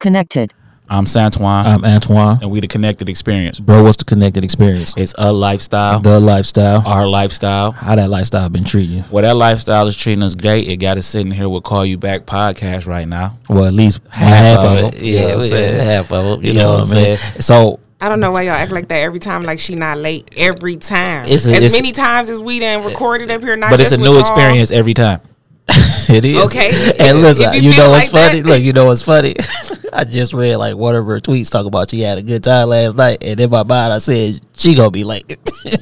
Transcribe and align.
Connected. 0.00 0.54
I'm 0.90 1.04
Santoine, 1.04 1.66
I'm 1.66 1.84
Antoine. 1.84 2.38
and 2.40 2.50
we 2.50 2.60
the 2.60 2.66
Connected 2.68 3.08
Experience. 3.10 3.60
Bro, 3.60 3.82
what's 3.82 3.98
the 3.98 4.04
connected 4.06 4.42
experience? 4.42 4.94
It's 4.96 5.14
a 5.18 5.30
lifestyle, 5.32 6.00
The 6.00 6.18
lifestyle. 6.18 6.82
our 6.86 7.06
lifestyle. 7.06 7.72
How 7.72 7.94
that 7.96 8.08
lifestyle 8.08 8.48
been 8.48 8.64
treating 8.64 8.98
you? 8.98 9.04
Well, 9.10 9.22
that 9.24 9.36
lifestyle 9.36 9.86
is 9.86 9.96
treating 9.98 10.22
us 10.22 10.34
great. 10.34 10.66
It 10.66 10.78
got 10.78 10.96
us 10.96 11.06
sitting 11.06 11.32
here 11.32 11.48
with 11.48 11.64
Call 11.64 11.84
You 11.84 11.98
Back 11.98 12.24
podcast 12.24 12.86
right 12.86 13.06
now. 13.06 13.36
Well, 13.50 13.66
at 13.66 13.74
least 13.74 14.00
Half 14.08 14.28
half, 14.28 14.58
of 14.60 14.64
of 14.64 14.94
it. 14.94 15.02
it. 15.02 15.02
Yeah, 15.04 15.20
You 15.20 15.26
know 15.28 15.36
what 15.36 15.52
I'm 15.52 15.58
yeah, 15.76 15.82
half 15.82 16.12
of 16.12 16.24
it. 16.38 16.46
You 16.46 16.52
know 16.54 16.68
what 16.74 16.76
I 16.76 16.94
mean? 16.94 17.16
saying? 17.16 17.16
So 17.42 17.80
I 18.00 18.08
don't 18.08 18.20
know 18.20 18.30
why 18.30 18.42
y'all 18.42 18.52
act 18.52 18.70
like 18.72 18.88
that 18.88 19.00
every 19.00 19.18
time. 19.20 19.42
Like 19.42 19.60
she 19.60 19.74
not 19.74 19.98
late 19.98 20.30
every 20.38 20.76
time. 20.76 21.24
It's 21.26 21.44
a- 21.44 21.50
as 21.50 21.56
it's- 21.56 21.72
many 21.72 21.92
times 21.92 22.30
as 22.30 22.40
we 22.40 22.60
done 22.60 22.86
recorded 22.86 23.30
up 23.30 23.42
here. 23.42 23.56
Not 23.56 23.70
But 23.72 23.80
it's 23.80 23.92
a 23.92 23.98
new 23.98 24.10
with 24.10 24.20
experience 24.20 24.70
every 24.70 24.94
time. 24.94 25.20
it 26.08 26.24
is. 26.24 26.44
Okay. 26.46 26.70
And 26.98 27.20
listen, 27.20 27.52
you, 27.54 27.70
you 27.70 27.76
know 27.76 27.90
what's 27.90 28.12
like 28.12 28.28
funny? 28.28 28.40
that. 28.40 28.48
Look, 28.48 28.62
you 28.62 28.72
know 28.72 28.86
what's 28.86 29.02
funny? 29.12 29.36
I 29.92 30.04
just 30.04 30.32
read 30.32 30.56
like 30.56 30.76
one 30.76 30.94
of 30.94 31.06
her 31.06 31.20
tweets 31.20 31.50
talking 31.50 31.68
about 31.68 31.90
she 31.90 32.00
had 32.00 32.18
a 32.18 32.22
good 32.22 32.42
time 32.44 32.68
last 32.68 32.96
night, 32.96 33.18
and 33.22 33.38
in 33.38 33.50
my 33.50 33.62
mind 33.62 33.92
I 33.92 33.98
said 33.98 34.40
she 34.56 34.74
gonna 34.74 34.90
be 34.90 35.04
late. 35.04 35.28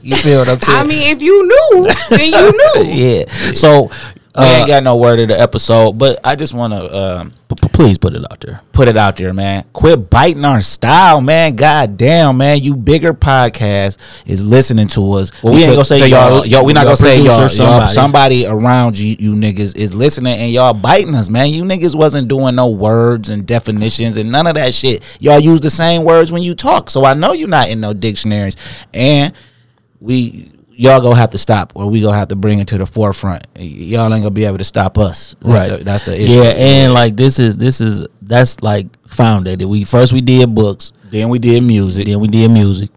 you 0.02 0.16
feel 0.16 0.40
what 0.40 0.48
I'm 0.48 0.60
saying? 0.60 0.78
I 0.78 0.84
mean, 0.84 1.14
if 1.14 1.22
you 1.22 1.46
knew, 1.46 1.86
then 2.10 2.32
you 2.32 2.84
knew. 2.84 2.92
yeah. 2.92 3.24
So 3.26 3.90
We 4.38 4.44
ain't 4.44 4.64
uh, 4.64 4.66
got 4.66 4.82
no 4.82 4.96
word 4.96 5.18
of 5.20 5.28
the 5.28 5.40
episode, 5.40 5.92
but 5.98 6.20
I 6.24 6.36
just 6.36 6.52
want 6.52 6.72
to 6.72 6.96
um, 6.96 7.30
p- 7.48 7.56
p- 7.62 7.68
please 7.72 7.96
put 7.98 8.12
it 8.14 8.22
out 8.30 8.38
there. 8.40 8.60
put 8.72 8.86
it 8.88 8.96
out 8.96 9.16
there, 9.16 9.32
man. 9.32 9.64
Quit 9.72 10.10
biting 10.10 10.44
our 10.44 10.60
style, 10.60 11.20
man. 11.20 11.56
God 11.56 11.96
damn, 11.96 12.36
man. 12.36 12.60
You 12.60 12.76
bigger 12.76 13.14
podcast 13.14 13.98
is 14.28 14.44
listening 14.44 14.88
to 14.88 15.12
us. 15.14 15.42
Well, 15.42 15.54
we 15.54 15.64
ain't 15.64 15.72
gonna 15.72 15.84
say 15.84 16.00
y'all. 16.08 16.08
y'all- 16.08 16.46
Yo, 16.46 16.64
we 16.64 16.72
not 16.74 16.84
gonna 16.84 16.96
say 16.96 17.16
y'all. 17.18 17.38
Y'all 17.38 17.48
somebody. 17.48 17.92
somebody 17.92 18.46
around 18.46 18.98
you, 18.98 19.16
you 19.18 19.34
niggas 19.34 19.76
is 19.76 19.94
listening, 19.94 20.36
and 20.38 20.52
y'all 20.52 20.74
biting 20.74 21.14
us, 21.14 21.28
man. 21.30 21.48
You 21.50 21.64
niggas 21.64 21.94
wasn't 21.94 22.28
doing 22.28 22.54
no 22.56 22.68
words 22.68 23.28
and 23.30 23.46
definitions 23.46 24.16
and 24.16 24.30
none 24.30 24.46
of 24.46 24.54
that 24.54 24.74
shit. 24.74 25.02
Y'all 25.20 25.40
use 25.40 25.60
the 25.60 25.70
same 25.70 26.04
words 26.04 26.30
when 26.30 26.42
you 26.42 26.54
talk, 26.54 26.90
so 26.90 27.04
I 27.04 27.14
know 27.14 27.32
you're 27.32 27.48
not 27.48 27.68
in 27.70 27.80
no 27.80 27.94
dictionaries. 27.94 28.56
And 28.92 29.32
we. 30.00 30.52
Y'all 30.78 31.00
gonna 31.00 31.16
have 31.16 31.30
to 31.30 31.38
stop, 31.38 31.72
or 31.74 31.88
we 31.88 32.02
gonna 32.02 32.16
have 32.16 32.28
to 32.28 32.36
bring 32.36 32.58
it 32.58 32.68
to 32.68 32.76
the 32.76 32.84
forefront. 32.84 33.46
Y'all 33.56 34.12
ain't 34.12 34.22
gonna 34.22 34.30
be 34.30 34.44
able 34.44 34.58
to 34.58 34.64
stop 34.64 34.98
us. 34.98 35.34
That's 35.40 35.52
right. 35.70 35.78
the, 35.78 35.84
that's 35.84 36.04
the 36.04 36.14
issue. 36.14 36.34
Yeah, 36.34 36.50
and 36.50 36.92
like 36.92 37.16
this 37.16 37.38
is 37.38 37.56
this 37.56 37.80
is 37.80 38.06
that's 38.20 38.62
like 38.62 38.86
founded. 39.08 39.62
We 39.62 39.84
first 39.84 40.12
we 40.12 40.20
did 40.20 40.54
books, 40.54 40.92
then 41.04 41.30
we 41.30 41.38
did 41.38 41.62
music. 41.62 42.06
then 42.06 42.20
we 42.20 42.28
did 42.28 42.50
music. 42.50 42.90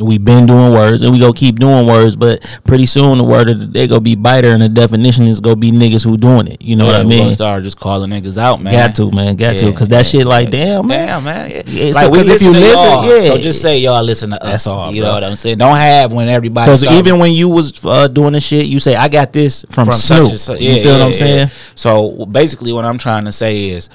We've 0.00 0.24
been 0.24 0.46
doing 0.46 0.72
words, 0.72 1.02
and 1.02 1.12
we 1.12 1.18
gonna 1.20 1.32
keep 1.32 1.58
doing 1.58 1.86
words. 1.86 2.16
But 2.16 2.40
pretty 2.64 2.86
soon, 2.86 3.18
the 3.18 3.24
word 3.24 3.48
of 3.48 3.60
the 3.60 3.66
day 3.66 3.86
gonna 3.86 4.00
be 4.00 4.14
biter, 4.14 4.48
and 4.52 4.62
the 4.62 4.68
definition 4.68 5.26
is 5.26 5.40
gonna 5.40 5.56
be 5.56 5.70
niggas 5.70 6.04
who 6.04 6.16
doing 6.16 6.46
it. 6.48 6.62
You 6.62 6.76
know 6.76 6.84
Yeah, 6.86 6.92
what 6.92 7.00
I 7.00 7.04
we 7.04 7.10
gonna 7.10 7.22
mean? 7.24 7.32
start 7.32 7.62
just 7.62 7.78
calling 7.78 8.10
niggas 8.10 8.38
out, 8.38 8.62
man. 8.62 8.72
Got 8.72 8.94
to, 8.96 9.10
man. 9.10 9.36
Got 9.36 9.58
to, 9.58 9.64
Yeah, 9.66 9.70
because 9.70 9.88
that 9.90 10.06
shit 10.06 10.26
like 10.26 10.50
damn, 10.50 10.86
man. 10.86 11.06
Damn, 11.08 11.24
man. 11.24 11.50
Yeah. 11.50 11.62
Yeah, 11.66 11.84
like 11.86 11.94
so- 11.94 12.10
we 12.10 12.16
'cause 12.18 12.28
if 12.28 12.42
you 12.42 12.50
listen, 12.52 13.04
yeah. 13.04 13.20
So 13.20 13.38
just 13.38 13.60
say 13.62 13.78
y'all 13.78 14.02
listen 14.02 14.30
to 14.30 14.44
us. 14.44 14.66
all, 14.66 14.92
you 14.92 15.02
bro. 15.02 15.08
know 15.10 15.14
what 15.14 15.24
I'm 15.24 15.36
saying? 15.36 15.58
Don't 15.58 15.76
have 15.76 16.12
when 16.12 16.28
everybody. 16.28 16.66
Because 16.66 16.80
start- 16.80 16.96
even 16.96 17.18
when 17.18 17.32
you 17.32 17.48
was 17.48 17.72
uh, 17.84 18.08
doing 18.08 18.32
the 18.32 18.40
shit, 18.40 18.66
you 18.66 18.80
say 18.80 18.96
I 18.96 19.08
got 19.08 19.32
this 19.32 19.64
from, 19.70 19.84
from 19.86 19.94
Snoop. 19.94 20.32
such 20.32 20.60
you 20.60 20.80
feel 20.82 20.92
what 20.98 21.02
I'm 21.02 21.12
saying? 21.14 21.48
So 21.74 22.26
basically, 22.26 22.72
what 22.72 22.84
I'm 22.84 22.98
trying 22.98 23.24
to 23.26 23.32
say 23.32 23.70
is, 23.70 23.88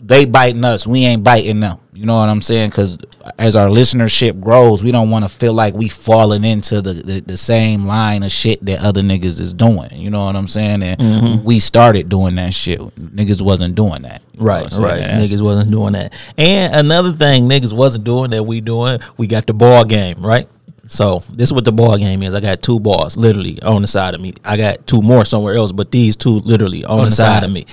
they 0.00 0.24
biting 0.24 0.64
us. 0.64 0.86
We 0.86 1.04
ain't 1.04 1.24
biting 1.24 1.60
them. 1.60 1.78
You 1.92 2.06
know 2.06 2.16
what 2.16 2.28
I'm 2.28 2.42
saying? 2.42 2.70
Because 2.70 2.98
as 3.38 3.54
our 3.54 3.68
listenership 3.68 4.40
grows, 4.40 4.82
we 4.82 4.90
don't 4.90 5.10
want 5.10 5.24
to 5.24 5.28
feel 5.28 5.52
like 5.52 5.74
we 5.74 5.88
falling 5.88 6.44
into 6.44 6.82
the, 6.82 6.92
the, 6.92 7.20
the 7.20 7.36
same 7.36 7.86
line 7.86 8.24
of 8.24 8.32
shit 8.32 8.64
that 8.66 8.80
other 8.80 9.00
niggas 9.00 9.40
is 9.40 9.52
doing. 9.54 9.90
You 9.92 10.10
know 10.10 10.24
what 10.24 10.34
I'm 10.36 10.48
saying? 10.48 10.82
And 10.82 11.00
Mm-hmm. 11.00 11.44
we 11.44 11.60
started 11.60 12.08
doing 12.08 12.34
that 12.34 12.52
shit. 12.52 12.80
Niggas 12.80 13.40
wasn't 13.42 13.74
doing 13.76 14.02
that. 14.02 14.22
Right, 14.36 14.70
right. 14.72 15.00
Niggas 15.02 15.40
wasn't 15.40 15.70
doing 15.70 15.92
that. 15.92 16.12
And 16.36 16.74
another 16.74 17.12
thing 17.12 17.48
niggas 17.48 17.72
wasn't 17.72 18.04
doing 18.04 18.30
that 18.30 18.42
we 18.42 18.60
doing, 18.60 18.98
we 19.16 19.26
got 19.28 19.46
the 19.46 19.54
ball 19.54 19.84
game, 19.84 20.16
right? 20.24 20.48
So 20.94 21.18
this 21.34 21.48
is 21.48 21.52
what 21.52 21.64
the 21.64 21.72
ball 21.72 21.96
game 21.96 22.22
is. 22.22 22.34
I 22.34 22.40
got 22.40 22.62
two 22.62 22.78
balls 22.78 23.16
literally 23.16 23.60
on 23.62 23.82
the 23.82 23.88
side 23.88 24.14
of 24.14 24.20
me. 24.20 24.32
I 24.44 24.56
got 24.56 24.86
two 24.86 25.02
more 25.02 25.24
somewhere 25.24 25.56
else, 25.56 25.72
but 25.72 25.90
these 25.90 26.14
two 26.14 26.38
literally 26.38 26.84
on, 26.84 27.06
the, 27.06 27.10
side, 27.10 27.42
of 27.42 27.50
me. 27.50 27.66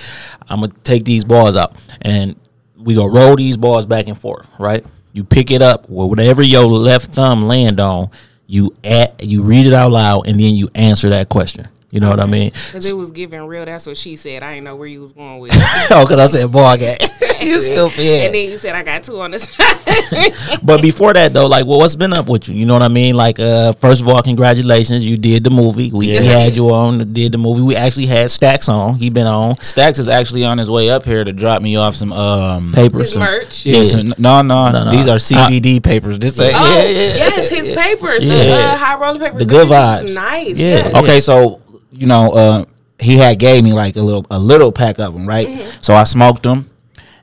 I'm 0.48 0.58
gonna 0.58 0.72
take 0.82 1.04
these 1.04 1.24
balls 1.24 1.54
out 1.54 1.76
and 2.00 2.34
we 2.76 2.96
gonna 2.96 3.12
roll 3.12 3.36
these 3.36 3.56
balls 3.56 3.86
back 3.86 4.08
and 4.08 4.18
forth, 4.18 4.48
right? 4.58 4.84
You 5.12 5.22
pick 5.22 5.52
it 5.52 5.62
up, 5.62 5.88
well, 5.88 6.08
whatever 6.08 6.42
your 6.42 6.64
left 6.64 7.12
thumb 7.12 7.42
land 7.42 7.78
on, 7.78 8.10
you 8.48 8.74
at 8.82 9.22
you 9.22 9.44
read 9.44 9.66
it 9.66 9.72
out 9.72 9.92
loud 9.92 10.26
and 10.26 10.40
then 10.40 10.56
you 10.56 10.68
answer 10.74 11.10
that 11.10 11.28
question. 11.28 11.68
You 11.92 12.00
know 12.00 12.08
what 12.08 12.20
I 12.20 12.26
mean? 12.26 12.50
Because 12.50 12.86
it 12.86 12.96
was 12.96 13.10
giving 13.10 13.42
real. 13.46 13.66
That's 13.66 13.86
what 13.86 13.98
she 13.98 14.16
said. 14.16 14.42
I 14.42 14.54
didn't 14.54 14.64
know 14.64 14.76
where 14.76 14.88
you 14.88 15.02
was 15.02 15.12
going 15.12 15.38
with. 15.40 15.52
it. 15.54 15.60
oh, 15.90 16.04
because 16.04 16.18
I 16.18 16.24
said 16.26 16.50
ball 16.50 16.74
game. 16.78 16.96
you 17.42 17.60
stupid. 17.60 17.98
And 18.00 18.34
then 18.34 18.48
you 18.50 18.56
said 18.56 18.74
I 18.74 18.82
got 18.82 19.04
two 19.04 19.20
on 19.20 19.30
the 19.30 19.38
side. 19.38 20.58
But 20.62 20.80
before 20.80 21.12
that 21.12 21.34
though, 21.34 21.44
like, 21.46 21.66
well, 21.66 21.76
what's 21.78 21.94
been 21.94 22.14
up 22.14 22.30
with 22.30 22.48
you? 22.48 22.54
You 22.54 22.64
know 22.64 22.72
what 22.72 22.82
I 22.82 22.88
mean? 22.88 23.14
Like, 23.14 23.38
uh, 23.38 23.74
first 23.74 24.00
of 24.00 24.08
all, 24.08 24.22
congratulations, 24.22 25.06
you 25.06 25.18
did 25.18 25.44
the 25.44 25.50
movie. 25.50 25.90
We, 25.92 26.12
we 26.12 26.14
had 26.16 26.56
you 26.56 26.70
on, 26.72 27.12
did 27.12 27.30
the 27.32 27.36
movie. 27.36 27.60
We 27.60 27.76
actually 27.76 28.06
had 28.06 28.30
Stacks 28.30 28.70
on. 28.70 28.94
He 28.94 29.10
been 29.10 29.26
on 29.26 29.60
Stacks 29.60 29.98
is 29.98 30.08
actually 30.08 30.44
on 30.46 30.56
his 30.56 30.70
way 30.70 30.88
up 30.88 31.04
here 31.04 31.24
to 31.24 31.32
drop 31.34 31.60
me 31.60 31.76
off 31.76 31.94
some 31.94 32.12
um 32.14 32.72
papers. 32.72 33.00
His 33.02 33.12
some- 33.12 33.22
merch. 33.22 33.66
Yeah, 33.66 33.82
some- 33.84 34.14
no, 34.16 34.40
no, 34.40 34.70
No, 34.70 34.84
no. 34.84 34.90
These 34.92 35.08
are 35.08 35.16
CBD 35.16 35.82
papers. 35.82 36.18
This 36.18 36.40
ain't- 36.40 36.54
Oh, 36.56 36.74
Yeah, 36.74 36.82
yeah. 36.84 37.14
yes, 37.16 37.50
his 37.50 37.68
papers. 37.68 38.22
The 38.22 38.28
Yeah. 38.28 38.72
uh, 38.72 38.76
high 38.78 38.98
roller 38.98 39.18
papers. 39.18 39.40
The 39.40 39.44
good 39.44 39.68
pictures 39.68 39.76
vibes. 39.76 40.14
Nice. 40.14 40.56
Yeah. 40.58 40.66
yes. 40.76 40.96
Okay, 40.96 41.20
so 41.20 41.60
you 41.92 42.06
know, 42.06 42.32
uh, 42.32 42.64
he 42.98 43.16
had 43.18 43.38
gave 43.38 43.62
me 43.64 43.72
like 43.72 43.96
a 43.96 44.02
little 44.02 44.26
a 44.30 44.38
little 44.38 44.72
pack 44.72 44.98
of 44.98 45.12
them, 45.12 45.26
right? 45.26 45.48
So 45.80 45.94
I 45.94 46.04
smoked 46.04 46.42
them, 46.42 46.70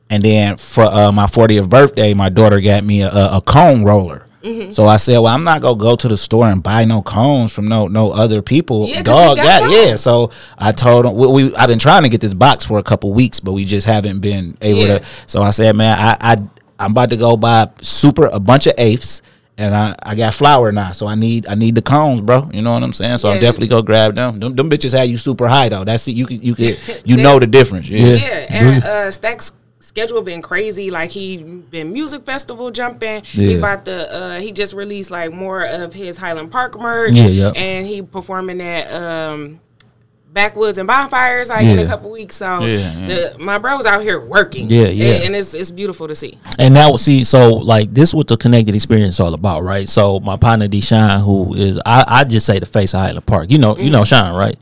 and 0.09 0.23
then 0.23 0.57
for 0.57 0.83
uh, 0.83 1.11
my 1.11 1.25
40th 1.25 1.69
birthday, 1.69 2.13
my 2.13 2.29
daughter 2.29 2.59
got 2.61 2.83
me 2.83 3.01
a, 3.01 3.09
a, 3.09 3.41
cone 3.45 3.83
roller. 3.83 4.25
So 4.71 4.87
I 4.87 4.95
said, 4.97 5.17
well, 5.17 5.27
I'm 5.27 5.43
not 5.43 5.61
gonna 5.61 5.77
go 5.77 5.95
to 5.97 6.07
the 6.07 6.17
store 6.17 6.47
and 6.49 6.63
buy 6.63 6.85
no 6.85 7.01
cones 7.01 7.51
from 7.53 7.67
no 7.67 7.87
no 7.87 8.11
other 8.11 8.41
people. 8.41 8.87
Yeah, 8.87 9.03
Dog, 9.03 9.35
got 9.37 9.69
yeah. 9.69 9.95
So 9.97 10.31
I 10.57 10.71
told 10.71 11.05
him 11.05 11.15
we, 11.15 11.27
we 11.27 11.55
I've 11.55 11.67
been 11.67 11.77
trying 11.77 12.03
to 12.03 12.09
get 12.09 12.21
this 12.21 12.33
box 12.33 12.63
for 12.63 12.79
a 12.79 12.83
couple 12.83 13.13
weeks, 13.13 13.39
but 13.41 13.51
we 13.51 13.65
just 13.65 13.85
haven't 13.85 14.19
been 14.21 14.57
able 14.61 14.87
Yeah. 14.87 14.99
to. 14.99 15.05
So 15.27 15.43
I 15.43 15.49
said, 15.49 15.75
man, 15.75 15.97
I, 15.99 16.17
I 16.21 16.37
I'm 16.79 16.91
about 16.91 17.09
to 17.09 17.17
go 17.17 17.35
buy 17.35 17.69
super 17.81 18.27
a 18.27 18.39
bunch 18.39 18.65
of 18.65 18.73
eighths. 18.77 19.21
And 19.59 19.75
I, 19.75 19.93
I 20.01 20.15
got 20.15 20.33
flour 20.33 20.71
now, 20.71 20.93
so 20.93 21.05
I 21.05 21.15
need 21.15 21.45
I 21.45 21.53
need 21.55 21.75
the 21.75 21.81
cones, 21.81 22.21
bro. 22.21 22.49
You 22.53 22.61
know 22.61 22.71
what 22.73 22.81
I'm 22.81 22.93
saying? 22.93 23.17
So 23.17 23.27
I'm 23.29 23.41
definitely 23.41 23.67
gonna 23.67 23.83
grab 23.83 24.15
them. 24.15 24.39
Them, 24.39 24.55
them 24.55 24.69
bitches 24.69 24.97
have 24.97 25.09
you 25.09 25.17
super 25.17 25.49
high 25.49 25.67
though. 25.67 25.83
That's 25.83 26.07
it. 26.07 26.11
You 26.13 26.25
could 26.25 26.41
you 26.41 26.55
could 26.55 26.79
you 27.05 27.17
know 27.17 27.39
the 27.39 27.47
difference. 27.47 27.89
Yeah. 27.89 28.13
Yeah, 28.13 28.45
and 28.49 28.83
uh, 28.85 29.11
Stack's 29.11 29.51
schedule 29.81 30.21
been 30.21 30.41
crazy. 30.41 30.89
Like 30.91 31.09
he 31.11 31.37
been 31.43 31.91
music 31.91 32.23
festival 32.23 32.71
jumping. 32.71 33.23
He 33.25 33.51
Yeah. 33.51 33.57
about 33.57 33.83
the 33.83 34.13
uh, 34.13 34.39
he 34.39 34.53
just 34.53 34.73
released 34.73 35.11
like 35.11 35.33
more 35.33 35.65
of 35.65 35.93
his 35.93 36.15
Highland 36.15 36.51
Park 36.51 36.79
merch. 36.79 37.15
Yeah, 37.17 37.27
yeah. 37.27 37.51
And 37.53 37.85
he 37.85 38.01
performing 38.01 38.61
at 38.61 38.89
um, 38.93 39.59
Backwoods 40.39 40.77
and 40.77 40.87
Bonfires 40.87 41.49
like 41.49 41.65
in 41.65 41.79
a 41.79 41.85
couple 41.85 42.09
weeks. 42.11 42.37
So 42.37 42.65
Yeah, 42.65 43.07
The, 43.07 43.35
my 43.39 43.57
bro's 43.57 43.85
out 43.85 44.01
here 44.01 44.19
working. 44.19 44.69
Yeah, 44.69 44.87
yeah. 44.87 45.15
And, 45.15 45.23
and 45.25 45.35
it's 45.35 45.53
it's 45.53 45.69
beautiful 45.71 46.07
to 46.07 46.15
see. 46.15 46.37
And 46.57 46.73
now, 46.73 46.95
see, 46.95 47.23
so 47.25 47.49
like 47.55 47.93
this, 47.93 48.13
what 48.13 48.27
the 48.27 48.37
connected 48.37 48.73
experience 48.73 49.15
is 49.15 49.19
all 49.19 49.33
about, 49.33 49.63
right? 49.63 49.87
So 49.89 50.19
my 50.21 50.37
partner 50.37 50.67
Deshaun, 50.69 51.21
who 51.23 51.53
is, 51.55 51.77
I, 51.85 52.05
I 52.07 52.23
just 52.23 52.45
say 52.45 52.59
the 52.59 52.65
face 52.65 52.93
of 52.93 53.01
Highland 53.01 53.25
Park. 53.25 53.51
You 53.51 53.57
know, 53.57 53.75
you 53.77 53.89
know 53.89 54.05
Sean, 54.05 54.33
right? 54.35 54.57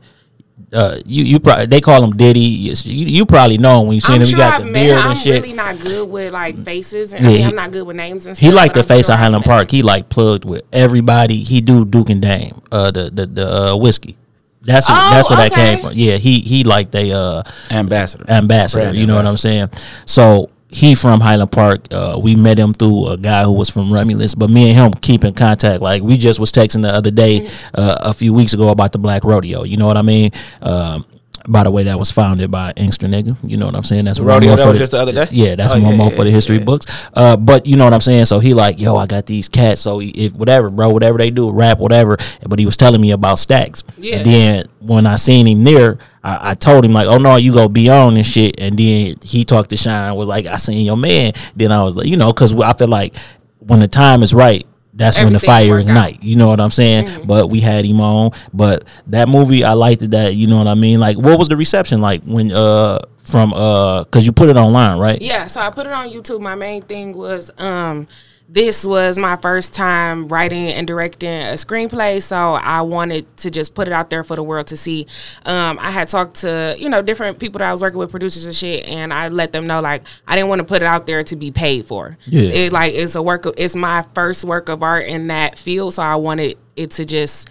Uh, 0.70 0.98
you 1.06 1.24
you 1.24 1.40
probably 1.40 1.64
they 1.64 1.80
call 1.80 2.04
him 2.04 2.10
Diddy. 2.14 2.40
You, 2.40 2.74
you 2.84 3.24
probably 3.24 3.56
know 3.56 3.80
him 3.80 3.86
when 3.86 3.94
you 3.94 4.00
seen 4.02 4.16
I'm 4.16 4.20
him. 4.20 4.26
sure 4.26 4.38
you 4.38 4.44
got 4.44 4.60
I've 4.60 4.66
the 4.66 4.72
beard 4.72 4.86
him. 4.90 4.98
and 4.98 5.08
I'm 5.08 5.16
shit. 5.16 5.42
really 5.42 5.54
not 5.54 5.78
good 5.80 6.10
with 6.10 6.30
like 6.32 6.62
faces, 6.62 7.14
and 7.14 7.22
Yeah, 7.24 7.28
I 7.28 7.32
mean, 7.32 7.40
he- 7.40 7.46
I'm 7.46 7.54
not 7.56 7.70
good 7.70 7.86
with 7.86 7.96
names 7.96 8.26
and 8.26 8.36
stuff. 8.36 8.46
He 8.46 8.52
like 8.54 8.74
the 8.74 8.80
I'm 8.80 8.86
face 8.86 9.06
sure 9.06 9.14
of 9.14 9.20
Highland. 9.20 9.44
Park. 9.46 9.70
He 9.70 9.80
like 9.82 10.10
plugged 10.10 10.44
with 10.44 10.64
everybody. 10.70 11.38
He 11.42 11.62
do 11.62 11.86
Duke 11.86 12.10
and 12.10 12.20
Dame, 12.20 12.60
uh, 12.70 12.90
the 12.90 13.08
the 13.08 13.26
the 13.26 13.46
uh, 13.72 13.76
whiskey. 13.76 14.18
That's 14.62 14.88
what, 14.88 14.98
Oh, 14.98 15.10
that's 15.10 15.30
where 15.30 15.38
that 15.38 15.52
came 15.52 15.78
from. 15.78 15.92
Yeah, 15.94 16.16
he 16.16 16.40
he 16.40 16.64
like 16.64 16.90
they 16.90 17.12
uh 17.12 17.42
Ambassador. 17.70 18.24
ambassador. 18.28 18.84
Brand 18.84 18.96
you 18.96 19.06
know 19.06 19.16
what 19.16 19.26
I'm 19.26 19.36
saying? 19.36 19.70
So 20.04 20.50
he 20.70 20.94
from 20.94 21.20
Highland 21.20 21.50
Park. 21.52 21.86
Uh, 21.90 22.18
we 22.22 22.34
met 22.34 22.58
him 22.58 22.74
through 22.74 23.08
a 23.08 23.16
guy 23.16 23.44
who 23.44 23.52
was 23.52 23.70
from 23.70 23.90
Romulus, 23.92 24.34
but 24.34 24.50
me 24.50 24.68
and 24.70 24.76
him 24.78 24.92
keep 25.00 25.24
in 25.24 25.32
contact. 25.32 25.80
Like 25.80 26.02
we 26.02 26.16
just 26.18 26.38
was 26.38 26.52
texting 26.52 26.82
the 26.82 26.90
other 26.92 27.10
day, 27.10 27.48
uh, 27.74 27.96
a 28.00 28.12
few 28.12 28.34
weeks 28.34 28.52
ago 28.52 28.68
about 28.68 28.92
the 28.92 28.98
Black 28.98 29.24
Rodeo. 29.24 29.62
You 29.64 29.78
know 29.78 29.86
what 29.86 29.96
I 29.96 30.02
mean? 30.02 30.30
Um, 30.60 31.06
By 31.46 31.62
the 31.62 31.70
way, 31.70 31.84
that 31.84 31.98
was 31.98 32.10
founded 32.10 32.50
by 32.50 32.72
Inkster 32.76 33.06
nigga. 33.06 33.36
You 33.42 33.56
know 33.56 33.66
what 33.66 33.76
I'm 33.76 33.82
saying? 33.82 34.04
That's 34.06 34.20
what 34.20 34.26
Rodeo 34.26 34.52
I'm 34.52 34.56
that 34.56 34.62
for 34.64 34.68
was 34.70 34.78
just 34.78 34.92
the 34.92 34.98
other 35.00 35.12
day? 35.12 35.26
Yeah, 35.30 35.54
that's 35.54 35.74
Oh, 35.74 35.80
one 35.80 35.92
yeah, 35.92 35.96
more 35.96 36.10
yeah, 36.10 36.16
for 36.16 36.24
the 36.24 36.30
history 36.30 36.58
yeah. 36.58 36.64
books. 36.64 37.08
Uh, 37.14 37.36
but 37.36 37.66
you 37.66 37.76
know 37.76 37.84
what 37.84 37.94
I'm 37.94 38.00
saying? 38.00 38.24
So 38.26 38.38
he 38.38 38.54
like, 38.54 38.80
yo, 38.80 38.96
I 38.96 39.06
got 39.06 39.26
these 39.26 39.48
cats. 39.48 39.80
So 39.80 40.00
if 40.02 40.32
whatever, 40.34 40.70
bro, 40.70 40.90
whatever 40.90 41.18
they 41.18 41.30
do, 41.30 41.50
rap, 41.50 41.78
whatever. 41.78 42.16
But 42.46 42.58
he 42.58 42.66
was 42.66 42.76
telling 42.76 43.00
me 43.00 43.10
about 43.12 43.38
stacks. 43.38 43.82
Yeah. 43.96 44.16
And 44.16 44.26
then 44.26 44.64
when 44.80 45.06
I 45.06 45.16
seen 45.16 45.46
him 45.46 45.64
there, 45.64 45.98
I, 46.22 46.50
I 46.50 46.54
told 46.54 46.84
him 46.84 46.92
like, 46.92 47.06
oh 47.06 47.18
no, 47.18 47.36
you 47.36 47.52
go 47.52 47.68
be 47.68 47.88
on 47.88 48.16
and 48.16 48.26
shit. 48.26 48.60
And 48.60 48.78
then 48.78 49.16
he 49.22 49.44
talked 49.44 49.70
to 49.70 49.76
Shine, 49.76 50.14
was 50.14 50.28
like, 50.28 50.46
I 50.46 50.56
seen 50.56 50.84
your 50.84 50.96
man. 50.96 51.32
Then 51.56 51.72
I 51.72 51.82
was 51.82 51.96
like, 51.96 52.06
you 52.06 52.16
know, 52.16 52.32
because 52.32 52.58
I 52.58 52.72
feel 52.74 52.88
like 52.88 53.16
when 53.58 53.80
the 53.80 53.88
time 53.88 54.22
is 54.22 54.34
right. 54.34 54.66
That's 54.98 55.16
when 55.16 55.32
the 55.32 55.38
fire 55.40 55.78
ignite. 55.78 56.22
You 56.22 56.36
know 56.36 56.48
what 56.48 56.60
I'm 56.60 56.70
saying? 56.72 57.26
But 57.26 57.48
we 57.48 57.60
had 57.60 57.84
him 57.84 58.00
on. 58.00 58.32
But 58.52 58.84
that 59.06 59.28
movie, 59.28 59.64
I 59.64 59.72
liked 59.72 60.02
it. 60.02 60.10
That 60.10 60.34
you 60.34 60.46
know 60.48 60.58
what 60.58 60.66
I 60.66 60.74
mean. 60.74 60.98
Like, 61.00 61.16
what 61.16 61.38
was 61.38 61.48
the 61.48 61.56
reception 61.56 62.00
like 62.00 62.22
when 62.24 62.50
uh 62.52 62.98
from 63.22 63.54
uh 63.54 64.04
because 64.04 64.26
you 64.26 64.32
put 64.32 64.48
it 64.48 64.56
online, 64.56 64.98
right? 64.98 65.20
Yeah, 65.22 65.46
so 65.46 65.60
I 65.60 65.70
put 65.70 65.86
it 65.86 65.92
on 65.92 66.10
YouTube. 66.10 66.40
My 66.40 66.56
main 66.56 66.82
thing 66.82 67.16
was 67.16 67.50
um 67.58 68.08
this 68.50 68.86
was 68.86 69.18
my 69.18 69.36
first 69.36 69.74
time 69.74 70.26
writing 70.28 70.68
and 70.68 70.86
directing 70.86 71.28
a 71.28 71.52
screenplay, 71.54 72.22
so 72.22 72.54
I 72.54 72.80
wanted 72.80 73.36
to 73.38 73.50
just 73.50 73.74
put 73.74 73.86
it 73.88 73.92
out 73.92 74.08
there 74.08 74.24
for 74.24 74.36
the 74.36 74.42
world 74.42 74.68
to 74.68 74.76
see. 74.76 75.06
Um, 75.44 75.78
I 75.78 75.90
had 75.90 76.08
talked 76.08 76.36
to 76.40 76.74
you 76.78 76.88
know 76.88 77.02
different 77.02 77.38
people 77.38 77.58
that 77.58 77.68
I 77.68 77.72
was 77.72 77.82
working 77.82 77.98
with, 77.98 78.10
producers 78.10 78.46
and 78.46 78.54
shit, 78.54 78.86
and 78.86 79.12
I 79.12 79.28
let 79.28 79.52
them 79.52 79.66
know 79.66 79.80
like 79.82 80.02
I 80.26 80.34
didn't 80.34 80.48
want 80.48 80.60
to 80.60 80.64
put 80.64 80.80
it 80.80 80.86
out 80.86 81.06
there 81.06 81.22
to 81.24 81.36
be 81.36 81.50
paid 81.50 81.84
for. 81.86 82.16
Yeah. 82.26 82.42
it 82.50 82.72
like 82.72 82.94
it's 82.94 83.16
a 83.16 83.22
work. 83.22 83.44
Of, 83.44 83.54
it's 83.58 83.76
my 83.76 84.02
first 84.14 84.44
work 84.44 84.70
of 84.70 84.82
art 84.82 85.04
in 85.06 85.26
that 85.26 85.58
field, 85.58 85.92
so 85.94 86.02
I 86.02 86.16
wanted 86.16 86.56
it 86.74 86.92
to 86.92 87.04
just 87.04 87.50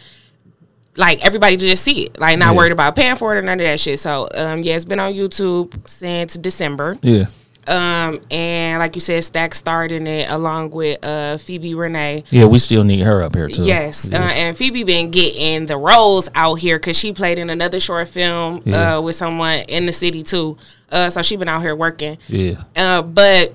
like 0.96 1.24
everybody 1.24 1.58
to 1.58 1.70
just 1.70 1.84
see 1.84 2.06
it, 2.08 2.20
like 2.20 2.40
not 2.40 2.54
Yeah. 2.54 2.58
worried 2.58 2.72
about 2.72 2.96
paying 2.96 3.18
for 3.18 3.36
it 3.36 3.38
or 3.38 3.44
none 3.44 3.60
of 3.60 3.66
that 3.66 3.80
shit. 3.80 4.00
So 4.00 4.28
um, 4.34 4.64
yeah, 4.64 4.76
it's 4.76 4.84
been 4.86 5.00
on 5.00 5.14
YouTube 5.14 5.88
since 5.88 6.34
December. 6.40 6.98
Yeah. 7.04 7.26
Um, 7.68 8.22
and 8.32 8.80
like 8.80 8.96
you 8.96 9.02
said, 9.02 9.24
Stack 9.24 9.54
starred 9.54 9.92
in 9.92 10.08
it 10.08 10.30
along 10.30 10.70
with 10.72 11.04
uh 11.04 11.38
Phoebe 11.38 11.76
Renee. 11.76 12.24
Yeah, 12.30 12.46
we 12.46 12.60
still 12.60 12.84
need 12.84 13.02
her 13.02 13.22
up 13.22 13.36
here 13.36 13.48
too. 13.50 13.64
Yes, 13.64 14.08
Yeah. 14.10 14.20
uh, 14.26 14.30
and 14.30 14.58
Phoebe 14.58 14.84
been 14.84 15.12
getting 15.12 15.66
the 15.66 15.78
roles 15.78 16.30
out 16.34 16.56
here 16.56 16.78
because 16.80 16.98
she 16.98 17.12
played 17.14 17.38
in 17.38 17.50
another 17.50 17.80
short 17.80 18.08
film 18.08 18.62
Yeah. 18.66 18.98
uh, 18.98 19.02
with 19.02 19.16
someone 19.16 19.60
in 19.68 19.86
the 19.86 19.94
city 19.94 20.24
too. 20.24 20.58
Uh, 20.92 21.10
so 21.10 21.22
she 21.22 21.36
been 21.36 21.50
out 21.50 21.62
here 21.62 21.76
working. 21.76 22.18
yeah. 22.28 22.64
Uh, 22.76 23.02
but 23.02 23.54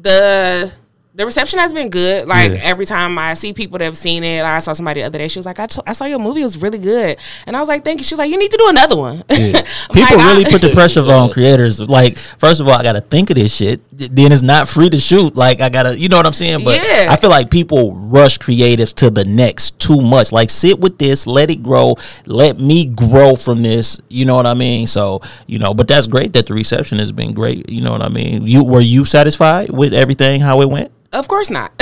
the 0.00 0.72
the 1.16 1.24
reception 1.24 1.60
has 1.60 1.72
been 1.72 1.90
good. 1.90 2.26
Like 2.26 2.50
Yeah. 2.52 2.58
every 2.62 2.86
time 2.86 3.16
I 3.18 3.34
see 3.34 3.52
people 3.52 3.78
that 3.78 3.84
have 3.84 3.96
seen 3.96 4.24
it, 4.24 4.42
like 4.42 4.52
I 4.52 4.58
saw 4.58 4.72
somebody 4.72 5.00
the 5.00 5.06
other 5.06 5.18
day. 5.18 5.28
She 5.28 5.38
was 5.38 5.46
like, 5.46 5.60
I, 5.60 5.66
t- 5.66 5.80
I 5.86 5.92
saw 5.92 6.06
your 6.06 6.18
movie; 6.18 6.40
it 6.40 6.44
was 6.44 6.60
really 6.60 6.78
good. 6.78 7.18
And 7.46 7.56
I 7.56 7.60
was 7.60 7.68
like, 7.68 7.84
Thank 7.84 8.00
you. 8.00 8.04
She 8.04 8.14
was 8.14 8.18
like, 8.18 8.30
You 8.32 8.36
need 8.36 8.50
to 8.50 8.56
do 8.56 8.68
another 8.68 8.96
one. 8.96 9.22
Yeah. 9.30 9.60
People 9.92 10.16
like, 10.18 10.26
really 10.26 10.46
I- 10.46 10.50
put 10.50 10.60
the 10.60 10.70
pressure 10.74 11.00
on 11.08 11.30
creators. 11.30 11.80
Like, 11.80 12.16
first 12.18 12.60
of 12.60 12.66
all, 12.66 12.74
I 12.74 12.82
gotta 12.82 13.00
think 13.00 13.30
of 13.30 13.36
this 13.36 13.54
shit. 13.54 13.80
Then 13.96 14.32
it's 14.32 14.42
not 14.42 14.66
free 14.66 14.90
to 14.90 14.98
shoot. 14.98 15.36
Like, 15.36 15.60
I 15.60 15.68
gotta, 15.68 15.96
you 15.96 16.08
know 16.08 16.16
what 16.16 16.26
I'm 16.26 16.32
saying? 16.32 16.64
But 16.64 16.82
Yeah. 16.84 17.06
I 17.10 17.16
feel 17.16 17.30
like 17.30 17.48
people 17.48 17.94
rush 17.94 18.38
creatives 18.38 18.92
to 18.96 19.08
the 19.10 19.24
next 19.24 19.78
too 19.78 20.00
much. 20.02 20.32
Like, 20.32 20.50
sit 20.50 20.80
with 20.80 20.98
this, 20.98 21.28
let 21.28 21.48
it 21.48 21.62
grow, 21.62 21.94
let 22.26 22.58
me 22.58 22.86
grow 22.86 23.36
from 23.36 23.62
this. 23.62 24.00
You 24.08 24.24
know 24.24 24.34
what 24.34 24.46
I 24.46 24.54
mean? 24.54 24.88
So, 24.88 25.20
you 25.46 25.60
know, 25.60 25.74
but 25.74 25.86
that's 25.86 26.08
great 26.08 26.32
that 26.32 26.46
the 26.46 26.54
reception 26.54 26.98
has 26.98 27.12
been 27.12 27.32
great. 27.34 27.70
You 27.70 27.82
know 27.82 27.92
what 27.92 28.02
I 28.02 28.08
mean? 28.08 28.46
You 28.48 28.64
were 28.64 28.80
you 28.80 29.04
satisfied 29.04 29.70
with 29.70 29.94
everything 29.94 30.40
how 30.40 30.60
it 30.60 30.68
went? 30.68 30.90
Of 31.14 31.28
course 31.28 31.48
not. 31.50 31.72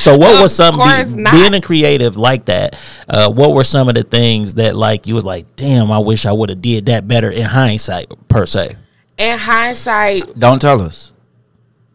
So 0.00 0.16
what 0.16 0.36
Of 0.36 0.42
was 0.42 0.54
some 0.54 0.76
be- 0.76 1.30
being 1.30 1.54
a 1.54 1.60
creative 1.60 2.16
like 2.16 2.46
that? 2.46 2.80
Uh, 3.08 3.30
what 3.30 3.54
were 3.54 3.64
some 3.64 3.88
of 3.88 3.94
the 3.94 4.02
things 4.02 4.54
that 4.54 4.74
like 4.76 5.06
you 5.06 5.14
was 5.14 5.24
like, 5.24 5.56
damn, 5.56 5.90
I 5.90 5.98
wish 5.98 6.26
I 6.26 6.32
would 6.32 6.48
have 6.48 6.60
did 6.62 6.86
that 6.86 7.06
better 7.08 7.30
in 7.30 7.42
hindsight 7.42 8.12
per 8.28 8.46
se. 8.46 8.76
In 9.18 9.38
hindsight, 9.38 10.34
Don't 10.38 10.60
tell 10.60 10.80
us. 10.80 11.12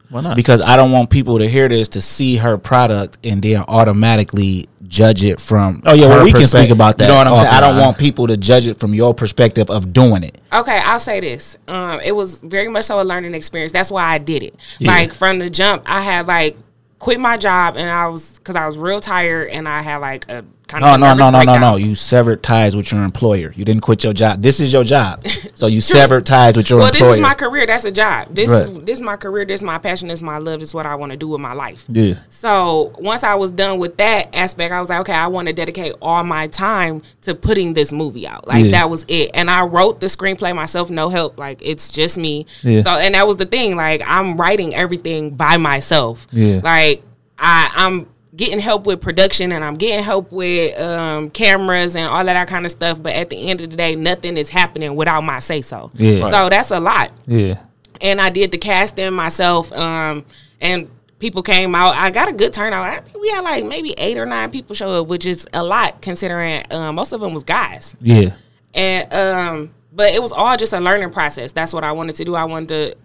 Why 0.09 0.21
not? 0.21 0.36
Because 0.36 0.62
I 0.62 0.75
don't 0.75 0.91
want 0.91 1.09
people 1.09 1.39
to 1.39 1.47
hear 1.47 1.68
this 1.68 1.89
to 1.89 2.01
see 2.01 2.38
her 2.38 2.57
product 2.57 3.18
and 3.24 3.42
then 3.42 3.63
automatically 3.68 4.65
judge 4.89 5.24
it 5.24 5.39
from. 5.39 5.81
Oh, 5.86 5.94
yeah, 5.94 6.07
well, 6.07 6.24
we 6.24 6.33
can 6.33 6.47
speak 6.47 6.71
about 6.71 6.97
that 6.97 7.06
You 7.06 7.12
know 7.12 7.18
what 7.18 7.27
I'm 7.27 7.38
saying? 7.38 7.47
I 7.47 7.62
don't 7.62 7.77
want 7.77 7.97
people 7.97 8.27
to 8.27 8.36
judge 8.36 8.68
it 8.68 8.80
from 8.80 8.94
your 8.94 9.13
perspective 9.13 9.69
of 9.69 9.94
doing 9.94 10.24
it. 10.24 10.41
Okay, 10.51 10.81
I'll 10.83 11.00
say 11.00 11.19
this. 11.19 11.57
Um, 11.68 12.01
it 12.01 12.13
was 12.13 12.41
very 12.41 12.68
much 12.68 12.86
so 12.86 13.01
a 13.01 13.03
learning 13.03 13.36
experience. 13.36 13.71
That's 13.71 13.91
why 13.91 14.03
I 14.03 14.18
did 14.18 14.44
it. 14.44 14.56
Yeah. 14.80 14.91
Like 14.91 15.13
from 15.13 15.39
the 15.39 15.50
jump, 15.50 15.83
I 15.86 16.01
had 16.01 16.27
like 16.27 16.57
quit 16.97 17.19
my 17.19 17.38
job 17.38 17.77
and 17.77 17.89
I 17.89 18.07
was 18.07 18.38
because 18.38 18.56
I 18.56 18.68
was 18.68 18.77
real 18.77 19.00
tired 19.00 19.50
and 19.50 19.68
I 19.68 19.81
had 19.81 19.97
like 19.97 20.30
a 20.30 20.44
kind 20.69 20.81
No, 20.83 20.94
of 20.94 21.00
no, 21.01 21.13
no, 21.13 21.30
no, 21.30 21.42
no, 21.44 21.57
no. 21.60 21.75
You 21.75 21.95
severed 21.95 22.42
ties 22.42 22.75
with 22.75 22.92
your 22.92 23.04
employer. 23.04 23.51
You 23.56 23.66
didn't 23.66 23.81
quit 23.81 24.04
your 24.04 24.13
job. 24.13 24.42
This 24.42 24.60
is 24.62 24.71
your 24.71 24.83
job. 24.86 25.25
So 25.60 25.68
you 25.68 25.81
severed 25.81 26.25
ties 26.25 26.56
with 26.56 26.69
your 26.69 26.80
Well, 26.80 26.88
employer. 26.88 27.10
this 27.10 27.18
is 27.18 27.21
my 27.21 27.33
career. 27.33 27.66
That's 27.66 27.83
a 27.83 27.92
job. 27.92 28.33
This 28.33 28.50
is 28.50 28.71
this 28.86 28.98
is 29.00 29.01
my 29.01 29.18
career. 29.18 29.44
This 29.44 29.60
is 29.60 29.66
my 29.66 29.77
passion. 29.77 30.07
This 30.07 30.19
is 30.19 30.24
my 30.24 30.38
love. 30.38 30.62
This 30.62 30.69
is 30.69 30.75
what 30.75 30.86
I 30.86 30.95
want 30.95 31.12
to 31.12 31.18
do 31.18 31.27
with 31.27 31.42
my 31.42 31.51
life. 31.51 31.86
Yeah. 31.89 32.13
So 32.30 32.94
once 32.98 33.25
I 33.25 33.36
was 33.36 33.51
done 33.51 33.77
with 33.77 33.98
that 33.98 34.33
aspect, 34.33 34.71
I 34.71 34.80
was 34.80 34.88
like, 34.88 35.01
okay, 35.01 35.12
I 35.12 35.27
want 35.27 35.50
to 35.50 35.54
dedicate 35.54 35.95
all 36.01 36.24
my 36.24 36.48
time 36.48 37.01
to 37.24 37.36
putting 37.36 37.74
this 37.74 37.92
movie 37.92 38.25
out. 38.25 38.48
Like 38.48 38.63
Yeah. 38.63 38.71
that 38.71 38.89
was 38.89 39.04
it. 39.10 39.31
And 39.33 39.50
I 39.50 39.63
wrote 39.63 40.00
the 40.00 40.06
screenplay 40.07 40.56
myself, 40.56 40.89
no 40.89 41.10
help. 41.10 41.38
Like 41.38 41.60
it's 41.62 41.92
just 41.92 42.18
me. 42.18 42.45
Yeah. 42.63 42.83
So 42.83 42.92
and 42.92 43.13
that 43.16 43.27
was 43.27 43.36
the 43.36 43.45
thing. 43.45 43.75
Like 43.75 44.01
I'm 44.06 44.38
writing 44.38 44.74
everything 44.74 45.31
by 45.31 45.57
myself. 45.57 46.25
Yeah. 46.31 46.62
Like 46.63 47.04
I 47.38 47.69
I'm 47.75 48.07
getting 48.39 48.59
help 48.59 48.88
with 48.88 49.01
production 49.01 49.51
and 49.51 49.63
I'm 49.65 49.74
getting 49.75 50.01
help 50.03 50.31
with 50.31 50.80
um, 50.80 51.30
cameras 51.30 51.95
and 51.95 52.07
all 52.07 52.21
of 52.21 52.25
that 52.25 52.47
kind 52.47 52.65
of 52.65 52.71
stuff. 52.71 53.03
But 53.03 53.13
at 53.13 53.30
the 53.30 53.50
end 53.50 53.59
of 53.59 53.69
the 53.69 53.75
day, 53.75 53.95
nothing 53.95 54.38
is 54.38 54.47
happening 54.50 54.95
without 54.95 55.21
my 55.25 55.39
say 55.39 55.62
so. 55.62 55.91
Yeah. 55.94 56.21
Right. 56.24 56.33
So 56.33 56.50
that's 56.50 56.71
a 56.71 56.80
lot 56.80 57.12
Yeah. 57.27 57.59
and 58.01 58.21
I 58.21 58.30
did 58.30 58.51
the 58.51 58.57
casting 58.57 59.13
myself. 59.13 59.71
Um, 59.74 60.24
and 60.62 60.89
people 61.19 61.44
came 61.44 61.75
out. 61.75 61.95
I 61.95 62.12
got 62.12 62.30
a 62.30 62.31
good 62.31 62.53
turnout. 62.53 62.86
I 62.88 63.01
think 63.01 63.19
we 63.21 63.27
had 63.30 63.41
like 63.44 63.65
maybe 63.65 63.94
eight 63.97 64.18
or 64.18 64.25
nine 64.25 64.51
people 64.51 64.74
show 64.74 65.01
up, 65.01 65.07
which 65.07 65.25
is 65.25 65.45
a 65.53 65.62
lot 65.62 66.01
considering 66.01 66.63
um, 66.71 66.95
most 66.95 67.12
of 67.12 67.19
them 67.19 67.33
was 67.33 67.44
guys. 67.44 67.95
Yeah. 68.00 68.31
And 68.74 69.13
um, 69.13 69.71
but 69.92 70.13
it 70.13 70.21
was 70.21 70.31
all 70.31 70.56
just 70.56 70.71
a 70.71 70.80
learning 70.80 71.09
process. 71.12 71.51
That's 71.51 71.74
what 71.74 71.83
I 71.83 71.92
wanted 71.92 72.15
to 72.15 72.24
do. 72.24 72.35
I 72.35 72.45
wanted 72.45 72.69
to 72.69 72.95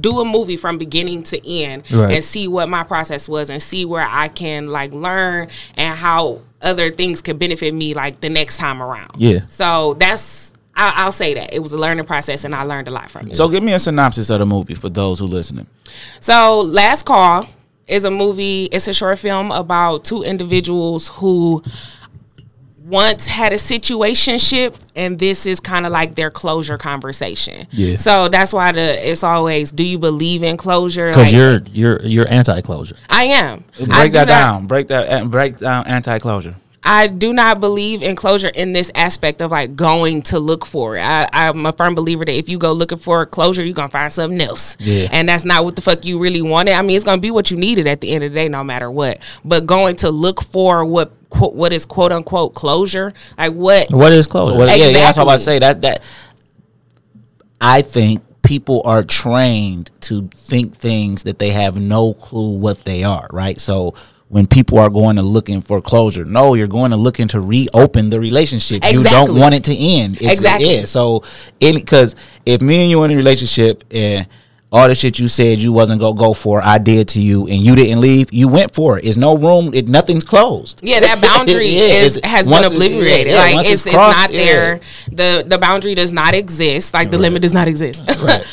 do 0.00 0.20
a 0.20 0.24
movie 0.24 0.56
from 0.56 0.78
beginning 0.78 1.22
to 1.24 1.48
end 1.48 1.84
Right. 1.92 2.14
and 2.14 2.24
see 2.24 2.48
what 2.48 2.68
my 2.68 2.82
process 2.84 3.28
was 3.28 3.50
and 3.50 3.62
see 3.62 3.84
where 3.84 4.06
I 4.08 4.28
can 4.28 4.68
like 4.68 4.92
learn 4.92 5.48
and 5.76 5.96
how 5.98 6.40
other 6.60 6.90
things 6.90 7.20
could 7.22 7.38
benefit 7.38 7.74
me 7.74 7.92
like 7.94 8.20
the 8.20 8.28
next 8.30 8.56
time 8.56 8.82
around. 8.82 9.12
Yeah. 9.16 9.40
So 9.48 9.94
that's 9.94 10.52
I, 10.74 10.92
I'll 10.96 11.12
say 11.12 11.34
that 11.34 11.52
it 11.52 11.58
was 11.58 11.72
a 11.72 11.78
learning 11.78 12.06
process 12.06 12.44
and 12.44 12.54
I 12.54 12.62
learned 12.62 12.88
a 12.88 12.90
lot 12.90 13.10
from 13.10 13.28
it. 13.30 13.36
so 13.36 13.48
give 13.48 13.62
me 13.62 13.72
a 13.74 13.78
synopsis 13.78 14.30
of 14.30 14.38
the 14.38 14.46
movie 14.46 14.74
for 14.74 14.88
those 14.88 15.18
who 15.18 15.26
listening. 15.26 15.66
So, 16.20 16.60
Last 16.62 17.04
Call 17.04 17.46
is 17.86 18.04
a 18.06 18.10
movie, 18.10 18.64
it's 18.72 18.88
a 18.88 18.94
short 18.94 19.18
film 19.18 19.52
about 19.52 20.04
two 20.04 20.22
individuals 20.22 21.08
who 21.08 21.62
once 22.84 23.26
had 23.26 23.52
a 23.52 23.56
situationship 23.56 24.74
and 24.96 25.18
this 25.18 25.46
is 25.46 25.60
kind 25.60 25.86
of 25.86 25.92
like 25.92 26.14
their 26.14 26.30
closure 26.30 26.76
conversation. 26.78 27.66
Yeah. 27.70 27.96
So 27.96 28.28
that's 28.28 28.52
why 28.52 28.72
the 28.72 29.10
it's 29.10 29.22
always 29.24 29.70
do 29.72 29.84
you 29.84 29.98
believe 29.98 30.42
in 30.42 30.56
closure? 30.56 31.08
Because 31.08 31.32
Like, 31.32 31.34
you're 31.34 31.60
you're 31.72 32.02
you're 32.02 32.28
anti-closure. 32.30 32.96
I 33.10 33.24
am. 33.24 33.64
I 33.80 33.84
Break 33.84 33.88
do 34.06 34.10
that 34.12 34.18
not- 34.18 34.26
down. 34.26 34.66
Break 34.66 34.88
that. 34.88 35.08
uh, 35.08 35.24
Break 35.26 35.58
down 35.58 35.86
anti-closure. 35.86 36.56
I 36.84 37.06
do 37.06 37.32
not 37.32 37.60
believe 37.60 38.02
in 38.02 38.16
closure 38.16 38.48
in 38.52 38.72
this 38.72 38.90
aspect 38.96 39.40
of 39.40 39.52
like 39.52 39.76
going 39.76 40.20
to 40.22 40.40
look 40.40 40.66
for 40.66 40.96
it. 40.96 41.00
I, 41.00 41.28
I'm 41.32 41.64
a 41.64 41.72
firm 41.72 41.94
believer 41.94 42.24
that 42.24 42.34
if 42.36 42.48
you 42.48 42.58
go 42.58 42.72
looking 42.72 42.98
for 42.98 43.24
closure, 43.24 43.62
you're 43.64 43.72
gonna 43.74 43.88
find 43.88 44.12
something 44.12 44.40
else. 44.40 44.76
Yeah. 44.80 45.06
And 45.12 45.28
that's 45.28 45.44
not 45.44 45.62
what 45.64 45.76
the 45.76 45.82
fuck 45.82 46.04
you 46.04 46.18
really 46.18 46.42
wanted. 46.42 46.72
I 46.74 46.82
mean, 46.82 46.96
it's 46.96 47.04
gonna 47.04 47.20
be 47.20 47.30
what 47.30 47.52
you 47.52 47.56
needed 47.56 47.86
at 47.86 48.00
the 48.00 48.10
end 48.10 48.24
of 48.24 48.32
the 48.32 48.34
day, 48.34 48.48
no 48.48 48.64
matter 48.64 48.90
what. 48.90 49.18
But 49.44 49.64
going 49.66 49.94
to 49.96 50.10
look 50.10 50.42
for 50.42 50.84
what 50.84 51.12
quote, 51.32 51.54
what 51.54 51.72
is 51.72 51.86
quote 51.86 52.12
unquote 52.12 52.54
closure, 52.54 53.12
like 53.38 53.52
what 53.52 53.90
What 53.90 54.12
is 54.12 54.26
closure? 54.26 54.58
Well, 54.58 54.68
yeah, 54.68 54.86
yeah, 54.86 54.92
that's 54.92 55.16
what 55.18 55.22
I'm 55.22 55.28
about 55.28 55.40
to 55.40 55.54
Exactly. 55.54 55.54
say. 55.54 55.58
That 55.58 55.80
that 55.80 56.02
I 57.60 57.82
think 57.82 58.22
people 58.42 58.82
are 58.84 59.02
trained 59.02 59.90
to 60.02 60.28
think 60.34 60.74
things 60.76 61.22
that 61.24 61.38
they 61.38 61.50
have 61.50 61.80
no 61.80 62.12
clue 62.12 62.58
what 62.58 62.84
they 62.84 63.04
are, 63.04 63.28
right? 63.32 63.60
So 63.60 63.94
when 64.28 64.46
people 64.46 64.78
are 64.78 64.90
going 64.90 65.16
to 65.16 65.22
looking 65.22 65.60
for 65.60 65.80
closure, 65.80 66.24
no, 66.24 66.54
you're 66.54 66.66
going 66.66 66.90
to 66.90 66.96
looking 66.96 67.28
to 67.28 67.40
reopen 67.40 68.10
the 68.10 68.18
relationship. 68.18 68.82
You 68.90 69.02
don't 69.02 69.38
want 69.38 69.54
it 69.54 69.64
to 69.64 69.76
end. 69.76 70.16
It's, 70.16 70.32
Exactly. 70.32 70.74
Yeah. 70.74 70.84
So, 70.86 71.22
because 71.60 72.16
if 72.46 72.62
me 72.62 72.82
and 72.82 72.90
you 72.90 73.02
are 73.02 73.04
in 73.04 73.10
a 73.10 73.16
relationship 73.16 73.84
and 73.90 74.26
all 74.72 74.88
the 74.88 74.94
shit 74.94 75.18
you 75.18 75.28
said 75.28 75.58
you 75.58 75.72
wasn't 75.72 76.00
gonna 76.00 76.18
go 76.18 76.32
for, 76.32 76.62
I 76.62 76.78
did 76.78 77.08
to 77.08 77.20
you, 77.20 77.42
and 77.42 77.56
you 77.56 77.76
didn't 77.76 78.00
leave. 78.00 78.32
You 78.32 78.48
went 78.48 78.74
for 78.74 78.98
it. 78.98 79.04
It's 79.04 79.18
no 79.18 79.36
room. 79.36 79.74
It 79.74 79.86
nothing's 79.86 80.24
closed. 80.24 80.80
Yeah, 80.82 81.00
that 81.00 81.20
boundary 81.36 81.66
Yeah, 81.66 82.04
is 82.04 82.18
has 82.24 82.48
been 82.48 82.64
obliterated. 82.64 83.26
yeah, 83.26 83.48
yeah, 83.50 83.56
like 83.56 83.66
it's 83.70 83.86
it's, 83.86 83.94
crossed, 83.94 84.18
not 84.18 84.32
yeah. 84.32 84.44
there. 84.44 84.80
The 85.12 85.44
the 85.46 85.58
boundary 85.58 85.94
does 85.94 86.12
not 86.12 86.34
exist. 86.34 86.94
Like 86.94 87.10
the 87.10 87.18
limit 87.18 87.42
does 87.42 87.52
not 87.52 87.68
exist. 87.68 88.02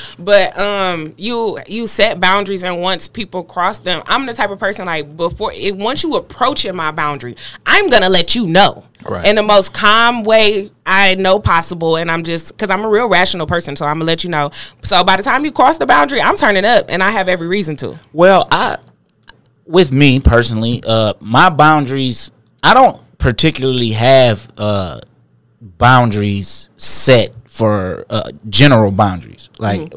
but 0.19 0.59
um 0.59 1.13
you 1.17 1.59
you 1.67 1.88
set 1.88 2.19
boundaries 2.19 2.63
and 2.63 2.81
once 2.81 3.07
people 3.07 3.43
cross 3.43 3.79
them, 3.79 4.03
I'm 4.05 4.25
the 4.25 4.33
type 4.33 4.49
of 4.49 4.59
person 4.59 4.85
like 4.88 5.15
before 5.15 5.53
it 5.53 5.77
once 5.77 6.03
you 6.03 6.15
approaching 6.15 6.75
my 6.75 6.91
boundary, 6.91 7.38
I'm 7.65 7.89
gonna 7.89 8.09
let 8.09 8.35
you 8.35 8.45
know. 8.45 8.83
Right. 9.08 9.25
in 9.25 9.36
the 9.38 9.44
most 9.44 9.74
calm 9.74 10.24
way 10.24 10.72
I 10.86 11.15
know 11.15 11.39
possible. 11.39 11.96
And 11.96 12.12
I'm 12.12 12.24
just 12.24 12.50
because 12.50 12.70
I'm 12.70 12.84
a 12.84 12.89
real 12.89 13.08
rational 13.08 13.48
person, 13.48 13.75
so 13.75 13.86
I'm 13.86 13.96
gonna 14.00 14.06
let 14.06 14.24
you 14.24 14.29
know. 14.29 14.51
So 14.84 15.03
by 15.03 15.15
the 15.18 15.24
time 15.24 15.46
you 15.46 15.51
cross 15.51 15.77
the 15.77 15.86
boundary, 15.86 16.22
I'm 16.22 16.36
turning 16.36 16.65
up, 16.65 16.86
and 16.89 17.01
I 17.01 17.12
have 17.12 17.27
every 17.29 17.48
reason 17.48 17.75
to. 17.77 17.98
Well, 18.13 18.48
I 18.51 18.77
with 19.65 19.91
me 19.91 20.20
personally, 20.20 20.84
uh 20.86 21.13
my 21.20 21.50
boundaries 21.50 22.32
I 22.63 22.74
don't 22.74 23.01
particularly 23.20 23.91
have 23.91 24.51
uh 24.58 25.00
boundaries 25.62 26.70
set 26.77 27.29
for 27.46 28.06
uh 28.10 28.32
general 28.50 28.91
boundaries. 28.91 29.50
Like 29.60 29.94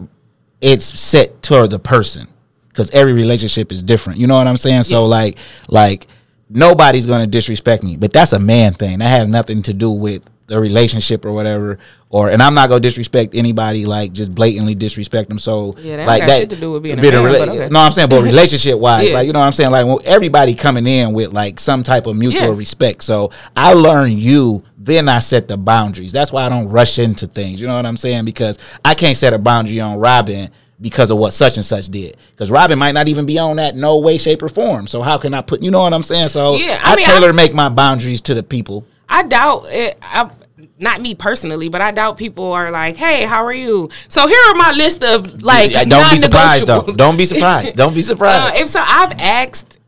it's 0.61 0.85
set 0.99 1.43
toward 1.43 1.71
the 1.71 1.79
person 1.79 2.29
cuz 2.75 2.91
every 2.91 3.13
relationship 3.13 3.73
is 3.73 3.83
different. 3.83 4.19
You 4.21 4.27
know 4.27 4.37
what 4.37 4.47
I'm 4.47 4.57
saying? 4.57 4.85
So 4.85 5.07
like 5.07 5.39
like 5.69 6.07
nobody's 6.55 7.07
going 7.07 7.25
to 7.25 7.31
disrespect 7.31 7.83
me, 7.83 7.97
but 7.97 8.13
that's 8.13 8.33
a 8.33 8.39
man 8.41 8.73
thing. 8.73 8.99
That 8.99 9.09
has 9.09 9.29
nothing 9.29 9.63
to 9.63 9.75
do 9.75 9.91
with 9.91 10.25
the 10.49 10.61
relationship 10.61 11.25
or 11.25 11.33
whatever 11.33 11.79
or 12.11 12.29
and 12.29 12.43
I'm 12.43 12.53
not 12.53 12.69
going 12.69 12.83
to 12.83 12.87
disrespect 12.87 13.35
anybody 13.35 13.87
like 13.87 14.13
just 14.13 14.35
blatantly 14.35 14.75
disrespect 14.75 15.31
them. 15.31 15.39
So 15.39 15.75
Yeah, 15.79 15.97
that 15.99 16.07
like 16.07 16.21
got 16.23 16.27
that 16.27 16.39
shit 16.41 16.51
to 16.51 16.57
do 16.57 16.73
with 16.73 16.83
being 16.83 16.99
a 16.99 17.01
bit 17.01 17.15
of 17.15 17.23
man, 17.25 17.33
rela- 17.33 17.39
but 17.39 17.49
okay. 17.49 17.69
No, 17.71 17.79
I'm 17.81 17.93
saying, 17.93 18.09
but 18.11 18.23
relationship 18.25 18.79
wise, 18.79 19.09
Yeah. 19.09 19.15
like 19.15 19.27
you 19.29 19.33
know 19.33 19.39
what 19.39 19.47
I'm 19.47 19.53
saying, 19.53 19.71
like 19.71 19.87
well, 19.87 20.01
everybody 20.05 20.55
coming 20.55 20.87
in 20.87 21.15
with 21.15 21.33
like 21.33 21.59
some 21.59 21.83
type 21.83 22.07
of 22.07 22.17
mutual 22.17 22.53
Yeah. 22.53 22.59
respect. 22.59 23.03
So 23.05 23.31
I 23.57 23.73
learn 23.73 24.13
you, 24.13 24.63
then 24.77 25.09
I 25.09 25.21
set 25.21 25.49
the 25.49 25.57
boundaries. 25.57 26.13
That's 26.13 26.33
why 26.33 26.45
I 26.45 26.49
don't 26.51 26.69
rush 26.69 26.99
into 26.99 27.29
things. 27.29 27.61
You 27.61 27.67
know 27.69 27.77
what 27.77 27.87
I'm 27.87 27.97
saying? 27.97 28.27
Because 28.27 28.59
I 28.85 28.93
can't 28.95 29.17
set 29.17 29.33
a 29.33 29.39
boundary 29.39 29.81
on 29.81 29.99
Robyn 29.99 30.51
because 30.83 31.11
of 31.11 31.17
what 31.17 31.33
such 31.33 31.57
and 31.57 31.65
such 31.65 31.87
did. 31.87 32.17
Because 32.33 32.51
Robyn 32.51 32.79
might 32.79 32.93
not 32.93 33.09
even 33.09 33.25
be 33.25 33.39
on 33.39 33.57
that 33.57 33.75
no 33.77 33.99
way, 33.99 34.19
shape, 34.19 34.43
or 34.43 34.49
form. 34.51 34.87
So 34.87 35.01
how 35.01 35.17
can 35.17 35.33
I 35.33 35.41
put? 35.41 35.63
You 35.63 35.71
know 35.71 35.81
what 35.81 35.95
I'm 35.95 36.03
saying? 36.03 36.29
So 36.29 36.57
Yeah, 36.57 36.79
I 36.85 36.93
I, 36.93 36.97
mean, 36.97 37.07
tailor 37.07 37.31
I- 37.31 37.33
make 37.33 37.55
my 37.55 37.69
boundaries 37.71 38.21
to 38.23 38.35
the 38.35 38.43
people. 38.43 38.85
I 39.09 39.23
doubt 39.23 39.65
it. 39.69 39.97
I, 40.03 40.31
not 40.79 41.01
me 41.01 41.15
personally, 41.15 41.69
but 41.69 41.81
I 41.81 41.91
doubt 41.93 42.17
people 42.17 42.53
are 42.53 42.71
like, 42.71 42.97
"Hey, 42.97 43.25
how 43.25 43.45
are 43.45 43.53
you?" 43.53 43.89
So 44.09 44.27
here 44.27 44.39
are 44.49 44.55
my 44.55 44.73
list 44.73 45.03
of 45.05 45.43
like 45.43 45.73
don't 45.89 46.11
be 46.11 46.17
surprised 46.17 46.67
though. 46.67 46.77
non-negotiables. 46.77 46.97
Don't 46.97 47.17
be 47.17 47.27
surprised. 47.27 47.77
Don't 47.77 47.95
be 47.95 48.01
Uh, 48.03 48.05
surprised. 48.05 48.61
if 48.61 48.69
so, 48.69 48.81
I've 48.85 49.13
asked 49.19 49.79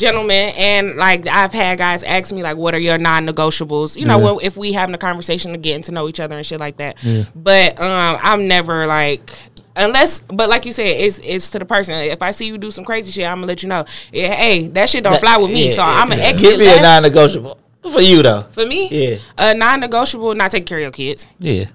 gentlemen 0.00 0.52
and 0.56 0.96
like 0.96 1.26
I've 1.28 1.52
had 1.52 1.78
guys 1.78 2.02
ask 2.02 2.32
me 2.32 2.42
like, 2.42 2.56
"What 2.56 2.74
are 2.74 2.78
your 2.78 2.98
non-negotiables?" 2.98 3.96
You 3.96 4.06
know, 4.06 4.18
Yeah. 4.18 4.32
when, 4.32 4.44
if 4.44 4.56
we 4.56 4.72
having 4.72 4.94
a 4.94 4.98
conversation 4.98 5.52
to 5.52 5.58
getting 5.58 5.82
to 5.84 5.92
know 5.92 6.08
each 6.08 6.18
other 6.20 6.36
and 6.36 6.44
shit 6.46 6.58
like 6.58 6.78
that. 6.78 6.96
But 7.34 7.80
um, 7.80 8.18
I'm 8.22 8.48
never 8.48 8.86
like. 8.86 9.30
Unless, 9.76 10.22
but 10.22 10.48
like 10.48 10.66
you 10.66 10.72
said, 10.72 10.88
it's 10.88 11.20
it's 11.22 11.50
to 11.50 11.58
the 11.60 11.64
person. 11.64 11.94
If 11.94 12.20
I 12.22 12.32
see 12.32 12.46
you 12.46 12.58
do 12.58 12.70
some 12.72 12.84
crazy 12.84 13.12
shit, 13.12 13.24
I'm 13.24 13.36
gonna 13.36 13.46
let 13.46 13.62
you 13.62 13.68
know. 13.68 13.84
Yeah, 14.12 14.34
hey, 14.34 14.66
that 14.68 14.88
shit 14.88 15.04
don't 15.04 15.18
fly 15.20 15.36
with 15.36 15.50
me, 15.52 15.66
Yeah, 15.68 15.74
so 15.74 15.82
yeah, 15.82 16.00
I'm 16.02 16.08
gonna 16.08 16.20
yeah. 16.22 16.32
Give 16.32 16.58
me 16.58 16.66
a 16.78 16.82
non-negotiable 16.82 17.56
for 17.92 18.00
you 18.00 18.20
though. 18.22 18.46
For 18.50 18.66
me, 18.66 18.88
Yeah. 18.90 19.16
a 19.38 19.54
non-negotiable, 19.54 20.34
not 20.34 20.50
taking 20.50 20.66
care 20.66 20.78
of 20.78 20.82
your 20.82 20.90
kids. 20.90 21.28
Yeah. 21.38 21.66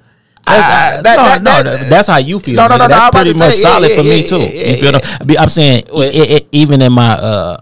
I- 0.46 0.98
no, 0.98 1.02
that- 1.04 1.42
no, 1.42 1.64
that- 1.64 1.90
that's 1.90 2.08
how 2.08 2.18
you 2.18 2.40
feel. 2.40 2.56
No, 2.58 2.68
no, 2.68 2.78
no, 2.78 2.84
no, 2.84 2.88
That's 2.90 3.06
I'm 3.06 3.12
pretty 3.12 3.34
much 3.40 3.54
say, 3.56 3.62
solid 3.62 3.90
yeah, 3.90 3.96
for 3.96 4.04
me 4.04 4.18
yeah, 4.22 4.28
too. 4.28 4.38
yeah, 4.40 4.70
you 4.72 4.78
feel? 4.78 4.92
yeah. 4.92 5.18
I 5.22 5.24
be- 5.24 5.40
I'm 5.40 5.50
saying 5.50 5.86
it, 5.88 6.32
it, 6.32 6.48
even 6.52 6.82
in 6.84 6.92
my 6.94 7.14
uh 7.14 7.58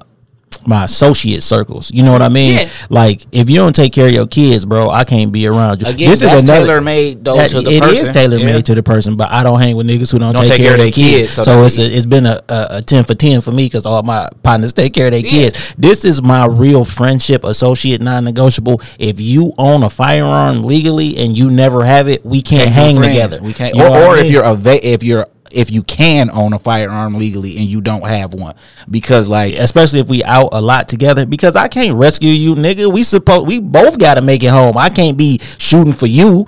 my 0.65 0.85
associate 0.85 1.43
circles, 1.43 1.91
you 1.91 2.03
know 2.03 2.11
what 2.11 2.21
I 2.21 2.29
mean? 2.29 2.53
Yeah. 2.59 2.69
Like 2.89 3.25
if 3.31 3.49
you 3.49 3.57
don't 3.57 3.75
take 3.75 3.93
care 3.93 4.07
of 4.07 4.13
your 4.13 4.27
kids, 4.27 4.65
bro, 4.65 4.89
I 4.89 5.03
can't 5.03 5.31
be 5.31 5.47
around 5.47 5.81
you. 5.81 5.87
Again, 5.89 6.09
that's 6.17 6.43
tailor-made, 6.45 7.23
though, 7.23 7.45
to 7.47 7.61
the 7.61 7.69
It 7.71 7.83
is 7.83 7.99
person. 7.99 8.13
tailor 8.13 8.37
made 8.39 8.55
Yeah. 8.55 8.61
to 8.61 8.75
the 8.75 8.83
person, 8.83 9.15
but 9.15 9.31
I 9.31 9.43
don't 9.43 9.59
hang 9.59 9.75
with 9.75 9.87
niggas 9.87 10.11
who 10.11 10.19
don't, 10.19 10.35
take, 10.35 10.57
care, 10.57 10.73
of 10.73 10.77
their 10.79 10.91
kids. 10.91 11.29
so 11.31 11.43
So, 11.43 11.65
it's 11.65 11.77
a, 11.79 11.83
it's 11.85 12.05
been 12.05 12.25
a, 12.25 12.41
a, 12.49 12.67
a 12.77 12.81
ten 12.81 13.03
for 13.03 13.13
ten 13.15 13.41
for 13.41 13.51
me 13.51 13.65
because 13.65 13.85
all 13.85 14.01
my 14.03 14.29
partners 14.43 14.73
take 14.73 14.93
care 14.93 15.07
of 15.07 15.11
their 15.11 15.21
Yeah. 15.21 15.29
kids. 15.29 15.75
This 15.77 16.05
is 16.05 16.21
my 16.21 16.45
real 16.45 16.85
friendship 16.85 17.43
associate 17.43 18.01
non 18.01 18.23
negotiable. 18.23 18.81
If 18.99 19.19
you 19.19 19.53
own 19.57 19.83
a 19.83 19.89
firearm 19.89 20.63
legally 20.63 21.17
and 21.17 21.37
you 21.37 21.49
never 21.49 21.83
have 21.85 22.07
it, 22.07 22.25
we 22.25 22.41
can't, 22.41 22.63
Can't 22.63 22.73
hang 22.73 23.01
together. 23.01 23.39
We 23.41 23.53
can't. 23.53 23.73
You 23.75 23.81
know 23.81 23.91
or 23.93 23.97
I 23.97 24.05
or 24.07 24.17
if 24.17 24.31
you're 24.31 24.43
a 24.43 24.55
va- 24.55 24.85
if 24.87 25.03
you're 25.03 25.25
if 25.53 25.71
you 25.71 25.83
can 25.83 26.29
own 26.31 26.53
a 26.53 26.59
firearm 26.59 27.15
legally 27.15 27.57
and 27.57 27.65
you 27.65 27.81
don't 27.81 28.07
have 28.07 28.33
one, 28.33 28.55
because 28.89 29.27
like 29.29 29.53
especially 29.55 29.99
if 29.99 30.09
we 30.09 30.23
out 30.23 30.49
a 30.51 30.61
lot 30.61 30.87
together 30.87 31.25
because 31.25 31.55
I 31.55 31.67
can't 31.67 31.95
rescue 31.95 32.31
you, 32.31 32.55
nigga. 32.55 32.91
We 32.91 33.03
supposed 33.03 33.47
we 33.47 33.59
both 33.59 33.97
got 33.99 34.15
to 34.15 34.21
make 34.21 34.43
it 34.43 34.49
home. 34.49 34.77
I 34.77 34.89
can't 34.89 35.17
be 35.17 35.39
shooting 35.57 35.93
for 35.93 36.07
you. 36.07 36.45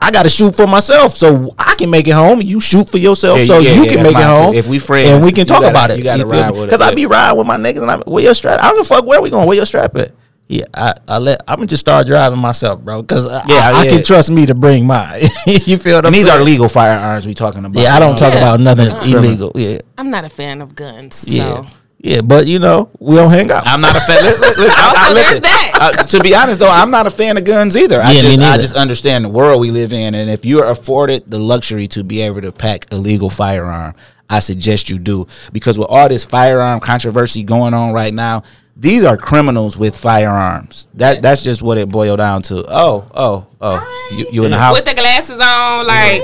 I 0.00 0.12
got 0.12 0.22
to 0.22 0.28
shoot 0.28 0.54
for 0.54 0.68
myself, 0.68 1.12
so 1.12 1.52
I 1.58 1.74
can 1.74 1.90
make 1.90 2.06
it 2.06 2.12
home. 2.12 2.40
You 2.40 2.60
shoot 2.60 2.88
for 2.88 2.98
yourself, 2.98 3.40
Yeah, 3.40 3.44
so 3.46 3.58
yeah, 3.58 3.72
you 3.72 3.82
yeah, 3.84 3.92
can 3.94 4.02
make 4.04 4.12
it 4.12 4.14
mine 4.14 4.36
too. 4.36 4.42
home. 4.42 4.54
If 4.54 4.68
we 4.68 4.78
friends, 4.78 5.10
and 5.10 5.24
we 5.24 5.32
can 5.32 5.44
talk 5.44 5.60
gotta- 5.60 5.70
about 5.72 5.90
it. 5.90 5.98
you 5.98 6.04
gotta 6.04 6.24
ride 6.24 6.50
with 6.52 6.60
it, 6.60 6.64
because 6.66 6.80
I 6.80 6.94
be 6.94 7.06
riding 7.06 7.36
with 7.36 7.48
my 7.48 7.56
niggas, 7.56 7.82
and 7.82 7.90
I'm 7.90 8.02
where 8.02 8.22
your 8.22 8.34
strap. 8.34 8.60
I 8.62 8.68
don't 8.68 8.76
give 8.76 8.86
a 8.86 8.94
fuck 8.94 9.04
where 9.04 9.20
we 9.20 9.28
going. 9.28 9.48
Where 9.48 9.56
your 9.56 9.66
strap 9.66 9.96
at? 9.96 10.12
Yeah, 10.50 10.64
I, 10.72 10.94
I 11.06 11.18
let 11.18 11.42
I'm 11.46 11.56
gonna 11.56 11.66
just 11.66 11.80
start 11.80 12.06
driving 12.06 12.38
myself, 12.38 12.80
bro, 12.80 13.02
because 13.02 13.26
Yeah, 13.26 13.42
I, 13.70 13.72
I 13.80 13.82
yeah. 13.84 13.90
can 13.90 14.02
trust 14.02 14.30
me 14.30 14.46
to 14.46 14.54
bring 14.54 14.86
my. 14.86 15.16
you 15.46 15.76
feel 15.76 15.96
what 15.96 16.06
I'm 16.06 16.12
these 16.12 16.26
saying? 16.26 16.40
are 16.40 16.42
legal 16.44 16.70
firearms 16.70 17.26
we 17.26 17.34
talking 17.34 17.64
about. 17.66 17.82
Yeah, 17.82 17.94
I 17.94 17.98
don't 17.98 18.16
talk 18.16 18.32
Yeah. 18.32 18.38
about 18.38 18.60
nothing 18.60 18.88
Uh-huh. 18.88 19.18
illegal. 19.18 19.52
Yeah, 19.54 19.78
I'm 19.98 20.10
not 20.10 20.24
a 20.24 20.30
fan 20.30 20.62
of 20.62 20.74
guns. 20.74 21.24
yeah, 21.28 21.44
So. 21.62 21.66
yeah. 21.98 22.20
But 22.22 22.46
you 22.46 22.60
know, 22.60 22.88
we 22.98 23.16
don't 23.16 23.28
hang 23.30 23.50
out. 23.52 23.66
I'm 23.66 23.82
not 23.82 23.94
a 23.94 24.00
fan. 24.00 24.22
Listen, 24.24 24.48
listen, 24.56 24.70
I- 24.70 24.80
I- 24.82 24.88
Also, 24.88 25.14
there's 25.14 25.26
listen. 25.28 25.42
that. 25.42 25.72
Uh, 25.80 25.92
to 26.04 26.20
be 26.20 26.34
honest, 26.34 26.60
though, 26.60 26.70
I'm 26.72 26.90
not 26.90 27.06
a 27.06 27.10
fan 27.10 27.36
of 27.36 27.44
guns 27.44 27.76
either. 27.76 28.00
I 28.00 28.12
Yeah, 28.12 28.22
me 28.22 28.36
just, 28.36 28.50
I 28.50 28.56
just 28.56 28.74
understand 28.74 29.26
the 29.26 29.28
world 29.28 29.60
we 29.60 29.70
live 29.70 29.92
in, 29.92 30.14
and 30.14 30.30
if 30.30 30.46
you're 30.46 30.64
afforded 30.64 31.24
the 31.30 31.38
luxury 31.38 31.88
to 31.88 32.02
be 32.02 32.22
able 32.22 32.40
to 32.40 32.52
pack 32.52 32.86
a 32.90 32.96
legal 32.96 33.28
firearm, 33.28 33.92
I 34.30 34.40
suggest 34.40 34.88
you 34.88 34.98
do. 34.98 35.26
Because 35.52 35.76
with 35.78 35.88
all 35.90 36.08
this 36.08 36.24
firearm 36.24 36.80
controversy 36.80 37.42
going 37.42 37.74
on 37.74 37.92
right 37.92 38.14
now, 38.14 38.44
these 38.78 39.02
are 39.04 39.16
criminals 39.16 39.76
with 39.76 39.96
firearms. 39.96 40.86
That 40.94 41.20
that's 41.20 41.42
just 41.42 41.60
what 41.62 41.78
it 41.78 41.88
boiled 41.88 42.18
down 42.18 42.42
to. 42.42 42.64
Oh, 42.68 43.10
oh, 43.12 43.46
oh. 43.60 44.08
You, 44.12 44.26
you 44.32 44.44
in 44.44 44.52
the 44.52 44.58
house? 44.58 44.76
With 44.76 44.84
the 44.84 44.94
glasses 44.94 45.40
on, 45.40 45.86
like 45.86 46.22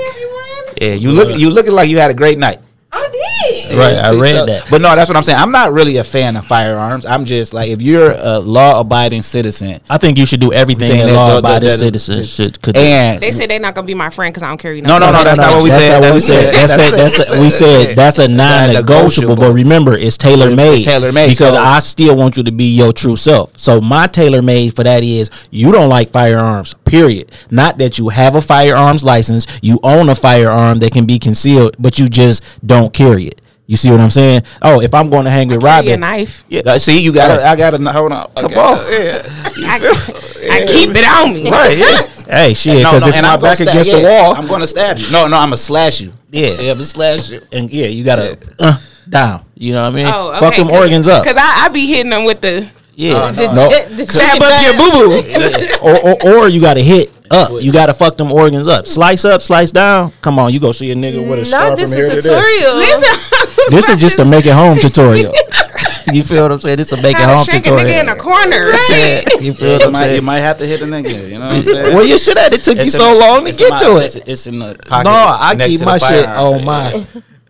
Yeah, 0.81 0.93
you 0.93 1.11
look 1.11 1.37
you 1.37 1.49
looking 1.49 1.73
like 1.73 1.89
you 1.89 1.97
had 1.99 2.11
a 2.11 2.15
great 2.15 2.37
night. 2.37 2.59
I 2.97 3.09
did. 3.11 3.77
Right, 3.77 3.95
I 3.97 4.15
read 4.15 4.47
that. 4.47 4.67
But 4.69 4.81
no, 4.81 4.95
that's 4.95 5.09
what 5.09 5.17
I'm 5.17 5.23
saying. 5.23 5.37
I'm 5.39 5.51
not 5.51 5.73
really 5.73 5.97
a 5.97 6.03
fan 6.03 6.37
of 6.37 6.45
firearms. 6.45 7.05
I'm 7.05 7.25
just 7.25 7.53
like 7.53 7.69
if 7.69 7.81
you're 7.81 8.11
a 8.17 8.39
law 8.39 8.79
abiding 8.79 9.21
citizen 9.21 9.81
I 9.89 9.97
think 9.97 10.17
you 10.17 10.25
should 10.25 10.39
do 10.39 10.53
everything 10.53 10.65
Everything 10.91 11.07
that 11.07 11.13
that- 11.13 11.17
law 11.17 11.27
that- 11.29 11.37
abiding 11.39 11.69
that- 11.69 11.79
citizens 11.79 12.33
should 12.33 12.61
could 12.61 12.75
do. 12.75 12.81
and 12.81 13.21
They 13.21 13.31
said 13.31 13.49
they're 13.49 13.59
not 13.59 13.75
gonna 13.75 13.85
be 13.87 13.93
my 13.93 14.09
friend 14.09 14.33
because 14.33 14.43
I 14.43 14.47
don't 14.49 14.57
carry 14.57 14.81
No, 14.81 14.97
no, 14.97 15.11
no, 15.11 15.23
that's 15.23 15.37
not 15.37 15.53
what 15.55 15.63
we 15.63 15.69
that's 15.69 15.83
said. 15.83 15.99
Not 15.99 16.01
what 16.07 16.13
we 16.13 16.19
said. 16.19 16.53
That's, 16.53 16.75
that's- 16.77 16.93
a, 16.93 16.95
that's 16.95 17.29
a, 17.29 17.41
we 17.41 17.49
said 17.49 17.95
that's 17.97 18.17
a 18.19 18.27
non-negotiable. 18.27 19.35
But 19.35 19.53
remember, 19.53 19.97
it's 19.97 20.17
tailor 20.17 20.55
made. 20.55 20.77
It's 20.79 20.85
tailor-made, 20.85 21.29
because 21.29 21.53
so- 21.53 21.59
I 21.61 21.79
still 21.79 22.15
want 22.15 22.37
you 22.37 22.43
to 22.43 22.51
be 22.51 22.75
your 22.75 22.93
true 22.93 23.15
self. 23.15 23.51
So 23.57 23.81
my 23.81 24.07
tailor 24.07 24.41
made 24.41 24.75
for 24.75 24.83
that 24.83 25.03
is 25.03 25.29
you 25.51 25.71
don't 25.71 25.89
like 25.89 26.09
firearms. 26.09 26.73
Period. 26.95 27.31
Not 27.51 27.77
that 27.79 27.97
you 27.99 28.07
have 28.09 28.35
a 28.35 28.41
firearms 28.41 29.03
license, 29.03 29.59
you 29.61 29.79
own 29.83 30.07
a 30.09 30.15
firearm 30.15 30.79
that 30.79 30.93
can 30.93 31.05
be 31.05 31.19
concealed, 31.19 31.75
but 31.77 31.99
you 31.99 32.07
just 32.07 32.41
don't 32.65 32.93
carry 32.93 33.25
it. 33.25 33.41
You 33.67 33.75
see 33.75 33.89
what 33.91 33.99
I'm 33.99 34.11
saying? 34.11 34.43
Oh, 34.61 34.79
if 34.79 34.93
I'm 34.93 35.09
going 35.09 35.25
to 35.25 35.29
hang 35.29 35.47
with 35.49 35.59
Carry 35.59 35.71
a 35.71 35.75
Robyn, 35.95 35.99
knife. 35.99 36.45
Yeah. 36.47 36.77
See, 36.77 37.03
you 37.03 37.11
got 37.11 37.35
to 37.35 37.43
I 37.43 37.55
got 37.57 37.71
to 37.71 37.91
hold 37.91 38.11
on. 38.13 38.31
come 38.35 38.45
Okay. 38.45 38.55
on. 38.55 38.77
I, 39.67 39.75
I 40.51 40.65
keep 40.67 40.91
it 40.95 41.03
on 41.03 41.33
me. 41.33 41.49
Right. 41.49 41.77
Yeah. 41.77 42.01
Hey, 42.27 42.53
shit, 42.53 42.81
No, 42.83 42.89
because 42.91 43.01
no, 43.01 43.07
it's 43.09 43.17
and 43.17 43.25
my 43.25 43.31
gonna 43.35 43.41
back 43.41 43.55
stab- 43.57 43.67
against 43.69 43.89
yeah, 43.89 43.97
the 43.99 44.03
wall. 44.05 44.35
I'm 44.35 44.47
going 44.47 44.61
to 44.61 44.67
stab 44.67 44.97
you. 44.99 45.11
No, 45.11 45.27
no, 45.27 45.37
I'm 45.37 45.49
going 45.49 45.51
to 45.51 45.57
slash 45.57 45.99
you. 45.99 46.13
Yeah. 46.31 46.49
Yeah, 46.49 46.51
I'm 46.51 46.65
going 46.65 46.77
to 46.77 46.85
slash 46.85 47.29
you. 47.29 47.41
and 47.51 47.69
yeah, 47.71 47.87
you 47.87 48.03
gotta 48.05 48.37
uh, 48.59 48.77
down. 49.09 49.45
You 49.55 49.73
know 49.73 49.81
what 49.83 49.93
I 49.93 49.95
mean? 49.95 50.07
Oh, 50.07 50.29
okay, 50.29 50.39
Fuck 50.39 50.55
them 50.55 50.69
organs 50.69 51.07
up. 51.07 51.23
Because 51.23 51.37
I, 51.37 51.65
I 51.65 51.69
be 51.69 51.87
hitting 51.87 52.11
them 52.11 52.23
with 52.25 52.41
the 52.41 52.69
Yeah, 52.95 53.13
uh, 53.15 53.31
the, 53.33 53.47
no. 53.47 53.95
the 53.95 54.07
stab 54.07 54.41
up 54.41 54.63
your 54.63 54.73
boo 54.79 54.91
boo. 54.91 55.79
or, 55.81 56.39
or 56.39 56.43
or 56.45 56.49
you 56.49 56.61
gotta 56.61 56.79
hit 56.81 57.11
up. 57.29 57.51
You 57.61 57.73
gotta 57.73 57.93
fuck 57.93 58.15
them 58.17 58.31
organs 58.31 58.67
up. 58.67 58.87
Slice 58.87 59.25
up, 59.25 59.41
slice 59.41 59.71
down. 59.71 60.13
Come 60.21 60.39
on, 60.39 60.53
you 60.53 60.59
go 60.61 60.71
see 60.71 60.91
a 60.91 60.95
nigga 60.95 61.27
with 61.27 61.39
a 61.39 61.45
scar 61.45 61.69
Not 61.69 61.77
from 61.77 61.81
this 61.81 61.93
here 61.93 62.05
is 62.05 62.23
to 62.25 62.31
there. 62.31 62.73
Listen, 62.73 63.41
This 63.69 63.89
is 63.89 63.97
just 63.97 64.19
a 64.19 64.25
make 64.25 64.45
it 64.45 64.53
home 64.53 64.77
tutorial. 64.77 65.33
you 66.13 66.21
feel 66.21 66.43
what 66.43 66.51
I'm 66.51 66.59
saying? 66.59 66.77
This 66.77 66.93
is 66.93 66.99
a 66.99 67.01
make 67.01 67.15
it 67.15 67.21
how 67.23 67.35
home 67.37 67.45
to 67.45 67.51
shake 67.51 67.65
a 67.67 67.71
nigga 67.71 67.99
in 67.99 68.05
tutorial. 68.05 68.09
a 68.09 68.15
corner. 68.15 69.43
you 69.43 69.53
feel 69.53 69.73
what 69.73 69.85
I'm 69.87 69.91
might, 69.91 70.15
you 70.15 70.21
might 70.21 70.39
have 70.39 70.57
to 70.59 70.65
hit 70.67 70.81
a 70.81 70.85
nigga. 70.85 71.29
You 71.29 71.39
know 71.39 71.47
what 71.47 71.55
I'm 71.55 71.63
saying? 71.63 71.95
Well, 71.95 72.05
you 72.05 72.17
should 72.17 72.37
have. 72.37 72.53
It 72.53 72.63
took 72.63 72.77
you 72.77 72.85
so 72.85 73.11
in- 73.11 73.19
long 73.19 73.45
to 73.45 73.51
get 73.51 73.71
my- 73.71 73.79
to 73.79 73.97
it. 73.97 74.27
it's 74.27 74.47
in 74.47 74.59
the 74.59 74.75
pocket. 74.87 75.05
No, 75.05 75.11
I 75.11 75.55
keep 75.67 75.81
my 75.81 75.97
shit 75.97 76.27
firearm. 76.27 76.59
on 76.59 76.65
my 76.65 77.05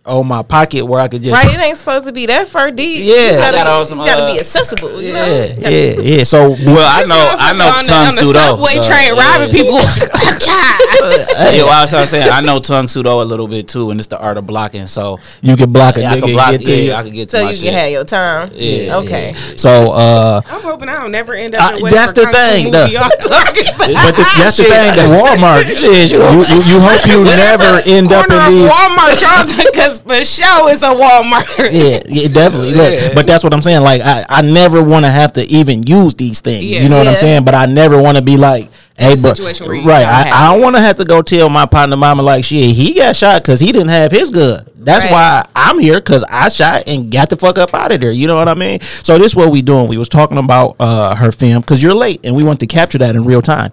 on 0.06 0.26
my 0.26 0.42
pocket 0.42 0.84
where 0.86 1.00
I 1.00 1.08
could 1.08 1.22
just. 1.22 1.34
Right, 1.34 1.52
it 1.52 1.58
ain't 1.60 1.76
supposed 1.76 2.06
to 2.06 2.12
be 2.12 2.26
that 2.26 2.48
far 2.48 2.70
deep. 2.70 3.04
Yeah. 3.04 3.14
you 3.14 3.38
I 3.38 3.50
gotta, 3.50 3.56
got 3.58 3.86
some, 3.88 3.98
you 4.00 4.06
gotta 4.06 4.22
uh, 4.22 4.32
be 4.32 4.38
accessible. 4.38 5.02
You 5.02 5.12
know? 5.12 5.26
Yeah, 5.26 5.68
yeah, 5.68 6.00
yeah. 6.00 6.22
So 6.24 6.50
Well, 6.50 6.78
I 6.78 7.02
know, 7.04 7.36
I 7.38 7.52
know 7.52 7.64
on 7.66 7.84
the, 7.84 7.90
tongue 7.90 8.06
on 8.08 8.14
the 8.14 8.22
pseudo. 8.22 8.38
subway 8.38 8.78
uh, 8.78 8.82
train 8.82 9.14
yeah. 9.16 9.38
robbing 9.38 9.50
people. 9.54 9.80
Yeah, 11.46 11.62
well, 11.64 11.72
I 11.72 11.82
was 11.82 11.90
trying 11.90 12.02
to 12.04 12.08
say 12.08 12.22
I 12.28 12.40
know 12.40 12.58
Tang 12.58 12.88
Soo 12.88 13.02
Do 13.02 13.20
a 13.20 13.22
little 13.22 13.46
bit 13.48 13.68
too, 13.68 13.90
and 13.90 14.00
it's 14.00 14.06
the 14.06 14.18
art 14.18 14.36
of 14.38 14.46
blocking. 14.46 14.86
So 14.86 15.18
you 15.42 15.56
can 15.56 15.72
block 15.72 15.96
a 15.96 16.00
yeah, 16.00 16.12
I 16.12 16.14
nigga 16.16 16.20
can 16.20 16.24
and 16.30 16.32
block. 16.36 16.50
get 16.52 16.64
to. 16.66 16.74
Yeah, 16.76 16.98
I 16.98 17.02
can 17.02 17.12
get 17.12 17.28
to 17.30 17.36
So 17.36 17.44
my 17.44 17.50
you 17.50 17.56
shit. 17.56 17.70
can 17.70 17.78
have 17.78 17.90
your 17.90 18.04
time. 18.04 18.50
Yeah, 18.54 18.96
Okay. 18.96 19.34
So 19.34 19.92
uh 19.92 20.40
I'm 20.46 20.62
hoping 20.62 20.88
I 20.88 21.00
don't 21.00 21.10
never 21.12 21.34
end 21.34 21.54
up. 21.54 21.62
I- 21.62 21.76
in 21.76 21.84
that's 21.90 22.12
the 22.12 22.26
thing, 22.26 22.64
movie 22.66 22.70
though. 22.72 22.86
y'all 22.86 23.08
talking 23.20 23.66
about. 23.68 23.88
But 23.90 24.16
the, 24.16 24.24
that's 24.36 24.56
the 24.56 24.64
thing 24.64 24.94
that 24.96 25.08
Walmart. 25.10 25.66
You, 25.86 25.92
you, 25.92 26.56
you 26.64 26.80
hope 26.80 27.06
you 27.06 27.24
never 27.24 27.80
end 27.86 28.10
up 28.12 28.26
corner 28.26 28.46
in 28.46 28.52
these. 28.52 28.70
Walmart, 28.70 29.20
y'all, 29.20 29.64
because 29.70 29.95
Cause 29.96 30.34
for 30.36 30.42
sure 30.42 30.70
it's 30.70 30.82
a 30.82 30.86
Walmart. 30.86 31.58
yeah, 31.72 32.00
yeah, 32.06 32.28
definitely. 32.28 32.72
Look, 32.72 33.14
but 33.14 33.26
that's 33.26 33.44
what 33.44 33.54
I'm 33.54 33.62
saying. 33.62 33.82
Like, 33.82 34.02
I, 34.02 34.24
I 34.28 34.42
never 34.42 34.82
want 34.82 35.04
to 35.04 35.10
have 35.10 35.32
to 35.34 35.42
even 35.44 35.82
use 35.84 36.14
these 36.14 36.40
things. 36.40 36.64
Yeah. 36.64 36.82
You 36.82 36.88
know 36.88 36.98
what 36.98 37.08
I'm 37.08 37.16
saying? 37.16 37.44
But 37.44 37.54
I 37.54 37.66
never 37.66 38.00
want 38.00 38.16
to 38.16 38.22
be 38.22 38.36
like, 38.36 38.70
hey, 38.98 39.14
a 39.14 39.16
bro, 39.16 39.34
situation 39.34 39.66
where 39.66 39.76
you 39.76 39.88
right? 39.88 40.04
I, 40.04 40.30
I 40.30 40.52
don't 40.52 40.62
want 40.62 40.76
to 40.76 40.82
have 40.82 40.96
to 40.96 41.04
go 41.04 41.22
tell 41.22 41.48
my 41.48 41.66
partner 41.66 41.96
mama 41.96 42.22
like, 42.22 42.44
shit, 42.44 42.74
he 42.74 42.94
got 42.94 43.16
shot 43.16 43.42
because 43.42 43.60
he 43.60 43.72
didn't 43.72 43.88
have 43.88 44.12
his 44.12 44.30
gun. 44.30 44.65
That's 44.86 45.04
Right. 45.04 45.12
why 45.12 45.46
I'm 45.56 45.80
here 45.80 45.96
because 45.96 46.24
I 46.30 46.48
shot 46.48 46.84
and 46.86 47.10
got 47.10 47.28
the 47.28 47.36
fuck 47.36 47.58
up 47.58 47.74
out 47.74 47.90
of 47.92 48.00
there. 48.00 48.12
You 48.12 48.28
know 48.28 48.36
what 48.36 48.48
I 48.48 48.54
mean? 48.54 48.80
So 48.80 49.18
this 49.18 49.32
is 49.32 49.36
what 49.36 49.50
we 49.50 49.60
doing. 49.60 49.88
We 49.88 49.98
was 49.98 50.08
talking 50.08 50.38
about 50.38 50.76
uh, 50.78 51.14
her 51.16 51.32
film 51.32 51.60
because 51.62 51.82
you're 51.82 51.92
late 51.94 52.20
and 52.22 52.36
we 52.36 52.44
want 52.44 52.60
to 52.60 52.68
capture 52.68 52.98
that 52.98 53.16
in 53.16 53.24
real 53.24 53.42
time. 53.42 53.72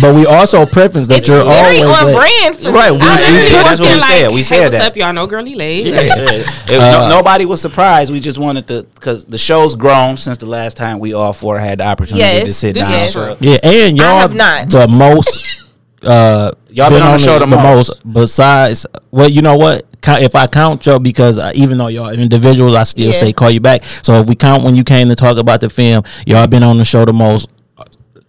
but 0.00 0.14
we 0.14 0.24
also 0.26 0.64
preference 0.64 1.08
that 1.08 1.18
It's 1.18 1.28
you're 1.28 1.44
very 1.44 1.82
always 1.82 2.00
on 2.00 2.06
late. 2.06 2.14
brand 2.16 2.56
for 2.56 2.70
right. 2.70 2.92
me. 2.92 2.98
We, 2.98 3.02
I 3.02 3.16
we 3.16 3.22
literally 3.32 3.50
put- 3.50 3.64
that's 3.64 3.80
what 3.80 3.88
we 3.88 3.94
Looking 3.96 4.00
said. 4.08 4.28
We 4.30 4.36
hey, 4.36 4.42
said 4.44 4.62
what's 4.62 4.78
that. 4.78 4.86
up, 4.92 4.96
y'all 4.96 5.12
know 5.12 5.26
girly 5.26 5.54
late. 5.56 5.86
It- 5.88 6.46
no- 6.70 7.08
nobody 7.08 7.44
was 7.44 7.60
surprised. 7.60 8.12
We 8.12 8.20
just 8.20 8.38
wanted 8.38 8.68
to 8.68 8.86
because 8.94 9.24
the 9.26 9.38
show's 9.38 9.74
grown 9.74 10.16
since 10.16 10.38
the 10.38 10.46
last 10.46 10.76
time 10.76 11.00
we 11.00 11.14
all 11.14 11.32
four 11.32 11.58
had 11.58 11.80
the 11.80 11.84
opportunity 11.86 12.20
Yes, 12.24 12.44
to 12.44 12.54
sit 12.54 12.74
this 12.74 12.88
down. 12.88 12.96
is 13.00 13.12
true. 13.12 13.36
Yeah, 13.50 13.58
and 13.64 13.96
y'all 13.96 14.20
have 14.20 14.34
not. 14.34 14.70
the 14.70 14.86
most. 14.88 15.64
Uh, 16.02 16.52
Y'all 16.70 16.90
been 16.90 17.02
on 17.02 17.12
the 17.12 17.18
show 17.18 17.38
the 17.40 17.46
most. 17.48 18.00
Besides, 18.12 18.86
well, 19.10 19.28
you 19.28 19.42
know 19.42 19.56
what? 19.56 19.82
Count- 20.00 20.22
If 20.22 20.34
I 20.36 20.46
count 20.46 20.86
y'all, 20.86 20.98
because 20.98 21.38
uh, 21.38 21.50
even 21.54 21.78
though 21.78 21.88
y'all 21.88 22.10
individuals, 22.10 22.74
I 22.74 22.84
still 22.84 23.06
Yeah. 23.06 23.12
say 23.12 23.32
call 23.32 23.50
you 23.50 23.60
back. 23.60 23.82
So 23.84 24.20
if 24.20 24.26
we 24.28 24.34
count 24.34 24.62
when 24.64 24.76
you 24.76 24.84
came 24.84 25.08
to 25.08 25.16
talk 25.16 25.38
about 25.38 25.60
the 25.60 25.68
film, 25.70 26.04
y'all 26.26 26.46
been 26.46 26.62
on 26.62 26.78
the 26.78 26.84
show 26.84 27.04
the 27.04 27.12
most. 27.12 27.50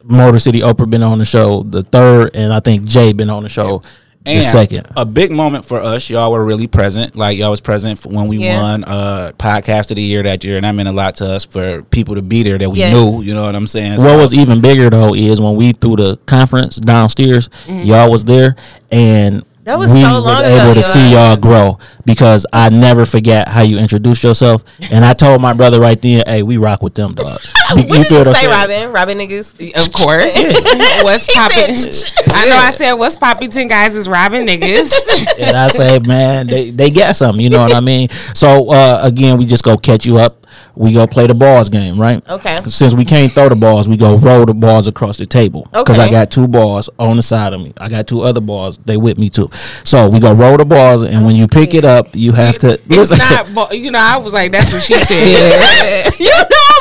Motor 0.04 0.40
City 0.40 0.62
Oprah 0.62 0.90
been 0.90 1.04
on 1.04 1.20
the 1.20 1.26
show 1.26 1.62
the 1.64 1.84
third, 1.84 2.32
and 2.36 2.52
I 2.52 2.60
think 2.62 2.86
Jay 2.86 3.14
been 3.14 3.30
on 3.30 3.44
the 3.44 3.50
show 3.50 3.84
the 4.26 4.32
And 4.32 4.44
second. 4.44 4.88
a 4.98 5.06
big 5.06 5.30
moment 5.30 5.66
for 5.66 5.80
us. 5.80 6.10
Y'all 6.10 6.32
were 6.32 6.44
really 6.44 6.66
present. 6.68 7.16
Like 7.16 7.38
y'all 7.38 7.52
was 7.52 7.62
present 7.62 8.00
for 8.00 8.10
when 8.10 8.28
we 8.28 8.38
Yeah. 8.38 8.60
won 8.62 8.84
uh 8.86 9.34
podcast 9.38 9.92
of 9.92 9.98
the 9.98 10.02
year 10.02 10.24
that 10.24 10.44
year, 10.44 10.56
and 10.58 10.64
that 10.66 10.72
meant 10.74 10.90
a 10.90 10.94
lot 10.94 11.16
to 11.18 11.26
us 11.32 11.46
for 11.46 11.84
people 11.84 12.16
to 12.16 12.22
be 12.24 12.42
there 12.44 12.58
that 12.58 12.70
we 12.72 12.80
Yes. 12.80 12.94
knew. 12.94 13.22
You 13.22 13.34
know 13.36 13.46
what 13.46 13.56
I'm 13.56 13.68
saying? 13.68 14.02
What 14.02 14.18
was 14.18 14.34
even 14.34 14.62
bigger 14.62 14.90
though 14.90 15.14
is 15.14 15.40
when 15.40 15.56
we 15.56 15.74
threw 15.74 15.96
the 15.96 16.18
conference 16.26 16.78
downstairs, 16.78 17.50
y'all 17.68 18.10
was 18.10 18.24
there, 18.24 18.56
and 18.92 19.44
That 19.64 19.78
was 19.78 19.94
we 19.94 20.02
so 20.02 20.16
was 20.16 20.24
long 20.26 20.44
able 20.46 20.72
ago, 20.72 20.74
to 20.74 20.84
see 20.84 21.12
y'all 21.12 21.36
grow 21.36 21.78
because 22.06 22.46
I 22.52 22.70
never 22.70 23.06
forget 23.06 23.48
how 23.48 23.62
you 23.62 23.78
introduced 23.78 24.24
yourself, 24.24 24.64
and 24.92 25.04
I 25.04 25.14
told 25.14 25.42
my 25.42 25.54
brother 25.54 25.80
right 25.80 26.02
then, 26.02 26.24
"Hey, 26.26 26.44
we 26.44 26.58
rock 26.58 26.82
with 26.82 26.94
them, 26.94 27.14
dog." 27.14 27.40
What 27.70 27.88
did 27.88 28.10
you 28.10 28.18
what 28.18 28.28
I'm 28.30 28.34
say, 28.34 28.40
saying? 28.48 28.50
Robyn? 28.50 28.94
Robyn 28.94 29.18
niggas. 29.20 29.76
Of 29.76 29.94
course. 29.94 30.34
what's 31.04 31.28
He 31.28 31.34
popping? 31.34 32.34
I 32.36 32.50
know 32.50 32.56
I 32.56 32.72
said 32.72 32.94
what's 32.94 33.16
popping 33.16 33.52
ten 33.52 33.68
guys 33.68 33.96
is 33.96 34.10
Robyn 34.10 34.48
niggas. 34.48 35.38
and 35.40 35.56
I 35.56 35.68
say, 35.68 36.00
man, 36.00 36.48
they, 36.48 36.72
they 36.72 36.90
got 36.90 37.16
something. 37.16 37.44
You 37.44 37.52
know 37.52 37.60
what 37.60 37.76
I 37.76 37.80
mean? 37.80 38.10
So 38.34 38.72
uh, 38.72 39.02
again, 39.04 39.38
we 39.38 39.46
just 39.46 39.64
go 39.64 39.78
catch 39.78 40.04
you 40.06 40.18
up. 40.18 40.39
We 40.76 40.94
go 40.94 41.08
play 41.08 41.28
the 41.28 41.34
balls 41.34 41.70
game, 41.70 42.00
right? 42.00 42.28
Okay. 42.30 42.62
Since 42.64 42.94
we 42.94 43.06
can't 43.06 43.32
throw 43.32 43.50
the 43.50 43.56
balls, 43.56 43.90
we 43.90 43.98
go 43.98 44.18
roll 44.18 44.46
the 44.46 44.54
balls 44.54 44.88
across 44.88 45.18
the 45.18 45.26
table. 45.26 45.68
Okay. 45.74 45.82
Because 45.82 46.00
I 46.00 46.10
got 46.10 46.32
two 46.32 46.48
balls 46.48 46.90
on 47.00 47.16
the 47.16 47.22
side 47.24 47.54
of 47.54 47.62
me. 47.62 47.74
I 47.78 47.90
got 47.90 48.08
two 48.08 48.22
other 48.22 48.42
balls. 48.42 48.78
They 48.78 48.98
with 48.98 49.18
me 49.18 49.30
too. 49.30 49.50
So 49.84 50.10
we 50.10 50.20
go 50.20 50.34
roll 50.34 50.58
the 50.58 50.66
balls, 50.66 51.04
and 51.04 51.26
when 51.26 51.36
you 51.36 51.48
pick 51.48 51.74
it 51.74 51.86
up, 51.86 52.16
you 52.16 52.32
have 52.34 52.58
to. 52.60 52.80
it's 52.90 53.12
not 53.12 53.76
you 53.76 53.92
know, 53.92 54.00
I 54.00 54.18
was 54.18 54.34
like, 54.34 54.52
that's 54.52 54.72
what 54.72 54.84
she 54.84 54.94
said. 54.96 56.12
you 56.20 56.28
know 56.28 56.79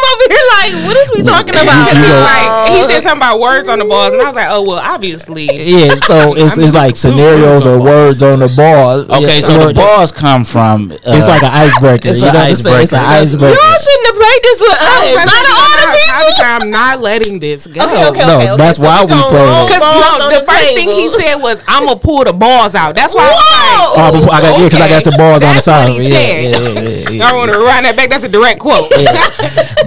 we 1.18 1.24
talking 1.24 1.50
about? 1.54 1.88
You 1.90 2.02
go- 2.02 2.20
Like 2.22 2.70
he 2.72 2.82
said 2.84 3.00
something 3.02 3.18
about 3.18 3.40
words 3.40 3.68
on 3.68 3.78
the 3.78 3.84
balls, 3.84 4.12
and 4.12 4.22
I 4.22 4.26
was 4.26 4.36
like, 4.36 4.48
oh 4.50 4.62
well, 4.62 4.78
obviously. 4.78 5.46
Yeah, 5.52 5.94
so 5.96 6.34
it's, 6.36 6.56
it's 6.58 6.74
like 6.74 6.96
scenarios 6.96 7.66
or 7.66 7.80
words 7.80 8.22
on 8.22 8.38
the 8.40 8.48
balls. 8.56 9.08
Okay, 9.10 9.36
Yeah, 9.36 9.40
so 9.40 9.58
the 9.58 9.66
word- 9.66 9.74
balls 9.76 10.12
come 10.12 10.44
from. 10.44 10.92
Uh, 10.92 10.96
It's 11.18 11.26
like 11.26 11.42
an 11.42 11.52
icebreaker. 11.52 12.08
It's 12.08 12.20
you 12.20 12.28
an 12.28 12.34
know 12.34 12.40
what 12.40 12.46
I'm? 12.46 12.52
It's 12.52 12.64
an 12.66 12.72
icebreaker. 12.72 13.04
icebreaker. 13.04 13.54
Y'all 13.60 13.78
shouldn't 13.78 14.06
have 14.06 14.17
played 14.38 14.44
this 14.44 14.60
with 14.60 14.70
us. 14.70 14.80
I 14.80 15.24
Not 15.26 15.46
all 15.50 15.74
the 15.78 15.86
people. 15.98 16.44
I'm 16.48 16.70
not 16.70 17.00
letting 17.00 17.38
this 17.38 17.66
go. 17.66 17.82
Okay, 17.82 18.08
okay, 18.08 18.20
No, 18.26 18.36
okay. 18.36 18.48
okay. 18.50 18.56
that's 18.56 18.78
So 18.78 18.84
why 18.84 19.02
we 19.04 19.10
gonna 19.10 19.28
played 19.28 19.48
roll. 19.48 19.66
Because 19.66 19.80
balls 19.80 20.20
on 20.22 20.30
the, 20.32 20.46
first 20.46 20.68
thing 20.74 20.88
he 20.88 21.08
said 21.10 21.36
was, 21.36 21.62
"I'm 21.66 21.86
gonna 21.86 21.98
pull 21.98 22.24
the 22.24 22.32
balls 22.32 22.74
out." 22.74 22.94
That's 22.94 23.14
why 23.14 23.26
Whoa! 23.26 24.02
I 24.02 24.10
was 24.10 24.14
like, 24.14 24.14
Oh, 24.14 24.18
before, 24.18 24.34
I 24.34 24.40
got 24.40 24.58
yeah, 24.58 24.64
because 24.64 24.80
I 24.80 24.88
got 24.88 25.04
the 25.04 25.12
balls 25.16 25.42
on 25.42 25.54
the 25.54 25.60
side. 25.60 25.88
what 25.88 25.98
he 26.00 26.08
yeah, 26.08 26.14
said. 26.14 26.42
yeah, 26.42 26.58
yeah, 26.58 26.88
yeah, 26.88 27.10
yeah. 27.10 27.24
I 27.28 27.32
want 27.36 27.52
to 27.52 27.58
run 27.58 27.82
that 27.84 27.96
back. 27.96 28.10
That's 28.10 28.24
a 28.24 28.28
direct 28.28 28.60
quote. 28.60 28.88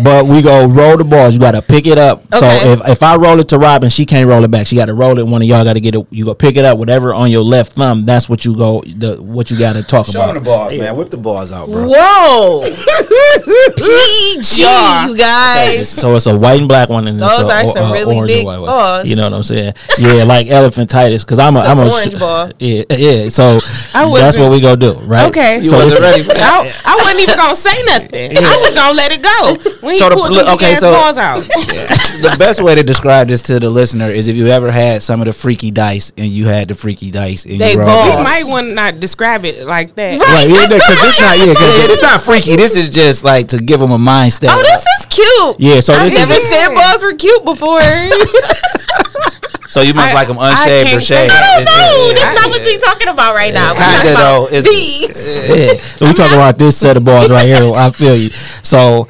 But 0.04 0.26
we 0.26 0.42
go 0.42 0.66
roll 0.68 0.98
the 0.98 1.04
balls. 1.04 1.34
You 1.34 1.40
got 1.40 1.52
to 1.52 1.62
pick 1.62 1.86
it 1.88 1.98
up. 1.98 2.24
So 2.36 2.48
if, 2.48 2.82
if 2.90 3.04
I 3.04 3.16
roll 3.18 3.40
it 3.40 3.50
to 3.50 3.58
Robyn, 3.60 3.90
she 3.90 4.06
can't 4.06 4.28
roll 4.28 4.44
it 4.44 4.52
back. 4.52 4.68
She 4.68 4.76
got 4.76 4.86
to 4.86 4.94
roll 4.94 5.18
it. 5.20 5.28
One 5.28 5.42
of 5.42 5.48
y'all 5.48 5.64
got 5.64 5.74
to 5.74 5.80
get 5.82 5.96
it. 5.96 6.06
You 6.10 6.26
go 6.26 6.34
pick 6.34 6.58
it 6.58 6.66
up. 6.66 6.78
Whatever 6.78 7.14
on 7.14 7.30
your 7.30 7.44
left 7.44 7.74
thumb. 7.74 8.06
That's 8.06 8.28
what 8.28 8.44
you 8.46 8.56
go. 8.56 8.82
The 8.82 9.22
what 9.22 9.52
you 9.52 9.58
got 9.60 9.74
to 9.74 9.84
talk 9.84 10.08
Show 10.08 10.22
'em 10.22 10.30
about. 10.32 10.34
the 10.40 10.46
balls, 10.46 10.76
man. 10.76 10.96
Whip 10.96 11.10
the 11.10 11.18
balls 11.18 11.52
out, 11.52 11.70
bro. 11.70 11.88
Whoa. 11.88 12.66
PG, 14.42 15.12
you 15.12 15.18
guys. 15.18 15.90
So 15.90 16.16
it's 16.16 16.26
a 16.28 16.38
white 16.38 16.60
and 16.60 16.68
black 16.68 16.90
one, 16.90 17.08
and 17.08 17.20
Those 17.20 17.32
it's 17.40 17.50
a, 17.50 17.54
are 17.54 17.64
or- 17.64 17.68
some 17.68 17.92
uh, 17.92 17.94
really 17.94 18.16
orange 18.18 18.28
big 18.30 18.38
and 18.40 18.46
white 18.48 18.58
one. 18.60 18.68
balls. 18.70 19.08
You 19.08 19.16
know 19.16 19.24
what 19.24 19.34
I'm 19.34 19.44
saying? 19.44 19.74
Yeah, 19.98 20.24
like 20.24 20.48
elephantitis. 20.48 21.22
Because 21.26 21.40
I'm 21.40 21.56
a, 21.56 21.62
Some 21.62 21.80
I'm 21.80 21.88
a 21.88 21.92
orange 21.92 22.20
ball. 22.20 22.52
Yeah, 22.60 22.84
yeah. 22.92 23.30
So 23.30 23.60
that's 23.94 24.10
wasn't- 24.10 24.44
what 24.44 24.52
we 24.52 24.62
go 24.62 24.76
do, 24.76 24.94
right? 25.06 25.28
Okay. 25.30 25.64
So 25.66 25.78
wasn't 25.78 25.94
it's- 25.94 26.02
ready 26.02 26.24
for 26.24 26.34
that. 26.34 26.82
I, 26.86 26.92
I 26.92 26.96
wasn't 27.02 27.20
even 27.22 27.36
gonna 27.38 27.56
say 27.56 27.84
nothing. 27.86 28.38
I 28.38 28.56
was 28.58 28.74
gonna 28.74 28.96
let 28.98 29.12
it 29.12 29.22
go 29.22 29.56
when 29.86 29.94
he 29.94 30.00
So 30.00 30.10
the- 30.10 30.16
pulled 30.16 30.32
look, 30.34 30.46
the 30.46 30.54
okay, 30.54 30.72
okay, 30.72 30.76
so- 30.76 30.92
balls 30.92 31.18
out. 31.18 31.44
the 32.22 32.36
best 32.38 32.62
way 32.62 32.76
to 32.76 32.84
describe 32.84 33.28
this 33.28 33.42
to 33.44 33.60
the 33.60 33.70
listener 33.70 34.10
is 34.10 34.28
if 34.28 34.36
you 34.36 34.48
ever 34.48 34.72
had 34.72 35.02
some 35.04 35.22
of 35.22 35.26
the 35.26 35.34
freaky 35.34 35.72
dice 35.72 36.12
and 36.18 36.28
you 36.28 36.46
had 36.46 36.68
the 36.68 36.74
freaky 36.76 37.12
dice 37.12 37.46
and 37.46 37.60
They 37.60 37.74
you 37.74 37.80
rolled 37.80 37.90
balls. 37.90 38.08
it. 38.14 38.18
You 38.18 38.24
might 38.24 38.44
want 38.48 38.68
to 38.70 38.74
not 38.74 39.00
describe 39.00 39.46
it 39.46 39.66
like 39.66 39.96
that. 39.96 40.20
Right, 40.20 40.48
yeah, 40.48 40.68
because 40.68 41.00
this 41.02 41.20
not 41.20 41.38
yeah, 41.38 41.54
'cause 41.54 41.78
Yeah, 41.78 41.86
it's 41.94 42.02
not 42.04 42.22
freaky. 42.22 42.56
This 42.56 42.76
is 42.76 42.90
just 42.90 43.24
like 43.24 43.48
to 43.50 43.58
give 43.60 43.80
them 43.80 43.92
a 43.92 43.98
mind 43.98 44.31
state. 44.32 44.50
Oh, 44.52 44.62
this 44.62 44.82
is 45.00 45.06
cute. 45.08 45.56
yeah. 45.60 45.80
So 45.80 45.94
I've 45.94 46.10
this 46.10 46.20
never 46.20 46.34
is 46.34 46.50
said 46.50 46.74
balls 46.74 47.04
were 47.04 47.14
cute 47.14 47.44
before. 47.46 47.82
so 49.68 49.82
you 49.82 49.94
must 49.94 50.12
I- 50.12 50.14
like 50.14 50.28
them 50.28 50.38
unshaved 50.40 50.94
or 50.96 51.00
shaved. 51.00 51.32
I 51.34 51.40
don't 51.42 51.62
It's- 51.62 51.76
no, 51.76 52.08
yeah. 52.08 52.14
that's 52.14 52.36
not 52.42 52.50
what 52.52 52.62
we're 52.62 52.80
talking 52.80 53.08
about 53.08 53.36
right 53.36 53.54
now. 53.54 53.74
We're 53.74 54.02
Kinda 54.02 54.14
though, 54.18 54.48
it's- 54.52 54.64
these. 54.64 55.44
yeah. 55.76 55.82
So 55.82 56.06
we 56.08 56.14
talking 56.14 56.34
about 56.38 56.58
this 56.58 56.78
set 56.78 56.98
of 56.98 57.04
balls 57.06 57.30
right 57.30 57.46
here. 57.46 57.74
I 57.74 57.90
feel 57.92 58.16
you. 58.16 58.30
So 58.64 59.08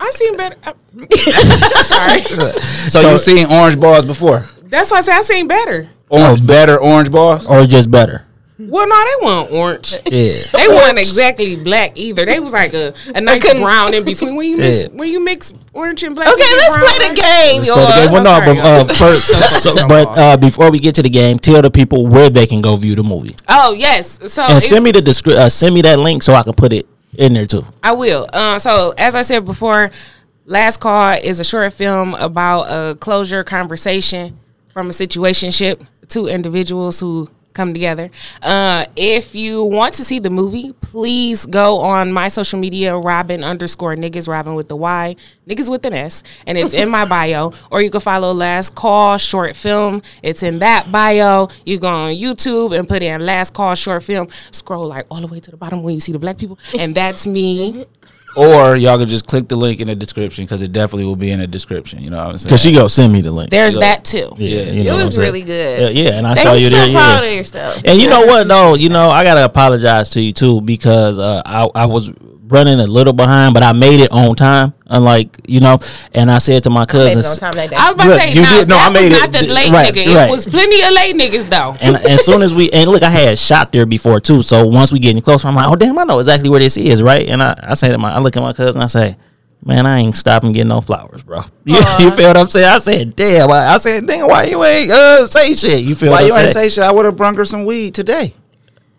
I 0.00 0.10
seen 0.10 0.36
better. 0.36 0.56
Sorry, 1.84 2.20
So, 2.90 3.12
you 3.12 3.18
seen 3.18 3.46
orange 3.46 3.78
balls 3.78 4.04
before? 4.04 4.44
that's 4.64 4.90
why 4.90 4.98
I 4.98 5.00
said 5.02 5.18
I 5.18 5.22
seen 5.22 5.46
better. 5.46 5.88
Orange, 6.08 6.44
better 6.44 6.80
orange 6.80 7.10
balls. 7.10 7.46
or 7.46 7.64
just 7.64 7.90
better. 7.90 8.26
Well, 8.68 8.86
no, 8.86 9.04
they 9.04 9.24
weren't 9.26 9.50
orange. 9.52 9.94
Yeah. 10.06 10.42
They 10.52 10.68
weren't 10.68 10.98
exactly 10.98 11.56
black 11.56 11.92
either. 11.96 12.24
They 12.26 12.40
was 12.40 12.52
like 12.52 12.74
a, 12.74 12.92
a 13.14 13.20
nice 13.20 13.42
brown 13.54 13.94
in 13.94 14.04
between. 14.04 14.36
When 14.36 14.48
you 14.48 14.56
mix 14.58 14.82
Yeah. 14.82 14.88
when 14.88 15.08
you 15.08 15.20
mix 15.24 15.52
orange 15.72 16.02
and 16.02 16.14
black. 16.14 16.28
Okay, 16.28 16.42
you 16.42 16.56
let's 16.58 16.74
brown, 16.76 16.86
play 16.86 17.08
the 17.08 17.14
game, 17.14 17.62
Let's 17.62 17.70
play 17.70 17.84
the 17.84 18.06
game. 18.06 18.12
Well, 18.12 18.22
no, 18.24 18.30
sorry, 18.30 18.56
but 18.56 18.90
uh, 18.90 18.94
first, 18.94 19.26
so- 19.62 19.70
Some 19.70 19.88
but 19.88 20.18
uh, 20.18 20.36
before 20.36 20.70
we 20.70 20.78
get 20.78 20.94
to 20.96 21.02
the 21.02 21.08
game, 21.10 21.38
tell 21.38 21.62
the 21.62 21.70
people 21.70 22.06
where 22.06 22.28
they 22.28 22.46
can 22.46 22.60
go 22.60 22.76
view 22.76 22.94
the 22.94 23.02
movie 23.02 23.34
Oh 23.48 23.72
yes. 23.72 24.32
So 24.32 24.42
and 24.42 24.58
if- 24.58 24.62
send 24.64 24.84
me 24.84 24.90
the 24.92 25.00
descri- 25.00 25.36
uh, 25.36 25.48
send 25.48 25.74
me 25.74 25.82
that 25.82 25.98
link 25.98 26.22
so 26.22 26.34
I 26.34 26.42
can 26.42 26.52
put 26.54 26.72
it 26.72 26.86
in 27.16 27.32
there 27.32 27.46
too. 27.46 27.64
I 27.82 27.92
will. 27.92 28.26
Uh, 28.32 28.58
so 28.58 28.92
as 28.98 29.14
I 29.14 29.22
said 29.22 29.44
before, 29.44 29.90
Last 30.46 30.78
Call 30.80 31.12
is 31.22 31.40
a 31.40 31.44
short 31.44 31.72
film 31.72 32.14
about 32.14 32.62
a 32.64 32.94
closure 32.96 33.42
conversation 33.44 34.38
from 34.68 34.88
a 34.88 34.92
situationship, 34.92 35.84
two 36.08 36.26
individuals 36.26 36.98
who 37.00 37.28
come 37.54 37.72
together. 37.72 38.10
Uh, 38.42 38.86
if 38.96 39.34
you 39.34 39.64
want 39.64 39.94
to 39.94 40.04
see 40.04 40.18
the 40.18 40.30
movie, 40.30 40.72
please 40.80 41.46
go 41.46 41.78
on 41.78 42.12
my 42.12 42.28
social 42.28 42.58
media, 42.58 42.96
Robyn 42.96 43.44
underscore 43.44 43.96
niggas, 43.96 44.28
Robyn 44.28 44.54
with 44.54 44.68
the 44.68 44.76
Y, 44.76 45.16
niggas 45.48 45.70
with 45.70 45.84
an 45.84 45.94
S, 45.94 46.22
and 46.46 46.56
it's 46.56 46.74
in 46.74 46.88
my 46.88 47.04
bio. 47.08 47.52
Or 47.70 47.82
you 47.82 47.90
can 47.90 48.00
follow 48.00 48.32
Last 48.32 48.74
Call 48.74 49.18
short 49.18 49.56
film. 49.56 50.02
It's 50.22 50.42
in 50.42 50.60
that 50.60 50.90
bio. 50.90 51.48
You 51.64 51.78
go 51.78 51.88
on 51.88 52.14
YouTube 52.14 52.78
and 52.78 52.88
put 52.88 53.02
in 53.02 53.24
Last 53.24 53.54
Call 53.54 53.74
short 53.74 54.02
film. 54.02 54.28
Scroll 54.50 54.86
like 54.86 55.06
all 55.10 55.20
the 55.20 55.26
way 55.26 55.40
to 55.40 55.50
the 55.50 55.56
bottom 55.56 55.82
when 55.82 55.94
you 55.94 56.00
see 56.00 56.12
the 56.12 56.18
black 56.18 56.38
people, 56.38 56.58
and 56.78 56.94
that's 56.94 57.26
me. 57.26 57.86
Or 58.36 58.76
y'all 58.76 58.96
can 58.98 59.08
just 59.08 59.26
click 59.26 59.48
the 59.48 59.56
link 59.56 59.80
in 59.80 59.88
the 59.88 59.94
description 59.96 60.44
because 60.44 60.62
it 60.62 60.72
definitely 60.72 61.04
will 61.04 61.16
be 61.16 61.32
in 61.32 61.40
the 61.40 61.46
description. 61.48 62.00
You 62.00 62.10
know 62.10 62.18
what 62.18 62.26
I'm 62.28 62.38
saying? 62.38 62.50
Cause 62.50 62.60
she 62.62 62.72
go 62.72 62.86
send 62.86 63.12
me 63.12 63.22
the 63.22 63.32
link. 63.32 63.50
There's 63.50 63.74
that 63.74 64.04
too. 64.04 64.30
yeah, 64.36 64.62
you 64.70 64.82
It 64.82 64.84
know 64.84 64.92
what 64.92 65.00
I'm 65.00 65.04
was 65.06 65.18
really 65.18 65.42
good. 65.42 65.96
Yeah, 65.96 66.02
yeah, 66.04 66.10
and 66.18 66.26
I 66.26 66.34
They 66.34 66.42
saw 66.42 66.52
you 66.52 66.68
so 66.70 66.76
there. 66.76 66.92
proud 66.92 67.22
Yeah. 67.24 67.28
of 67.30 67.34
yourself. 67.34 67.82
And 67.84 68.00
you 68.00 68.08
know 68.08 68.24
what 68.26 68.46
though, 68.46 68.74
you 68.74 68.88
know 68.88 69.10
I 69.10 69.24
gotta 69.24 69.44
apologize 69.44 70.10
to 70.10 70.20
you 70.20 70.32
too 70.32 70.60
because 70.60 71.18
uh, 71.18 71.42
I 71.44 71.68
I 71.74 71.86
was 71.86 72.12
running 72.50 72.80
a 72.80 72.86
little 72.86 73.12
behind, 73.12 73.54
but 73.54 73.62
I 73.62 73.72
made 73.72 74.00
it 74.00 74.10
on 74.12 74.34
time. 74.36 74.74
Unlike 74.92 75.42
you 75.46 75.60
know, 75.60 75.78
and 76.14 76.28
I 76.30 76.38
said 76.38 76.64
to 76.64 76.70
my 76.70 76.80
Made 76.80 76.88
cousins, 76.88 77.26
it 77.36 77.42
on 77.42 77.52
time 77.52 77.56
that 77.56 77.70
day. 77.70 77.76
I 77.76 77.92
was 77.92 77.94
about 77.94 78.04
to 78.04 78.18
say, 78.20 78.32
you 78.32 78.42
nah, 78.42 78.48
did- 78.58 78.68
no, 78.68 78.76
I 78.76 78.90
made 78.90 79.08
was 79.10 79.18
it- 79.18 79.20
not 79.20 79.32
the 79.32 79.46
late 79.46 79.70
right, 79.70 79.94
nigga. 79.94 80.14
right. 80.16 80.28
It 80.28 80.30
was 80.32 80.46
plenty 80.46 80.82
of 80.82 80.92
late 80.92 81.14
niggas 81.16 81.48
though. 81.48 81.76
And 81.80 81.96
as 81.96 82.24
soon 82.26 82.42
as 82.42 82.52
we 82.52 82.70
and 82.70 82.90
look, 82.90 83.02
I 83.04 83.10
had 83.10 83.38
shot 83.38 83.70
there 83.72 83.86
before 83.86 84.18
too. 84.20 84.42
So 84.42 84.66
once 84.66 84.90
we 84.92 84.98
getting 84.98 85.22
closer, 85.22 85.46
I'm 85.46 85.54
like, 85.54 85.68
oh 85.68 85.76
damn, 85.76 85.96
I 85.98 86.04
know 86.04 86.18
exactly 86.18 86.50
where 86.50 86.58
this 86.60 86.76
is, 86.76 87.02
right? 87.02 87.28
And 87.28 87.40
I, 87.42 87.58
I 87.62 87.74
say 87.74 87.90
to 87.90 87.98
my, 87.98 88.12
I 88.12 88.18
look 88.18 88.36
at 88.36 88.42
my 88.42 88.52
cousin, 88.52 88.82
I 88.82 88.86
say, 88.86 89.16
man, 89.64 89.86
I 89.86 89.98
ain't 89.98 90.16
stopping 90.16 90.50
getting 90.50 90.70
no 90.70 90.80
flowers, 90.80 91.22
bro. 91.22 91.42
You, 91.64 91.76
you 91.76 92.10
feel 92.10 92.26
what 92.28 92.36
I'm 92.36 92.46
saying? 92.48 92.66
I 92.66 92.78
said, 92.80 93.14
damn. 93.14 93.48
I, 93.48 93.74
I 93.74 93.76
said, 93.76 94.04
damn, 94.04 94.26
why 94.26 94.42
you 94.44 94.64
ain't 94.64 94.90
uh 94.90 95.24
say 95.28 95.54
shit? 95.54 95.84
You 95.84 95.94
feel 95.94 96.10
Why 96.10 96.22
what 96.22 96.26
you 96.26 96.34
I'm 96.34 96.40
ain't 96.40 96.50
saying? 96.50 96.70
say 96.70 96.74
shit? 96.80 96.82
I 96.84 96.90
would 96.90 97.04
have 97.04 97.14
brung 97.14 97.36
her 97.36 97.44
some 97.44 97.64
weed 97.64 97.94
today. 97.94 98.34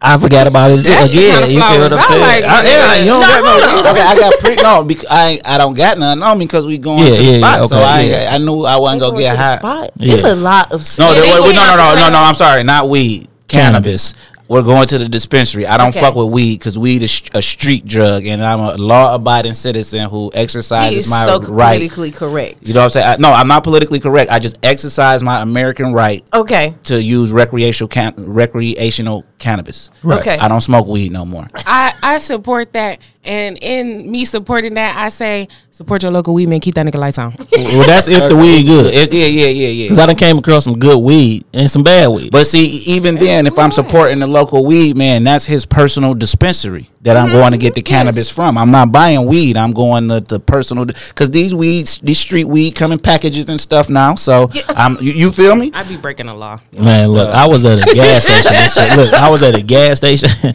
I 0.04 0.18
forgot 0.18 0.48
about 0.48 0.72
it 0.72 0.84
That's 0.84 1.12
again. 1.12 1.32
kind 1.32 1.44
of 1.46 1.52
you 1.52 1.62
feel 1.62 1.80
what 1.82 1.94
I'm 1.94 2.00
I 2.00 2.06
saying? 2.08 2.22
like, 2.22 2.44
I- 2.44 2.64
yeah, 2.66 2.96
you 2.96 3.06
don't 3.06 3.20
No, 3.22 3.28
got 3.28 3.44
no. 3.44 3.68
hold. 3.70 3.86
Okay, 3.86 4.02
I 4.02 4.16
got 4.18 4.34
pre 4.40 4.56
no 4.56 4.84
because 4.84 5.06
I 5.12 5.40
I 5.46 5.58
don't 5.60 5.76
got 5.76 5.98
none 6.00 6.24
on 6.24 6.38
me 6.40 6.46
because 6.46 6.66
we 6.66 6.80
going 6.80 7.00
Yeah, 7.00 7.06
to 7.06 7.12
the 7.18 7.24
yeah, 7.24 7.38
spot. 7.38 7.60
yeah, 7.60 7.66
so 7.68 7.78
okay, 7.78 8.26
I. 8.28 8.36
I 8.36 8.38
knew 8.40 8.64
I 8.66 8.78
wasn't 8.78 9.02
gonna 9.02 9.20
get 9.20 9.32
to 9.34 9.38
high. 9.38 9.58
spot. 9.58 9.92
Yeah. 9.98 10.14
It's 10.16 10.24
a 10.24 10.34
lot 10.36 10.72
of 10.72 10.80
No, 10.98 11.14
shit. 11.14 11.16
the- 11.18 11.22
they 11.22 11.34
wait, 11.34 11.38
go 11.38 11.52
no, 11.52 11.66
no, 11.68 11.76
no, 11.78 11.96
no, 11.96 12.10
no. 12.10 12.18
I'm 12.24 12.34
sorry, 12.36 12.64
not 12.64 12.90
weed. 12.90 13.28
Cannabis. 13.48 14.14
We're 14.52 14.64
going 14.64 14.86
to 14.90 14.98
the 14.98 15.08
dispensary. 15.08 15.66
I 15.66 15.78
don't 15.78 15.92
Okay. 15.96 16.02
fuck 16.02 16.14
with 16.14 16.28
weed 16.28 16.60
because 16.60 16.78
weed 16.78 17.04
is 17.04 17.22
a 17.34 17.42
street 17.42 17.86
drug, 17.86 18.26
and 18.26 18.44
I'm 18.44 18.60
a 18.60 18.76
law-abiding 18.76 19.54
citizen 19.54 20.10
who 20.10 20.30
He 20.34 20.40
exercises 20.42 21.06
is 21.06 21.10
my 21.10 21.24
so 21.24 21.40
right. 21.44 21.78
politically 21.78 22.12
correct. 22.12 22.68
You 22.68 22.74
know 22.74 22.82
what 22.82 22.84
I'm 22.84 22.90
saying? 22.90 23.08
I, 23.08 23.16
no, 23.18 23.32
I'm 23.32 23.48
not 23.48 23.64
politically 23.64 24.02
correct. 24.02 24.30
I 24.30 24.40
just 24.40 24.60
exercise 24.62 25.24
my 25.24 25.42
American 25.42 25.94
right 25.94 26.22
Okay. 26.34 26.76
to 26.84 27.02
use 27.02 27.32
recreational 27.32 27.88
can- 27.88 28.14
recreational 28.18 29.24
cannabis. 29.38 29.90
Okay. 30.06 30.38
I 30.38 30.50
don't 30.50 30.60
smoke 30.62 30.86
weed 30.86 31.14
no 31.14 31.24
more. 31.24 31.48
I, 31.56 31.94
I 32.04 32.18
support 32.18 32.74
that. 32.74 33.00
And 33.24 33.58
in 33.62 34.12
me 34.12 34.26
supporting 34.26 34.74
that, 34.74 34.98
I 34.98 35.10
say 35.10 35.48
support 35.70 36.02
your 36.04 36.12
local 36.12 36.34
weed 36.34 36.50
man. 36.50 36.60
Keep 36.60 36.74
that 36.76 36.86
nigga 36.88 36.96
lights 37.00 37.20
on. 37.20 37.36
Well, 37.52 37.86
that's 37.88 38.08
if 38.08 38.28
the 38.30 38.36
weed 38.36 38.66
good. 38.66 38.94
It- 38.94 39.14
yeah, 39.14 39.26
yeah, 39.28 39.48
yeah, 39.48 39.68
yeah. 39.68 39.84
Because 39.86 40.00
I 40.00 40.08
done 40.08 40.16
came 40.16 40.38
across 40.40 40.64
some 40.66 40.78
good 40.78 40.98
weed 41.00 41.46
and 41.54 41.70
some 41.70 41.84
bad 41.84 42.08
weed. 42.08 42.32
But 42.32 42.48
see, 42.48 42.66
even 42.88 43.16
then, 43.16 43.46
if 43.48 43.58
I'm 43.60 43.72
supporting 43.72 44.20
the 44.20 44.28
local 44.28 44.41
weed 44.50 44.98
man, 44.98 45.24
that's 45.24 45.46
his 45.46 45.66
personal 45.66 46.14
dispensary 46.14 46.90
that 47.02 47.18
I'm 47.18 47.30
going 47.30 47.52
to 47.52 47.58
get 47.58 47.74
the 47.74 47.82
cannabis 47.82 48.30
from. 48.30 48.58
I'm 48.58 48.72
not 48.72 48.92
buying 48.92 49.26
weed. 49.26 49.58
I'm 49.58 49.72
going 49.72 50.08
to 50.10 50.20
the 50.20 50.40
personal 50.40 50.86
because 50.86 51.32
these 51.32 51.54
weeds, 51.54 52.00
these 52.00 52.20
street 52.20 52.46
weed, 52.46 52.76
come 52.76 52.92
in 52.92 53.00
packages 53.00 53.50
and 53.50 53.60
stuff 53.60 53.90
now. 53.90 54.16
So 54.16 54.50
I'm, 54.70 54.98
you, 55.02 55.12
you 55.12 55.32
feel 55.32 55.56
me? 55.56 55.72
I'd 55.74 55.88
be 55.88 55.98
breaking 55.98 56.28
the 56.28 56.36
law. 56.36 56.60
Man, 56.72 57.10
look, 57.10 57.34
I 57.34 57.48
was 57.48 57.66
at 57.66 57.82
a 57.82 57.94
gas 57.94 58.24
station. 58.24 58.98
Look, 58.98 59.14
I 59.14 59.30
was 59.30 59.44
at 59.44 59.58
a 59.58 59.64
gas 59.64 59.98
station. 59.98 60.30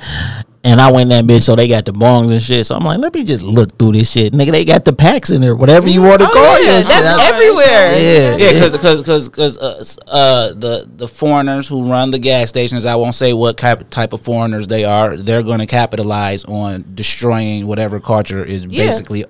And 0.67 0.81
I 0.81 0.91
went 0.91 1.13
in 1.13 1.27
that 1.27 1.33
bitch, 1.33 1.43
so 1.43 1.55
they 1.55 1.69
got 1.69 1.85
the 1.85 1.93
bongs 1.93 2.33
and 2.33 2.43
shit. 2.43 2.67
So 2.67 2.75
I'm 2.75 2.83
like, 2.85 2.99
let 2.99 3.15
me 3.15 3.23
just 3.23 3.45
look 3.45 3.79
through 3.79 3.93
this 3.93 4.11
shit, 4.11 4.33
nigga. 4.33 4.51
They 4.51 4.65
got 4.65 4.85
the 4.85 4.93
packs 4.93 5.31
in 5.31 5.41
there, 5.41 5.55
whatever 5.55 5.89
you 5.89 6.03
want 6.03 6.21
to 6.23 6.27
Oh, 6.29 6.33
call 6.33 6.65
yeah, 6.65 6.81
it. 6.81 6.87
that's 6.87 7.23
everywhere. 7.23 7.93
Yeah, 7.93 8.37
Yeah, 8.37 8.53
because 8.53 8.73
because 8.73 9.01
because 9.03 9.29
because 9.29 9.59
uh, 9.59 10.11
uh, 10.11 10.49
the 10.55 10.91
the 10.97 11.07
foreigners 11.07 11.69
who 11.69 11.89
run 11.89 12.11
the 12.11 12.19
gas 12.19 12.49
stations, 12.49 12.85
I 12.85 12.97
won't 12.97 13.15
say 13.15 13.33
what 13.33 13.59
type 13.59 13.89
type 13.91 14.13
of 14.13 14.23
foreigners 14.23 14.67
they 14.67 14.85
are. 14.85 15.17
They're 15.17 15.45
going 15.45 15.61
to 15.61 15.67
capitalize 15.67 16.45
on 16.47 16.85
destroying 16.95 17.69
whatever 17.69 18.01
culture 18.01 18.43
is 18.43 18.67
Yeah. 18.67 18.87
basically 18.87 19.25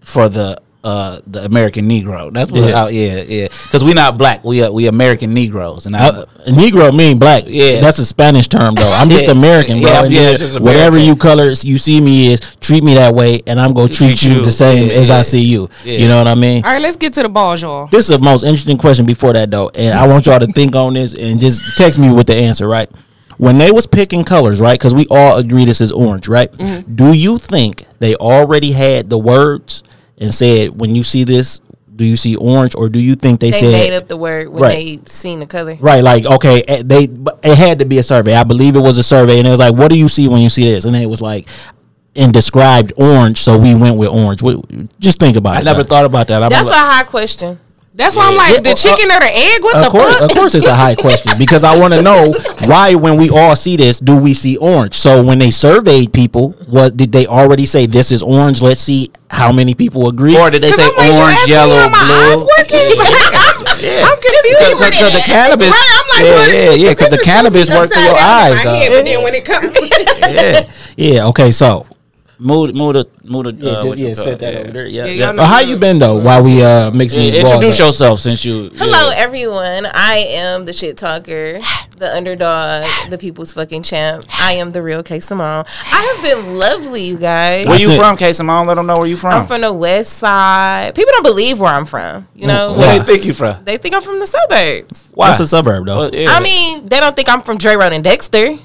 for 0.00 0.28
the 0.28 0.60
uh, 0.86 1.20
the 1.26 1.44
American 1.44 1.88
Negro. 1.88 2.32
That's 2.32 2.52
what. 2.52 2.60
Yeah. 2.60 2.88
Yeah, 2.88 3.16
yeah, 3.16 3.22
yeah. 3.22 3.48
Because 3.64 3.82
we're 3.82 3.94
not 3.94 4.16
black. 4.16 4.44
We 4.44 4.62
are, 4.62 4.70
we 4.72 4.86
American 4.86 5.34
Negroes, 5.34 5.86
and 5.86 5.96
I, 5.96 6.06
Uh, 6.08 6.24
Negro 6.46 6.94
mean 6.96 7.18
black. 7.18 7.42
Yeah. 7.46 7.80
that's 7.80 7.98
a 7.98 8.06
Spanish 8.06 8.46
term 8.46 8.74
though. 8.76 8.92
I'm 8.92 9.10
just 9.10 9.24
Yeah. 9.24 9.32
American, 9.32 9.80
bro. 9.80 9.90
Yeah, 9.90 10.02
yeah, 10.04 10.20
then 10.20 10.34
it's 10.34 10.60
whatever 10.60 10.96
you 10.98 11.16
colors 11.16 11.64
you 11.64 11.78
see 11.78 12.00
me 12.00 12.32
is, 12.32 12.40
treat 12.60 12.84
me 12.84 12.94
that 12.94 13.14
way, 13.14 13.42
and 13.48 13.60
I'm 13.60 13.74
gonna 13.74 13.88
treat, 13.88 14.16
Treat 14.18 14.24
you, 14.26 14.34
you. 14.36 14.44
the 14.44 14.52
same 14.52 14.86
Yeah, 14.86 14.94
as 14.94 15.08
yeah. 15.08 15.16
I 15.18 15.22
see 15.22 15.42
you. 15.42 15.68
Yeah. 15.84 15.98
You 15.98 16.08
know 16.08 16.18
what 16.18 16.28
I 16.28 16.36
mean? 16.36 16.64
All 16.64 16.70
right, 16.70 16.80
let's 16.80 16.96
get 16.96 17.12
to 17.14 17.22
the 17.22 17.28
balls, 17.28 17.62
y'all. 17.62 17.88
This 17.88 18.08
is 18.08 18.16
the 18.16 18.22
most 18.22 18.44
interesting 18.44 18.78
question 18.78 19.06
before 19.06 19.32
that 19.32 19.50
though, 19.50 19.70
and 19.74 19.98
I 19.98 20.06
want 20.06 20.26
y'all 20.26 20.38
to 20.38 20.46
think 20.46 20.76
on 20.76 20.94
this 20.94 21.14
and 21.14 21.40
just 21.40 21.60
text 21.76 21.98
me 21.98 22.12
with 22.12 22.28
the 22.28 22.36
answer, 22.36 22.68
right? 22.68 22.88
When 23.38 23.58
they 23.58 23.70
was 23.72 23.86
picking 23.86 24.24
colors, 24.24 24.60
right? 24.62 24.78
Because 24.78 24.94
we 24.94 25.04
all 25.10 25.36
agree 25.38 25.64
this 25.66 25.80
is 25.82 25.90
orange, 25.92 26.26
right? 26.28 26.50
Mm-hmm. 26.52 26.94
Do 26.94 27.12
you 27.12 27.36
think 27.38 27.84
they 27.98 28.14
already 28.14 28.72
had 28.72 29.10
the 29.10 29.18
words 29.18 29.82
and 30.18 30.34
said, 30.34 30.78
when 30.80 30.94
you 30.94 31.02
see 31.02 31.24
this, 31.24 31.60
do 31.94 32.04
you 32.04 32.16
see 32.16 32.36
orange, 32.36 32.74
or 32.74 32.88
do 32.90 32.98
you 33.00 33.14
think 33.14 33.40
they, 33.40 33.50
They 33.50 33.58
said 33.60 33.72
made 33.72 33.92
up 33.94 34.06
the 34.06 34.16
word 34.18 34.48
when 34.48 34.62
Right. 34.62 35.02
they 35.02 35.10
seen 35.10 35.40
the 35.40 35.46
color. 35.46 35.78
Right, 35.80 36.04
like 36.04 36.26
okay, 36.26 36.62
eh, 36.68 36.82
they 36.84 37.06
but 37.06 37.38
it 37.42 37.56
had 37.56 37.78
to 37.78 37.86
be 37.86 37.96
a 37.98 38.02
survey. 38.02 38.34
I 38.34 38.44
believe 38.44 38.76
it 38.76 38.80
was 38.80 38.98
a 38.98 39.02
survey, 39.02 39.38
and 39.38 39.48
it 39.48 39.50
was 39.50 39.60
like, 39.60 39.74
"What 39.74 39.90
do 39.90 39.98
you 39.98 40.08
see 40.08 40.28
when 40.28 40.40
you 40.42 40.50
see 40.50 40.70
this?" 40.70 40.84
And 40.84 40.94
it 40.94 41.06
was 41.08 41.22
like, 41.22 41.48
and 42.14 42.32
described 42.34 42.92
orange, 42.98 43.38
so 43.38 43.56
we 43.56 43.74
went 43.74 43.96
with 43.96 44.08
orange. 44.10 44.42
What, 44.42 44.62
just 45.00 45.18
think 45.20 45.36
about 45.36 45.56
I 45.56 45.58
it. 45.58 45.60
I 45.60 45.64
never 45.64 45.82
though. 45.82 45.88
thought 45.88 46.04
about 46.04 46.26
that. 46.28 46.42
I'm 46.42 46.50
That's 46.50 46.68
a 46.68 46.70
like, 46.70 46.80
high 46.80 47.04
question. 47.04 47.58
That's 47.96 48.14
why 48.14 48.28
I'm 48.28 48.36
like, 48.36 48.52
Yeah, 48.52 48.60
the 48.60 48.70
uh, 48.72 48.74
chicken 48.74 49.08
or 49.10 49.20
the 49.20 49.32
egg? 49.32 49.62
What 49.64 49.76
Of 49.76 49.84
the 49.84 49.90
course, 49.90 50.18
fuck? 50.20 50.30
of 50.30 50.36
course, 50.36 50.54
it's 50.54 50.66
a 50.66 50.74
high 50.74 50.94
question 50.94 51.32
because 51.38 51.64
I 51.64 51.78
want 51.78 51.94
to 51.94 52.02
know 52.02 52.34
why, 52.68 52.94
when 52.94 53.16
we 53.16 53.30
all 53.30 53.56
see 53.56 53.76
this, 53.76 53.98
do 54.00 54.18
we 54.20 54.34
see 54.34 54.58
orange? 54.58 54.94
So 54.94 55.22
when 55.24 55.38
they 55.38 55.50
surveyed 55.50 56.12
people, 56.12 56.50
what 56.68 56.96
did 56.96 57.10
they 57.10 57.26
already 57.26 57.64
say? 57.64 57.86
This 57.86 58.12
is 58.12 58.22
orange. 58.22 58.60
Let's 58.60 58.80
see 58.80 59.10
how 59.30 59.50
many 59.50 59.74
people 59.74 60.08
agree. 60.08 60.36
or 60.36 60.50
did 60.50 60.62
they 60.62 60.70
say 60.72 60.84
I'm 60.84 60.92
like, 61.08 61.20
orange, 61.20 61.38
asking 61.40 61.48
me 61.48 61.52
yellow, 61.56 61.88
my 61.88 62.04
eyes 62.04 62.44
blue? 62.44 62.52
working? 62.58 63.00
I'm 64.04 64.18
confused. 64.20 64.92
Because 64.92 65.12
the 65.12 65.22
cannabis, 65.24 65.70
Right, 65.70 65.88
I'm 65.96 66.08
like, 66.08 66.24
yeah, 66.24 66.32
what? 66.36 66.52
yeah, 66.52 66.70
yeah, 66.72 66.90
because 66.92 67.08
the 67.08 67.18
cannabis 67.24 67.66
supposed 67.68 67.80
worked 67.80 67.94
through 67.94 68.02
your 68.04 68.12
upside 68.12 68.20
down 68.20 68.52
in 68.52 68.56
eyes, 68.56 68.64
though. 68.64 68.74
head, 68.76 68.90
But 68.92 69.04
then 69.04 69.22
when 69.24 69.34
it 69.34 69.44
comes, 69.44 69.72
Yeah, 70.96 71.14
Yeah. 71.14 71.26
Okay. 71.28 71.50
So 71.52 71.86
move, 72.38 72.74
move 72.74 72.94
the, 72.94 73.06
move 73.24 73.44
the. 73.44 73.54
yeah, 73.66 73.70
uh, 73.72 73.82
just, 73.84 73.98
yeah, 73.98 74.14
call 74.14 74.24
set 74.24 74.40
that 74.40 74.52
yeah. 74.54 74.60
over 74.60 74.70
there. 74.72 74.86
Yeah. 74.86 75.04
Yeah, 75.06 75.12
yeah. 75.12 75.32
But 75.32 75.46
how 75.46 75.60
you- 75.60 75.70
you 75.74 75.76
been 75.78 75.98
though? 75.98 76.16
While 76.20 76.42
we 76.42 76.62
uh 76.62 76.90
mixing 76.90 77.22
Yeah, 77.22 77.30
these 77.30 77.42
balls 77.42 77.54
introduce 77.54 77.80
up? 77.80 77.86
yourself 77.86 78.20
since 78.20 78.44
you. 78.44 78.70
Hello, 78.76 79.10
yeah. 79.10 79.16
everyone. 79.16 79.86
I 79.86 80.18
am 80.30 80.64
the 80.64 80.72
shit 80.72 80.96
talker, 80.96 81.60
the 81.96 82.14
underdog, 82.14 82.84
the 83.10 83.18
people's 83.18 83.52
fucking 83.54 83.82
champ. 83.82 84.24
I 84.40 84.52
am 84.52 84.70
the 84.70 84.82
real 84.82 85.02
K 85.02 85.20
Simone. 85.20 85.64
I 85.84 86.12
have 86.14 86.22
been 86.22 86.58
lovely, 86.58 87.04
you 87.04 87.16
guys. 87.18 87.66
Where 87.66 87.78
you 87.78 87.86
That's 87.86 87.98
it. 87.98 88.00
from, 88.00 88.16
Case? 88.16 88.40
Let 88.40 88.74
them 88.74 88.86
know 88.86 88.94
where 88.96 89.06
you 89.06 89.16
from. 89.16 89.32
I'm 89.32 89.46
from 89.46 89.60
the 89.62 89.72
west 89.72 90.14
side. 90.14 90.94
People 90.94 91.12
don't 91.12 91.22
believe 91.24 91.58
where 91.58 91.72
I'm 91.72 91.86
from. 91.86 92.28
You 92.34 92.46
know, 92.46 92.72
Where 92.72 92.86
Why? 92.86 92.98
they 92.98 93.04
think 93.04 93.24
you 93.24 93.32
from? 93.32 93.64
they 93.64 93.76
think 93.78 93.94
I'm 93.94 94.02
from 94.02 94.18
the 94.18 94.26
suburbs. 94.26 95.08
Why? 95.14 95.28
What's 95.28 95.40
a 95.40 95.46
suburb 95.46 95.86
though? 95.86 95.96
Well, 95.96 96.14
yeah. 96.14 96.30
I 96.30 96.40
mean, 96.40 96.86
they 96.86 97.00
don't 97.00 97.16
think 97.16 97.28
I'm 97.28 97.42
from 97.42 97.58
Joy 97.58 97.76
Road 97.76 97.92
and 97.92 98.04
Dexter. 98.04 98.56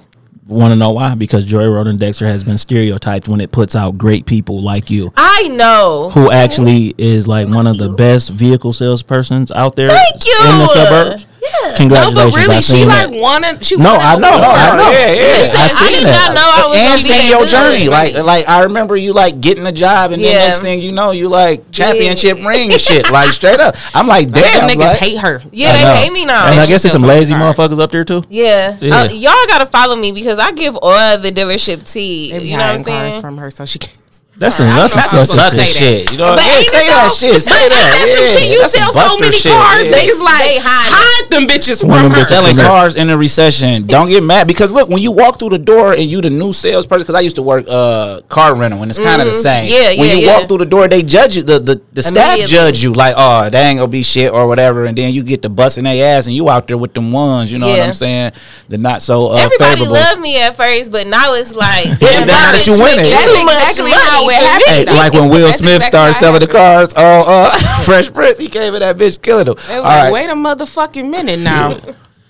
Want 0.48 0.72
to 0.72 0.76
know 0.76 0.92
why? 0.92 1.14
Because 1.16 1.46
Joy 1.46 1.68
Road 1.68 1.88
and 1.88 2.00
Dexter 2.00 2.26
has 2.26 2.44
been 2.44 2.58
stereotyped 2.58 3.28
when 3.28 3.40
it 3.40 3.52
puts 3.52 3.76
out 3.76 3.98
great 3.98 4.26
people 4.26 4.60
like 4.62 4.90
you, 4.90 5.14
I 5.16 5.48
know. 5.50 6.10
who 6.10 6.32
actually 6.32 6.96
is 6.98 7.28
like 7.28 7.48
one 7.48 7.68
of 7.68 7.78
the 7.78 7.94
best 7.94 8.32
vehicle 8.32 8.72
salespersons 8.74 9.52
out 9.56 9.76
there 9.76 9.90
Thank 9.90 10.26
you. 10.26 10.34
in 10.52 10.58
the 10.60 10.68
suburbs. 10.68 11.26
Yeah. 11.42 11.86
no, 11.88 12.14
but 12.14 12.36
really, 12.36 12.56
she 12.56 12.62
seen 12.62 12.88
like 12.88 13.10
wanted. 13.10 13.66
She 13.66 13.76
No, 13.76 13.96
wanted 13.98 14.06
I 14.06 14.16
know, 14.18 14.38
work. 14.38 14.46
I 14.46 14.78
know. 14.78 14.92
Yeah, 14.92 15.12
yeah. 15.12 15.42
Listen, 15.42 15.56
I 15.58 15.64
I, 15.64 15.68
seen 15.68 15.92
did 15.98 16.06
that. 16.06 16.28
not 16.30 16.36
know 16.38 16.48
I 16.54 16.68
was 16.70 16.78
and 16.78 16.86
gonna 16.86 16.96
be 16.96 17.02
seeing 17.02 17.18
that 17.18 17.30
your 17.30 17.40
good. 17.42 17.50
journey. 17.50 17.88
Like, 17.90 18.14
like 18.26 18.48
I 18.48 18.64
remember 18.64 18.96
you 18.96 19.14
like 19.14 19.42
getting 19.42 19.66
a 19.66 19.72
job, 19.72 20.12
and 20.12 20.22
then 20.22 20.36
next 20.38 20.62
thing 20.62 20.82
you 20.82 20.92
know, 20.92 21.10
you 21.12 21.30
like 21.30 21.72
championship 21.72 22.38
ring 22.46 22.72
and 22.72 22.80
shit. 22.80 23.10
Like 23.10 23.32
straight 23.32 23.60
up, 23.60 23.76
I'm 23.96 24.06
like, 24.08 24.30
Them 24.30 24.44
damn, 24.44 24.70
niggas 24.70 24.78
like, 24.86 25.00
hate 25.00 25.18
her. 25.18 25.42
yeah, 25.52 25.74
they 25.74 26.02
hate 26.04 26.14
me 26.14 26.26
now. 26.26 26.46
And 26.46 26.60
I 26.60 26.68
guess 26.68 26.84
there's 26.84 26.94
some 26.94 27.02
lazy 27.02 27.34
cars. 27.34 27.58
motherfuckers 27.58 27.80
up 27.80 27.90
there 27.92 28.06
too. 28.06 28.24
Yeah. 28.30 28.78
Yeah. 28.80 29.02
Uh, 29.02 29.10
y'all 29.12 29.34
gotta 29.48 29.66
follow 29.66 29.96
me 29.96 30.12
because 30.12 30.38
I 30.38 30.52
give 30.52 30.78
all 30.80 31.18
the 31.18 31.32
dealership 31.32 31.92
tea. 31.92 32.32
They 32.34 32.40
be 32.40 32.46
You 32.50 32.58
know 32.58 32.64
what 32.66 32.70
I'm 32.70 32.78
hiding 32.78 32.86
cars 32.94 33.12
saying? 33.14 33.22
from 33.22 33.38
her, 33.40 33.50
so 33.50 33.66
she 33.66 33.80
can't. 33.80 33.98
That's 34.42 34.58
some 34.58 34.66
I 34.68 34.74
that's 34.90 34.94
some 34.98 35.06
don't 35.06 35.14
know 35.14 35.22
if 35.22 35.30
I'm 35.30 35.38
sucker 35.54 35.66
shit. 35.70 36.10
say. 36.10 36.12
You 36.12 36.18
know, 36.18 36.34
But 36.34 36.42
yeah, 36.42 36.58
ain't 36.58 36.66
say 36.66 36.82
it 36.82 36.90
that 36.90 37.14
shit. 37.14 37.38
Say 37.46 37.54
But 37.54 37.70
that. 37.70 37.78
ain't 37.78 37.94
that 37.94 38.10
some 38.10 38.26
shit? 38.26 38.50
You 38.50 38.60
That's 38.66 38.74
sell 38.74 38.90
so 38.90 39.20
many 39.22 39.32
shit. 39.38 39.54
cars. 39.54 39.86
Yeah. 39.86 39.98
Niggas 40.02 40.22
like 40.26 40.42
They 40.50 40.58
hide 40.58 40.90
it. 40.90 40.98
hide 40.98 41.26
them 41.30 41.44
bitches 41.46 41.80
from 41.86 42.10
her. 42.10 42.24
selling 42.26 42.58
cars 42.58 42.96
in 42.98 43.10
a 43.14 43.18
recession. 43.18 43.86
Don't 43.86 44.10
get 44.10 44.24
mad 44.24 44.48
because 44.48 44.72
look, 44.74 44.90
when 44.90 44.98
you 45.02 45.12
walk 45.12 45.38
through 45.38 45.54
the 45.54 45.60
door 45.62 45.94
and 45.94 46.10
you 46.10 46.22
the 46.22 46.32
new 46.34 46.54
salesperson, 46.54 47.04
because 47.04 47.14
I 47.16 47.22
used 47.22 47.36
to 47.38 47.44
work 47.44 47.66
uh 47.70 48.22
car 48.30 48.56
rental 48.56 48.82
and 48.82 48.90
it's 48.90 48.98
kind 48.98 49.22
of 49.22 49.28
the 49.30 49.34
same. 49.38 49.70
Mm-hmm. 49.70 49.78
Yeah, 49.78 50.02
When 50.02 50.10
you 50.18 50.26
yeah. 50.26 50.38
walk 50.40 50.48
through 50.50 50.66
the 50.66 50.66
door, 50.66 50.88
they 50.90 51.04
judge 51.04 51.36
you. 51.38 51.44
The 51.44 51.60
the, 51.60 51.82
the 51.94 52.02
staff 52.02 52.40
judge 52.50 52.82
you 52.82 52.94
like, 52.94 53.14
oh, 53.16 53.48
they 53.50 53.62
ain't 53.62 53.78
gonna 53.78 53.94
be 53.94 54.02
shit 54.02 54.34
or 54.34 54.48
whatever, 54.48 54.86
and 54.86 54.98
then 54.98 55.14
you 55.14 55.24
get 55.24 55.44
the 55.44 55.50
busting 55.50 55.84
their 55.86 56.18
ass 56.18 56.26
and 56.26 56.36
you 56.36 56.50
out 56.50 56.66
there 56.66 56.78
with 56.82 56.96
them 56.96 57.12
ones. 57.12 57.52
You 57.54 57.60
know 57.60 57.68
what 57.70 57.80
I'm 57.80 57.94
saying? 57.94 58.32
The 58.70 58.80
not 58.80 59.04
so 59.04 59.28
uh, 59.34 59.36
Everybody 59.38 59.86
favorable. 59.86 59.94
loved 59.94 60.20
me 60.22 60.42
at 60.42 60.58
first, 60.58 60.92
but 60.92 61.06
now 61.06 61.34
it's 61.36 61.54
like 61.56 61.86
Yeah, 62.02 62.26
damn, 62.26 62.28
now 62.28 62.52
that 62.58 62.66
you 62.66 62.74
winning. 62.82 63.06
That's 63.06 63.30
That's 63.30 63.38
too 63.38 63.46
much 63.46 63.54
exactly 63.70 63.92
money 63.92 64.10
how 64.10 64.26
it 64.40 64.64
for 64.86 64.92
Hey, 64.92 64.98
like 64.98 65.14
when 65.14 65.30
Will 65.30 65.52
Smith 65.52 65.76
exactly 65.76 65.88
started 66.00 66.14
how 66.14 66.20
selling 66.20 66.40
the 66.42 66.48
cars 66.48 66.94
on 66.94 67.24
uh, 67.28 67.50
Fresh 67.86 68.14
Prince, 68.14 68.38
he 68.38 68.48
came 68.48 68.74
in 68.74 68.80
that 68.82 68.98
bitch 68.98 69.22
killing 69.22 69.46
them. 69.46 69.56
It 69.58 69.70
All 69.72 69.82
like, 69.82 70.04
right. 70.04 70.12
wait 70.14 70.30
a 70.30 70.34
motherfucking 70.34 71.10
minute 71.10 71.40
now. 71.40 71.78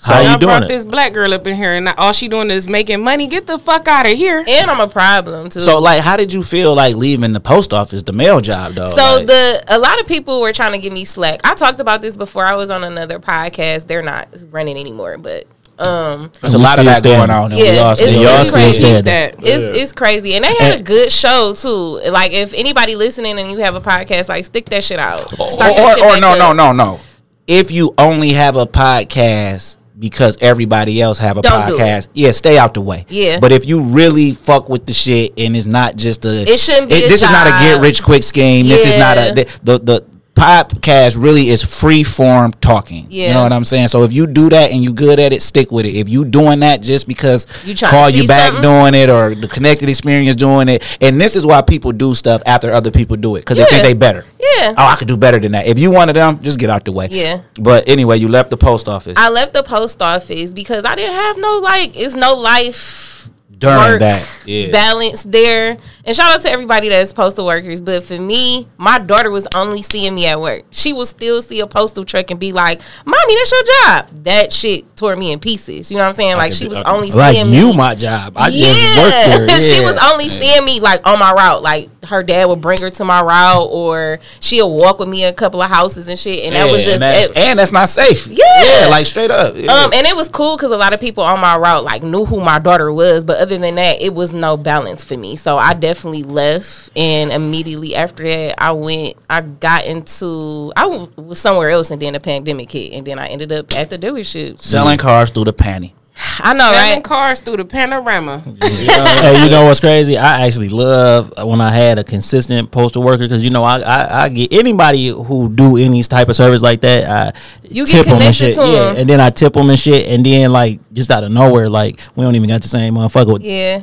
How 0.04 0.20
you 0.20 0.30
Y'all 0.30 0.38
doing 0.40 0.50
brought 0.50 0.64
it? 0.64 0.68
this 0.68 0.84
black 0.84 1.14
girl 1.14 1.32
up 1.32 1.46
in 1.46 1.56
here, 1.56 1.76
and 1.76 1.88
all 1.90 2.12
she 2.12 2.28
doing 2.28 2.50
is 2.50 2.68
making 2.68 3.04
money. 3.04 3.28
Get 3.28 3.46
the 3.46 3.60
fuck 3.60 3.88
out 3.88 4.08
of 4.08 4.14
here. 4.18 4.44
And 4.48 4.72
I'm 4.72 4.80
a 4.80 4.88
problem 4.88 5.50
too. 5.50 5.60
So 5.60 5.78
like, 5.78 6.02
how 6.02 6.18
did 6.18 6.34
you 6.34 6.42
feel 6.42 6.74
like 6.74 6.96
leaving 6.96 7.34
the 7.34 7.40
post 7.40 7.72
office, 7.72 8.02
the 8.02 8.12
mail 8.12 8.42
job 8.42 8.74
though? 8.74 8.86
So 8.86 9.18
Like- 9.18 9.28
the 9.28 9.64
a 9.68 9.78
lot 9.78 10.00
of 10.02 10.08
people 10.08 10.42
were 10.42 10.54
trying 10.54 10.72
to 10.72 10.80
give 10.80 10.92
me 10.92 11.06
slack. 11.06 11.42
I 11.44 11.54
talked 11.54 11.80
about 11.80 12.02
this 12.02 12.18
before. 12.18 12.46
I 12.46 12.56
was 12.56 12.72
on 12.72 12.84
another 12.84 13.20
podcast. 13.20 13.86
They're 13.86 14.02
not 14.02 14.28
running 14.50 14.76
anymore, 14.76 15.20
but 15.20 15.46
um, 15.82 16.32
there's 16.42 16.54
a 16.54 16.58
lot 16.60 16.80
of 16.80 16.86
that 16.86 17.02
going 17.04 17.30
on. 17.30 17.52
and 17.52 17.60
Yeah, 17.60 17.72
we 17.72 17.78
all 17.80 17.92
it's 17.92 18.02
still- 18.02 18.22
really 18.24 18.44
still 18.46 18.54
crazy. 18.54 19.02
That 19.02 19.36
it's 19.40 19.64
it's 19.82 19.92
crazy, 19.94 20.36
and 20.36 20.44
they 20.46 20.54
had 20.56 20.80
a 20.80 20.84
good 20.84 21.12
show 21.12 21.54
too. 21.56 22.02
Like 22.12 22.32
if 22.34 22.54
anybody 22.54 22.96
listening 22.96 23.40
and 23.40 23.52
you 23.52 23.58
have 23.60 23.76
a 23.76 23.82
podcast, 23.82 24.30
like 24.30 24.46
stick 24.46 24.66
that 24.70 24.84
shit 24.84 25.00
out. 25.00 25.22
or, 25.40 25.50
Start 25.50 25.76
that 25.76 26.00
or, 26.00 26.06
or 26.06 26.12
back 26.14 26.22
no, 26.22 26.36
no, 26.38 26.50
up. 26.52 26.56
no, 26.56 26.72
no. 26.74 27.00
If 27.48 27.72
you 27.72 27.94
only 27.98 28.34
have 28.34 28.56
a 28.56 28.66
podcast 28.66 29.78
because 30.00 30.38
everybody 30.42 31.02
else 31.02 31.18
have 31.20 31.38
a 31.38 31.42
Don't 31.42 31.52
podcast, 31.74 32.10
yeah, 32.14 32.32
stay 32.32 32.58
out 32.58 32.74
the 32.74 32.82
way. 32.82 33.06
Yeah. 33.10 33.40
But 33.40 33.52
if 33.52 33.68
you 33.68 33.84
really 33.84 34.32
fuck 34.34 34.68
with 34.70 34.86
the 34.86 34.94
shit 34.94 35.34
and 35.38 35.56
it's 35.56 35.68
not 35.68 35.96
just 35.96 36.26
a, 36.26 36.42
It 36.50 36.60
shouldn't 36.60 36.90
be 36.90 36.96
a 36.96 37.08
this 37.10 37.22
is 37.22 37.30
not 37.30 37.48
a 37.48 37.52
get 37.52 37.82
rich 37.82 38.02
quick 38.02 38.24
scheme. 38.24 38.68
This 38.68 38.86
is 38.86 38.98
not 38.98 39.18
a 39.18 39.34
the 39.34 39.60
the. 39.64 39.80
the 39.80 40.11
podcast 40.42 41.22
really 41.22 41.50
is 41.50 41.62
free 41.62 42.04
form 42.04 42.52
talking. 42.54 43.06
Yeah. 43.10 43.28
You 43.28 43.34
know 43.36 43.44
what 43.44 43.54
I'm 43.54 43.64
saying? 43.64 43.90
So 43.90 44.04
if 44.04 44.12
you 44.12 44.26
do 44.26 44.50
that 44.50 44.72
and 44.72 44.84
you 44.84 44.92
good 44.92 45.20
at 45.20 45.34
it, 45.34 45.42
stick 45.44 45.72
with 45.72 45.86
it. 45.86 45.96
If 45.96 46.10
you 46.10 46.26
doing 46.26 46.62
that 46.62 46.82
just 46.82 47.08
because 47.08 47.46
You 47.64 47.76
call 47.76 48.10
you 48.10 48.28
back 48.28 48.54
something? 48.54 48.64
doing 48.64 48.96
it 48.96 49.12
or 49.12 49.36
the 49.36 49.48
connected 49.48 49.88
experience 49.88 50.36
doing 50.36 50.68
it, 50.68 50.98
and 51.00 51.22
this 51.22 51.36
is 51.36 51.46
why 51.46 51.62
people 51.62 51.92
do 51.92 52.16
stuff 52.16 52.42
after 52.48 52.72
other 52.72 52.90
people 52.90 53.18
do 53.18 53.36
it 53.36 53.42
because 53.42 53.58
they 53.58 53.66
think 53.66 53.84
they 53.84 53.94
better. 53.94 54.26
Yeah. 54.40 54.74
Oh, 54.76 54.86
I 54.88 54.96
could 54.96 55.08
do 55.08 55.16
better 55.18 55.38
than 55.38 55.52
that. 55.52 55.68
If 55.68 55.78
you 55.78 55.92
one 55.94 56.10
of 56.10 56.16
them, 56.16 56.42
just 56.42 56.58
get 56.58 56.72
out 56.72 56.86
the 56.86 56.92
way. 56.92 57.08
Yeah. 57.12 57.42
But 57.60 57.88
anyway, 57.88 58.18
you 58.18 58.28
left 58.28 58.50
the 58.50 58.58
post 58.58 58.88
office 58.88 59.18
I 59.18 59.30
left 59.30 59.54
the 59.54 59.62
post 59.64 60.02
office 60.02 60.52
because 60.52 60.86
I 60.86 60.96
didn't 60.96 61.14
have 61.14 61.38
no 61.38 61.60
like 61.60 61.96
it's 61.96 62.16
no 62.16 62.34
life 62.34 63.21
during 63.62 63.78
work 63.78 64.00
that. 64.00 64.42
Yeah. 64.46 64.72
balance 64.72 65.24
there. 65.24 65.78
And 66.04 66.16
shout 66.16 66.32
out 66.36 66.42
to 66.42 66.50
everybody 66.52 66.90
that's 66.90 67.14
postal 67.14 67.46
workers. 67.46 67.80
But 67.82 68.04
for 68.04 68.18
me, 68.20 68.68
my 68.78 69.00
daughter 69.00 69.30
was 69.32 69.48
only 69.56 69.82
seeing 69.82 70.16
me 70.16 70.26
at 70.28 70.42
work. 70.42 70.64
She 70.72 70.94
will 70.94 71.06
still 71.06 71.42
see 71.42 71.60
a 71.60 71.68
postal 71.68 72.04
truck 72.04 72.32
and 72.32 72.40
be 72.40 72.52
like, 72.52 72.82
Mommy, 73.06 73.36
that's 73.36 73.52
your 73.52 73.64
job. 73.64 74.08
That 74.24 74.52
shit 74.52 74.96
tore 74.96 75.16
me 75.16 75.32
in 75.32 75.40
pieces. 75.40 75.92
You 75.92 75.98
know 75.98 76.04
what 76.04 76.10
I'm 76.10 76.14
saying? 76.14 76.38
Like 76.38 76.54
she 76.54 76.68
was 76.68 76.80
only 76.80 77.12
Like 77.12 77.36
seeing 77.36 77.54
you, 77.54 77.70
me. 77.70 77.78
my 77.78 77.96
job. 77.96 78.34
I 78.36 78.48
yeah. 78.50 78.66
just 78.66 79.40
work 79.40 79.48
there. 79.48 79.62
she 79.78 79.82
was 79.84 79.98
only 80.12 80.30
seeing 80.30 80.66
me 80.66 80.80
like 80.80 81.06
on 81.08 81.20
my 81.20 81.32
route. 81.34 81.62
Like 81.62 81.90
her 82.06 82.24
dad 82.24 82.46
would 82.46 82.62
bring 82.62 82.82
her 82.82 82.90
to 82.90 83.04
my 83.06 83.22
route 83.22 83.68
or 83.70 84.20
she'll 84.40 84.76
walk 84.76 84.98
with 85.00 85.08
me 85.08 85.24
a 85.24 85.32
couple 85.34 85.62
of 85.62 85.70
houses 85.70 86.08
and 86.08 86.18
shit. 86.18 86.46
And 86.46 86.56
that 86.56 86.72
was 86.72 86.84
just 86.84 87.02
and, 87.02 87.02
that- 87.04 87.30
it- 87.32 87.38
and 87.38 87.60
that's 87.60 87.72
not 87.72 87.90
safe. 87.90 88.26
Yeah. 88.28 88.88
like 88.90 89.06
straight 89.06 89.30
up. 89.32 89.56
Yeah. 89.56 89.72
um, 89.72 89.92
and 89.94 90.08
it 90.08 90.16
was 90.16 90.28
cool 90.30 90.58
because 90.58 90.72
a 90.72 90.78
lot 90.78 90.94
of 90.94 91.00
people 91.00 91.24
on 91.24 91.40
my 91.40 91.56
route 91.58 91.84
like 91.84 92.02
knew 92.02 92.26
who 92.26 92.40
my 92.42 92.58
daughter 92.58 92.92
was, 92.92 93.24
but 93.24 93.38
other 93.38 93.51
than 93.58 93.76
that, 93.76 94.02
it 94.02 94.14
was 94.14 94.34
no 94.34 94.58
balance 94.58 95.04
for 95.04 95.18
me. 95.18 95.36
So 95.36 95.58
I 95.58 95.74
definitely 95.74 96.24
left, 96.24 96.92
and 96.96 97.32
immediately 97.32 97.96
after 97.96 98.24
that, 98.24 98.62
I 98.62 98.72
went. 98.72 99.18
I 99.30 99.42
got 99.42 99.86
into. 99.86 100.72
I 100.76 101.08
was 101.16 101.40
somewhere 101.40 101.70
else, 101.70 101.92
and 101.92 102.02
then 102.02 102.14
the 102.14 102.20
pandemic 102.20 102.72
hit, 102.72 102.94
and 102.94 103.06
then 103.06 103.20
I 103.20 103.28
ended 103.28 103.52
up 103.52 103.74
at 103.76 103.90
the 103.90 103.98
dealership. 103.98 104.60
Selling 104.60 104.98
cars 104.98 105.30
through 105.30 105.46
the 105.46 105.54
panty. 105.54 105.94
I 106.40 106.54
know, 106.54 106.72
Selling 106.72 106.76
right? 106.96 107.04
cars 107.04 107.42
through 107.42 107.58
the 107.58 107.66
panorama. 107.66 108.40
hey, 108.62 109.44
you 109.44 109.50
know 109.50 109.66
what's 109.66 109.80
crazy? 109.80 110.18
I 110.18 110.46
actually 110.48 110.70
love 110.70 111.32
when 111.46 111.62
I 111.62 111.72
had 111.72 111.98
a 112.00 112.04
consistent 112.04 112.72
postal 112.72 113.04
worker 113.04 113.24
because 113.24 113.44
you 113.44 113.50
know 113.52 113.64
I, 113.64 113.80
I 113.80 114.24
I 114.24 114.30
get 114.30 114.54
anybody 114.54 115.08
who 115.10 115.50
do 115.50 115.78
any 115.78 116.04
type 116.04 116.30
of 116.30 116.36
service 116.36 116.62
like 116.62 116.82
that. 116.82 117.10
I 117.36 117.40
You 117.64 117.86
get 117.86 117.92
tip 118.06 118.08
'em 118.08 118.14
and 118.14 118.22
connected 118.22 118.34
shit. 118.46 118.56
to 118.56 118.62
'em. 118.64 118.72
yeah, 118.72 118.94
and 119.02 119.10
then 119.10 119.20
I 119.22 119.30
tip 119.30 119.54
them 119.54 119.70
and 119.70 119.80
shit, 119.80 120.08
and 120.08 120.26
then 120.26 120.52
like 120.52 120.80
just 120.94 121.10
out 121.12 121.24
of 121.24 121.32
nowhere, 121.32 121.70
like 121.70 122.00
we 122.16 122.24
don't 122.24 122.36
even 122.36 122.50
got 122.50 122.62
the 122.62 122.68
same 122.68 122.96
motherfucker 122.96 123.38
Yeah. 123.42 123.82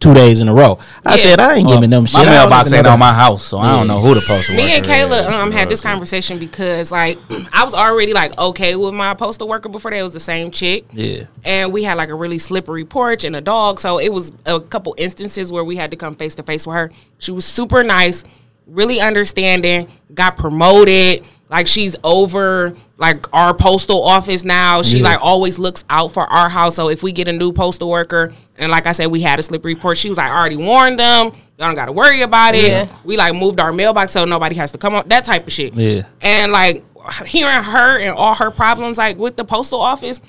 Two 0.00 0.14
days 0.14 0.40
in 0.40 0.48
a 0.48 0.54
row. 0.54 0.78
I 1.04 1.16
Yeah. 1.16 1.22
said 1.22 1.40
I 1.40 1.54
ain't 1.56 1.68
giving 1.68 1.90
them 1.90 2.06
shit. 2.06 2.24
My 2.24 2.26
I 2.26 2.30
mailbox 2.30 2.72
ain't 2.72 2.86
on 2.86 2.98
my 2.98 3.12
house, 3.12 3.42
so 3.44 3.58
I 3.58 3.76
don't 3.76 3.88
know 3.88 3.98
who 4.00 4.14
the 4.14 4.20
postal 4.20 4.54
worker 4.54 4.66
Me 4.66 4.76
and 4.76 4.84
Kayla 4.86 5.22
is. 5.22 5.26
um 5.28 5.50
had 5.50 5.68
this 5.68 5.80
conversation 5.80 6.38
because 6.38 6.92
like 6.92 7.18
I 7.52 7.64
was 7.64 7.74
already 7.74 8.12
like 8.12 8.38
okay 8.38 8.76
with 8.76 8.94
my 8.94 9.14
postal 9.14 9.48
worker 9.48 9.68
before 9.68 9.90
that 9.90 10.02
was 10.02 10.12
the 10.12 10.20
same 10.20 10.50
chick. 10.52 10.84
Yeah. 10.92 11.24
And 11.44 11.72
we 11.72 11.82
had 11.82 11.96
like 11.96 12.10
a 12.10 12.14
really 12.14 12.38
slippery 12.38 12.84
porch 12.84 13.24
and 13.24 13.34
a 13.34 13.40
dog, 13.40 13.80
so 13.80 13.98
it 13.98 14.12
was 14.12 14.32
a 14.46 14.60
couple 14.60 14.94
instances 14.98 15.50
where 15.52 15.64
we 15.64 15.76
had 15.76 15.90
to 15.90 15.96
come 15.96 16.14
face 16.14 16.34
to 16.36 16.42
face 16.44 16.66
with 16.66 16.76
her. 16.76 16.90
She 17.18 17.32
was 17.32 17.44
super 17.44 17.82
nice, 17.82 18.22
really 18.66 19.00
understanding, 19.00 19.88
got 20.14 20.36
promoted. 20.36 21.24
Like 21.50 21.66
she's 21.66 21.96
over 22.04 22.74
like 22.98 23.24
our 23.34 23.54
postal 23.54 24.02
office 24.02 24.44
now. 24.44 24.82
She 24.82 24.98
Yeah. 24.98 25.04
like 25.04 25.18
always 25.22 25.58
looks 25.58 25.84
out 25.88 26.12
for 26.12 26.24
our 26.24 26.48
house. 26.48 26.74
So 26.74 26.88
if 26.90 27.02
we 27.02 27.12
get 27.12 27.26
a 27.28 27.32
new 27.32 27.52
postal 27.52 27.88
worker, 27.88 28.32
and 28.58 28.70
like 28.70 28.86
I 28.86 28.92
said, 28.92 29.06
we 29.06 29.22
had 29.22 29.38
a 29.38 29.42
slippery 29.42 29.74
porch. 29.74 29.98
She 29.98 30.08
was 30.08 30.18
like, 30.18 30.30
I 30.30 30.36
already 30.38 30.56
warned 30.56 30.98
them. 30.98 31.26
Y'all 31.26 31.66
don't 31.68 31.74
got 31.74 31.86
to 31.86 31.92
worry 31.92 32.22
about 32.22 32.54
it. 32.54 32.68
Yeah. 32.68 32.88
We 33.04 33.16
like 33.16 33.34
moved 33.34 33.60
our 33.60 33.72
mailbox 33.72 34.12
so 34.12 34.24
nobody 34.24 34.54
has 34.56 34.72
to 34.72 34.78
come 34.78 34.94
on. 34.94 35.08
That 35.08 35.24
type 35.24 35.46
of 35.46 35.52
shit. 35.52 35.76
Yeah. 35.76 36.02
And 36.20 36.52
like 36.52 36.84
hearing 37.26 37.62
her 37.62 37.98
and 37.98 38.10
all 38.10 38.34
her 38.34 38.50
problems 38.50 38.98
like 38.98 39.16
with 39.16 39.36
the 39.36 39.44
postal 39.44 39.80
office, 39.80 40.20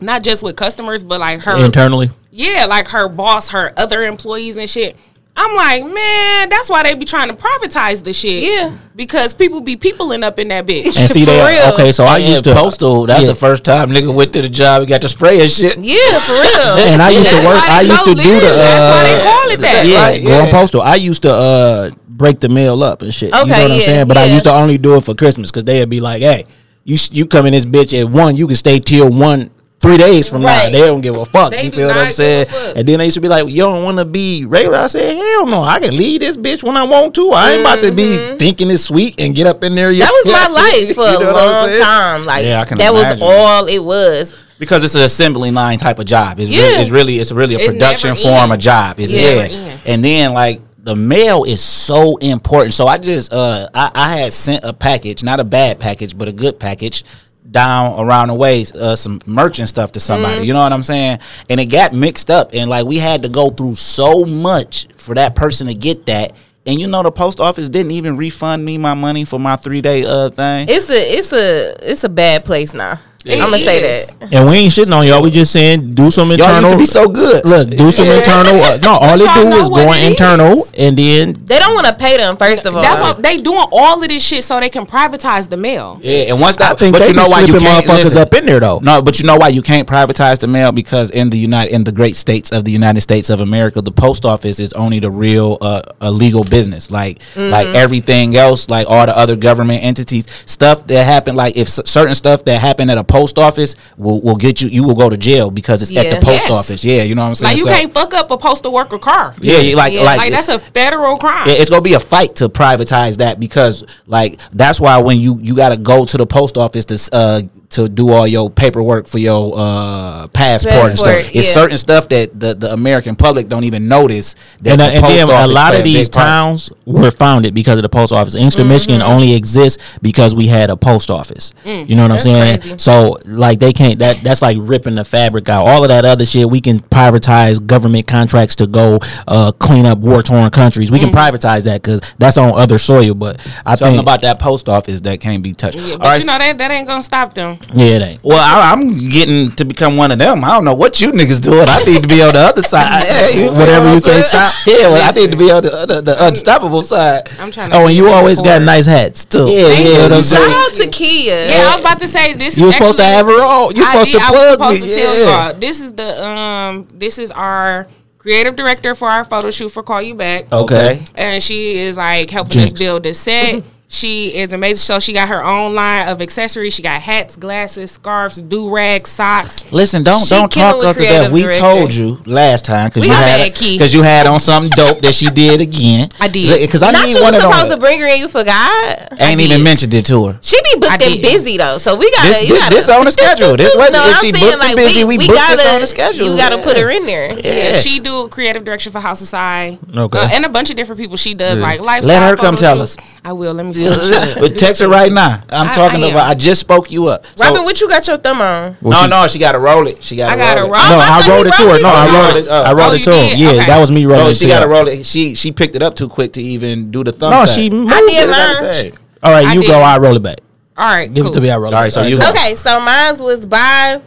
not 0.00 0.22
just 0.24 0.42
with 0.42 0.56
customers, 0.56 1.04
but 1.04 1.20
like 1.20 1.40
her 1.42 1.56
Internally, 1.64 2.10
yeah, 2.30 2.64
like 2.68 2.88
her 2.88 3.08
boss, 3.08 3.50
her 3.50 3.72
other 3.76 4.02
employees 4.02 4.56
and 4.56 4.68
shit. 4.70 4.96
I'm 5.34 5.56
like, 5.56 5.82
man, 5.94 6.48
that's 6.50 6.68
why 6.68 6.82
they 6.82 6.94
be 6.94 7.06
trying 7.06 7.28
to 7.28 7.34
privatize 7.34 8.04
the 8.04 8.12
shit. 8.12 8.42
Yeah. 8.42 8.76
Because 8.94 9.32
people 9.32 9.62
be 9.62 9.76
peopling 9.76 10.22
up 10.22 10.38
in 10.38 10.48
that 10.48 10.66
bitch. 10.66 10.94
and 10.96 11.10
see 11.10 11.20
For 11.24 11.30
that. 11.30 11.48
real. 11.48 11.72
Okay, 11.74 11.90
so 11.90 12.04
I 12.04 12.18
Yeah, 12.18 12.28
used 12.28 12.44
to 12.44 12.52
postal. 12.54 13.06
That's 13.06 13.22
yeah. 13.24 13.30
the 13.30 13.34
first 13.34 13.64
time 13.64 13.88
nigga 13.90 14.14
went 14.14 14.34
to 14.34 14.42
the 14.42 14.50
job. 14.50 14.82
He 14.82 14.86
got 14.86 15.00
the 15.00 15.08
spray 15.08 15.40
and 15.40 15.50
shit. 15.50 15.78
Yeah, 15.78 15.96
for 16.20 16.32
real. 16.32 16.76
and 16.92 17.00
I 17.00 17.10
used 17.10 17.30
to 17.30 17.36
work. 17.46 17.62
I 17.64 17.80
used 17.80 18.04
to 18.04 18.14
do 18.14 18.22
the. 18.22 18.28
literally, 18.28 18.56
that's 18.56 18.88
why 18.88 19.02
they 19.04 19.20
uh, 19.20 19.24
call 19.32 19.50
it 19.52 19.60
that. 19.60 19.86
Yeah, 19.86 20.02
Right, 20.04 20.22
going 20.22 20.46
yeah. 20.46 20.50
postal. 20.52 20.82
I 20.82 20.94
used 20.96 21.22
to 21.22 21.32
uh 21.32 21.90
break 22.08 22.38
the 22.40 22.50
mail 22.50 22.82
up 22.82 23.00
and 23.02 23.12
shit. 23.12 23.32
Okay, 23.32 23.40
you 23.40 23.46
know 23.46 23.52
Okay, 23.54 23.62
what 23.62 23.72
I'm 23.72 23.80
saying? 23.80 24.08
But 24.08 24.16
I 24.18 24.24
used 24.26 24.44
to 24.44 24.52
only 24.52 24.76
do 24.76 24.96
it 24.96 25.00
for 25.04 25.14
Christmas 25.14 25.50
because 25.50 25.64
they'd 25.64 25.88
be 25.88 26.00
like, 26.02 26.20
"Hey, 26.20 26.44
you 26.84 26.98
you 27.10 27.24
come 27.26 27.46
in 27.46 27.52
this 27.54 27.64
bitch 27.64 27.98
at 27.98 28.06
one, 28.08 28.36
you 28.36 28.46
can 28.46 28.56
stay 28.56 28.78
till 28.78 29.10
one." 29.10 29.50
Three 29.82 29.96
days 29.98 30.28
from 30.28 30.42
now, 30.42 30.66
they 30.70 30.78
don't 30.78 31.00
give 31.00 31.16
a 31.16 31.24
fuck. 31.26 31.50
They 31.50 31.64
you 31.64 31.70
feel 31.72 31.88
what 31.88 31.96
I'm 31.96 32.12
saying? 32.12 32.46
And 32.76 32.86
then 32.88 32.98
they 32.98 33.06
used 33.06 33.16
to 33.16 33.20
be 33.20 33.26
like, 33.28 33.48
"You 33.48 33.62
don't 33.62 33.82
want 33.82 33.98
to 33.98 34.04
be 34.04 34.44
regular." 34.44 34.78
I 34.78 34.86
said, 34.86 35.16
"Hell 35.16 35.44
no, 35.46 35.62
I 35.64 35.80
can 35.80 35.96
leave 35.96 36.20
this 36.20 36.36
bitch 36.36 36.62
when 36.62 36.76
I 36.76 36.84
want 36.84 37.16
to. 37.16 37.30
I 37.32 37.52
ain't 37.52 37.60
about 37.62 37.80
to 37.80 37.90
be 37.92 38.16
thinking 38.38 38.70
it's 38.70 38.84
sweet 38.84 39.20
and 39.20 39.34
get 39.34 39.48
up 39.48 39.64
in 39.64 39.74
there." 39.74 39.90
Mm-hmm. 39.90 39.98
that 39.98 40.22
was 40.24 40.32
my 40.32 40.46
life 40.86 40.94
for 40.94 41.02
You 41.02 41.16
a 41.16 41.20
know 41.24 41.32
what 41.32 41.36
I'm 41.42 41.70
long 41.70 41.80
time. 41.80 42.24
Like 42.26 42.44
Yeah, 42.44 42.60
I 42.60 42.64
can 42.64 42.78
that 42.78 42.90
imagine. 42.94 43.20
was 43.20 43.28
all 43.28 43.66
it 43.66 43.80
was. 43.80 44.32
because 44.60 44.84
it's 44.84 44.94
an 44.94 45.02
assembly 45.02 45.50
line 45.50 45.80
type 45.80 45.98
of 45.98 46.06
job. 46.06 46.38
It's 46.38 46.48
really, 46.48 46.62
Yeah. 46.74 46.80
it's 46.80 46.90
really, 46.90 47.14
it's 47.18 47.32
really 47.32 47.56
a 47.56 47.58
It 47.58 47.66
production 47.66 48.10
never 48.10 48.20
form 48.20 48.52
of 48.52 48.60
job. 48.60 49.00
It's 49.00 49.10
Yeah. 49.12 49.46
yeah, 49.46 49.76
and 49.84 50.04
then 50.04 50.32
like 50.32 50.60
the 50.84 50.94
mail 50.94 51.42
is 51.42 51.60
so 51.60 52.16
important. 52.18 52.74
So 52.74 52.86
I 52.86 52.98
just, 52.98 53.32
uh, 53.32 53.68
I, 53.74 53.90
I 53.94 54.12
had 54.18 54.32
sent 54.32 54.64
a 54.64 54.72
package, 54.72 55.24
not 55.24 55.40
a 55.40 55.44
bad 55.44 55.80
package, 55.80 56.16
but 56.16 56.28
a 56.28 56.32
good 56.32 56.60
package. 56.60 57.04
Down 57.52 58.00
around 58.00 58.28
the 58.28 58.34
way, 58.34 58.64
uh, 58.74 58.96
some 58.96 59.20
merchant 59.26 59.68
stuff 59.68 59.92
to 59.92 60.00
somebody. 60.00 60.36
Mm-hmm. 60.36 60.44
You 60.44 60.52
know 60.54 60.62
what 60.62 60.72
I'm 60.72 60.82
saying? 60.82 61.18
And 61.50 61.60
it 61.60 61.66
got 61.66 61.92
mixed 61.92 62.30
up, 62.30 62.50
and 62.54 62.70
like 62.70 62.86
we 62.86 62.96
had 62.96 63.22
to 63.22 63.28
go 63.28 63.50
through 63.50 63.74
so 63.74 64.24
much 64.24 64.88
for 64.96 65.14
that 65.14 65.36
person 65.36 65.66
to 65.66 65.74
get 65.74 66.06
that. 66.06 66.32
And 66.66 66.80
you 66.80 66.86
know, 66.86 67.02
the 67.02 67.12
post 67.12 67.40
office 67.40 67.68
didn't 67.68 67.92
even 67.92 68.16
refund 68.16 68.64
me 68.64 68.78
my 68.78 68.94
money 68.94 69.24
for 69.24 69.38
my 69.38 69.56
three 69.56 69.82
day 69.82 70.04
uh 70.04 70.30
thing. 70.30 70.66
It's 70.68 70.88
a 70.90 71.18
it's 71.18 71.32
a 71.32 71.90
it's 71.90 72.04
a 72.04 72.08
bad 72.08 72.44
place 72.44 72.72
now. 72.72 73.00
I'm 73.26 73.38
gonna 73.38 73.58
say 73.58 73.80
that. 73.82 74.32
And 74.32 74.48
we 74.48 74.56
ain't 74.56 74.72
shitting 74.72 74.92
on 74.94 75.06
y'all. 75.06 75.22
We 75.22 75.30
just 75.30 75.52
saying 75.52 75.94
do 75.94 76.10
some 76.10 76.28
Y'all 76.30 76.40
internal. 76.40 76.62
used 76.62 76.72
to 76.72 76.78
be 76.78 76.86
so 76.86 77.08
good. 77.08 77.44
Look, 77.44 77.70
do 77.70 77.90
some 77.90 78.06
internal. 78.08 78.54
Uh, 78.56 78.78
no, 78.82 78.92
all 78.94 79.18
they 79.18 79.26
do 79.26 79.56
is 79.58 79.70
what 79.70 79.84
go 79.86 79.92
it 79.92 80.10
internal, 80.10 80.52
is. 80.62 80.72
and 80.76 80.96
then 80.96 81.32
They 81.44 81.58
don't 81.58 81.74
want 81.74 81.86
to 81.86 81.94
pay 81.94 82.16
them 82.16 82.36
first 82.36 82.64
of 82.66 82.74
all. 82.76 82.82
That's 82.82 83.00
what 83.00 83.22
they 83.22 83.36
doing 83.36 83.66
all 83.70 84.02
of 84.02 84.08
this 84.08 84.24
shit 84.24 84.42
so 84.44 84.58
they 84.60 84.68
can 84.70 84.86
privatize 84.86 85.48
the 85.48 85.56
mail. 85.56 86.00
Yeah, 86.02 86.32
and 86.32 86.40
once 86.40 86.56
I 86.60 86.70
that, 86.70 86.78
think 86.78 86.96
but 86.96 87.06
you 87.08 87.14
know 87.14 87.28
why 87.28 87.42
you 87.42 87.58
can't 87.58 87.86
motherfuckers 87.86 88.04
listen. 88.04 88.22
up 88.22 88.34
in 88.34 88.46
there 88.46 88.60
though. 88.60 88.80
No, 88.80 89.00
but 89.02 89.20
you 89.20 89.26
know 89.26 89.36
why 89.36 89.48
you 89.48 89.62
can't 89.62 89.86
privatize 89.88 90.40
the 90.40 90.46
mail 90.48 90.72
because 90.72 91.10
in 91.10 91.30
the 91.30 91.38
United 91.38 91.72
in 91.72 91.84
the 91.84 91.92
great 91.92 92.16
states 92.16 92.50
of 92.52 92.64
the 92.64 92.72
United 92.72 93.00
States 93.02 93.30
of 93.30 93.40
America, 93.40 93.80
the 93.80 93.92
post 93.92 94.24
office 94.24 94.58
is 94.58 94.72
only 94.72 94.98
the 94.98 95.10
real 95.10 95.58
uh, 95.60 95.82
a 96.00 96.10
legal 96.10 96.44
business. 96.44 96.90
Like 96.90 97.20
like 97.36 97.68
everything 97.68 98.36
else, 98.36 98.68
like 98.68 98.86
all 98.88 99.06
the 99.06 99.16
other 99.16 99.36
government 99.36 99.84
entities, 99.84 100.28
stuff 100.46 100.86
that 100.88 101.04
happen. 101.04 101.36
Like 101.36 101.56
if 101.56 101.68
c- 101.68 101.82
certain 101.84 102.14
stuff 102.14 102.44
that 102.46 102.60
happen 102.60 102.90
at 102.90 102.98
a 102.98 103.04
post 103.12 103.38
office 103.38 103.76
will 103.96 104.20
will 104.22 104.36
get 104.36 104.60
you, 104.62 104.68
you 104.68 104.82
will 104.84 104.94
go 104.94 105.08
to 105.10 105.16
jail 105.16 105.50
because 105.50 105.82
it's 105.82 105.94
at 105.96 106.10
the 106.14 106.24
post 106.24 106.44
Yes. 106.48 106.50
office. 106.50 106.84
Yeah, 106.84 107.02
you 107.02 107.14
know 107.14 107.22
what 107.22 107.28
I'm 107.28 107.34
saying. 107.34 107.50
Like 107.50 107.58
you 107.58 107.64
So- 107.64 107.70
can't 107.70 107.92
fuck 107.94 108.14
up 108.14 108.30
a 108.30 108.38
postal 108.38 108.72
worker 108.72 108.98
car. 108.98 109.34
Yeah, 109.40 109.58
you- 109.58 109.76
like 109.76 109.92
Yeah. 109.92 110.02
like, 110.02 110.18
Like 110.18 110.32
that's 110.32 110.48
a 110.48 110.58
federal 110.58 111.16
crime. 111.18 111.46
yeah, 111.48 111.54
it's 111.60 111.70
gonna 111.70 111.82
be 111.82 111.94
a 111.94 112.00
fight 112.00 112.36
to 112.36 112.48
privatize 112.48 113.18
that 113.18 113.38
because 113.38 113.84
like 114.06 114.38
that's 114.52 114.80
why 114.80 114.98
when 114.98 115.18
you 115.20 115.38
you 115.42 115.54
gotta 115.54 115.76
go 115.76 116.04
to 116.06 116.16
the 116.16 116.26
post 116.26 116.56
office 116.56 116.84
to 116.86 116.96
uh 117.12 117.40
to 117.72 117.88
do 117.88 118.10
all 118.12 118.26
your 118.26 118.50
paperwork 118.50 119.06
for 119.06 119.18
your 119.18 119.52
uh 119.56 120.28
passport, 120.28 120.74
and 120.74 120.90
Passport, 120.90 121.20
stuff. 121.22 121.34
It's 121.34 121.48
certain 121.48 121.78
stuff 121.78 122.08
that 122.10 122.38
the, 122.38 122.54
the 122.54 122.72
American 122.72 123.16
public 123.16 123.48
don't 123.48 123.64
even 123.64 123.88
notice 123.88 124.34
that 124.60 124.72
And, 124.72 124.80
uh, 124.80 124.86
the 124.88 124.92
and 124.94 125.02
post 125.04 125.16
then 125.26 125.44
a 125.50 125.52
lot 125.52 125.74
of 125.74 125.84
these 125.84 126.08
big 126.08 126.14
part. 126.14 126.26
towns 126.26 126.70
were 126.86 127.10
founded 127.10 127.54
because 127.54 127.76
of 127.78 127.82
the 127.82 127.88
post 127.88 128.12
office. 128.12 128.34
Inkster, 128.34 128.64
Michigan 128.64 129.00
Mm-hmm. 129.00 129.10
only 129.10 129.34
exists 129.34 129.98
because 130.00 130.34
we 130.34 130.46
had 130.46 130.70
a 130.70 130.76
post 130.76 131.10
office. 131.10 131.52
you 131.64 131.94
know 131.96 132.02
what 132.02 132.12
I'm 132.12 132.18
saying? 132.20 132.60
crazy. 132.60 132.78
So 132.78 133.18
like 133.26 133.58
they 133.58 133.72
can't 133.72 133.98
that 134.00 134.22
that's 134.22 134.42
like 134.42 134.56
ripping 134.60 134.94
the 134.94 135.04
fabric 135.04 135.48
out. 135.48 135.66
All 135.66 135.82
of 135.82 135.88
that 135.88 136.04
other 136.04 136.24
shit 136.26 136.48
we 136.48 136.60
can 136.60 136.78
privatize 136.80 137.64
government 137.66 138.06
contracts 138.06 138.56
to 138.56 138.66
go 138.66 138.98
uh, 139.28 139.52
clean 139.52 139.86
up 139.86 139.98
war 139.98 140.22
torn 140.22 140.50
countries. 140.50 140.90
We 140.90 140.98
Mm-hmm. 140.98 141.10
can 141.10 141.32
privatize 141.32 141.64
that 141.64 141.82
because 141.82 142.00
that's 142.18 142.36
on 142.38 142.52
other 142.58 142.78
soil. 142.78 143.14
But 143.14 143.38
I 143.66 143.74
Something 143.74 143.94
think 143.96 144.02
about 144.02 144.20
that 144.22 144.38
post 144.38 144.68
office 144.68 145.00
that 145.02 145.20
can't 145.20 145.42
be 145.42 145.52
touched. 145.52 145.78
Yeah, 145.78 145.96
but 145.96 146.04
right, 146.06 146.20
you 146.20 146.26
know 146.26 146.38
that 146.38 146.58
that 146.58 146.70
ain't 146.70 146.86
gonna 146.86 147.02
stop 147.02 147.34
them. 147.34 147.58
Yeah, 147.74 147.96
it 147.96 148.02
ain't. 148.02 148.24
well, 148.24 148.38
I, 148.38 148.72
I'm 148.72 148.92
getting 149.10 149.50
to 149.56 149.64
become 149.64 149.96
one 149.96 150.10
of 150.10 150.18
them. 150.18 150.44
I 150.44 150.48
don't 150.50 150.64
know 150.64 150.74
what 150.74 151.00
you 151.00 151.12
niggas 151.12 151.40
doing. 151.42 151.66
I 151.68 151.82
need 151.84 152.02
to 152.02 152.08
be 152.08 152.22
on 152.22 152.32
the 152.32 152.40
other 152.40 152.62
side. 152.62 153.02
Yeah, 153.12 153.28
you 153.28 153.48
feel 153.50 153.54
Whatever 153.58 153.88
you 153.88 153.94
I'm 153.94 154.00
say, 154.00 154.20
stop. 154.22 154.54
Yeah, 154.66 154.88
well, 154.88 155.08
I 155.08 155.10
need 155.14 155.30
to 155.30 155.36
be 155.36 155.50
on 155.50 155.62
the, 155.62 155.86
the, 155.86 156.00
the 156.00 156.26
unstoppable 156.26 156.82
side. 156.82 157.28
I'm 157.38 157.50
trying 157.50 157.70
to 157.70 157.76
Oh, 157.76 157.86
and 157.86 157.96
you 157.96 158.08
always 158.08 158.40
got 158.42 158.58
before. 158.60 158.66
nice 158.66 158.86
hats 158.86 159.24
too. 159.24 159.46
Yeah, 159.48 159.64
Thank 159.68 159.86
yeah. 159.86 160.02
you. 160.02 160.08
that's 160.08 160.30
Shout 160.32 160.46
right. 160.46 160.68
out 160.70 160.74
to 160.82 160.88
Kia. 160.88 161.46
Yeah, 161.48 161.54
I 161.54 161.72
was 161.76 161.80
about 161.80 162.00
to 162.00 162.08
say 162.08 162.32
this. 162.34 162.56
You 162.58 162.66
were 162.66 162.72
supposed 162.72 162.98
to 162.98 163.04
have 163.04 163.26
her 163.26 163.32
on. 163.32 163.74
You 163.76 163.84
I 163.84 163.92
supposed 163.92 164.12
did- 164.12 164.20
to 164.20 164.26
was 164.26 164.30
plug 164.30 164.52
supposed 164.52 164.82
me. 164.82 164.88
to 164.88 164.94
tell 164.94 165.14
Yeah. 165.18 165.48
y'all. 165.50 165.58
This 165.60 165.80
is 165.80 165.92
the 165.94 166.24
um. 166.24 166.88
This 166.94 167.18
is 167.18 167.30
our 167.30 167.86
creative 168.18 168.54
director 168.54 168.94
for 168.94 169.08
our 169.08 169.24
photo 169.24 169.50
shoot 169.50 169.68
for 169.70 169.82
Call 169.82 170.00
You 170.00 170.14
Back. 170.14 170.52
Okay. 170.52 171.02
and 171.16 171.42
she 171.42 171.76
is 171.78 171.96
like 171.96 172.30
helping 172.30 172.52
Jinx. 172.52 172.72
us 172.72 172.78
build 172.78 173.02
the 173.02 173.14
set. 173.14 173.64
She 173.94 174.34
is 174.34 174.54
amazing. 174.54 174.78
So 174.78 175.00
she 175.00 175.12
got 175.12 175.28
her 175.28 175.44
own 175.44 175.74
line 175.74 176.08
of 176.08 176.22
accessories. 176.22 176.72
She 176.72 176.80
got 176.82 177.02
hats, 177.02 177.36
glasses, 177.36 177.90
scarves, 177.90 178.40
do 178.40 178.70
rags, 178.74 179.10
socks. 179.10 179.70
Listen, 179.70 180.02
don't 180.02 180.24
She 180.24 180.34
don't 180.34 180.50
talk 180.50 180.76
with 180.78 180.86
us 180.86 180.96
to 180.96 181.02
death. 181.02 181.10
creative 181.30 181.32
We 181.32 181.42
director. 181.42 181.60
told 181.60 181.92
you 181.92 182.18
last 182.24 182.64
time 182.64 182.88
because 182.88 183.04
you 183.06 183.12
had 183.12 183.52
because 183.52 183.92
you 183.92 184.00
had 184.00 184.26
on 184.26 184.40
something 184.40 184.70
dope 184.74 185.00
that 185.02 185.14
she 185.14 185.26
did 185.26 185.60
again. 185.60 186.08
I 186.18 186.28
did. 186.28 186.58
because 186.66 186.82
I 186.82 186.90
Not 186.90 187.04
need 187.06 187.16
you 187.16 187.22
one 187.22 187.34
was 187.34 187.42
supposed 187.42 187.70
to 187.70 187.76
bring 187.76 188.00
her 188.00 188.06
and 188.08 188.18
you 188.18 188.28
forgot. 188.28 189.12
Ain't 189.20 189.38
I 189.40 189.44
even 189.44 189.62
mentioned 189.62 189.92
it 189.92 190.06
to 190.06 190.26
her. 190.28 190.38
She 190.40 190.56
be 190.72 190.80
booked 190.80 191.02
and 191.02 191.20
busy 191.20 191.58
though, 191.58 191.76
so 191.76 191.94
we 191.94 192.10
gotta. 192.12 192.28
This- 192.30 192.40
this- 192.48 192.58
gotta 192.58 192.74
this 192.74 192.88
on 192.88 193.04
the 193.04 193.10
schedule. 193.20 193.58
This 193.58 193.76
wasn't- 193.76 193.96
if 193.96 194.02
I'm 194.16 194.24
she 194.24 194.32
saying, 194.32 194.52
booked 194.52 194.64
and 194.64 194.76
busy, 194.76 195.04
we 195.04 195.18
booked 195.18 195.32
this 195.32 195.66
on 195.68 195.80
the 195.82 195.86
schedule. 195.86 196.30
You 196.30 196.36
gotta 196.38 196.56
Yeah. 196.56 196.64
put 196.64 196.78
her 196.78 196.90
in 196.90 197.04
there. 197.04 197.38
Yeah. 197.38 197.76
She 197.76 198.00
do 198.00 198.28
creative 198.28 198.64
direction 198.64 198.90
for 198.90 199.00
House 199.00 199.20
of 199.20 199.26
Sci. 199.28 199.78
Okay. 199.94 200.18
Uh, 200.18 200.28
and 200.32 200.46
a 200.46 200.48
bunch 200.48 200.70
of 200.70 200.76
different 200.76 200.98
people. 200.98 201.18
She 201.18 201.34
does 201.34 201.60
like 201.60 201.80
lifestyle. 201.82 202.08
Let 202.20 202.30
her 202.30 202.36
come 202.38 202.56
tell 202.56 202.80
us. 202.80 202.96
I 203.22 203.32
will. 203.34 203.52
Let 203.52 203.66
me. 203.66 203.81
Finish. 203.90 204.34
but 204.34 204.58
text 204.58 204.80
her 204.80 204.88
right 204.88 205.10
now. 205.12 205.42
I'm 205.50 205.68
I- 205.68 205.72
talking 205.72 206.02
I 206.04 206.08
about. 206.08 206.30
I 206.30 206.34
just 206.34 206.60
spoke 206.60 206.90
you 206.90 207.06
up. 207.08 207.26
So- 207.26 207.44
Robin, 207.44 207.64
what 207.64 207.80
you 207.80 207.88
got 207.88 208.06
your 208.06 208.16
thumb 208.16 208.40
on? 208.40 208.76
no, 208.82 209.06
no, 209.06 209.28
she 209.28 209.38
got 209.38 209.52
to 209.52 209.58
roll 209.58 209.86
it. 209.86 210.02
She 210.02 210.16
got 210.16 210.28
to 210.28 210.34
I 210.34 210.36
gotta 210.36 210.62
roll 210.62 210.74
it. 210.74 210.88
No, 210.88 210.98
I 210.98 211.18
I 211.18 211.22
thought 211.26 211.46
it 211.46 211.54
to 211.54 211.62
her. 211.62 211.82
No, 211.82 211.88
I 211.88 212.06
rolled 212.32 212.44
it. 212.44 212.50
I 212.50 212.70
Oh, 212.70 212.74
wrote 212.74 212.92
you 212.92 212.98
it 212.98 213.02
to 213.04 213.10
her. 213.12 213.36
Yeah, 213.36 213.66
that 213.66 213.78
was 213.78 213.90
me 213.90 214.06
rolling 214.06 214.24
No, 214.24 214.30
it 214.30 214.36
she 214.36 214.46
got 214.48 214.60
to 214.60 214.68
roll 214.68 214.88
it. 214.88 215.06
She 215.06 215.34
she 215.34 215.52
picked 215.52 215.76
it 215.76 215.82
up 215.82 215.94
too 215.94 216.08
quick 216.08 216.32
to 216.34 216.42
even 216.42 216.90
do 216.90 217.02
the 217.04 217.12
thumb. 217.12 217.30
No, 217.30 217.46
she. 217.46 217.70
moved 217.70 217.92
I 217.92 218.00
did 218.00 218.28
mine. 218.30 218.98
All 219.22 219.30
right, 219.32 219.54
you 219.54 219.66
go. 219.66 219.78
I 219.80 219.98
roll 219.98 220.16
it 220.16 220.22
back. 220.22 220.38
All 220.76 220.88
right. 220.88 221.12
Give 221.12 221.24
cool. 221.24 221.32
it 221.32 221.34
to 221.34 221.40
me. 221.40 221.50
I 221.50 221.56
roll 221.56 221.72
it. 221.72 221.74
All 221.76 221.82
right, 221.82 221.92
so 221.92 222.02
you 222.02 222.18
go. 222.18 222.28
Okay, 222.30 222.54
so 222.54 222.80
mine 222.80 223.18
was 223.20 223.46
buy 223.46 224.00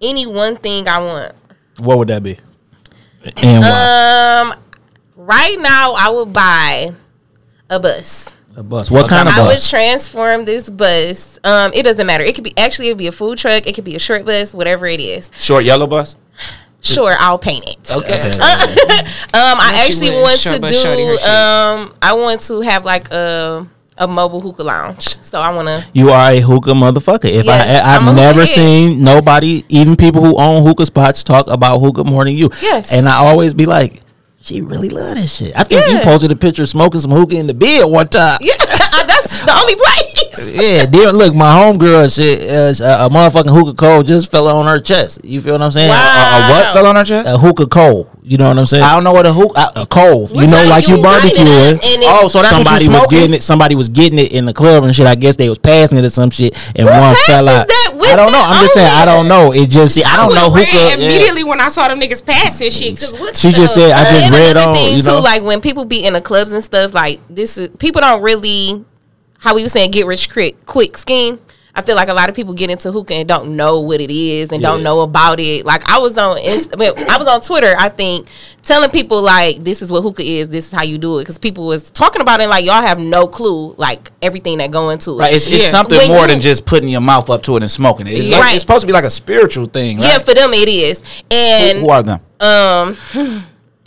any 0.00 0.26
one 0.26 0.56
thing 0.56 0.86
I 0.86 0.98
want. 0.98 1.32
What 1.78 1.98
would 1.98 2.08
that 2.08 2.22
be? 2.22 2.38
And 3.36 3.62
why? 3.62 4.52
Um, 4.52 4.62
right 5.16 5.58
now 5.58 5.92
I 5.94 6.10
would 6.10 6.32
buy 6.32 6.94
a 7.68 7.80
bus. 7.80 8.34
A 8.60 8.62
bus. 8.62 8.90
What 8.90 9.08
kind 9.08 9.26
of 9.26 9.34
bus? 9.34 9.38
I 9.38 9.46
would 9.46 9.62
transform 9.62 10.44
this 10.44 10.68
bus. 10.68 11.38
Um, 11.42 11.72
it 11.72 11.82
doesn't 11.82 12.06
matter. 12.06 12.22
It 12.22 12.34
could 12.34 12.44
be 12.44 12.52
actually 12.58 12.88
it 12.88 12.90
would 12.90 12.98
be 12.98 13.06
a 13.06 13.12
food 13.12 13.38
truck. 13.38 13.66
It 13.66 13.74
could 13.74 13.84
be 13.84 13.96
a 13.96 13.98
short 13.98 14.26
bus, 14.26 14.52
whatever 14.52 14.86
it 14.86 15.00
is. 15.00 15.30
Short 15.38 15.64
yellow 15.64 15.86
bus. 15.86 16.18
Sure, 16.82 17.14
I'll 17.18 17.38
paint 17.38 17.66
it. 17.66 17.90
Okay. 17.90 18.32
Um, 19.32 19.58
I 19.60 19.84
actually 19.86 20.10
want 20.10 20.40
to 20.40 20.60
bus, 20.60 20.82
shorty, 20.82 21.04
her 21.04 21.16
do. 21.16 21.22
Um, 21.22 21.94
I 22.02 22.12
want 22.14 22.40
to 22.42 22.60
have 22.60 22.84
like 22.84 23.10
a 23.10 23.66
a 23.96 24.06
mobile 24.06 24.40
hookah 24.40 24.62
lounge. 24.62 25.16
So 25.22 25.40
I 25.40 25.54
want 25.54 25.68
to. 25.68 25.88
You 25.94 26.10
are 26.10 26.32
a 26.32 26.40
hookah 26.40 26.72
motherfucker. 26.72 27.30
If 27.30 27.46
Yes, 27.46 27.84
I, 27.84 27.96
I'm 27.96 28.08
I've 28.10 28.16
never 28.16 28.44
seen 28.46 29.02
nobody, 29.02 29.62
even 29.70 29.96
people 29.96 30.20
who 30.20 30.38
own 30.38 30.66
hookah 30.66 30.84
spots, 30.86 31.22
talk 31.24 31.48
about 31.48 31.78
hookah 31.78 32.04
more 32.04 32.24
than 32.24 32.34
you. 32.34 32.50
Yes. 32.60 32.92
and 32.92 33.08
I 33.08 33.16
always 33.16 33.54
be 33.54 33.64
like, 33.66 34.02
she 34.42 34.60
really 34.62 34.88
love 34.88 35.14
this 35.16 35.36
shit. 35.36 35.52
I 35.56 35.64
think 35.64 35.86
you 35.90 35.98
posted 36.00 36.30
a 36.32 36.36
picture 36.36 36.66
smoking 36.66 37.00
some 37.00 37.10
hookah 37.10 37.36
in 37.36 37.46
the 37.46 37.54
bed 37.54 37.84
one 37.84 38.08
time. 38.08 38.38
Yeah, 38.40 38.54
that's 39.06 39.44
the 39.44 39.52
only 39.60 39.76
place. 39.76 40.26
Yeah, 40.52 40.86
dear, 40.86 41.12
look, 41.12 41.34
my 41.34 41.46
homegirl 41.52 42.08
shit, 42.14 42.40
uh, 42.48 43.02
a, 43.02 43.06
a 43.06 43.08
motherfucking 43.10 43.52
hookah 43.54 43.74
coal 43.74 44.02
just 44.02 44.30
fell 44.30 44.48
on 44.48 44.66
her 44.66 44.80
chest. 44.80 45.20
You 45.24 45.40
feel 45.40 45.52
what 45.52 45.62
I'm 45.62 45.70
saying? 45.70 45.90
Wow. 45.90 45.94
A, 45.94 46.38
a 46.40 46.50
what 46.50 46.72
fell 46.72 46.86
on 46.86 46.96
her 46.96 47.04
chest? 47.04 47.28
A, 47.28 47.34
a 47.34 47.38
hookah 47.38 47.66
coal. 47.68 48.10
You 48.22 48.36
know 48.38 48.48
what 48.48 48.58
I'm 48.58 48.66
saying? 48.66 48.82
I 48.84 48.92
don't 48.94 49.04
know 49.04 49.12
what 49.12 49.26
a 49.26 49.32
hook. 49.32 49.52
I, 49.56 49.70
a 49.76 49.86
coal. 49.86 50.26
We 50.28 50.44
You 50.44 50.46
know, 50.46 50.64
like 50.68 50.88
you 50.88 50.96
you 50.96 51.02
light 51.02 51.24
it 51.24 51.34
barbecuing. 51.36 51.74
up 51.76 51.84
and 51.84 52.02
it- 52.02 52.06
Oh, 52.08 52.28
so 52.28 52.40
that's 52.42 52.54
somebody 52.54 52.84
you 52.84 52.90
was 52.90 53.06
getting 53.08 53.34
it. 53.34 53.42
Somebody 53.42 53.74
was 53.74 53.88
getting 53.88 54.18
it 54.18 54.32
in 54.32 54.44
the 54.46 54.52
club 54.52 54.84
and 54.84 54.94
shit. 54.94 55.06
I 55.06 55.14
guess 55.14 55.36
they 55.36 55.48
was 55.48 55.58
passing 55.58 55.98
it 55.98 56.04
or 56.04 56.08
some 56.10 56.30
shit, 56.30 56.54
and 56.76 56.88
Who 56.88 56.94
one 56.94 57.14
fell 57.26 57.48
out. 57.48 57.66
that 57.68 57.68
with 57.68 57.79
I 58.08 58.16
don't 58.16 58.32
know. 58.32 58.42
I'm 58.42 58.62
just 58.62 58.74
saying. 58.74 58.90
I 58.90 59.04
don't 59.04 59.28
know. 59.28 59.52
It 59.52 59.68
just. 59.68 59.94
See, 59.94 60.04
I 60.04 60.16
don't 60.16 60.34
know 60.34 60.50
hookah. 60.50 60.70
ran 60.70 61.00
immediately 61.00 61.44
when 61.44 61.60
I 61.60 61.68
saw 61.68 61.88
them 61.88 62.00
niggas 62.00 62.24
pass 62.24 62.60
and 62.60 62.72
shit. 62.72 62.98
Cause 62.98 63.38
She 63.38 63.52
just 63.52 63.74
said, 63.74 63.92
I 63.92 64.04
just 64.04 64.26
and 64.26 64.34
read 64.34 64.56
on. 64.56 64.74
thing 64.74 64.96
You 64.96 65.02
know, 65.02 65.18
too, 65.18 65.22
like 65.22 65.42
when 65.42 65.60
people 65.60 65.84
be 65.84 66.04
in 66.04 66.14
the 66.14 66.20
clubs 66.20 66.52
and 66.52 66.62
stuff, 66.64 66.94
like 66.94 67.20
this 67.28 67.58
is 67.58 67.68
people 67.78 68.00
don't 68.00 68.22
really 68.22 68.84
how 69.38 69.54
we 69.54 69.62
were 69.62 69.68
saying 69.68 69.90
get 69.90 70.06
rich 70.06 70.30
quick 70.30 70.64
quick 70.66 70.96
scheme. 70.96 71.40
I 71.74 71.82
feel 71.82 71.94
like 71.96 72.08
a 72.08 72.14
lot 72.14 72.28
of 72.28 72.34
people 72.34 72.52
get 72.54 72.68
into 72.70 72.90
hookah 72.90 73.14
and 73.14 73.28
don't 73.28 73.56
know 73.56 73.80
what 73.80 74.00
it 74.00 74.10
is 74.10 74.50
and 74.50 74.62
don't 74.62 74.82
know 74.82 75.00
about 75.02 75.38
it. 75.40 75.64
Like 75.64 75.88
I 75.88 75.98
was 75.98 76.18
on, 76.18 76.38
Inst- 76.38 76.74
I 76.80 77.16
was 77.18 77.26
on 77.28 77.40
Twitter. 77.40 77.74
I 77.78 77.88
think 77.88 78.26
telling 78.62 78.90
people 78.90 79.22
like 79.22 79.62
this 79.62 79.80
is 79.82 79.90
what 79.92 80.02
hookah 80.02 80.22
is. 80.24 80.48
This 80.48 80.66
is 80.66 80.72
how 80.72 80.82
you 80.82 80.98
do 80.98 81.18
it 81.18 81.22
because 81.22 81.38
people 81.38 81.66
was 81.66 81.90
talking 81.90 82.20
about 82.22 82.40
it. 82.40 82.48
Like 82.48 82.64
y'all 82.64 82.82
have 82.82 82.98
no 82.98 83.26
clue 83.28 83.74
like 83.78 84.10
everything 84.20 84.58
that 84.58 84.70
go 84.70 84.90
into 84.90 85.12
it. 85.12 85.14
Right, 85.18 85.34
it's, 85.34 85.46
it's 85.46 85.62
Yeah. 85.64 85.68
something 85.70 85.96
When 85.98 86.08
more 86.08 86.22
you- 86.22 86.26
than 86.28 86.40
just 86.40 86.66
putting 86.66 86.88
your 86.88 87.00
mouth 87.00 87.30
up 87.30 87.42
to 87.44 87.56
it 87.56 87.62
and 87.62 87.70
smoking 87.70 88.06
it. 88.06 88.14
It's, 88.14 88.28
like- 88.28 88.40
Right. 88.42 88.54
it's 88.54 88.62
supposed 88.62 88.80
to 88.82 88.86
be 88.86 88.92
like 88.92 89.04
a 89.04 89.10
spiritual 89.10 89.66
thing. 89.66 89.98
yeah, 90.00 90.18
for 90.18 90.34
them 90.34 90.52
it 90.54 90.68
is. 90.68 91.02
And 91.30 91.78
who, 91.78 91.84
who 91.84 91.90
are 91.90 92.02
them? 92.02 92.20
um 92.40 92.96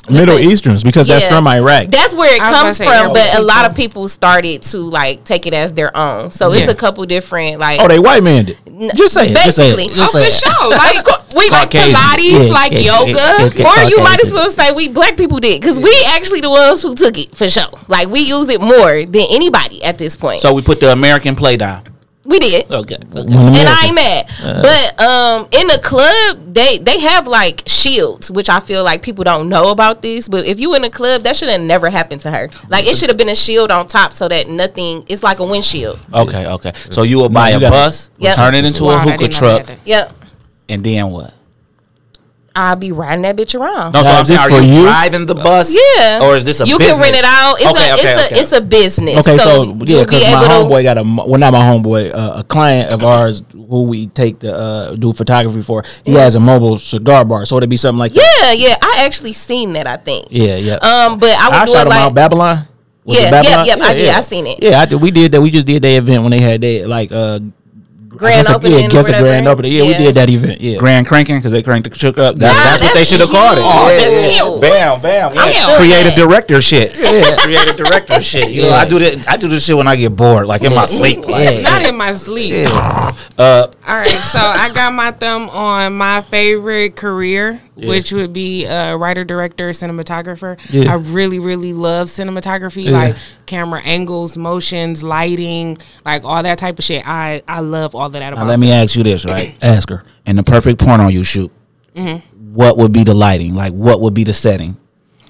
Middle 0.09 0.35
listen, 0.35 0.51
Easterns 0.51 0.83
because 0.83 1.07
that's 1.07 1.25
from 1.25 1.47
Iraq. 1.47 1.87
That's 1.89 2.13
where 2.13 2.35
it 2.35 2.41
I 2.41 2.51
comes 2.51 2.77
from, 2.77 2.87
say 2.87 3.07
but 3.07 3.17
Arab 3.33 3.39
a 3.39 3.41
lot 3.41 3.69
of 3.69 3.73
people 3.75 4.09
started 4.09 4.61
to 4.63 4.79
like 4.79 5.23
take 5.23 5.45
it 5.47 5.53
as 5.53 5.73
their 5.73 5.95
own. 5.95 6.31
So 6.31 6.51
it's 6.51 6.69
a 6.71 6.75
couple 6.75 7.05
different 7.05 7.59
like 7.59 7.79
oh, 7.81 7.87
they 7.87 7.99
white 7.99 8.21
man 8.21 8.49
it. 8.49 8.57
Just 8.95 9.13
say 9.13 9.29
it. 9.29 9.37
Just 9.37 9.55
say 9.55 9.73
basically. 9.75 9.87
Oh, 9.91 9.93
it. 9.93 9.95
Just 9.95 10.15
Oh, 10.15 10.19
say 10.19 10.25
for 10.25 10.49
sure. 10.49 10.69
Like 10.71 11.33
we 11.35 11.49
like 11.49 11.71
Caucasian. 11.71 11.95
Pilates, 11.95 12.47
Yeah, 12.47 12.53
like 12.53 12.71
yeah, 12.73 12.79
yoga. 12.79 13.11
yeah, 13.11 13.49
yeah. 13.55 13.85
or 13.85 13.89
you 13.89 13.97
might 14.03 14.19
as 14.23 14.33
well 14.33 14.49
say 14.49 14.71
we 14.73 14.89
black 14.89 15.15
people 15.15 15.39
did 15.39 15.61
because 15.61 15.79
we 15.79 15.95
actually 16.09 16.41
the 16.41 16.49
ones 16.49 16.81
who 16.81 16.95
took 16.95 17.17
it 17.17 17.33
for 17.35 17.47
sure. 17.47 17.63
Like 17.87 18.09
we 18.09 18.19
use 18.21 18.49
it 18.49 18.59
more 18.59 19.05
than 19.05 19.25
anybody 19.29 19.83
at 19.83 19.97
this 19.97 20.17
point. 20.17 20.41
So 20.41 20.53
we 20.53 20.61
put 20.61 20.79
the 20.81 20.91
American 20.91 21.35
play 21.35 21.55
down. 21.55 21.92
We 22.25 22.39
did. 22.39 22.71
Okay. 22.71 22.97
When 23.11 23.27
And 23.33 23.67
I 23.69 23.85
ain't 23.87 23.95
mad, 23.95 24.29
but 24.61 25.01
um, 25.01 25.47
in 25.51 25.67
the 25.67 25.79
club 25.83 26.53
they 26.53 26.77
they 26.77 26.99
have 27.01 27.27
like 27.27 27.63
shields, 27.67 28.31
which 28.31 28.49
I 28.49 28.59
feel 28.59 28.83
like 28.83 29.01
people 29.01 29.23
don't 29.23 29.49
know 29.49 29.69
about 29.71 30.01
this. 30.01 30.29
But 30.29 30.45
if 30.45 30.59
you 30.59 30.73
in 30.75 30.83
a 30.83 30.89
club, 30.89 31.23
that 31.23 31.35
should 31.35 31.49
have 31.49 31.61
never 31.61 31.89
happened 31.89 32.21
to 32.21 32.31
her. 32.31 32.49
Like 32.69 32.85
it 32.85 32.95
should 32.95 33.09
have 33.09 33.17
been 33.17 33.29
a 33.29 33.35
shield 33.35 33.71
on 33.71 33.87
top 33.87 34.13
so 34.13 34.27
that 34.29 34.47
nothing. 34.47 35.03
It's 35.07 35.23
like 35.23 35.39
a 35.39 35.45
windshield. 35.45 35.99
Okay, 36.13 36.45
okay. 36.47 36.71
So 36.73 37.03
you 37.03 37.17
will 37.17 37.29
buy 37.29 37.49
you 37.49 37.57
a 37.57 37.69
bus, 37.69 38.09
Yep. 38.19 38.35
turn 38.35 38.55
it 38.55 38.65
into 38.65 38.85
Wow, 38.85 38.91
a 38.91 38.95
I 38.95 39.11
hookah 39.11 39.27
truck. 39.27 39.69
Yep, 39.85 40.13
and 40.69 40.83
then 40.83 41.09
what? 41.11 41.33
I'll 42.55 42.75
be 42.75 42.91
riding 42.91 43.23
that 43.23 43.35
bitch 43.35 43.59
around. 43.59 43.93
No, 43.93 44.03
so 44.03 44.09
Now, 44.09 44.15
I'm 44.17 44.21
is 44.21 44.27
this 44.27 44.37
saying, 44.39 44.49
for 44.49 44.55
are 44.57 44.61
you, 44.61 44.73
you? 44.73 44.81
driving 44.83 45.25
the 45.25 45.33
bus? 45.33 45.73
Yeah. 45.73 46.19
Or 46.21 46.35
is 46.35 46.43
this 46.43 46.61
a 46.61 46.65
you 46.67 46.77
business? 46.77 46.97
can 46.97 47.01
rent 47.01 47.15
it 47.15 47.23
out. 47.25 47.55
It's 47.55 47.65
okay, 47.65 47.89
a 47.89 47.93
okay, 47.93 48.03
it's 48.03 48.25
okay. 48.25 48.35
a 48.35 48.41
it's 48.41 48.51
a 48.51 48.61
business. 48.61 49.27
Okay, 49.27 49.37
so, 49.39 49.63
you'll 49.63 49.89
yeah, 49.89 49.99
be 50.01 50.05
because 50.05 50.21
my 50.21 50.29
able 50.33 50.41
to- 50.69 50.75
homeboy 50.75 50.83
got 50.83 50.97
a 50.99 51.03
well, 51.03 51.39
not 51.39 51.51
my 51.51 51.59
homeboy, 51.61 52.13
uh, 52.13 52.33
a 52.37 52.43
client 52.43 52.91
of 52.91 53.03
ours 53.03 53.41
who 53.51 53.83
we 53.83 54.05
take 54.07 54.37
the 54.39 54.55
uh, 54.55 54.95
do 54.95 55.13
photography 55.13 55.63
for. 55.63 55.83
He 56.05 56.13
has 56.13 56.35
a 56.35 56.39
mobile 56.39 56.77
cigar 56.77 57.25
bar, 57.25 57.45
so 57.47 57.57
it'd 57.57 57.69
be 57.71 57.77
something 57.77 57.97
like 57.99 58.13
that. 58.13 58.55
Yeah, 58.57 58.69
yeah. 58.69 58.77
I 58.81 59.03
actually 59.03 59.33
seen 59.33 59.73
that. 59.73 59.87
I 59.87 59.97
think. 59.97 60.27
Yeah, 60.29 60.55
yeah. 60.57 60.75
Um, 60.75 61.17
but 61.17 61.31
I 61.31 61.47
would 61.47 61.55
I 61.55 61.65
do 61.65 61.71
shot 61.71 61.87
it 61.87 61.87
him 61.87 61.93
out 61.93 62.05
like 62.05 62.13
Babylon. 62.15 62.67
Was 63.05 63.17
it 63.17 63.21
Yeah, 63.23 63.31
Babylon? 63.31 63.65
yep, 63.65 63.77
yep, 63.79 63.87
I 63.89 63.93
did. 63.95 64.09
I 64.09 64.21
seen 64.21 64.47
it. 64.47 64.61
Yeah, 64.61 64.79
I 64.79 64.85
did. 64.85 65.01
We 65.01 65.09
did 65.11 65.31
that. 65.31 65.41
We 65.41 65.49
just 65.49 65.65
did 65.67 65.81
that 65.81 65.89
event 65.89 66.21
when 66.21 66.31
they 66.31 66.39
had 66.39 66.61
that 66.61 66.87
like 66.87 67.11
uh 67.11 67.39
grand 68.17 68.47
I 68.47 68.53
opening. 68.55 68.79
Yeah, 68.79 68.87
guess 68.87 69.09
a 69.09 69.19
grand 69.19 69.47
opening. 69.47 69.71
Yeah, 69.73 69.83
we 69.83 69.93
did 69.93 70.15
that 70.15 70.29
event. 70.29 70.61
Yeah. 70.61 70.77
Grand 70.77 71.07
cranking 71.07 71.37
because 71.37 71.51
they 71.51 71.61
cranked 71.63 71.89
the 71.89 71.95
chick 71.95 72.17
up. 72.17 72.35
That, 72.37 72.53
Yeah, 72.53 72.63
that's 72.71 72.81
what 72.83 72.93
they 72.93 73.03
should 73.03 73.19
have 73.19 73.29
called 73.29 73.57
it. 73.57 73.61
cute. 73.61 73.73
Yeah, 73.73 74.29
That's 74.29 74.37
yeah. 74.37 74.99
Bam, 75.01 75.31
bam. 75.33 75.51
Yeah. 75.53 75.77
Creative 75.77 76.13
that. 76.15 76.17
director 76.17 76.61
shit. 76.61 76.95
Yeah, 76.95 77.35
creative 77.39 77.75
director 77.77 78.21
shit. 78.21 78.49
You 78.49 78.63
know, 78.63 78.71
I 78.71 78.87
do 78.87 78.99
that. 78.99 79.27
I 79.27 79.37
do 79.37 79.47
this 79.47 79.65
shit 79.65 79.75
when 79.75 79.87
I 79.87 79.95
get 79.95 80.15
bored, 80.15 80.47
like 80.47 80.63
in 80.63 80.73
my 80.73 80.85
sleep. 80.85 81.19
Like, 81.27 81.43
Yeah. 81.55 81.61
Not 81.61 81.87
in 81.87 81.97
my 81.97 82.13
sleep. 82.13 82.67
uh, 83.37 83.67
All 83.87 83.95
right, 83.95 84.07
so 84.07 84.39
I 84.39 84.71
got 84.73 84.93
my 84.93 85.11
thumb 85.11 85.49
on 85.49 85.95
my 85.97 86.21
favorite 86.21 86.95
career, 86.95 87.59
which 87.75 88.11
would 88.11 88.33
be 88.33 88.65
a 88.65 88.95
writer, 88.97 89.23
director, 89.23 89.69
cinematographer. 89.71 90.59
Yeah. 90.69 90.91
I 90.91 90.95
really, 90.95 91.39
really 91.39 91.73
love 91.73 92.07
cinematography, 92.07 92.85
Yeah. 92.85 92.91
like 92.91 93.15
camera 93.45 93.81
angles, 93.83 94.37
motions, 94.37 95.03
lighting, 95.03 95.77
like 96.05 96.23
all 96.23 96.43
that 96.43 96.57
type 96.57 96.77
of 96.79 96.85
shit. 96.85 97.03
I 97.07 97.41
I 97.47 97.61
love 97.61 97.95
all 97.95 98.05
of 98.07 98.11
that 98.13 98.19
now 98.19 98.33
about. 98.33 98.47
let 98.47 98.59
me 98.59 98.71
ask 98.71 98.95
you 98.95 99.03
this, 99.03 99.25
right? 99.25 99.55
Ask 99.61 99.89
her. 99.89 100.03
In 100.25 100.35
the 100.35 100.43
perfect 100.43 100.79
porno 100.79 101.07
you 101.07 101.23
shoot, 101.23 101.51
Mm-hmm. 101.95 102.53
what 102.55 102.77
would 102.77 102.91
be 102.91 103.03
the 103.03 103.13
lighting? 103.13 103.53
Like, 103.55 103.73
what 103.73 104.01
would 104.01 104.13
be 104.13 104.23
the 104.23 104.33
setting? 104.33 104.77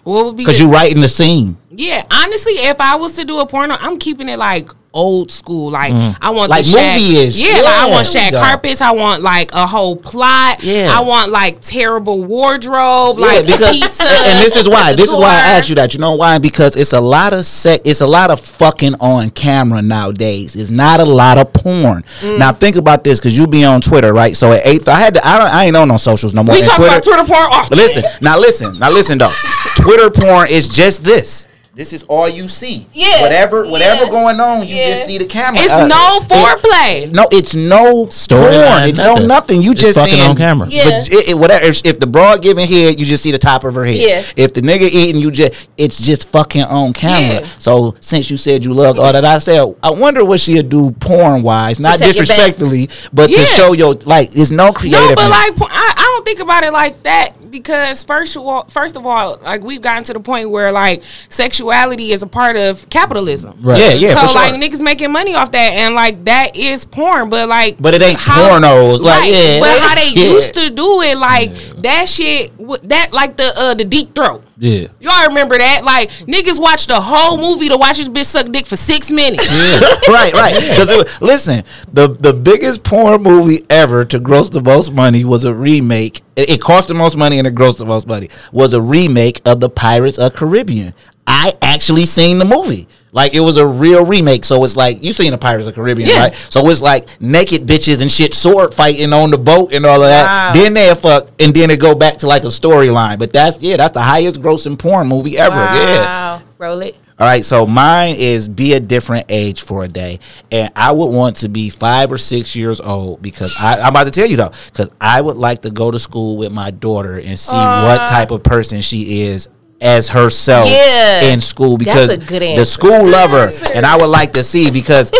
What 0.04 0.26
would 0.26 0.36
be 0.36 0.44
Because 0.44 0.60
you're 0.60 0.70
writing 0.70 1.02
the 1.02 1.08
scene. 1.10 1.58
Yeah, 1.72 2.04
honestly, 2.12 2.54
if 2.54 2.80
I 2.82 2.96
was 2.96 3.14
to 3.14 3.26
do 3.26 3.40
a 3.40 3.46
porno, 3.46 3.76
I'm 3.80 3.98
keeping 4.00 4.28
it 4.30 4.38
like 4.38 4.70
old 4.94 5.32
school. 5.32 5.72
Like 5.72 5.94
I 6.22 6.30
want 6.30 6.50
Like 6.50 6.66
the 6.66 6.72
shack, 6.72 7.00
movie-ish. 7.00 7.38
Yeah, 7.38 7.54
like, 7.62 7.66
I 7.66 7.90
want 7.92 8.08
shag 8.08 8.34
carpets. 8.34 8.82
I 8.82 8.92
want 8.92 9.24
like 9.24 9.52
a 9.54 9.66
whole 9.68 9.96
plot. 9.96 10.64
Yeah. 10.64 10.90
I 10.92 11.02
want 11.02 11.32
like 11.32 11.62
terrible 11.62 12.24
wardrobe, 12.24 13.18
Yeah, 13.20 13.26
like 13.26 13.46
because 13.46 13.72
pizza. 13.72 14.04
and 14.04 14.40
this 14.46 14.56
is 14.56 14.68
why. 14.70 14.94
This 15.04 15.10
is 15.12 15.18
why 15.18 15.34
I 15.34 15.58
asked 15.58 15.70
you 15.70 15.76
that. 15.76 15.94
You 15.94 16.00
know 16.00 16.14
why? 16.16 16.38
Because 16.38 16.76
it's 16.78 16.94
a 16.94 17.02
lot 17.02 17.34
of 17.34 17.46
sex. 17.46 17.82
It's 17.84 18.02
a 18.02 18.08
lot 18.08 18.30
of 18.32 18.40
fucking 18.40 18.96
on 19.00 19.32
camera 19.32 19.82
nowadays. 19.82 20.56
It's 20.56 20.70
not 20.70 21.00
a 21.00 21.06
lot 21.06 21.38
of 21.38 21.52
porn. 21.52 22.04
Mm. 22.22 22.38
Now 22.38 22.52
think 22.54 22.76
about 22.76 23.04
this, 23.04 23.20
because 23.20 23.38
you 23.38 23.48
be 23.48 23.66
on 23.66 23.82
Twitter, 23.82 24.14
right? 24.14 24.36
So 24.36 24.52
at 24.54 24.66
eight, 24.66 24.88
I 24.88 25.00
had 25.00 25.16
to. 25.16 25.28
I 25.28 25.40
don't. 25.40 25.48
I 25.50 25.66
ain't 25.66 25.76
on 25.76 25.88
no 25.88 25.98
socials 25.98 26.34
no 26.34 26.44
more. 26.44 26.56
We 26.56 26.62
talk 26.62 26.80
about 26.80 27.04
Twitter 27.04 27.24
porn 27.26 27.48
often. 27.52 27.78
Listen, 27.78 28.04
now 28.22 28.38
listen, 28.38 28.78
now 28.80 28.92
listen 28.92 29.18
though. 29.18 29.34
Twitter 29.78 30.10
porn 30.10 30.48
is 30.50 30.68
just 30.70 31.04
this. 31.04 31.48
This 31.76 31.92
is 31.92 32.04
all 32.04 32.30
you 32.30 32.48
see. 32.48 32.86
Yeah, 32.94 33.24
Whatever, 33.24 33.68
whatever 33.68 34.04
yeah, 34.06 34.10
going 34.12 34.40
on, 34.40 34.68
you 34.68 34.76
yeah. 34.76 34.90
just 34.92 35.08
see 35.08 35.18
the 35.18 35.26
camera. 35.26 35.60
It's 35.60 35.74
Uh, 35.74 35.88
no 35.88 36.20
it- 36.22 36.28
foreplay. 36.30 37.12
no, 37.12 37.26
it's 37.32 37.56
no 37.56 38.06
Storyline, 38.06 38.68
porn. 38.68 38.90
It's 38.90 39.00
no 39.00 39.14
nothing. 39.16 39.28
nothing. 39.28 39.62
You 39.64 39.72
It's 39.72 39.82
just 39.82 39.98
fucking 39.98 40.14
seeing 40.14 40.30
on 40.30 40.36
camera. 40.36 40.68
Yeah. 40.70 40.84
But 41.00 41.12
it, 41.12 41.30
it- 41.30 41.34
whatever. 41.34 41.66
If, 41.66 41.82
if 41.84 42.00
the 42.00 42.06
broad 42.06 42.44
giving 42.44 42.68
head, 42.68 43.00
you 43.00 43.06
just 43.08 43.24
see 43.24 43.32
the 43.32 43.40
top 43.40 43.64
of 43.64 43.74
her 43.74 43.86
head. 43.86 43.96
Yeah. 43.96 44.22
If 44.36 44.54
the 44.54 44.62
nigga 44.62 44.82
eating, 44.84 45.20
you 45.20 45.32
just 45.32 45.68
it's 45.76 46.00
just 46.00 46.28
fucking 46.28 46.62
on 46.62 46.94
camera. 46.94 47.42
Yeah. 47.42 47.48
So 47.58 47.96
since 48.02 48.30
you 48.30 48.38
said 48.38 48.64
you 48.64 48.72
loved 48.76 49.00
all 49.00 49.12
that, 49.12 49.26
I 49.26 49.40
said 49.40 49.74
I 49.82 49.90
wonder 49.90 50.24
what 50.24 50.42
she'd 50.42 50.70
do 50.70 50.92
porn 50.92 51.42
wise, 51.42 51.80
not 51.80 51.98
take 51.98 52.10
it 52.10 52.18
back. 52.20 52.28
disrespectfully, 52.28 52.88
but 53.12 53.32
to 53.32 53.46
show 53.46 53.74
your 53.74 53.96
like. 54.06 54.30
It's 54.36 54.52
no 54.52 54.74
creative. 54.74 55.00
No, 55.10 55.16
but 55.16 55.28
like 55.32 55.54
I, 55.60 55.94
I 55.98 56.04
don't 56.04 56.24
think 56.24 56.40
about 56.40 56.64
it 56.64 56.72
like 56.72 57.02
that 57.02 57.32
because 57.54 58.04
first 58.04 58.36
of 58.36 58.46
all, 58.46 58.66
first 58.66 58.98
of 58.98 59.06
all, 59.06 59.38
like 59.42 59.64
we've 59.64 59.82
gotten 59.82 60.04
to 60.06 60.14
the 60.14 60.20
point 60.20 60.50
where 60.50 60.74
like 60.74 61.04
sexuality 61.30 62.12
is 62.12 62.22
a 62.24 62.28
part 62.28 62.58
of 62.58 62.90
capitalism. 62.90 63.62
Right. 63.62 63.80
Yeah, 63.80 63.94
yeah, 63.94 64.14
so 64.14 64.22
for 64.22 64.28
sure. 64.28 64.42
like 64.42 64.54
niggas 64.56 64.82
making 64.82 65.14
money 65.14 65.36
off 65.36 65.52
that, 65.52 65.74
and 65.74 65.96
like 65.96 66.26
that 66.26 66.58
is 66.58 66.84
porn, 66.86 67.30
but 67.30 67.48
like, 67.48 67.78
But 67.80 67.94
it 67.94 68.02
ain't 68.02 68.20
pornos, 68.20 69.00
like, 69.00 69.32
yeah, 69.32 69.60
but 69.62 69.80
how 69.80 69.96
they 69.96 70.10
yeah. 70.14 70.34
used 70.34 70.56
to 70.56 70.70
do 70.70 71.02
it, 71.02 71.18
like 71.18 71.54
that 71.84 72.10
shit, 72.10 72.52
that 72.90 73.14
like 73.14 73.38
the 73.38 73.50
uh 73.56 73.74
the 73.76 73.86
deep 73.86 74.14
throat. 74.14 74.44
Yeah. 74.58 74.88
Y'all 75.00 75.28
remember 75.28 75.58
that? 75.58 75.84
Like 75.84 76.10
niggas 76.12 76.60
watched 76.60 76.90
the 76.90 77.00
whole 77.00 77.38
movie 77.38 77.70
to 77.70 77.78
watch 77.78 77.98
this 77.98 78.10
bitch 78.10 78.26
suck 78.26 78.52
dick 78.52 78.68
for 78.68 78.76
six 78.76 79.12
minutes. 79.12 79.50
Yeah. 79.52 79.80
right, 80.14 80.34
right. 80.34 80.54
Because 80.74 81.22
listen, 81.22 81.64
the 81.92 82.10
the 82.10 82.34
biggest 82.34 82.84
porn 82.84 83.22
movie 83.22 83.62
ever 83.70 84.06
to 84.06 84.20
gross 84.20 84.50
the 84.50 84.62
most 84.62 84.92
money 84.92 85.24
was 85.26 85.44
a 85.44 85.54
remake. 85.54 86.22
It, 86.36 86.50
it 86.50 86.62
cost 86.62 86.88
the 86.88 86.94
most 86.94 87.16
money 87.16 87.38
and 87.38 87.48
it 87.48 87.56
grossed 87.56 87.78
the 87.78 87.86
most 87.86 88.08
money. 88.08 88.30
Was 88.52 88.74
a 88.74 88.82
remake 88.82 89.42
of 89.46 89.60
the 89.60 89.70
Pirates 89.70 90.18
of 90.18 90.34
Caribbean. 90.34 90.94
I 91.28 91.54
actually 91.62 92.06
seen 92.06 92.40
the 92.40 92.46
movie. 92.46 92.88
Like 93.12 93.36
it 93.36 93.40
was 93.42 93.58
a 93.58 93.66
real 93.66 94.06
remake. 94.06 94.44
So 94.44 94.64
it's 94.64 94.76
like 94.76 95.04
you 95.04 95.14
seen 95.14 95.32
the 95.32 95.38
Pirates 95.38 95.68
of 95.68 95.74
the 95.76 95.82
Caribbean, 95.82 96.10
Yeah. 96.10 96.20
right? 96.20 96.34
So 96.34 96.68
it's 96.70 96.82
like 96.82 97.22
naked 97.22 97.68
bitches 97.68 98.02
and 98.02 98.12
shit, 98.12 98.34
sword 98.34 98.74
fighting 98.74 99.14
on 99.14 99.30
the 99.30 99.38
boat 99.38 99.72
and 99.72 99.86
all 99.86 100.02
of 100.02 100.08
that. 100.10 100.26
Wow. 100.26 100.62
Then 100.62 100.74
they 100.74 100.94
fuck, 100.96 101.30
and 101.40 101.54
then 101.54 101.70
it 101.70 101.80
go 101.80 101.94
back 101.94 102.18
to 102.20 102.28
like 102.28 102.44
a 102.44 102.48
storyline. 102.48 103.20
But 103.20 103.32
that's 103.32 103.62
yeah, 103.62 103.78
that's 103.78 103.94
the 103.94 104.02
highest 104.02 104.42
grossing 104.42 104.80
porn 104.80 105.08
movie 105.08 105.38
ever. 105.38 105.56
Yeah. 105.56 106.02
Wow. 106.06 106.42
Roll 106.58 106.82
it. 106.82 106.98
All 107.20 107.28
right, 107.28 107.46
so 107.46 107.68
mine 107.68 108.16
is 108.18 108.50
be 108.50 108.74
a 108.74 108.80
different 108.80 109.28
age 109.30 109.62
for 109.62 109.84
a 109.84 109.88
day, 109.88 110.20
and 110.52 110.72
I 110.76 110.92
would 110.92 111.06
want 111.12 111.38
to 111.38 111.48
be 111.48 111.70
five 111.70 112.12
or 112.12 112.18
six 112.18 112.56
years 112.56 112.82
old 112.82 113.22
because 113.22 113.56
I, 113.60 113.80
I'm 113.82 113.90
about 113.90 114.06
to 114.06 114.12
tell 114.12 114.26
you 114.28 114.36
though, 114.36 114.52
because 114.66 114.90
I 115.00 115.22
would 115.22 115.38
like 115.38 115.62
to 115.62 115.70
go 115.70 115.92
to 115.92 116.00
school 116.00 116.38
with 116.38 116.52
my 116.52 116.72
daughter 116.72 117.20
and 117.20 117.38
see 117.38 117.56
what 117.56 118.10
type 118.10 118.32
of 118.32 118.42
person 118.42 118.82
she 118.82 119.22
is 119.22 119.48
as 119.84 120.10
herself 120.10 120.68
Yeah. 120.68 121.26
in 121.26 121.40
school 121.42 121.78
That's 121.78 122.08
because 122.08 122.10
a 122.14 122.18
good 122.18 122.58
the 122.58 122.66
school 122.66 123.06
lover, 123.08 123.52
and 123.74 123.86
I 123.86 123.98
would 123.98 124.08
like 124.10 124.34
to 124.34 124.44
see 124.44 124.72
because. 124.72 125.12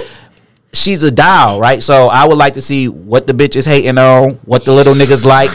She's 0.76 1.04
a 1.04 1.12
doll, 1.12 1.60
right? 1.60 1.84
So 1.84 2.08
I 2.08 2.26
would 2.26 2.40
like 2.40 2.54
to 2.54 2.62
see 2.62 2.88
what 2.90 3.28
the 3.28 3.34
bitch 3.34 3.56
is 3.56 3.64
hating 3.64 4.00
on, 4.00 4.40
what 4.44 4.66
the 4.66 4.74
little 4.74 4.96
niggas 4.96 5.24
like, 5.24 5.52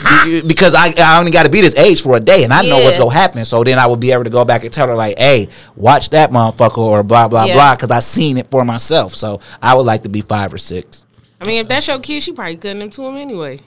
because 0.47 0.77
I, 0.77 0.93
I 0.97 1.19
only 1.19 1.33
got 1.33 1.43
to 1.43 1.51
be 1.51 1.61
this 1.61 1.75
age 1.77 2.01
for 2.03 2.17
a 2.17 2.21
day, 2.21 2.45
and 2.45 2.53
I 2.53 2.63
know 2.63 2.77
what's 2.79 2.97
gonna 2.97 3.13
happen. 3.13 3.45
So 3.45 3.65
then 3.65 3.81
I 3.81 3.87
would 3.89 3.99
be 3.99 4.13
able 4.13 4.23
to 4.23 4.31
go 4.31 4.45
back 4.45 4.63
and 4.63 4.73
tell 4.73 4.87
her 4.87 4.95
like, 4.95 5.19
"Hey, 5.19 5.49
watch 5.75 6.11
that 6.11 6.31
motherfucker," 6.31 6.79
or 6.79 7.03
blah 7.03 7.27
blah 7.27 7.47
Yeah. 7.47 7.55
blah, 7.55 7.75
because 7.75 7.91
I 7.91 7.99
seen 7.99 8.39
it 8.39 8.49
for 8.49 8.65
myself. 8.65 9.13
So 9.17 9.41
I 9.61 9.75
would 9.75 9.87
like 9.87 10.05
to 10.05 10.09
be 10.09 10.21
five 10.21 10.55
or 10.55 10.59
six. 10.59 11.05
I 11.41 11.47
mean, 11.47 11.63
if 11.63 11.67
that's 11.69 11.89
your 11.89 11.99
kid, 11.99 12.23
she 12.23 12.31
probably 12.31 12.55
cutting 12.55 12.79
them 12.79 12.91
to 12.91 13.05
him 13.05 13.17
anyway. 13.17 13.59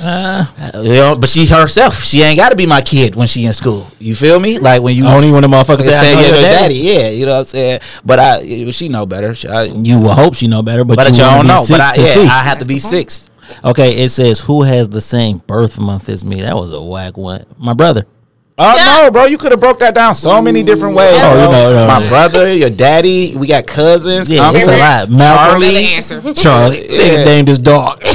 Uh, 0.00 0.44
you 0.76 0.94
know, 0.94 1.16
but 1.16 1.28
she 1.28 1.46
herself, 1.46 2.02
she 2.02 2.22
ain't 2.22 2.38
got 2.38 2.50
to 2.50 2.56
be 2.56 2.66
my 2.66 2.80
kid 2.80 3.14
when 3.14 3.26
she 3.26 3.44
in 3.46 3.52
school. 3.52 3.86
You 3.98 4.14
feel 4.14 4.38
me? 4.38 4.58
Like 4.58 4.82
when 4.82 4.94
you 4.96 5.06
Only 5.06 5.30
when 5.30 5.42
the 5.42 5.48
motherfuckers 5.48 5.84
say, 5.84 5.92
say, 5.92 6.12
yeah, 6.14 6.20
your 6.20 6.30
your 6.30 6.42
daddy. 6.42 6.74
daddy, 6.74 6.74
yeah, 6.74 7.08
you 7.10 7.26
know 7.26 7.32
what 7.32 7.38
I'm 7.38 7.44
saying. 7.44 7.80
But 8.04 8.18
I, 8.18 8.70
she 8.70 8.88
know 8.88 9.06
better. 9.06 9.34
She, 9.34 9.48
I, 9.48 9.64
You 9.64 10.00
will 10.00 10.14
hope 10.14 10.34
she 10.34 10.46
know 10.48 10.62
better, 10.62 10.84
but, 10.84 10.96
but 10.96 11.06
you 11.08 11.12
you 11.14 11.18
don't 11.18 11.46
know. 11.46 11.64
But 11.68 11.80
I, 11.80 11.94
to 11.94 12.00
yeah, 12.02 12.06
see. 12.06 12.22
I 12.24 12.42
have 12.44 12.58
to 12.58 12.64
be 12.66 12.78
six. 12.78 13.30
Okay, 13.62 14.02
it 14.02 14.08
says 14.10 14.40
who 14.40 14.62
has 14.62 14.88
the 14.88 15.00
same 15.00 15.38
birth 15.38 15.78
month 15.78 16.08
as 16.08 16.24
me. 16.24 16.40
That 16.42 16.56
was 16.56 16.72
a 16.72 16.82
whack 16.82 17.16
one. 17.16 17.44
My 17.58 17.74
brother. 17.74 18.04
Oh 18.56 18.76
Yeah. 18.76 19.04
no, 19.06 19.10
bro! 19.10 19.24
You 19.24 19.36
could 19.36 19.50
have 19.50 19.60
broke 19.60 19.80
that 19.80 19.96
down 19.96 20.14
so 20.14 20.40
many 20.40 20.62
different 20.62 20.94
ways. 20.94 21.10
Oh, 21.20 21.34
you 21.34 21.50
know, 21.50 21.72
no, 21.74 21.86
my 21.88 22.00
yeah. 22.00 22.08
brother, 22.08 22.54
your 22.54 22.70
daddy, 22.70 23.34
we 23.36 23.48
got 23.48 23.66
cousins. 23.66 24.30
Yeah, 24.30 24.52
it's 24.54 24.68
a 24.68 24.72
uncles, 24.74 24.80
lot. 24.80 25.10
Malcolm. 25.10 25.62
Another 25.62 25.72
Charlie, 25.72 25.84
answer. 25.86 26.34
Charlie. 26.34 26.86
Yeah. 26.88 27.24
Named 27.24 27.48
his 27.48 27.58
dog. 27.58 28.02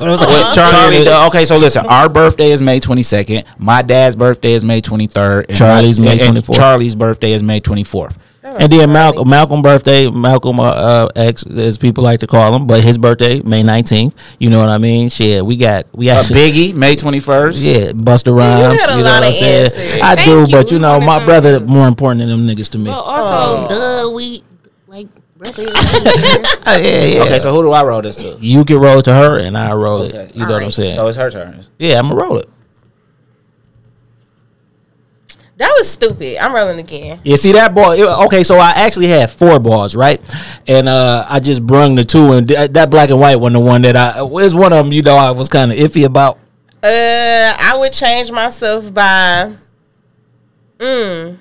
Well, 0.00 0.16
Charlie, 0.54 1.04
the- 1.04 1.24
okay, 1.28 1.44
so 1.44 1.56
listen, 1.56 1.84
our 1.86 2.08
birthday 2.08 2.50
is 2.52 2.62
May 2.62 2.80
22nd. 2.80 3.44
My 3.58 3.82
dad's 3.82 4.16
birthday 4.16 4.52
is 4.52 4.64
May 4.64 4.80
23rd. 4.80 5.54
Charlie's 5.56 5.98
my- 6.00 6.06
May 6.06 6.18
24th. 6.18 6.54
Charlie's 6.56 6.94
birthday 6.94 7.32
is 7.32 7.42
May 7.42 7.60
24th. 7.60 8.16
And 8.58 8.72
then 8.72 8.92
Malcolm, 8.92 9.28
Malcolm 9.28 9.62
birthday, 9.62 10.10
Malcolm 10.10 10.58
uh, 10.58 10.64
uh, 10.64 11.08
X, 11.14 11.44
as 11.46 11.78
people 11.78 12.02
like 12.04 12.20
to 12.20 12.26
call 12.26 12.54
him, 12.54 12.66
but 12.66 12.82
his 12.82 12.98
birthday 12.98 13.40
May 13.40 13.62
nineteenth. 13.62 14.14
You 14.38 14.50
know 14.50 14.58
what 14.58 14.68
I 14.68 14.78
mean? 14.78 15.08
Shit, 15.08 15.44
we 15.44 15.56
got 15.56 15.86
we 15.94 16.10
Uh, 16.10 16.16
Biggie, 16.22 16.74
May 16.74 16.96
21st. 16.96 17.54
yeah, 17.62 17.92
Busta 17.92 18.34
Rhymes. 18.36 18.78
got 18.78 18.88
a 18.94 18.96
You, 18.96 19.04
know 19.04 19.04
lot 19.04 19.20
what 19.20 19.22
I'm 19.24 19.28
of 19.30 19.34
saying? 19.36 20.02
I 20.02 20.14
Thank 20.16 20.26
do, 20.28 20.40
you. 20.40 20.46
but 20.56 20.70
you 20.70 20.78
We 20.78 20.82
know, 20.82 21.00
my 21.00 21.16
some- 21.18 21.26
brother 21.26 21.60
more 21.60 21.86
important 21.88 22.20
than 22.20 22.28
them 22.28 22.46
niggas 22.46 22.68
to 22.70 22.78
me. 22.78 22.86
But 22.90 23.00
also, 23.00 23.68
Duh, 23.68 24.10
we 24.14 24.42
like 24.88 25.08
brother. 25.36 25.66
Uh, 25.68 25.72
yeah, 26.82 27.04
yeah. 27.04 27.22
Okay, 27.22 27.38
so 27.38 27.52
who 27.52 27.62
do 27.62 27.72
I 27.72 27.82
roll 27.84 28.02
this 28.02 28.16
to? 28.16 28.36
you 28.40 28.64
can 28.64 28.78
roll 28.78 28.98
it 28.98 29.04
to 29.04 29.14
her, 29.14 29.38
and 29.38 29.56
I 29.56 29.72
roll 29.74 30.02
Okay. 30.02 30.18
it. 30.24 30.34
You 30.36 30.46
know 30.46 30.54
what 30.54 30.62
I'm 30.64 30.70
saying? 30.70 30.96
So 30.96 31.06
it's 31.06 31.16
her 31.16 31.30
turn. 31.30 31.60
Yeah, 31.78 31.98
I'm 31.98 32.08
gonna 32.08 32.20
roll 32.20 32.38
it. 32.38 32.48
That 35.60 35.74
was 35.76 35.90
stupid. 35.90 36.38
I'm 36.42 36.54
rolling 36.54 36.78
again. 36.78 37.20
Yeah, 37.22 37.36
see 37.36 37.52
that 37.52 37.74
ball. 37.74 37.92
it- 37.92 38.24
okay, 38.24 38.42
so 38.42 38.56
I 38.56 38.70
actually 38.76 39.08
had 39.08 39.30
four 39.30 39.60
balls, 39.60 39.94
right? 39.94 40.18
And 40.66 40.88
uh 40.88 41.26
I 41.28 41.38
just 41.38 41.66
brung 41.66 41.96
the 41.96 42.04
two, 42.04 42.32
and 42.32 42.48
th- 42.48 42.70
that 42.70 42.88
black 42.88 43.10
and 43.10 43.20
white 43.20 43.36
one, 43.36 43.52
the 43.52 43.60
one 43.60 43.82
that 43.82 43.94
I 43.94 44.22
was 44.22 44.54
one 44.54 44.72
of 44.72 44.84
them. 44.84 44.92
You 44.92 45.02
know, 45.02 45.16
I 45.16 45.32
was 45.32 45.50
kind 45.50 45.70
of 45.70 45.76
iffy 45.76 46.06
about. 46.06 46.38
Uh, 46.82 47.52
I 47.60 47.74
would 47.76 47.92
change 47.92 48.32
myself 48.32 48.92
by. 48.94 49.52
Mm. 50.78 51.36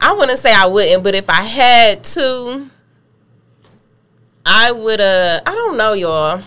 I 0.00 0.12
wouldn't 0.12 0.38
say 0.38 0.52
I 0.54 0.66
wouldn't, 0.66 1.02
but 1.02 1.16
if 1.16 1.28
I 1.28 1.42
had 1.42 2.04
to, 2.04 2.70
I 4.46 4.70
would. 4.70 5.00
Uh, 5.00 5.40
I 5.44 5.52
don't 5.52 5.76
know, 5.76 5.94
y'all. 5.94 6.42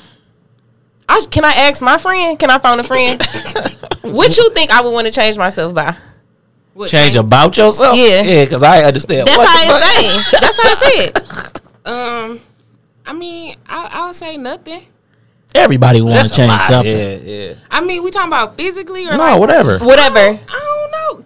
I 1.10 1.22
can 1.30 1.44
I 1.44 1.52
ask 1.52 1.82
my 1.82 1.98
friend? 1.98 2.40
Can 2.40 2.50
I 2.50 2.58
phone 2.60 2.80
a 2.80 2.84
friend? 2.86 3.22
what 4.04 4.38
you 4.38 4.50
think 4.52 4.72
I 4.72 4.80
would 4.80 4.92
want 4.94 5.08
to 5.08 5.12
change 5.12 5.38
myself 5.38 5.74
by? 5.74 5.94
What 6.78 6.90
Change 6.90 7.16
about 7.16 7.58
yourself? 7.58 7.98
Yeah. 7.98 8.22
yeah, 8.22 8.46
because 8.46 8.62
I 8.64 8.84
understand. 8.84 9.28
That's 9.28 9.38
What 9.38 9.48
how 9.48 9.58
the 9.60 9.68
fuck? 9.68 9.82
it's 9.82 10.30
saying. 10.30 10.42
That's 10.42 10.62
how 10.62 10.70
it's 10.72 11.54
said. 11.84 11.92
Um, 11.92 12.40
I 13.06 13.14
mean, 13.14 13.56
I, 13.68 13.90
I 13.92 14.06
would 14.06 14.16
say 14.16 14.38
nothing. 14.38 14.82
Everybody 15.56 16.02
want 16.02 16.28
to 16.28 16.34
change 16.34 16.50
lot. 16.50 16.62
something. 16.62 16.96
Yeah, 16.98 17.16
yeah. 17.16 17.54
I 17.72 17.82
mean, 17.82 18.04
we 18.04 18.12
talking 18.12 18.28
about 18.28 18.58
physically 18.58 19.08
or 19.08 19.14
No, 19.14 19.18
like, 19.18 19.40
whatever. 19.40 19.80
Whatever. 19.80 20.20
I 20.20 20.26
don't 20.36 20.46
know. 20.48 20.67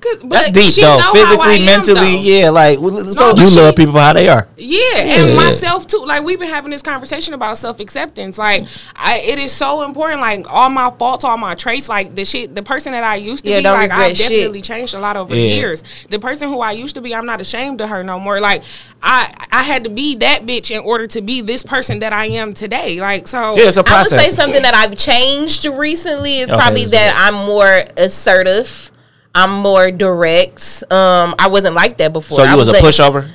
Cause, 0.01 0.17
but 0.21 0.29
That's 0.29 0.51
deep 0.51 0.73
she 0.73 0.81
though. 0.81 0.97
know 0.97 0.99
how 1.03 1.13
Physically, 1.13 1.57
am, 1.59 1.65
mentally, 1.65 1.93
though. 1.99 2.21
yeah. 2.21 2.49
Like, 2.49 2.79
w- 2.79 3.07
so 3.07 3.35
You 3.35 3.47
she- 3.47 3.55
love 3.55 3.75
people 3.75 3.93
for 3.93 3.99
how 3.99 4.13
they 4.13 4.27
are. 4.27 4.47
Yeah, 4.57 4.79
Yeah. 4.95 5.23
and 5.25 5.35
myself 5.35 5.85
too. 5.85 6.03
Like 6.05 6.23
we've 6.23 6.39
been 6.39 6.49
having 6.49 6.71
this 6.71 6.81
conversation 6.81 7.33
about 7.35 7.57
self 7.57 7.79
acceptance. 7.79 8.37
Like, 8.39 8.65
I, 8.95 9.19
it 9.19 9.37
is 9.37 9.51
so 9.51 9.83
important. 9.83 10.19
Like 10.21 10.51
all 10.51 10.69
my 10.71 10.91
faults, 10.97 11.23
all 11.23 11.37
my 11.37 11.53
traits, 11.53 11.87
like 11.87 12.15
the 12.15 12.25
shit, 12.25 12.55
the 12.55 12.63
person 12.63 12.93
that 12.93 13.03
I 13.03 13.15
used 13.17 13.43
to 13.45 13.51
Yeah, 13.51 13.57
be. 13.57 13.63
don't 13.63 13.73
Like 13.77 13.91
I've 13.91 13.99
regret 13.99 14.17
shit. 14.17 14.29
definitely 14.29 14.61
changed 14.63 14.93
a 14.95 14.99
lot 14.99 15.17
over 15.17 15.35
Yeah. 15.35 15.53
years. 15.55 15.83
The 16.09 16.17
person 16.19 16.49
who 16.49 16.61
I 16.61 16.71
used 16.71 16.95
to 16.95 17.01
be, 17.01 17.13
I'm 17.13 17.25
not 17.27 17.39
ashamed 17.39 17.79
of 17.81 17.89
her 17.89 18.01
no 18.03 18.19
more. 18.19 18.39
Like 18.39 18.63
I, 19.03 19.31
I 19.51 19.63
had 19.63 19.83
to 19.83 19.89
be 19.89 20.15
that 20.17 20.45
bitch 20.45 20.71
in 20.71 20.79
order 20.83 21.05
to 21.07 21.21
be 21.21 21.41
this 21.41 21.63
person 21.63 21.99
that 21.99 22.11
I 22.13 22.25
am 22.27 22.53
today. 22.53 22.99
Like 22.99 23.27
so. 23.27 23.55
yeah, 23.55 23.67
it's 23.67 23.77
a 23.77 23.83
process. 23.83 24.13
I 24.13 24.15
would 24.17 24.25
say 24.25 24.31
something 24.31 24.61
that 24.63 24.73
I've 24.75 24.95
changed 24.97 25.65
recently 25.65 26.39
is 26.39 26.49
Okay, 26.49 26.57
probably 26.59 26.81
that's 26.85 26.91
that 26.91 27.15
I'm 27.27 27.45
more 27.45 27.83
assertive. 27.97 28.90
I'm 29.33 29.51
more 29.51 29.91
direct. 29.91 30.83
Um, 30.91 31.35
I 31.39 31.47
wasn't 31.49 31.75
like 31.75 31.97
that 31.97 32.11
before. 32.13 32.37
so 32.37 32.43
I 32.43 32.51
you 32.51 32.57
was 32.57 32.67
a 32.67 32.73
like- 32.73 32.83
pushover. 32.83 33.29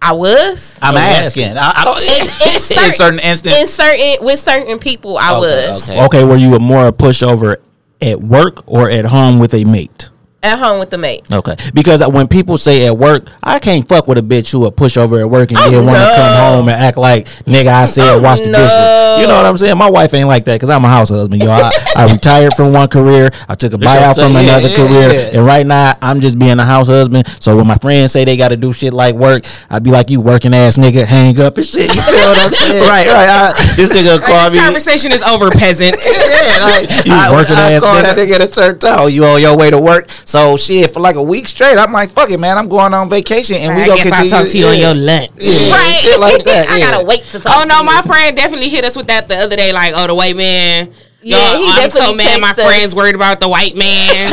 I 0.00 0.12
was. 0.12 0.78
I'm 0.82 0.94
Oh, 0.94 0.98
asking. 0.98 1.56
I, 1.56 1.72
I 1.74 1.84
don't. 1.84 1.98
in, 1.98 2.22
in, 2.54 2.60
certain, 2.60 2.92
certain 2.92 3.18
instances. 3.18 3.60
in 3.62 3.66
certain 3.66 4.24
with 4.26 4.38
certain 4.38 4.78
people, 4.78 5.16
I 5.18 5.30
Okay, 5.36 5.40
was 5.70 5.90
okay. 5.90 6.04
Okay, 6.04 6.24
were 6.24 6.36
you 6.36 6.54
a 6.54 6.60
more 6.60 6.86
a 6.88 6.92
pushover 6.92 7.56
at 8.00 8.20
work 8.20 8.62
or 8.68 8.90
at 8.90 9.06
home 9.06 9.38
with 9.38 9.54
a 9.54 9.64
mate? 9.64 10.10
At 10.52 10.58
home 10.58 10.78
with 10.78 10.90
the 10.90 10.98
mate. 10.98 11.22
Okay, 11.30 11.56
because 11.74 12.06
when 12.08 12.28
people 12.28 12.58
say 12.58 12.86
at 12.86 12.96
work, 12.96 13.28
I 13.42 13.58
can't 13.58 13.86
fuck 13.86 14.06
with 14.08 14.18
a 14.18 14.22
bitch 14.22 14.50
who 14.52 14.66
a 14.66 14.72
pushover 14.72 15.20
at 15.20 15.28
work 15.30 15.50
and 15.50 15.58
Oh, 15.58 15.70
then 15.70 15.84
want 15.86 15.98
to 15.98 16.04
no. 16.04 16.14
come 16.16 16.36
home 16.36 16.68
and 16.68 16.80
act 16.80 16.96
like 16.96 17.26
nigga 17.44 17.68
I 17.68 17.84
said 17.86 18.04
Oh, 18.16 18.20
wash 18.20 18.40
the 18.40 18.50
no. 18.50 18.58
dishes. 18.58 19.20
You 19.22 19.26
know 19.28 19.36
what 19.36 19.46
I'm 19.46 19.56
saying? 19.58 19.76
My 19.78 19.90
wife 19.90 20.12
ain't 20.14 20.28
like 20.28 20.44
that 20.44 20.54
because 20.54 20.70
I'm 20.70 20.84
a 20.84 20.88
house 20.88 21.10
husband, 21.10 21.42
yo. 21.42 21.50
I, 21.50 21.70
I 21.96 22.12
retired 22.12 22.52
from 22.54 22.72
one 22.72 22.88
career, 22.88 23.30
I 23.48 23.54
took 23.54 23.72
a 23.72 23.76
That's 23.76 24.18
buyout 24.18 24.22
from 24.24 24.32
yeah, 24.34 24.40
another 24.40 24.68
yeah, 24.68 24.76
career, 24.76 25.08
yeah. 25.12 25.36
and 25.38 25.46
right 25.46 25.66
now 25.66 25.92
I'm 26.02 26.20
just 26.20 26.38
being 26.38 26.58
a 26.58 26.64
house 26.64 26.88
husband. 26.88 27.26
So 27.40 27.56
when 27.56 27.66
my 27.66 27.76
friends 27.78 28.12
say 28.12 28.24
they 28.24 28.36
got 28.36 28.48
to 28.48 28.56
do 28.56 28.72
shit 28.72 28.92
like 28.92 29.14
work, 29.14 29.44
I'd 29.70 29.82
be 29.82 29.90
like, 29.90 30.10
"You 30.10 30.20
working 30.20 30.54
ass 30.54 30.76
nigga, 30.78 31.04
hang 31.06 31.38
up 31.40 31.56
and 31.56 31.66
shit." 31.66 31.88
You 31.94 32.00
feel 32.02 32.28
what 32.28 32.38
I'm 32.46 32.50
saying? 32.52 32.82
right, 32.88 33.06
right. 33.08 33.28
I, 33.28 33.52
this 33.76 33.90
nigga 33.92 34.20
call 34.22 34.44
Like, 34.44 34.52
me. 34.52 34.58
conversation 34.58 35.12
is 35.12 35.22
over, 35.22 35.50
peasant. 35.50 35.96
Yeah, 36.06 36.58
like, 36.62 36.90
You 37.06 37.12
I, 37.12 37.32
working 37.32 37.54
I 37.56 37.72
ass 37.72 37.82
call 37.82 37.96
nigga. 37.96 38.02
that 38.02 38.16
nigga 38.18 38.34
at 38.36 38.40
a 38.42 38.46
certain 38.46 38.78
time. 38.80 38.96
Oh, 39.00 39.06
you 39.06 39.24
on 39.24 39.40
your 39.40 39.56
way 39.56 39.70
to 39.70 39.80
work, 39.80 40.08
so 40.10 40.35
So 40.36 40.56
shit, 40.58 40.92
for 40.92 41.00
like 41.00 41.16
a 41.16 41.22
week 41.22 41.48
straight, 41.48 41.78
I'm 41.78 41.92
like, 41.92 42.10
fuck 42.10 42.28
it, 42.30 42.38
man. 42.38 42.58
I'm 42.58 42.68
going 42.68 42.92
on 42.92 43.08
vacation, 43.08 43.56
and 43.56 43.74
we 43.74 43.82
I 43.82 43.86
gonna 43.86 44.02
guess 44.02 44.12
I'll 44.12 44.20
continue. 44.20 44.30
talk 44.44 44.48
to 44.52 44.58
you 44.58 44.66
on 44.66 44.78
your 44.78 44.94
lunch. 44.94 45.30
Yeah, 45.38 45.72
Right. 45.72 45.96
shit 45.96 46.20
like 46.20 46.44
that. 46.44 46.68
I 46.70 46.78
gotta 46.78 47.04
wait 47.04 47.24
to 47.32 47.40
talk. 47.40 47.52
Oh 47.56 47.64
no, 47.64 47.78
to 47.78 47.84
my 47.84 47.96
you. 47.96 48.02
friend 48.02 48.36
definitely 48.36 48.68
hit 48.68 48.84
us 48.84 48.96
with 48.96 49.06
that 49.06 49.28
the 49.28 49.36
other 49.36 49.56
day. 49.56 49.72
Like, 49.72 49.94
oh, 49.96 50.06
the 50.06 50.14
white 50.14 50.36
man. 50.36 50.92
Yeah, 51.22 51.38
Y'all, 51.54 51.58
he 51.58 51.82
I'm 51.82 51.90
so 51.90 52.14
mad. 52.14 52.40
My 52.40 52.50
us. 52.50 52.62
friends 52.62 52.94
worried 52.94 53.14
about 53.16 53.40
the 53.40 53.48
white 53.48 53.74
man. 53.74 54.30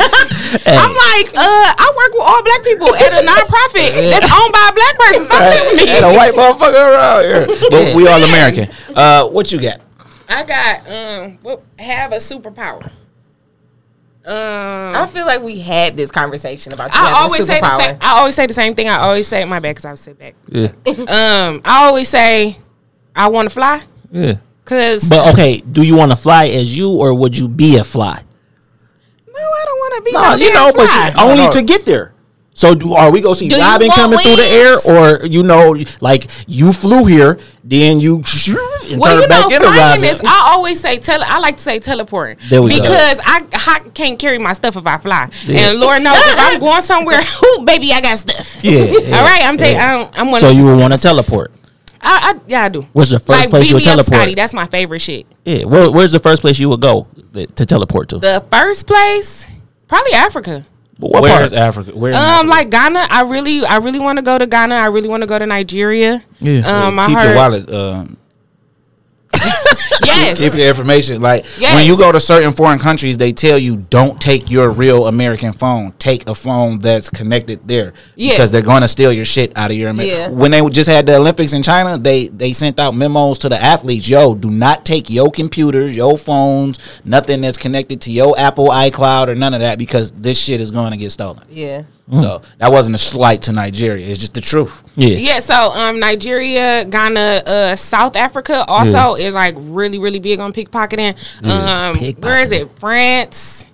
I'm 0.68 0.92
like, 0.94 1.26
uh, 1.34 1.72
I 1.74 1.92
work 1.96 2.12
with 2.12 2.22
all 2.22 2.42
black 2.44 2.62
people 2.62 2.94
at 2.94 3.10
a 3.10 3.24
nonprofit 3.26 4.10
that's 4.12 4.30
owned 4.30 4.52
by 4.52 4.68
a 4.70 4.74
black 4.76 4.94
person. 4.98 5.24
Stop 5.24 5.40
playing 5.40 5.66
with 5.72 5.76
me. 5.88 5.90
Ain't 5.90 6.04
a 6.04 6.12
white 6.14 6.34
motherfucker 6.34 6.84
around 6.84 7.22
here. 7.24 7.46
But 7.70 7.96
we 7.96 8.06
all 8.06 8.22
American. 8.22 8.68
Uh, 8.94 9.26
what 9.28 9.50
you 9.50 9.60
got? 9.60 9.80
I 10.28 10.44
got 10.44 10.86
um, 10.88 11.58
have 11.78 12.12
a 12.12 12.16
superpower. 12.16 12.92
Um, 14.26 14.96
I 14.96 15.06
feel 15.12 15.26
like 15.26 15.42
we 15.42 15.58
had 15.58 15.96
this 15.98 16.10
conversation 16.10 16.72
about 16.72 16.94
you 16.94 16.98
I 17.00 17.12
always 17.12 17.42
a 17.42 17.46
say 17.46 17.60
the 17.60 17.78
same. 17.78 17.96
I 18.00 18.18
always 18.18 18.34
say 18.34 18.46
the 18.46 18.54
same 18.54 18.74
thing. 18.74 18.88
I 18.88 18.96
always 19.00 19.26
say 19.28 19.44
my 19.44 19.60
bad 19.60 19.72
because 19.76 19.84
I 19.84 19.90
was 19.90 20.00
sit 20.00 20.18
back. 20.18 20.34
Yeah. 20.48 20.68
Um, 20.86 21.60
I 21.64 21.84
always 21.86 22.08
say 22.08 22.56
I 23.14 23.28
want 23.28 23.46
to 23.46 23.50
fly 23.54 23.82
Yeah. 24.10 24.36
because 24.64 25.10
But 25.10 25.34
okay, 25.34 25.58
do 25.58 25.82
you 25.82 25.94
want 25.96 26.10
to 26.10 26.16
fly 26.16 26.46
as 26.48 26.74
you 26.74 26.90
or 26.90 27.12
would 27.12 27.36
you 27.36 27.48
be 27.48 27.76
a 27.76 27.84
fly? 27.84 28.18
no, 29.28 29.40
I 29.40 29.62
don't 29.66 29.78
want 29.78 29.94
to 29.96 30.02
be 30.04 30.12
No, 30.12 30.22
no, 30.22 30.34
you 30.36 30.44
damn 30.46 30.54
know, 30.54 30.72
but 30.74 31.14
you- 31.16 31.22
only 31.22 31.36
No, 31.36 31.44
no. 31.46 31.52
to 31.52 31.62
get 31.64 31.84
there. 31.84 32.13
So 32.56 32.72
do 32.72 32.94
are 32.94 33.10
we 33.10 33.20
gonna 33.20 33.34
see 33.34 33.48
Do 33.48 33.58
Robin 33.58 33.88
want 33.88 33.98
coming 34.00 34.18
through 34.20 34.36
the 34.36 34.42
air, 34.44 34.96
or 35.20 35.26
you 35.26 35.42
know, 35.42 35.74
like 36.00 36.30
you 36.46 36.72
flew 36.72 37.04
here, 37.04 37.36
then 37.64 37.98
you 37.98 38.16
and 38.90 39.00
Well, 39.00 39.14
turn 39.14 39.22
you 39.22 39.28
back 39.28 39.48
know, 39.50 39.56
into 39.56 39.66
Robin? 39.66 40.04
is. 40.04 40.20
I 40.24 40.50
always 40.52 40.78
say 40.80 40.98
tele. 40.98 41.24
I 41.26 41.38
like 41.40 41.56
to 41.56 41.62
say 41.64 41.80
teleporting 41.80 42.38
There 42.48 42.62
we 42.62 42.70
go. 42.70 42.82
because 42.82 43.18
I, 43.24 43.44
I 43.52 43.80
can't 43.92 44.20
carry 44.20 44.38
my 44.38 44.52
stuff 44.52 44.76
if 44.76 44.86
I 44.86 44.98
fly, 44.98 45.28
and 45.48 45.80
Lord 45.80 46.02
knows 46.02 46.14
if 46.16 46.38
I'm 46.38 46.60
going 46.60 46.82
somewhere, 46.82 47.18
ooh, 47.44 47.64
baby, 47.64 47.90
I 47.92 48.00
got 48.00 48.18
stuff. 48.18 48.62
Yeah, 48.62 48.84
yeah, 48.84 49.16
All 49.18 49.24
right, 49.24 49.40
I'm 49.42 49.56
taking. 49.56 49.80
I'm, 49.80 50.08
I'm 50.14 50.30
one. 50.30 50.40
so 50.40 50.50
you 50.50 50.64
would 50.66 50.78
want 50.78 50.92
to 50.92 50.98
teleport? 50.98 51.50
I, 52.00 52.34
I, 52.36 52.40
yeah, 52.46 52.62
I 52.64 52.68
do. 52.68 52.82
What's 52.92 53.10
the 53.10 53.18
first 53.18 53.30
like 53.40 53.50
place 53.50 53.68
you 53.68 53.74
would 53.76 53.82
teleport? 53.84 54.06
Scotty, 54.06 54.34
that's 54.36 54.54
my 54.54 54.66
favorite 54.66 55.00
shit. 55.00 55.26
Yeah, 55.44 55.64
where, 55.64 55.90
where's 55.90 56.12
the 56.12 56.18
first 56.20 56.42
place 56.42 56.58
you 56.60 56.68
would 56.68 56.80
go 56.82 57.08
to 57.32 57.66
teleport 57.66 58.10
to? 58.10 58.18
The 58.18 58.44
first 58.50 58.86
place, 58.86 59.46
probably 59.88 60.12
Africa. 60.12 60.66
But 60.98 61.10
what 61.10 61.22
Where's 61.22 61.50
part? 61.52 61.60
Africa? 61.68 61.96
Where 61.96 62.12
Um, 62.12 62.20
Africa? 62.20 62.48
like 62.50 62.70
Ghana, 62.70 63.06
I 63.10 63.22
really, 63.22 63.64
I 63.64 63.76
really 63.78 63.98
want 63.98 64.16
to 64.18 64.22
go 64.22 64.38
to 64.38 64.46
Ghana. 64.46 64.74
I 64.76 64.86
really 64.86 65.08
want 65.08 65.22
to 65.22 65.26
go 65.26 65.38
to 65.38 65.46
Nigeria. 65.46 66.22
Yeah. 66.40 66.60
Um, 66.86 66.98
I 66.98 67.06
keep 67.06 67.18
heard. 67.18 67.26
your 67.26 67.36
wallet. 67.36 67.72
Um, 67.72 68.16
Yes. 70.04 70.38
keep 70.38 70.54
your 70.54 70.68
information. 70.68 71.20
Like 71.22 71.44
Yes. 71.58 71.74
when 71.74 71.86
you 71.86 71.96
go 71.96 72.12
to 72.12 72.20
certain 72.20 72.52
foreign 72.52 72.78
countries, 72.78 73.16
they 73.18 73.32
tell 73.32 73.58
you 73.58 73.76
don't 73.76 74.20
take 74.20 74.50
your 74.50 74.70
real 74.70 75.06
American 75.06 75.52
phone. 75.52 75.92
Take 75.98 76.28
a 76.28 76.34
phone 76.34 76.78
that's 76.78 77.10
connected 77.10 77.66
there 77.66 77.92
Yeah. 78.16 78.30
because 78.32 78.50
they're 78.50 78.62
going 78.62 78.82
to 78.82 78.88
steal 78.88 79.12
your 79.12 79.24
shit 79.24 79.56
out 79.56 79.70
of 79.70 79.76
your. 79.76 79.90
Amer- 79.90 80.02
Yeah. 80.02 80.28
When 80.28 80.50
they 80.50 80.66
just 80.68 80.88
had 80.90 81.06
the 81.06 81.16
Olympics 81.16 81.52
in 81.52 81.62
China, 81.62 81.96
they 81.98 82.28
they 82.28 82.52
sent 82.52 82.78
out 82.78 82.94
memos 82.94 83.38
to 83.40 83.48
the 83.48 83.60
athletes. 83.62 84.08
Yo, 84.08 84.34
do 84.34 84.50
not 84.50 84.84
take 84.84 85.08
your 85.10 85.30
computers, 85.30 85.96
your 85.96 86.18
phones, 86.18 86.78
nothing 87.04 87.40
that's 87.40 87.58
connected 87.58 88.00
to 88.02 88.10
your 88.12 88.38
Apple 88.38 88.68
iCloud 88.68 89.28
or 89.28 89.34
none 89.34 89.54
of 89.54 89.60
that 89.60 89.78
because 89.78 90.10
this 90.12 90.38
shit 90.38 90.60
is 90.60 90.70
going 90.70 90.92
to 90.92 90.98
get 90.98 91.12
stolen. 91.12 91.42
yeah. 91.50 91.82
So 92.10 92.42
that 92.58 92.70
wasn't 92.70 92.96
a 92.96 92.98
slight 92.98 93.42
to 93.42 93.52
Nigeria. 93.52 94.06
It's 94.06 94.20
just 94.20 94.34
the 94.34 94.40
truth. 94.42 94.82
Yeah. 94.94 95.16
Yeah, 95.16 95.40
so 95.40 95.54
um, 95.54 95.98
Nigeria, 95.98 96.84
Ghana, 96.84 97.42
uh, 97.46 97.76
South 97.76 98.14
Africa 98.14 98.64
also 98.68 99.14
is 99.14 99.34
like 99.34 99.54
really, 99.58 99.98
really 99.98 100.18
big 100.18 100.38
on 100.38 100.52
pickpocketing. 100.52 101.16
Um, 101.50 101.96
where 102.20 102.42
is 102.42 102.52
it? 102.52 102.70
France. 102.78 103.64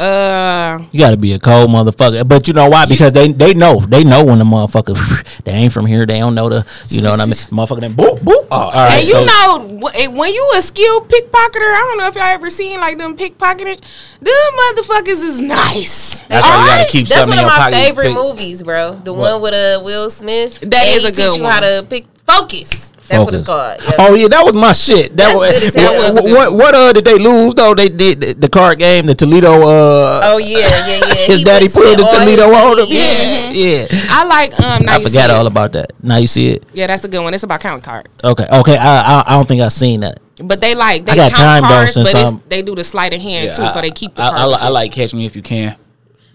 Uh, 0.00 0.78
You 0.92 0.98
got 1.00 1.10
to 1.10 1.16
be 1.18 1.32
a 1.34 1.38
cold 1.38 1.68
motherfucker. 1.70 2.26
But 2.26 2.48
you 2.48 2.54
know 2.54 2.68
why? 2.70 2.86
Because 2.86 3.12
they 3.12 3.28
they 3.32 3.52
know 3.54 3.80
they 3.80 4.02
know 4.02 4.24
when 4.24 4.38
the 4.38 4.44
motherfucker 4.44 5.42
they 5.44 5.52
ain't 5.52 5.72
from 5.72 5.84
here. 5.86 6.06
They 6.06 6.18
don't 6.20 6.34
know 6.34 6.48
the 6.48 6.66
you 6.88 7.02
know 7.02 7.10
what 7.10 7.20
I 7.20 7.24
mean. 7.26 7.34
Motherfucker, 7.50 7.80
then 7.80 7.92
boop 7.94 8.18
boop. 8.20 8.46
Oh, 8.50 8.56
all 8.56 8.72
right. 8.72 9.00
and 9.00 9.08
you 9.08 9.12
so- 9.14 9.24
know 9.24 9.88
eh, 9.94 10.06
when 10.06 10.32
you 10.32 10.52
a 10.56 10.62
skilled 10.62 11.08
pickpocketer, 11.08 11.68
I 11.70 11.84
don't 11.88 11.98
know 11.98 12.06
if 12.08 12.14
y'all 12.14 12.24
ever 12.24 12.48
seen 12.50 12.80
like 12.80 12.96
them 12.98 13.16
pickpocketing. 13.16 13.78
Them 14.20 14.34
motherfuckers 14.58 15.22
is 15.22 15.40
nice. 15.40 16.22
That's 16.22 16.46
why 16.46 16.60
you 16.62 16.66
gotta 16.66 16.90
keep 16.90 17.06
That's 17.06 17.20
something 17.20 17.36
one 17.36 17.38
in 17.40 17.44
of 17.44 17.50
my 17.50 17.56
pocket. 17.58 17.74
favorite 17.74 18.06
Pick- 18.08 18.14
movies, 18.14 18.62
bro. 18.62 18.96
The 19.04 19.12
one 19.12 19.42
with 19.42 19.52
uh 19.54 19.82
Will 19.84 20.08
Smith. 20.10 20.60
That 20.60 20.86
And 20.86 20.96
is 20.96 21.04
a 21.04 21.12
good 21.12 21.30
teach 21.32 21.38
you 21.40 21.46
how 21.46 21.60
to 21.60 21.86
pick 21.88 22.06
focus. 22.26 22.92
That's 23.10 23.24
what 23.24 23.34
it's 23.34 23.42
called. 23.46 23.80
Focus. 23.80 23.94
Yeah. 23.98 24.06
Oh 24.06 24.14
yeah, 24.14 24.28
that 24.28 24.44
was 24.44 24.54
my 24.54 24.72
shit. 24.72 25.16
That 25.16 25.34
That's 25.34 25.38
was, 25.38 25.50
good 25.52 25.62
as 25.64 25.74
hell. 25.74 25.92
what, 25.92 26.00
That 26.00 26.12
was 26.14 26.18
a 26.18 26.22
good 26.22 26.36
what, 26.36 26.52
what 26.54 26.74
uh 26.74 26.92
did 26.92 27.04
they 27.04 27.18
lose 27.18 27.54
though? 27.54 27.74
They 27.74 27.88
did 27.88 28.20
the, 28.20 28.34
the 28.34 28.48
card 28.48 28.78
game, 28.78 29.06
the 29.06 29.14
Toledo. 29.14 29.52
Uh, 29.60 30.20
Oh 30.24 30.38
yeah, 30.38 30.58
yeah, 30.58 30.68
yeah. 30.68 31.14
his 31.26 31.38
He 31.38 31.44
daddy 31.44 31.64
wasted 31.66 31.82
pulled 31.82 31.98
the 31.98 32.08
Toledo 32.10 32.44
on 32.54 32.78
him. 32.78 32.78
money. 32.78 32.94
Yeah, 32.96 33.50
yeah. 33.50 33.86
I 34.10 34.24
like 34.24 34.58
um. 34.60 34.84
Now 34.84 34.94
I 34.94 34.96
You 34.98 35.02
forgot 35.08 35.28
See 35.30 35.36
all 35.36 35.44
It. 35.46 35.52
about 35.52 35.72
that. 35.72 35.92
Now 36.02 36.16
you 36.18 36.26
see 36.26 36.50
it. 36.52 36.64
Yeah, 36.72 36.86
that's 36.86 37.04
a 37.04 37.08
good 37.08 37.20
one. 37.20 37.34
It's 37.34 37.42
about 37.42 37.60
count 37.60 37.82
cards. 37.82 38.08
Okay, 38.24 38.46
okay. 38.50 38.76
I 38.76 39.02
I, 39.02 39.24
I 39.26 39.32
don't 39.34 39.46
think 39.48 39.60
I've 39.62 39.72
seen 39.72 40.00
that. 40.00 40.18
But 40.42 40.60
they 40.62 40.74
like 40.74 41.04
they 41.04 41.12
I 41.12 41.16
got 41.16 41.32
count 41.32 41.36
time, 41.36 41.62
though, 41.62 41.68
cards, 41.68 41.92
since 41.94 42.12
but 42.12 42.24
I'm- 42.24 42.42
they 42.48 42.62
do 42.62 42.74
the 42.74 42.84
sleight 42.84 43.12
of 43.12 43.20
hand 43.20 43.46
Yeah, 43.46 43.52
too, 43.52 43.62
I- 43.64 43.68
so 43.68 43.80
they 43.82 43.90
keep 43.90 44.14
the 44.14 44.22
I, 44.22 44.28
cards. 44.30 44.40
I, 44.40 44.44
and 44.56 44.64
I 44.64 44.68
like 44.68 44.92
Catch 44.92 45.12
Me 45.12 45.26
If 45.26 45.36
You 45.36 45.42
Can. 45.42 45.76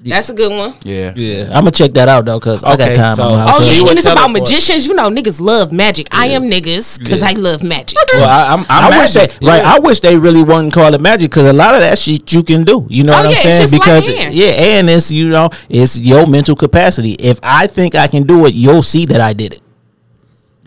That's 0.05 0.29
a 0.29 0.33
good 0.33 0.51
one. 0.51 0.75
Yeah. 0.83 1.13
Yeah, 1.15 1.45
I'm 1.45 1.61
gonna 1.63 1.71
check 1.71 1.93
that 1.93 2.07
out 2.07 2.25
though, 2.25 2.39
cause 2.39 2.63
I 2.63 2.77
got 2.77 2.95
time. 2.95 3.15
so- 3.15 3.23
on 3.23 3.33
my 3.33 3.43
Oh 3.43 3.47
house. 3.47 3.57
So 3.57 3.63
yeah, 3.71 3.77
you 3.77 3.83
would 3.83 3.89
and 3.91 3.97
it's 3.99 4.05
about 4.05 4.27
teleport. 4.27 4.49
magicians. 4.49 4.85
You 4.87 4.93
know, 4.93 5.09
niggas 5.09 5.41
love 5.41 5.71
magic. 5.71 6.07
I 6.11 6.27
am 6.27 6.43
niggas 6.43 6.99
because 6.99 7.21
I 7.23 7.31
love 7.33 7.63
magic. 7.63 7.97
Well, 8.13 8.23
I, 8.29 8.53
I'm, 8.53 8.59
I'm 8.69 8.93
I 8.93 8.99
wish 8.99 9.11
they 9.11 9.21
magic. 9.21 9.41
right. 9.41 9.63
I 9.65 9.79
wish 9.79 9.99
they 10.01 10.17
really 10.17 10.43
wouldn't 10.43 10.73
call 10.73 10.93
it 10.93 11.01
magic 11.01 11.31
because 11.31 11.43
a 11.49 11.53
lot 11.53 11.73
of 11.73 11.81
that 11.81 11.97
shit 11.97 12.31
you 12.31 12.43
can 12.43 12.63
do. 12.63 12.85
You 12.89 13.03
know 13.03 13.13
Oh, 13.13 13.17
what 13.17 13.25
I'm 13.25 13.31
yeah, 13.31 13.37
it's 13.37 13.43
saying? 13.43 13.61
just 13.61 13.73
like 13.73 13.81
because 13.81 14.07
hand. 14.15 14.33
yeah, 14.35 14.47
and 14.47 14.89
it's 14.89 15.11
you 15.11 15.29
know 15.29 15.49
it's 15.69 15.99
your 15.99 16.27
mental 16.27 16.55
capacity. 16.55 17.13
If 17.13 17.39
I 17.41 17.67
think 17.67 17.95
I 17.95 18.07
can 18.07 18.23
do 18.23 18.45
it, 18.45 18.53
you'll 18.53 18.83
see 18.83 19.05
that 19.07 19.21
I 19.21 19.33
did 19.33 19.53
it. 19.55 19.61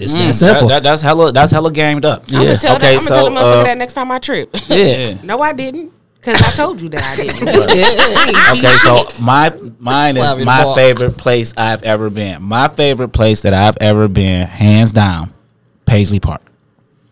It's 0.00 0.14
that 0.14 0.32
simple. 0.34 0.68
That, 0.68 0.82
that, 0.82 0.90
that's 0.90 1.02
hella. 1.02 1.32
That's 1.32 1.50
hella 1.52 1.72
gamed 1.72 2.04
up. 2.04 2.24
I'm 2.28 2.34
gonna 2.34 2.56
tell 2.56 2.76
Okay, 2.76 2.88
that, 2.90 2.94
I'm 2.96 3.00
so, 3.00 3.14
gonna 3.14 3.24
tell 3.24 3.30
the 3.34 3.40
motherfucker 3.40 3.60
uh, 3.60 3.64
that 3.64 3.78
next 3.78 3.94
time 3.94 4.10
I 4.12 4.18
trip. 4.20 4.56
yeah. 4.68 5.16
no, 5.24 5.40
I 5.40 5.52
didn't. 5.52 5.92
Cause 6.20 6.42
I 6.42 6.50
told 6.56 6.80
you 6.80 6.88
that 6.90 7.02
I 7.02 7.16
didn't. 7.16 7.38
Okay, 8.58 8.76
so 8.78 9.08
my 9.22 9.50
mine 9.78 10.16
is 10.16 10.36
my 10.44 10.64
ball. 10.64 10.74
favorite 10.74 11.16
place 11.16 11.54
I've 11.56 11.82
ever 11.82 12.10
been. 12.10 12.42
My 12.42 12.68
favorite 12.68 13.10
place 13.10 13.42
that 13.42 13.54
I've 13.54 13.76
ever 13.80 14.08
been, 14.08 14.46
hands 14.46 14.92
down, 14.92 15.32
Paisley 15.86 16.18
Park. 16.20 16.42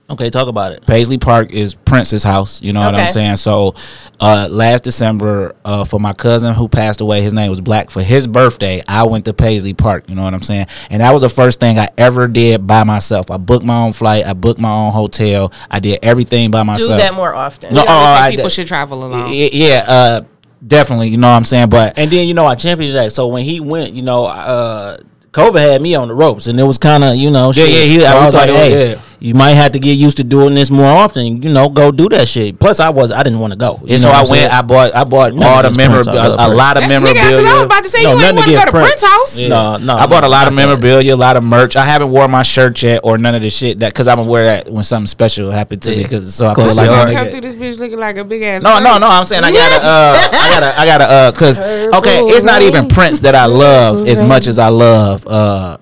Okay, 0.08 0.30
talk 0.30 0.46
about 0.46 0.70
it. 0.70 0.86
Paisley 0.86 1.18
Park 1.18 1.50
is 1.50 1.74
Prince's 1.74 2.22
house. 2.22 2.62
You 2.62 2.72
know 2.72 2.78
what 2.80 2.94
I'm 2.94 3.08
saying? 3.08 3.36
So, 3.36 3.74
uh, 4.20 4.46
last 4.48 4.84
December, 4.84 5.56
uh, 5.64 5.84
for 5.84 5.98
my 5.98 6.12
cousin 6.12 6.54
who 6.54 6.68
passed 6.68 7.00
away, 7.00 7.22
his 7.22 7.32
name 7.32 7.50
was 7.50 7.60
Black. 7.60 7.90
For 7.90 8.02
his 8.02 8.28
birthday, 8.28 8.82
I 8.86 9.02
went 9.02 9.24
to 9.24 9.34
Paisley 9.34 9.74
Park. 9.74 10.08
You 10.08 10.14
know 10.14 10.22
what 10.22 10.32
I'm 10.32 10.42
saying? 10.42 10.66
And 10.90 11.02
that 11.02 11.10
was 11.12 11.22
the 11.22 11.28
first 11.28 11.58
thing 11.58 11.76
I 11.80 11.88
ever 11.98 12.28
did 12.28 12.68
by 12.68 12.84
myself. 12.84 13.32
I 13.32 13.36
booked 13.36 13.64
my 13.64 13.78
own 13.82 13.92
flight. 13.92 14.24
I 14.26 14.32
booked 14.34 14.60
my 14.60 14.70
own 14.70 14.92
hotel. 14.92 15.52
I 15.68 15.80
did 15.80 15.98
everything 16.02 16.52
by 16.52 16.62
myself. 16.62 16.88
Do 16.90 16.96
that 16.98 17.14
more 17.14 17.34
often. 17.34 17.74
No, 17.74 17.82
We 17.82 17.88
oh, 17.88 17.92
I 17.92 18.30
people 18.30 18.44
did- 18.44 18.52
should 18.52 18.68
travel 18.68 19.04
alone. 19.04 19.30
Y- 19.30 19.50
Yeah, 19.52 19.84
uh, 19.88 20.20
definitely. 20.64 21.08
You 21.08 21.16
know 21.16 21.30
what 21.30 21.34
I'm 21.36 21.44
saying? 21.44 21.68
But 21.68 21.98
And 21.98 22.08
then 22.12 22.28
you 22.28 22.34
know 22.34 22.46
I 22.46 22.54
championed 22.54 22.94
that. 22.94 23.10
So 23.10 23.26
when 23.26 23.44
he 23.44 23.58
went, 23.58 23.92
you 23.92 24.02
know, 24.02 24.26
uh 24.26 24.98
COVID 25.32 25.58
had 25.72 25.82
me 25.82 25.94
on 25.94 26.08
the 26.08 26.14
ropes, 26.14 26.46
and 26.46 26.58
it 26.58 26.62
was 26.62 26.78
kind 26.78 27.04
of 27.04 27.16
you 27.16 27.30
know, 27.30 27.48
Yeah, 27.48 27.64
shit. 27.64 27.74
yeah, 27.74 27.80
he- 27.82 28.00
So 28.00 28.06
I 28.06 28.12
I 28.22 28.24
was 28.26 28.34
like, 28.34 28.48
hey, 28.50 28.90
yeah. 28.92 29.00
You 29.20 29.34
might 29.34 29.52
have 29.52 29.72
to 29.72 29.78
get 29.78 29.92
used 29.98 30.16
to 30.18 30.24
doing 30.24 30.54
this 30.54 30.70
more 30.70 30.86
often. 30.86 31.42
You 31.42 31.50
know, 31.50 31.68
go 31.68 31.90
do 31.90 32.08
that 32.10 32.28
shit. 32.28 32.58
Plus, 32.60 32.80
I 32.80 32.90
was 32.90 33.10
I 33.12 33.22
didn't 33.22 33.38
want 33.40 33.52
to 33.52 33.58
go. 33.58 33.80
You 33.84 33.92
and 33.94 34.00
so 34.00 34.08
know 34.08 34.14
I 34.14 34.20
what 34.22 34.30
went. 34.30 34.40
saying? 34.42 34.50
I 34.52 34.62
bought. 34.62 34.94
I 34.94 35.04
bought 35.04 35.34
Nothing 35.34 35.46
all 35.48 35.62
the 35.70 35.76
memorabilia. 35.76 36.20
I 36.20 36.26
love 36.28 36.50
A 36.52 36.54
lot 36.54 36.76
of 36.76 36.82
That 36.82 36.90
nigga, 36.90 37.04
'cause 37.04 37.14
memorabilia. 37.14 37.48
I 37.48 37.54
was 37.54 37.62
about 37.64 37.82
to 37.82 37.88
say 37.88 38.02
No, 38.02 38.08
you 38.10 38.14
ain't 38.14 38.20
nothing 38.22 38.36
want 38.36 38.46
to 38.48 38.52
go 38.56 38.64
to 38.64 38.70
Prince. 38.70 38.86
Prince's 38.90 39.08
house. 39.08 39.38
Yeah. 39.38 39.48
No, 39.48 39.76
no, 39.78 39.96
I 39.96 40.06
bought 40.06 40.24
a 40.24 40.28
lot 40.28 40.46
of 40.48 40.54
memorabilia, 40.54 41.14
a 41.14 41.16
lot 41.16 41.36
of 41.36 41.44
merch. 41.44 41.76
I 41.76 41.84
haven't 41.84 42.10
worn 42.10 42.30
my 42.30 42.42
shirt 42.42 42.82
yet 42.82 43.00
or 43.02 43.18
none 43.18 43.34
of 43.34 43.42
the 43.42 43.50
shit 43.50 43.80
that 43.80 43.92
because 43.92 44.06
I'm 44.06 44.16
gonna 44.18 44.28
wear 44.30 44.44
that 44.44 44.70
when 44.70 44.84
something 44.84 45.06
special 45.06 45.50
happened 45.50 45.82
to 45.82 45.90
me. 45.90 46.02
Because 46.02 46.34
so 46.34 46.46
I 46.46 46.54
feel 46.54 46.64
like 46.74 46.86
you 46.86 46.92
my 46.92 46.98
already 46.98 47.14
Come 47.16 47.28
through 47.30 47.40
this 47.40 47.54
bitch 47.54 47.78
looking 47.80 47.98
like 47.98 48.16
a 48.16 48.24
big 48.24 48.42
ass. 48.42 48.62
no, 48.62 48.78
no, 48.80 48.98
no. 48.98 49.08
I'm 49.08 49.24
saying 49.24 49.44
I 49.44 49.50
gotta, 49.52 49.84
uh, 49.86 50.16
I 50.32 50.48
gotta, 50.50 50.80
I 50.80 50.86
gotta, 50.86 51.04
uh, 51.04 51.32
cause 51.32 51.58
okay, 51.60 52.18
it's 52.20 52.44
not 52.44 52.62
even 52.62 52.88
Prince 52.88 53.20
that 53.20 53.34
I 53.34 53.46
love 53.46 54.06
as 54.06 54.22
much 54.22 54.46
as 54.46 54.58
I 54.58 54.68
love 54.68 55.26
uh, 55.26 55.78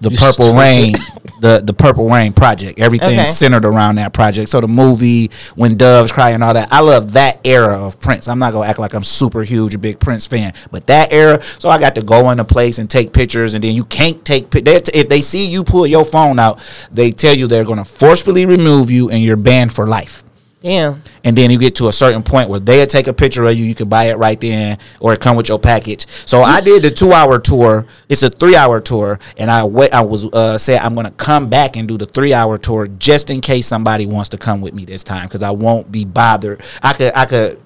the 0.00 0.10
Purple 0.10 0.54
Rain, 0.54 0.92
the 1.40 1.60
the 1.64 1.74
Purple 1.74 2.08
Rain 2.08 2.32
project. 2.32 2.78
Everything 2.78 3.18
Okay. 3.18 3.24
centered 3.26 3.64
around 3.64 3.96
that 3.96 4.12
project. 4.12 4.48
So 4.48 4.60
the 4.60 4.68
movie, 4.68 5.30
when 5.56 5.76
Doves 5.76 6.10
Cry 6.12 6.30
and 6.30 6.42
all 6.42 6.54
that, 6.54 6.68
I 6.72 6.80
love 6.80 7.12
that 7.12 7.40
era 7.46 7.78
of 7.78 8.00
Prince. 8.00 8.26
I'm 8.28 8.38
not 8.38 8.52
gonna 8.52 8.66
act 8.68 8.78
like 8.78 8.94
I'm 8.94 9.04
super 9.04 9.42
huge 9.42 9.74
a 9.74 9.78
big 9.78 10.00
Prince 10.00 10.26
fan, 10.26 10.52
but 10.70 10.86
that 10.86 11.12
era. 11.12 11.40
So 11.58 11.68
I 11.68 11.78
got 11.78 11.94
to 11.96 12.02
go 12.02 12.30
into 12.30 12.44
place 12.44 12.78
and 12.78 12.88
take 12.88 13.12
pictures, 13.12 13.54
and 13.54 13.62
then 13.62 13.74
you 13.74 13.84
can't 13.84 14.24
take 14.24 14.50
pi- 14.50 14.60
they- 14.60 14.80
if 14.94 15.08
they 15.08 15.20
see 15.20 15.46
you 15.46 15.62
pull 15.64 15.86
your 15.86 16.04
phone 16.04 16.38
out, 16.38 16.58
they 16.92 17.10
tell 17.10 17.34
you 17.34 17.46
they're 17.46 17.64
gonna 17.64 17.84
forcefully 17.84 18.46
remove 18.46 18.90
you 18.90 19.10
and 19.10 19.22
you're 19.22 19.36
banned 19.36 19.72
for 19.72 19.86
life 19.86 20.24
Damn. 20.60 21.02
and 21.24 21.36
then 21.36 21.50
you 21.50 21.58
get 21.58 21.74
to 21.76 21.88
a 21.88 21.92
certain 21.92 22.22
point 22.22 22.50
where 22.50 22.60
they'll 22.60 22.86
take 22.86 23.06
a 23.06 23.14
picture 23.14 23.44
of 23.44 23.54
you. 23.54 23.64
You 23.64 23.74
can 23.74 23.88
buy 23.88 24.04
it 24.04 24.18
right 24.18 24.38
then, 24.38 24.76
or 25.00 25.14
it 25.14 25.20
come 25.20 25.34
with 25.34 25.48
your 25.48 25.58
package. 25.58 26.06
So 26.26 26.42
I 26.42 26.60
did 26.60 26.82
the 26.82 26.90
two 26.90 27.12
hour 27.12 27.38
tour. 27.38 27.86
It's 28.10 28.22
a 28.22 28.28
three 28.28 28.56
hour 28.56 28.78
tour, 28.78 29.18
and 29.38 29.50
I 29.50 29.64
wait. 29.64 29.92
I 29.94 30.02
was 30.02 30.30
uh, 30.32 30.58
said 30.58 30.82
I'm 30.82 30.94
gonna 30.94 31.12
come 31.12 31.48
back 31.48 31.76
and 31.76 31.88
do 31.88 31.96
the 31.96 32.04
three 32.04 32.34
hour 32.34 32.58
tour 32.58 32.86
just 32.88 33.30
in 33.30 33.40
case 33.40 33.66
somebody 33.66 34.04
wants 34.04 34.28
to 34.30 34.36
come 34.36 34.60
with 34.60 34.74
me 34.74 34.84
this 34.84 35.02
time 35.02 35.28
because 35.28 35.42
I 35.42 35.50
won't 35.50 35.90
be 35.90 36.04
bothered. 36.04 36.62
I 36.82 36.92
could 36.92 37.12
I 37.14 37.24
could 37.24 37.58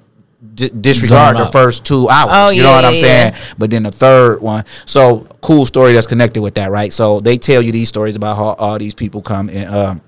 d- 0.54 0.70
disregard 0.80 1.36
the 1.36 1.46
first 1.46 1.84
two 1.84 2.08
hours. 2.08 2.30
Oh, 2.32 2.50
you 2.50 2.62
know 2.62 2.70
yeah, 2.70 2.76
what 2.76 2.84
I'm 2.84 2.94
yeah, 2.94 3.00
saying? 3.00 3.32
yeah. 3.34 3.54
But 3.58 3.70
then 3.70 3.82
the 3.82 3.90
third 3.90 4.40
one, 4.40 4.64
so 4.86 5.26
cool 5.40 5.66
story 5.66 5.94
that's 5.94 6.06
connected 6.06 6.42
with 6.42 6.54
that, 6.54 6.70
right? 6.70 6.92
So 6.92 7.18
they 7.18 7.38
tell 7.38 7.60
you 7.60 7.72
these 7.72 7.88
stories 7.88 8.14
about 8.14 8.36
how 8.36 8.52
all 8.52 8.78
these 8.78 8.94
people 8.94 9.20
come 9.20 9.48
and. 9.48 9.68
Um, 9.68 10.00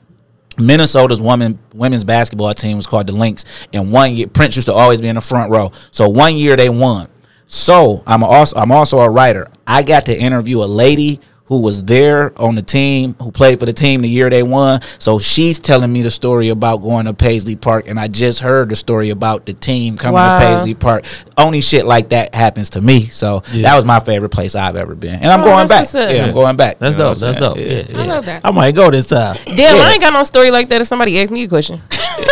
Minnesota's 0.59 1.21
woman 1.21 1.59
women's 1.75 2.05
basketball 2.05 2.55
team 2.55 2.77
was 2.77 2.87
called 2.87 3.07
the 3.07 3.13
Lynx, 3.13 3.45
and 3.73 3.93
one 3.93 4.15
year 4.15 4.27
Prince 4.27 4.57
used 4.57 4.69
to 4.69 4.75
always 4.75 5.01
be 5.01 5.09
in 5.09 5.17
the 5.17 5.21
front 5.21 5.51
row. 5.51 5.71
So 5.91 6.09
one 6.09 6.37
year 6.37 6.57
they 6.57 6.71
won. 6.71 7.09
So 7.47 8.03
I'm 8.07 8.25
also 8.25 8.57
I'm 8.59 8.73
also 8.73 8.99
a 8.99 9.11
writer. 9.11 9.51
I 9.67 9.83
got 9.83 10.07
to 10.07 10.19
interview 10.19 10.63
a 10.63 10.67
lady 10.67 11.21
who 11.47 11.61
was 11.61 11.85
there 11.85 12.33
on 12.41 12.55
the 12.57 12.63
team, 12.63 13.15
who 13.23 13.31
played 13.31 13.61
for 13.61 13.67
the 13.67 13.73
team 13.73 14.03
the 14.03 14.09
year 14.09 14.29
they 14.31 14.43
won. 14.43 14.81
So 14.99 15.19
she's 15.19 15.59
telling 15.61 15.93
me 15.93 16.03
the 16.03 16.11
story 16.11 16.49
about 16.49 16.79
going 16.79 17.07
to 17.07 17.15
Paisley 17.15 17.55
Park, 17.57 17.87
and 17.89 18.01
I 18.01 18.09
just 18.09 18.41
heard 18.41 18.69
the 18.69 18.77
story 18.77 19.11
about 19.11 19.47
the 19.47 19.53
team 19.53 19.97
coming 19.97 20.15
Wow. 20.15 20.39
to 20.39 20.45
Paisley 20.45 20.75
Park. 20.75 21.05
Only 21.39 21.61
shit 21.61 21.87
like 21.87 22.09
that 22.11 22.35
happens 22.35 22.71
to 22.71 22.81
me. 22.81 23.07
So 23.07 23.41
that 23.55 23.75
was 23.77 23.85
my 23.85 24.01
favorite 24.01 24.31
place 24.31 24.55
I've 24.55 24.77
ever 24.77 24.95
been, 24.95 25.15
and 25.17 25.27
I'm 25.27 25.41
Oh, 25.43 25.45
going 25.45 25.69
back. 25.69 25.87
Yeah, 25.95 26.27
I'm 26.27 26.35
going 26.35 26.57
back. 26.57 26.79
That's 26.79 26.97
You 26.97 27.03
know 27.03 27.15
dope. 27.15 27.23
what 27.23 27.29
I'm 27.29 27.33
That's 27.35 27.47
dope. 27.47 27.57
saying? 27.59 27.87
Yeah, 27.91 28.01
I 28.03 28.07
love 28.07 28.25
that. 28.27 28.41
I 28.45 28.51
might 28.51 28.75
go 28.75 28.91
this 28.91 29.07
time. 29.07 29.37
Damn, 29.47 29.57
Yeah. 29.77 29.83
I 29.83 29.93
ain't 29.93 30.01
got 30.01 30.13
no 30.13 30.23
story 30.25 30.51
like 30.51 30.69
that 30.71 30.81
if 30.81 30.89
somebody 30.89 31.21
asked 31.21 31.31
me 31.33 31.45
a 31.45 31.49
question. 31.49 31.81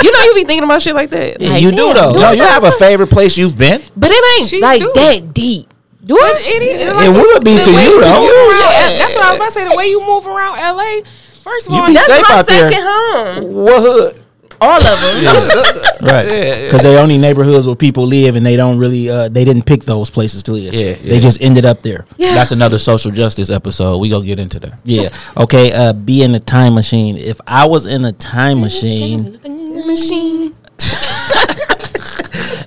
you 0.02 0.12
know 0.12 0.20
you 0.24 0.34
be 0.34 0.44
thinking 0.44 0.64
about 0.64 0.82
shit 0.82 0.94
like 0.94 1.10
that. 1.10 1.40
Yeah, 1.40 1.50
Like, 1.50 1.62
you 1.62 1.70
do, 1.70 1.92
though. 1.94 2.14
No, 2.14 2.32
you 2.32 2.42
have 2.42 2.64
a 2.64 2.72
favorite 2.72 3.10
place 3.10 3.36
you've 3.36 3.56
been? 3.56 3.80
But 3.96 4.10
it 4.12 4.40
ain't 4.40 4.48
She 4.48 4.60
like 4.60 4.80
do. 4.80 4.90
that 4.94 5.34
deep. 5.34 5.68
Do 6.06 6.16
But 6.16 6.36
it? 6.36 6.46
it 6.46 6.62
is. 6.62 6.88
It 6.88 6.94
like, 6.94 7.16
would 7.16 7.44
be 7.44 7.56
to 7.56 7.70
you, 7.70 8.00
though. 8.00 8.20
move 8.20 8.30
around- 8.30 8.72
Yeah. 8.92 8.98
That's 8.98 9.14
what 9.14 9.24
I 9.24 9.28
was 9.30 9.36
about 9.36 9.46
to 9.46 9.52
say. 9.52 9.68
The 9.68 9.76
way 9.76 9.86
you 9.86 10.00
move 10.06 10.26
around 10.26 10.58
LA, 10.58 11.00
first 11.42 11.66
of 11.68 11.74
all, 11.74 11.86
That's 11.92 12.06
safe 12.06 12.22
my 12.28 12.34
out 12.38 12.46
there. 12.46 12.68
second 12.70 12.84
home. 12.84 13.54
What 13.54 13.80
hood? 13.82 14.20
All 14.60 14.76
of 14.76 14.82
them. 14.82 15.80
Right. 16.04 16.64
Because 16.66 16.82
they 16.82 16.98
only 16.98 17.16
neighborhoods 17.16 17.66
where 17.66 17.74
people 17.74 18.04
live, 18.06 18.36
and 18.36 18.44
they 18.44 18.56
don't 18.56 18.76
really, 18.78 19.08
uh, 19.08 19.28
they 19.30 19.42
didn't 19.44 19.62
pick 19.64 19.84
those 19.84 20.10
places 20.10 20.42
to 20.44 20.52
live. 20.52 20.74
Yeah, 20.74 20.94
They 21.02 21.18
just 21.18 21.40
ended 21.40 21.64
up 21.64 21.82
there. 21.82 22.04
Yeah. 22.18 22.34
That's 22.34 22.52
another 22.52 22.78
social 22.78 23.10
justice 23.10 23.48
episode. 23.50 23.98
We 23.98 24.10
gonna 24.10 24.24
get 24.26 24.38
into 24.38 24.60
that. 24.60 24.74
Yeah. 24.84 25.08
Okay. 25.36 25.72
Uh, 25.72 25.94
be 25.94 26.22
in 26.22 26.34
a 26.34 26.40
time 26.40 26.74
machine. 26.74 27.16
If 27.16 27.40
I 27.46 27.66
was 27.66 27.86
in 27.86 28.04
a 28.04 28.12
time 28.12 28.60
machine, 28.60 29.38
Machine. 29.86 30.54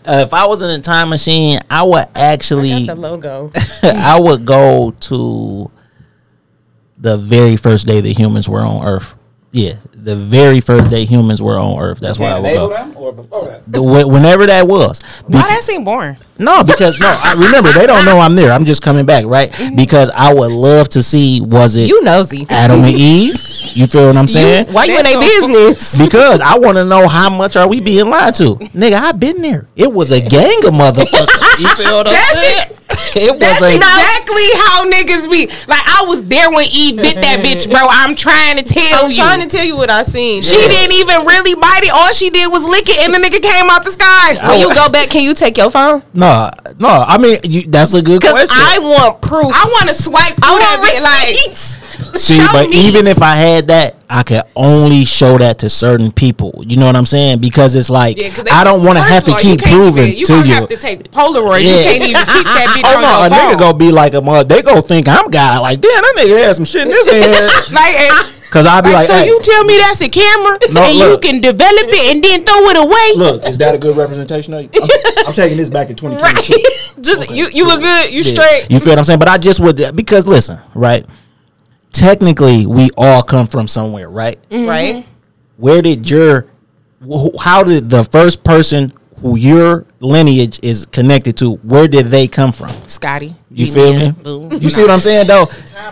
Uh, 0.08 0.24
if 0.26 0.34
I 0.34 0.46
was 0.48 0.62
in 0.62 0.70
a 0.70 0.82
time 0.82 1.10
machine, 1.10 1.60
I 1.70 1.84
would 1.84 2.06
actually, 2.16 2.70
That's 2.70 2.88
the 2.88 2.96
logo. 2.96 3.52
I 3.84 4.20
would 4.20 4.46
go 4.46 4.92
to 4.92 5.70
the 6.98 7.18
very 7.18 7.58
first 7.58 7.86
day 7.86 8.00
that 8.02 8.18
humans 8.18 8.48
were 8.48 8.62
on 8.62 8.86
Earth. 8.86 9.16
Yeah, 9.52 9.78
the 9.94 10.16
very 10.16 10.60
first 10.60 10.90
day 10.90 11.06
humans 11.06 11.42
were 11.42 11.58
on 11.58 11.82
Earth. 11.82 12.00
That's 12.00 12.20
why 12.20 12.32
I 12.32 12.40
would 12.40 12.54
go. 12.54 12.92
or 12.96 13.14
before 13.14 13.46
that? 13.46 13.64
The, 13.72 13.82
whenever 13.82 14.46
that 14.46 14.68
was. 14.68 15.02
why 15.26 15.40
Bec- 15.40 15.48
that 15.48 15.64
seem 15.64 15.86
boring? 15.86 16.18
No, 16.38 16.64
because 16.66 17.00
no, 17.00 17.08
I 17.24 17.34
remember 17.34 17.72
they 17.72 17.88
don't 17.88 18.04
know 18.06 18.20
I'm 18.20 18.36
there. 18.36 18.52
I'm 18.52 18.66
just 18.66 18.82
coming 18.84 19.06
back, 19.06 19.26
right? 19.26 19.50
Mm-hmm. 19.50 19.76
Because 19.78 20.10
I 20.14 20.34
would 20.34 20.52
love 20.52 20.90
to 20.90 21.02
see 21.02 21.40
was 21.42 21.76
it 21.78 21.88
You 21.88 22.04
nosy. 22.04 22.46
Adam 22.50 22.84
and 22.84 22.94
Eve? 22.98 23.36
You 23.74 23.88
feel 23.88 24.08
what 24.08 24.18
I'm 24.18 24.28
saying? 24.28 24.68
Why 24.74 24.84
you 24.84 24.98
in 24.98 25.04
That's 25.04 25.16
their 25.16 25.42
so- 25.42 25.48
business? 25.48 25.98
Because 26.06 26.42
I 26.42 26.58
want 26.60 26.76
to 26.78 26.84
know 26.86 27.08
how 27.08 27.30
much 27.30 27.56
are 27.56 27.68
we 27.70 27.80
being 27.80 28.10
lied 28.10 28.34
to, 28.36 28.56
nigga. 28.56 28.94
I've 28.94 29.20
been 29.20 29.42
there. 29.42 29.68
It 29.78 29.92
was 29.92 30.12
a 30.12 30.20
gang 30.20 30.60
of 30.68 30.74
motherfuckers. 30.74 31.60
You 31.60 31.68
feel 31.76 31.98
what 31.98 32.08
I'm 32.08 32.14
That's 32.14 32.68
saying? 32.68 33.07
It 33.18 33.32
was 33.32 33.40
That's 33.40 33.62
a 33.62 33.76
exactly 33.76 34.48
how 34.62 34.86
niggas 34.86 35.26
be. 35.30 35.48
Like 35.68 35.84
I 35.86 36.06
was 36.08 36.24
there 36.26 36.50
when 36.52 36.68
Eve 36.72 36.98
bit 36.98 37.16
that 37.16 37.40
bitch, 37.46 37.70
bro. 37.70 37.82
I'm 37.90 38.16
trying 38.16 38.58
to 38.58 38.64
tell 38.64 39.06
I'm 39.06 39.12
you. 39.12 39.18
trying 39.18 39.42
to 39.42 39.48
tell 39.48 39.66
you 39.66 39.76
what 39.76 39.90
I 39.90 40.04
seen. 40.04 40.42
she 40.42 40.56
didn't 40.58 40.94
even 40.94 41.26
really 41.26 41.56
bite 41.56 41.84
it. 41.84 41.92
All 41.94 42.12
she 42.14 42.30
did 42.30 42.52
was 42.52 42.66
lick 42.66 42.90
it, 42.90 43.00
and 43.04 43.14
the 43.14 43.20
nigga 43.20 43.42
came 43.42 43.70
out 43.70 43.84
the 43.84 43.92
sky. 43.92 44.38
When 44.48 44.60
you 44.60 44.74
go 44.74 44.90
back, 44.90 45.10
can 45.10 45.24
you 45.24 45.34
take 45.34 45.58
your 45.58 45.72
phone? 45.72 46.04
no, 46.14 46.50
no. 46.80 46.90
I 46.90 47.18
mean, 47.18 47.38
you, 47.44 47.64
that's 47.68 47.94
a 47.94 48.02
good 48.02 48.22
question. 48.22 48.50
I 48.52 48.80
want 48.80 49.22
proof. 49.22 49.52
I 49.54 49.66
want 49.66 49.90
to 49.90 49.96
swipe 49.96 50.36
through 50.36 50.60
that 50.60 50.78
want 50.80 50.90
bitch. 50.90 51.02
Like, 51.02 51.30
receipts. 51.30 51.87
See, 52.16 52.36
show 52.36 52.48
but 52.54 52.70
me. 52.70 52.88
even 52.88 53.08
if 53.08 53.22
I 53.22 53.36
had 53.36 53.68
that, 53.68 53.96
I 54.10 54.24
could 54.24 54.44
only 54.56 55.04
show 55.06 55.38
that 55.38 55.60
to 55.60 55.70
certain 55.70 56.12
people. 56.12 56.64
You 56.66 56.78
know 56.78 56.86
what 56.86 56.96
I'm 56.96 57.06
saying? 57.06 57.40
Because 57.40 57.76
it's 57.76 57.90
like 57.90 58.20
Yeah, 58.20 58.32
I 58.52 58.64
don't 58.64 58.84
want 58.84 58.98
to 58.98 59.04
have 59.04 59.24
to 59.26 59.36
keep 59.40 59.62
proving 59.62 60.06
even, 60.06 60.18
you 60.18 60.26
to 60.28 60.36
you. 60.38 60.54
have 60.54 60.70
to 60.70 60.78
take 60.78 61.12
Polaroid. 61.12 61.64
Yeah. 61.64 61.78
You 61.78 61.84
can't 61.84 62.04
even 62.04 62.26
keep 62.26 62.46
that 62.46 62.68
bitch 62.78 62.84
Oh 62.86 63.02
no, 63.02 63.36
a 63.36 63.38
your 63.50 63.56
nigga 63.56 63.60
gonna 63.60 63.78
be 63.78 63.92
like 63.92 64.14
a 64.14 64.22
mother. 64.22 64.44
They 64.56 64.62
gonna 64.62 64.82
think 64.82 65.08
I'm 65.08 65.30
God. 65.30 65.62
Like, 65.62 65.82
damn, 65.82 66.02
that 66.02 66.14
nigga 66.18 66.44
had 66.46 66.56
some 66.56 66.66
shit 66.66 66.88
in 66.88 66.94
his 66.94 67.10
head. 67.10 67.50
like, 67.72 67.96
Cause 68.50 68.66
I'll 68.66 68.82
be 68.82 68.88
like, 68.90 69.00
like, 69.00 69.08
so 69.10 69.14
hey, 69.18 69.26
you 69.26 69.40
tell 69.44 69.64
me 69.66 69.78
that's 69.78 70.00
a 70.00 70.08
camera 70.08 70.58
No, 70.72 70.82
and 70.84 70.98
look. 70.98 71.26
you 71.26 71.30
can 71.32 71.42
develop 71.42 71.84
it 71.90 72.16
and 72.16 72.24
then 72.24 72.46
throw 72.46 72.64
it 72.70 72.78
away? 72.78 73.26
look, 73.26 73.44
is 73.46 73.58
that 73.58 73.76
a 73.76 73.78
good 73.78 73.98
representation 73.98 74.54
of 74.54 74.62
you? 74.64 74.70
I'm, 74.82 74.90
I'm 75.28 75.34
taking 75.34 75.58
this 75.58 75.70
back 75.70 75.88
to 75.90 75.94
2022. 75.94 77.02
Just 77.02 77.30
you, 77.30 77.50
you 77.52 77.66
look 77.66 77.82
good. 77.82 78.10
You 78.10 78.22
Yeah. 78.22 78.34
straight. 78.34 78.68
You 78.72 78.80
feel 78.80 78.92
what 78.94 79.00
I'm 79.00 79.06
saying? 79.06 79.20
But 79.20 79.28
I 79.28 79.38
just 79.38 79.60
would 79.60 79.80
because 79.96 80.26
listen, 80.26 80.60
right? 80.74 81.06
Technically, 81.98 82.68
we 82.68 82.90
all 82.96 83.24
come 83.24 83.48
from 83.48 83.68
somewhere, 83.68 84.08
right? 84.10 84.38
Mm-hmm. 84.50 84.70
Right. 84.70 85.06
Where 85.58 85.82
did 85.82 86.08
your 86.10 86.48
how 87.40 87.64
did 87.64 87.90
the 87.90 88.04
first 88.04 88.44
person 88.44 88.94
who 89.22 89.36
your 89.38 89.86
lineage 90.00 90.60
is 90.62 90.86
connected 90.86 91.38
to, 91.38 91.56
where 91.58 91.88
did 91.88 92.08
they 92.08 92.28
come 92.28 92.52
from? 92.52 92.70
Scotty. 92.88 93.36
You 93.50 93.66
be 93.66 93.72
feel 93.72 93.94
man. 93.94 94.06
me? 94.16 94.24
Boom. 94.24 94.54
You 94.62 94.70
see 94.70 94.82
what 94.82 94.92
I'm 94.92 95.00
saying 95.00 95.26
though? 95.28 95.48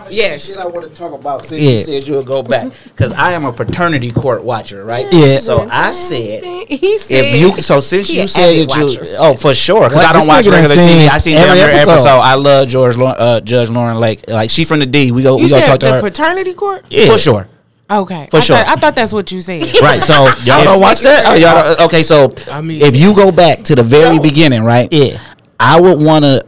Yes. 0.08 0.44
Shit 0.46 0.58
I 0.58 0.66
want 0.66 0.84
to 0.88 0.94
talk 0.94 1.12
about 1.12 1.44
since 1.44 1.62
Yeah. 1.62 1.70
you 1.72 1.80
said 1.80 2.06
you 2.06 2.14
would 2.14 2.26
go 2.26 2.42
back 2.42 2.70
because 2.84 3.12
I 3.12 3.32
am 3.32 3.44
a 3.44 3.52
paternity 3.52 4.12
court 4.12 4.44
watcher, 4.44 4.84
right? 4.84 5.06
Yeah. 5.12 5.38
So 5.38 5.66
I 5.70 5.90
said 5.92 6.44
He 6.68 6.98
said. 6.98 7.24
if 7.24 7.40
you 7.40 7.62
so 7.62 7.80
since 7.80 8.14
you 8.14 8.26
said 8.28 8.54
avid 8.54 8.70
that 8.70 9.00
you 9.02 9.16
oh 9.18 9.34
for 9.34 9.54
sure 9.54 9.88
because 9.88 10.04
I 10.04 10.12
don't 10.12 10.20
This 10.20 10.28
watch 10.28 10.44
nigga 10.44 10.50
done 10.52 10.62
regular 10.62 10.76
TV. 10.86 11.08
I 11.08 11.18
seen 11.18 11.36
every 11.36 11.58
every 11.60 11.74
episode. 11.74 11.90
episode. 11.92 12.08
I 12.20 12.34
love 12.34 12.68
George 12.68 12.96
Lau- 12.96 13.10
uh, 13.10 13.40
Judge 13.40 13.70
Lauren 13.70 13.98
Lake. 13.98 14.28
Like 14.28 14.50
she 14.50 14.64
from 14.64 14.78
the 14.80 14.86
D. 14.86 15.10
We 15.10 15.22
go 15.24 15.36
You 15.38 15.44
we 15.44 15.50
go 15.50 15.60
talk 15.60 15.80
to 15.80 15.86
the 15.86 15.92
her 15.94 16.00
paternity 16.00 16.54
court? 16.54 16.84
Yeah. 16.90 17.06
for 17.10 17.18
sure. 17.18 17.48
Okay. 17.88 18.26
For 18.30 18.38
I 18.38 18.40
sure. 18.40 18.56
Thought, 18.56 18.68
I 18.68 18.74
thought 18.80 18.94
that's 18.96 19.12
what 19.12 19.30
you 19.30 19.40
said. 19.40 19.62
Right, 19.82 20.02
so 20.02 20.24
y'all 20.44 20.64
don't 20.64 20.80
watch 20.80 21.00
that. 21.02 21.24
Oh, 21.26 21.34
y'all 21.34 21.74
don't, 21.76 21.86
okay, 21.86 22.02
so 22.02 22.30
I 22.50 22.60
mean- 22.60 22.82
if 22.82 22.96
you 22.96 23.14
go 23.14 23.30
back 23.30 23.60
to 23.64 23.74
the 23.76 23.82
very 23.84 24.18
beginning, 24.18 24.64
right? 24.64 24.88
Yeah. 24.92 25.20
I 25.60 25.80
would 25.80 26.00
want 26.00 26.24
to. 26.24 26.44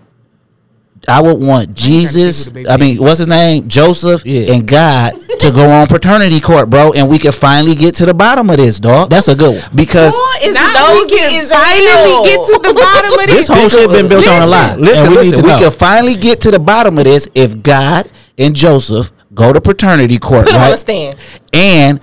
I 1.07 1.23
would 1.23 1.41
want 1.41 1.75
Jesus. 1.75 2.45
see 2.47 2.51
who 2.51 2.53
the 2.53 2.55
baby 2.65 2.69
I 2.69 2.77
mean, 2.77 2.97
what's 2.99 3.19
his 3.19 3.29
name? 3.29 3.67
Joseph 3.69 4.27
Yeah. 4.27 4.53
and 4.53 4.67
God 4.67 5.13
to 5.41 5.51
go 5.53 5.71
on 5.71 5.87
paternity 5.87 6.39
court, 6.41 6.69
bro, 6.69 6.93
and 6.93 7.09
we 7.09 7.19
can 7.19 7.33
finally 7.33 7.75
get 7.77 7.95
to 7.97 8.05
the 8.07 8.13
bottom 8.13 8.51
of 8.51 8.59
this, 8.59 8.79
dog. 8.79 9.09
That's 9.09 9.29
a 9.29 9.35
good 9.35 9.55
one. 9.63 9.71
because 9.75 10.13
is 10.43 10.55
Now 10.55 10.93
we 10.93 11.09
can 11.09 11.41
as 11.41 11.51
finally 11.51 11.87
hell. 11.87 12.25
get 12.25 12.47
to 12.47 12.69
the 12.69 12.75
bottom 12.75 13.13
of 13.21 13.27
This 13.29 13.47
this. 13.47 13.49
whole 13.49 13.69
shit 13.71 13.89
been 13.91 14.09
built 14.09 14.27
on 14.29 14.43
a 14.43 14.47
lie. 14.47 14.75
Listen, 14.75 15.07
and 15.07 15.15
we 15.17 15.23
listen, 15.23 15.43
we 15.45 15.49
know. 15.49 15.59
can 15.59 15.71
finally 15.71 16.17
get 16.17 16.43
to 16.43 16.51
the 16.51 16.59
bottom 16.59 16.99
of 16.99 17.05
this 17.05 17.27
if 17.35 17.63
God 17.63 18.11
and 18.37 18.55
Joseph 18.55 19.11
go 19.39 19.53
to 19.53 19.61
paternity 19.61 20.19
court, 20.19 20.45
Put 20.51 20.55
right? 20.55 20.75
a 20.75 20.77
stand. 20.77 21.17
and 21.53 22.01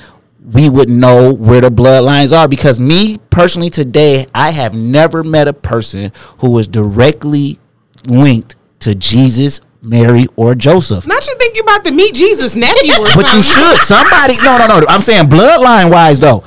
we 0.54 0.70
would 0.70 0.90
know 0.90 1.34
where 1.34 1.60
the 1.62 1.70
bloodlines 1.70 2.32
are 2.36 2.48
because 2.48 2.80
me 2.80 3.18
personally 3.32 3.70
today 3.72 4.26
i 4.36 4.52
have 4.52 4.74
never 4.76 5.24
met 5.24 5.48
a 5.48 5.54
person 5.54 6.12
who 6.40 6.52
was 6.52 6.68
directly 6.68 7.58
linked 8.06 8.56
to 8.80 8.94
jesus 8.96 9.60
mary 9.82 10.28
or 10.36 10.56
joseph. 10.56 11.06
Not 11.08 11.26
you 11.28 11.36
think 11.40 11.56
you're 11.56 11.64
about 11.64 11.84
to 11.86 11.92
meet 11.92 12.16
Jesus' 12.16 12.56
nephew 12.56 12.94
or 12.94 13.06
but 13.16 13.36
you 13.36 13.42
should. 13.44 13.78
Somebody 13.82 14.34
no 14.44 14.58
no 14.58 14.66
no. 14.68 14.86
I'm 14.90 15.02
saying 15.02 15.26
bloodline 15.30 15.92
wise 15.92 16.20
though 16.20 16.44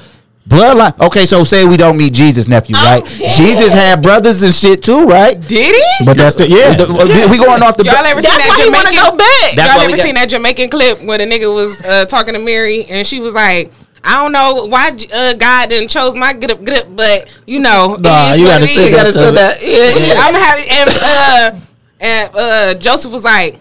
bloodline 0.48 0.98
okay 1.00 1.26
so 1.26 1.44
say 1.44 1.66
we 1.66 1.76
don't 1.76 1.96
meet 1.98 2.12
jesus 2.12 2.48
nephew 2.48 2.74
right 2.74 3.04
jesus 3.04 3.72
had 3.72 4.02
brothers 4.02 4.42
and 4.42 4.54
shit 4.54 4.82
too 4.82 5.04
right 5.06 5.38
Did 5.42 5.74
he? 5.74 6.04
But 6.06 6.16
that's 6.16 6.36
the 6.36 6.48
yeah. 6.48 6.70
we 7.30 7.36
going 7.38 7.62
off 7.62 7.76
the 7.76 7.84
Y'all 7.84 7.96
ever 7.96 8.22
seen 8.22 8.30
That's 8.30 8.44
that 8.44 8.56
why 8.56 8.64
he 8.64 8.70
want 8.70 8.88
to 8.88 8.94
go 8.94 9.16
back. 9.16 9.54
That's 9.54 9.72
Y'all 9.74 9.80
ever 9.82 9.96
got- 9.96 10.04
seen 10.04 10.14
that 10.14 10.28
Jamaican 10.30 10.70
clip 10.70 11.02
where 11.02 11.18
the 11.18 11.24
nigga 11.24 11.52
was 11.52 11.80
uh, 11.82 12.04
talking 12.06 12.34
to 12.34 12.40
Mary 12.40 12.84
and 12.86 13.06
she 13.06 13.20
was 13.20 13.34
like, 13.34 13.72
I 14.04 14.22
don't 14.22 14.32
know 14.32 14.66
why 14.66 14.96
uh, 15.12 15.34
God 15.34 15.68
didn't 15.70 15.88
chose 15.88 16.14
my 16.14 16.32
get 16.32 16.52
up, 16.52 16.64
get 16.64 16.84
up, 16.86 16.96
but 16.96 17.28
you 17.46 17.58
know, 17.60 17.96
Nah, 18.00 18.34
you 18.34 18.46
gotta 18.46 18.66
say 18.66 18.90
that 18.92 19.12
that 19.34 19.58
yeah, 19.60 20.06
yeah. 20.06 20.22
I'm 20.22 20.34
having 20.34 20.66
and 20.70 20.90
uh 21.02 21.60
and 22.00 22.30
uh 22.34 22.74
Joseph 22.78 23.12
was 23.12 23.24
like, 23.24 23.58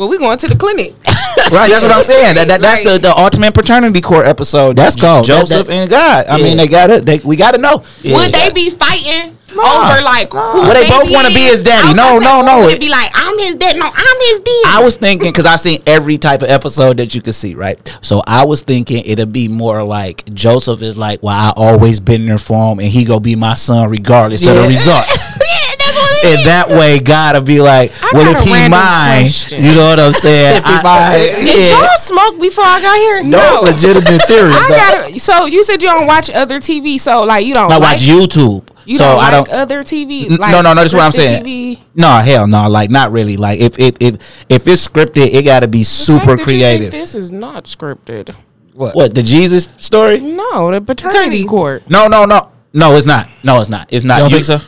Well, 0.00 0.08
we 0.08 0.16
going 0.16 0.38
to 0.38 0.48
the 0.48 0.56
clinic. 0.56 0.94
Right, 1.52 1.68
that's 1.68 1.82
what 1.82 1.90
I'm 1.92 2.02
saying. 2.02 2.34
That, 2.36 2.48
that 2.48 2.60
that's 2.60 2.84
the, 2.84 2.92
Like- 2.92 3.02
the 3.02 3.10
ultimate 3.16 3.54
paternity 3.54 4.00
court 4.00 4.26
episode. 4.26 4.76
That's 4.76 4.94
called 4.96 5.26
Joseph 5.26 5.66
that- 5.66 5.72
and 5.72 5.90
God. 5.90 6.26
I 6.26 6.36
Yeah. 6.38 6.44
mean, 6.44 6.56
they 6.56 6.68
got 6.68 6.90
it. 6.90 7.04
They, 7.04 7.18
we 7.24 7.34
got 7.36 7.52
to 7.52 7.58
know. 7.58 7.82
Would 8.04 8.32
they 8.32 8.50
be 8.50 8.70
fighting 8.70 9.36
Nah. 9.54 9.62
over 9.92 10.02
like 10.02 10.30
who 10.32 10.38
Well, 10.38 10.74
they 10.74 10.88
both 10.88 11.10
wanna 11.10 11.28
be 11.30 11.40
his 11.40 11.62
daddy. 11.62 11.92
No, 11.94 12.18
no, 12.20 12.40
no. 12.40 12.68
It'd 12.68 12.80
be 12.80 12.88
like, 12.88 13.10
I'm 13.14 13.36
his 13.40 13.56
dad. 13.56 13.76
No, 13.76 13.86
I'm 13.86 14.20
his 14.28 14.38
dad. 14.38 14.64
I 14.68 14.80
was 14.82 14.94
thinking 14.96 15.30
because 15.32 15.44
I've 15.44 15.58
seen 15.60 15.82
every 15.86 16.18
type 16.18 16.42
of 16.42 16.48
episode 16.50 16.98
that 16.98 17.14
you 17.16 17.20
could 17.20 17.34
see, 17.34 17.54
right? 17.54 17.76
So 18.00 18.22
I 18.26 18.44
was 18.44 18.62
thinking 18.62 19.02
it'd 19.04 19.32
be 19.32 19.48
more 19.48 19.82
like 19.82 20.32
Joseph 20.32 20.82
is 20.82 20.96
like, 20.96 21.20
well, 21.22 21.34
I 21.34 21.52
always 21.56 21.98
been 21.98 22.26
there 22.26 22.38
for 22.38 22.72
him, 22.72 22.78
and 22.78 22.88
he 22.88 23.04
gonna 23.04 23.20
be 23.20 23.34
my 23.34 23.54
son 23.54 23.90
regardless 23.90 24.46
of 24.46 24.54
the 24.54 24.62
Yeah. 24.62 24.68
results. 24.68 25.26
And 26.22 26.46
that 26.46 26.68
way, 26.68 26.98
God'll 27.00 27.42
be 27.42 27.60
like, 27.60 27.90
I 28.02 28.10
well, 28.12 28.28
if 28.34 28.40
he 28.44 28.52
random 28.52 28.72
mine, 28.72 29.22
question. 29.24 29.62
you 29.62 29.74
know 29.74 29.88
what 29.90 30.00
I'm 30.00 30.12
saying? 30.12 30.58
If 30.58 30.64
he 30.66 30.72
I- 30.72 30.82
mine. 30.82 31.12
I- 31.12 31.44
Did 31.44 31.68
yeah. 31.70 31.78
y'all 31.80 31.96
smoke 31.98 32.40
before 32.40 32.64
I 32.64 32.80
got 32.82 32.96
here? 32.96 33.22
No 33.24 33.60
legitimate 33.62 34.22
theories. 34.22 34.54
I 34.54 34.68
gotta, 34.68 35.18
so 35.18 35.46
you 35.46 35.62
said 35.64 35.82
you 35.82 35.88
don't 35.88 36.06
watch 36.06 36.28
other 36.30 36.60
TV, 36.60 36.98
so 37.00 37.24
like 37.24 37.46
you 37.46 37.54
don't 37.54 37.70
I 37.72 37.76
like 37.78 37.82
watch 37.98 38.02
YouTube. 38.02 38.68
You 38.86 38.96
so 38.98 39.04
don't 39.04 39.20
I 39.22 39.30
like 39.38 39.46
don't. 39.46 39.48
other 39.56 39.82
TV. 39.84 40.30
N- 40.30 40.36
Like 40.36 40.52
no, 40.52 40.60
no, 40.62 40.72
no. 40.74 40.80
That's 40.82 40.92
what 40.94 41.02
I'm 41.04 41.12
saying. 41.12 41.44
TV? 41.44 41.80
No, 41.94 42.18
hell 42.18 42.46
no. 42.46 42.68
Like 42.68 42.90
not 42.90 43.12
really. 43.12 43.36
Like 43.36 43.60
if 43.60 43.78
if 43.78 43.96
if 44.00 44.14
if 44.48 44.66
it's 44.68 44.86
scripted, 44.86 45.32
it 45.32 45.44
got 45.44 45.60
to 45.60 45.68
be 45.68 45.78
The 45.80 45.84
super 45.84 46.18
fact 46.18 46.26
that 46.26 46.30
you 46.32 46.36
think 46.36 46.48
creative. 46.60 46.92
This 46.92 47.14
is 47.14 47.30
not 47.30 47.64
scripted. 47.64 48.34
What? 48.74 48.94
What 48.94 49.14
the 49.14 49.22
Jesus 49.22 49.74
story? 49.78 50.20
No, 50.20 50.70
the 50.70 50.80
paternity 50.80 51.18
Paternity. 51.18 51.44
court. 51.44 51.88
No, 51.90 52.08
no, 52.08 52.24
no, 52.24 52.50
no. 52.72 52.94
It's 52.96 53.06
not. 53.06 53.28
No, 53.44 53.60
it's 53.60 53.68
not. 53.68 53.88
It's 53.92 54.04
not. 54.04 54.16
You 54.16 54.20
don't 54.22 54.30
think 54.30 54.44
so? 54.46 54.60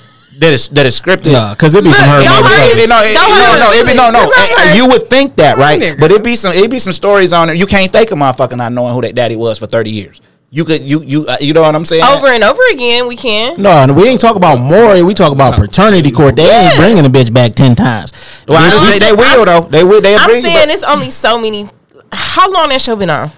That 0.43 0.53
is 0.53 0.69
that 0.71 0.87
is 0.87 1.01
scripted. 1.01 1.33
Nah, 1.33 1.55
because 1.55 1.75
it 1.75 1.85
be 1.85 1.93
some 1.93 2.09
hurt. 2.09 2.25
y'all 2.25 2.43
motherfuckers. 2.43 2.59
heard 2.59 2.79
It- 2.79 2.85
it- 2.85 2.89
no, 2.89 2.99
it- 3.01 3.15
Don't 3.15 3.31
no, 3.39 3.49
no, 3.63 3.71
it 3.79 3.87
be, 3.87 3.95
no, 3.95 4.11
no. 4.11 4.19
feelings. 4.27 4.33
It's 4.51 4.67
not 4.67 4.77
You 4.77 4.89
would 4.91 5.07
think 5.09 5.37
that, 5.37 5.57
right? 5.57 5.95
But 5.99 6.11
it 6.11 6.25
be 6.25 6.35
some, 6.35 6.53
it 6.53 6.69
be 6.69 6.81
some 6.81 6.93
stories 6.93 7.33
on 7.33 7.47
there. 7.47 7.55
You 7.55 7.67
can't 7.67 7.93
fake 7.93 8.11
a 8.11 8.15
motherfucker 8.15 8.57
not 8.57 8.73
knowing 8.73 8.93
who 8.93 9.01
that 9.03 9.15
daddy 9.15 9.37
was 9.37 9.59
for 9.59 9.67
thirty 9.67 9.91
years. 9.91 10.21
You 10.51 10.67
could, 10.67 10.83
you, 10.83 11.01
you, 11.03 11.25
uh, 11.27 11.37
you 11.41 11.55
know 11.55 11.63
what 11.63 11.75
I'm 11.75 11.85
saying? 11.87 12.03
Over 12.05 12.27
and 12.27 12.45
over 12.45 12.61
again, 12.73 13.07
we 13.07 13.17
can. 13.17 13.63
No, 13.63 13.87
we 13.95 14.07
ain't 14.09 14.21
talk 14.21 14.37
about 14.37 14.59
Maury. 14.61 15.03
We 15.03 15.15
talk 15.15 15.33
about 15.33 15.55
paternity 15.57 16.11
court. 16.11 16.37
They 16.37 16.51
ain't 16.51 16.77
bringing 16.77 17.05
the 17.05 17.09
bitch 17.09 17.33
back 17.33 17.55
ten 17.55 17.75
times. 17.75 18.13
Well, 18.49 18.59
I- 18.59 18.91
they, 18.93 18.99
they 18.99 19.13
will 19.13 19.23
I'm- 19.25 19.45
though. 19.47 19.69
They 19.69 19.85
will. 19.85 20.01
They 20.03 20.15
I'm 20.17 20.29
bring 20.29 20.43
saying 20.43 20.69
it's 20.71 20.83
only 20.83 21.09
so 21.11 21.39
many. 21.39 21.69
How 22.13 22.51
long 22.51 22.69
that 22.69 22.81
show 22.83 22.97
been 22.97 23.09
on? 23.11 23.31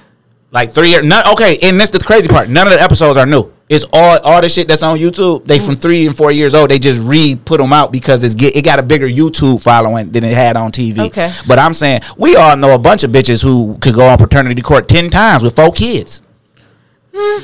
like 0.50 0.70
three 0.70 0.88
years. 0.90 1.04
None, 1.04 1.26
okay, 1.34 1.58
and 1.62 1.78
that's 1.78 1.90
the 1.90 1.98
crazy 1.98 2.28
part. 2.28 2.48
None 2.48 2.66
of 2.66 2.72
the 2.72 2.80
episodes 2.80 3.16
are 3.18 3.26
new. 3.26 3.52
It's 3.68 3.86
all 3.92 4.18
all 4.20 4.40
the 4.42 4.48
shit 4.48 4.68
that's 4.68 4.82
on 4.82 4.98
YouTube. 4.98 5.46
They 5.46 5.58
mm. 5.58 5.66
from 5.66 5.76
three 5.76 6.06
and 6.06 6.16
four 6.16 6.30
years 6.30 6.54
old. 6.54 6.70
They 6.70 6.78
just 6.78 7.00
re 7.00 7.34
put 7.34 7.58
them 7.58 7.72
out 7.72 7.92
because 7.92 8.22
it's 8.22 8.34
get 8.34 8.54
it 8.56 8.64
got 8.64 8.78
a 8.78 8.82
bigger 8.82 9.08
YouTube 9.08 9.62
following 9.62 10.10
than 10.10 10.22
it 10.22 10.34
had 10.34 10.56
on 10.56 10.70
TV. 10.70 10.98
Okay. 11.06 11.32
but 11.48 11.58
I'm 11.58 11.72
saying 11.72 12.02
we 12.18 12.36
all 12.36 12.56
know 12.56 12.74
a 12.74 12.78
bunch 12.78 13.04
of 13.04 13.10
bitches 13.10 13.42
who 13.42 13.78
could 13.78 13.94
go 13.94 14.06
on 14.06 14.18
paternity 14.18 14.60
court 14.60 14.88
ten 14.88 15.08
times 15.08 15.42
with 15.42 15.56
four 15.56 15.72
kids. 15.72 16.22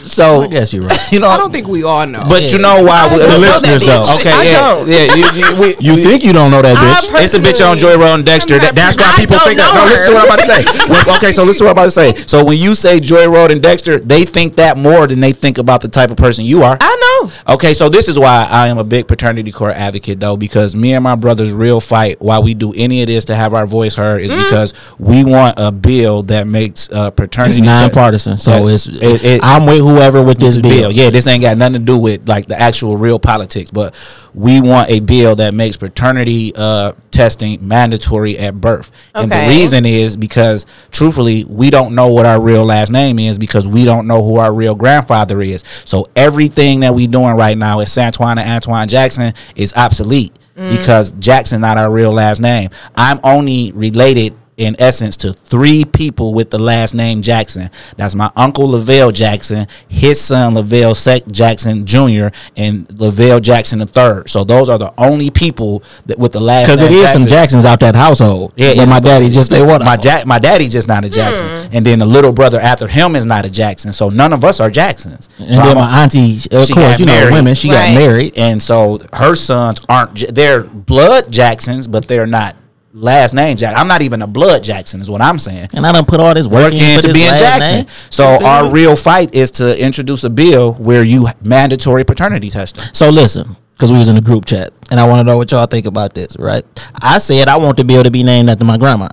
So 0.06 0.42
I 0.42 0.46
guess 0.48 0.72
you're 0.72 0.82
right. 0.82 1.12
You 1.12 1.20
know, 1.20 1.28
I 1.28 1.36
don't 1.36 1.52
think 1.52 1.68
we 1.68 1.84
all 1.84 2.04
know. 2.06 2.26
But 2.28 2.52
you 2.52 2.58
know 2.58 2.82
why? 2.82 3.06
we- 3.06 3.18
don't 3.18 3.28
the 3.30 3.34
know 3.34 3.38
listeners 3.38 3.80
though. 3.82 4.02
Okay, 4.18 4.32
I 4.32 4.42
yeah, 4.42 4.60
don't. 4.60 4.88
yeah. 4.88 5.14
You, 5.14 5.24
you, 5.38 5.60
we, 5.60 5.74
You 5.80 5.94
we- 5.94 6.02
think 6.02 6.24
you 6.24 6.32
don't 6.32 6.50
know 6.50 6.60
that 6.62 6.76
bitch? 6.76 7.22
It's 7.22 7.34
a 7.34 7.38
bitch 7.38 7.64
on 7.64 7.78
Joy 7.78 7.96
Road 7.96 8.14
and 8.14 8.26
Dexter. 8.26 8.58
That, 8.58 8.74
that's 8.74 8.96
why 8.96 9.14
people 9.16 9.38
think 9.38 9.58
that. 9.58 9.72
know 9.74 9.84
No, 9.84 9.90
listen 9.90 10.08
to 10.08 10.14
what 10.14 10.22
I'm 10.22 10.34
about 10.34 10.40
to 10.40 10.50
say. 10.50 10.86
Well, 11.06 11.16
okay, 11.16 11.30
so 11.32 11.44
listen 11.44 11.64
to 11.66 11.70
what 11.72 11.78
I'm 11.78 11.84
about 11.84 11.84
to 11.84 12.14
say. 12.16 12.26
So 12.26 12.44
when 12.44 12.58
you 12.58 12.74
say 12.74 12.98
Joy 12.98 13.28
Road 13.28 13.50
and 13.52 13.62
Dexter, 13.62 14.00
they 14.00 14.24
think 14.24 14.56
that 14.56 14.76
more 14.76 15.06
than 15.06 15.20
they 15.20 15.32
think 15.32 15.58
about 15.58 15.82
the 15.82 15.88
type 15.88 16.10
of 16.10 16.16
person 16.16 16.44
you 16.44 16.62
are. 16.62 16.76
I 16.80 17.20
know. 17.46 17.54
Okay, 17.54 17.72
so 17.74 17.88
this 17.88 18.08
is 18.08 18.18
why 18.18 18.46
I 18.50 18.68
am 18.68 18.78
a 18.78 18.84
big 18.84 19.06
paternity 19.06 19.52
court 19.52 19.76
advocate, 19.76 20.18
though, 20.18 20.36
because 20.36 20.74
me 20.74 20.94
and 20.94 21.04
my 21.04 21.14
brother's 21.14 21.52
real 21.52 21.80
fight 21.80 22.20
why 22.20 22.38
we 22.40 22.54
do 22.54 22.72
any 22.76 23.02
of 23.02 23.06
this 23.06 23.26
to 23.26 23.36
have 23.36 23.54
our 23.54 23.66
voice 23.66 23.94
heard 23.94 24.20
is 24.20 24.32
because 24.32 24.74
we 24.98 25.24
want 25.24 25.54
a 25.58 25.70
bill 25.70 26.22
that 26.24 26.46
makes 26.48 26.90
uh, 26.90 27.10
paternity 27.10 27.58
It's 27.58 27.58
te- 27.60 27.64
nonpartisan, 27.66 28.36
so 28.36 28.66
it's 28.68 28.88
It- 28.88 29.24
it- 29.24 29.40
I'm 29.60 29.66
with 29.66 29.78
whoever 29.80 30.22
with 30.22 30.38
this 30.38 30.56
bill. 30.58 30.90
Yeah, 30.90 31.10
this 31.10 31.26
ain't 31.26 31.42
got 31.42 31.58
nothing 31.58 31.74
to 31.74 31.78
do 31.80 31.98
with 31.98 32.26
like 32.28 32.46
the 32.46 32.58
actual 32.58 32.96
real 32.96 33.18
politics, 33.18 33.70
but 33.70 33.94
we 34.32 34.60
want 34.60 34.88
a 34.90 35.00
bill 35.00 35.36
that 35.36 35.52
makes 35.52 35.76
paternity 35.76 36.52
uh, 36.56 36.92
testing 37.10 37.66
mandatory 37.66 38.38
at 38.38 38.58
birth. 38.58 38.90
And 39.14 39.30
the 39.30 39.36
reason 39.48 39.84
is 39.84 40.16
because 40.16 40.64
truthfully, 40.90 41.44
we 41.44 41.68
don't 41.68 41.94
know 41.94 42.08
what 42.08 42.24
our 42.24 42.40
real 42.40 42.64
last 42.64 42.90
name 42.90 43.18
is 43.18 43.38
because 43.38 43.66
we 43.66 43.84
don't 43.84 44.06
know 44.06 44.22
who 44.22 44.36
our 44.36 44.52
real 44.52 44.74
grandfather 44.74 45.42
is. 45.42 45.62
So 45.84 46.06
everything 46.16 46.80
that 46.80 46.94
we're 46.94 47.08
doing 47.08 47.36
right 47.36 47.58
now 47.58 47.80
is 47.80 47.90
Santoine 47.90 48.38
and 48.38 48.50
Antoine 48.50 48.88
Jackson 48.88 49.34
is 49.56 49.74
obsolete 49.74 50.32
because 50.54 51.12
Jackson's 51.12 51.60
not 51.60 51.78
our 51.78 51.90
real 51.90 52.12
last 52.12 52.40
name. 52.40 52.68
I'm 52.94 53.18
only 53.24 53.72
related 53.72 54.34
in 54.60 54.76
essence 54.78 55.16
to 55.16 55.32
three 55.32 55.84
people 55.86 56.34
with 56.34 56.50
the 56.50 56.58
last 56.58 56.94
name 56.94 57.22
Jackson. 57.22 57.70
That's 57.96 58.14
my 58.14 58.30
uncle 58.36 58.68
Lavelle 58.68 59.10
Jackson, 59.10 59.66
his 59.88 60.20
son 60.20 60.54
Lavelle 60.54 60.94
Sec 60.94 61.26
Jackson 61.28 61.86
Jr., 61.86 62.28
and 62.58 62.86
Lavelle 63.00 63.40
Jackson 63.40 63.80
III. 63.80 64.24
So 64.26 64.44
those 64.44 64.68
are 64.68 64.76
the 64.76 64.92
only 64.98 65.30
people 65.30 65.82
that 66.04 66.18
with 66.18 66.32
the 66.32 66.40
last 66.40 66.66
Because 66.66 66.82
name 66.82 66.92
it 66.92 66.96
is 66.96 67.10
some 67.10 67.26
Jacksons 67.26 67.64
out 67.64 67.80
that 67.80 67.94
household. 67.94 68.52
Yeah, 68.54 68.68
Yeah, 68.72 68.82
yeah, 68.82 68.84
my 68.84 69.00
daddy 69.00 69.30
just 69.30 69.50
they 69.50 69.62
what 69.62 69.82
My 69.82 69.96
ja- 70.00 70.24
my 70.26 70.38
daddy 70.38 70.68
just 70.68 70.86
not 70.86 71.04
a 71.04 71.08
hmm. 71.08 71.14
Jackson, 71.14 71.46
and 71.72 71.86
then 71.86 71.98
the 71.98 72.06
little 72.06 72.32
brother 72.34 72.60
after 72.60 72.86
him 72.86 73.16
is 73.16 73.24
not 73.24 73.46
a 73.46 73.50
Jackson. 73.50 73.92
So 73.92 74.10
none 74.10 74.34
of 74.34 74.44
us 74.44 74.60
are 74.60 74.70
Jacksons. 74.70 75.30
And 75.38 75.48
then 75.58 75.74
my 75.74 76.02
auntie, 76.02 76.36
of 76.50 76.50
course, 76.50 76.74
got 76.74 77.00
you 77.00 77.06
know, 77.06 77.30
women. 77.32 77.54
She 77.54 77.70
Right. 77.70 77.94
got 77.94 77.98
married. 77.98 78.34
and 78.36 78.62
so 78.62 78.98
her 79.14 79.34
sons 79.34 79.80
aren't. 79.88 80.34
They're 80.34 80.62
blood 80.64 81.30
Jacksons, 81.32 81.86
but 81.86 82.06
they're 82.06 82.26
not 82.26 82.56
last 82.92 83.34
name 83.34 83.56
Jackson. 83.56 83.78
I'm 83.78 83.88
not 83.88 84.02
even 84.02 84.22
a 84.22 84.26
blood 84.26 84.62
Jackson, 84.64 85.00
is 85.00 85.10
what 85.10 85.20
I'm 85.22 85.38
saying. 85.38 85.68
And 85.74 85.86
I 85.86 85.92
don't 85.92 86.06
put 86.08 86.20
all 86.20 86.34
this 86.34 86.46
work, 86.48 86.64
Working 86.64 86.80
in 86.82 86.96
for 86.96 87.02
to 87.02 87.06
this 87.08 87.16
being 87.16 87.34
Jackson. 87.34 87.76
name. 87.78 87.86
So 88.10 88.24
our 88.44 88.64
me? 88.64 88.70
real 88.70 88.96
fight 88.96 89.34
is 89.34 89.50
to 89.52 89.80
introduce 89.82 90.24
a 90.24 90.30
bill 90.30 90.74
where 90.74 91.02
you 91.02 91.28
mandatory 91.42 92.04
paternity 92.04 92.50
testing. 92.50 92.82
So 92.92 93.08
listen, 93.10 93.56
because 93.72 93.92
we 93.92 93.98
was 93.98 94.08
in 94.08 94.16
a 94.16 94.20
group 94.20 94.44
chat, 94.44 94.72
and 94.90 94.98
I 95.00 95.06
want 95.06 95.20
to 95.20 95.24
know 95.24 95.36
what 95.36 95.50
y'all 95.52 95.66
think 95.66 95.86
about 95.86 96.14
this. 96.14 96.36
Right? 96.38 96.64
I 96.94 97.18
said 97.18 97.48
I 97.48 97.56
want 97.56 97.76
the 97.76 97.84
bill 97.84 98.02
to 98.02 98.10
be 98.10 98.22
named 98.22 98.50
after 98.50 98.64
my 98.64 98.76
grandma, 98.76 99.08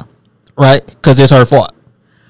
right? 0.57 0.85
Because 0.85 1.19
it's 1.19 1.31
her 1.31 1.45
fault, 1.45 1.71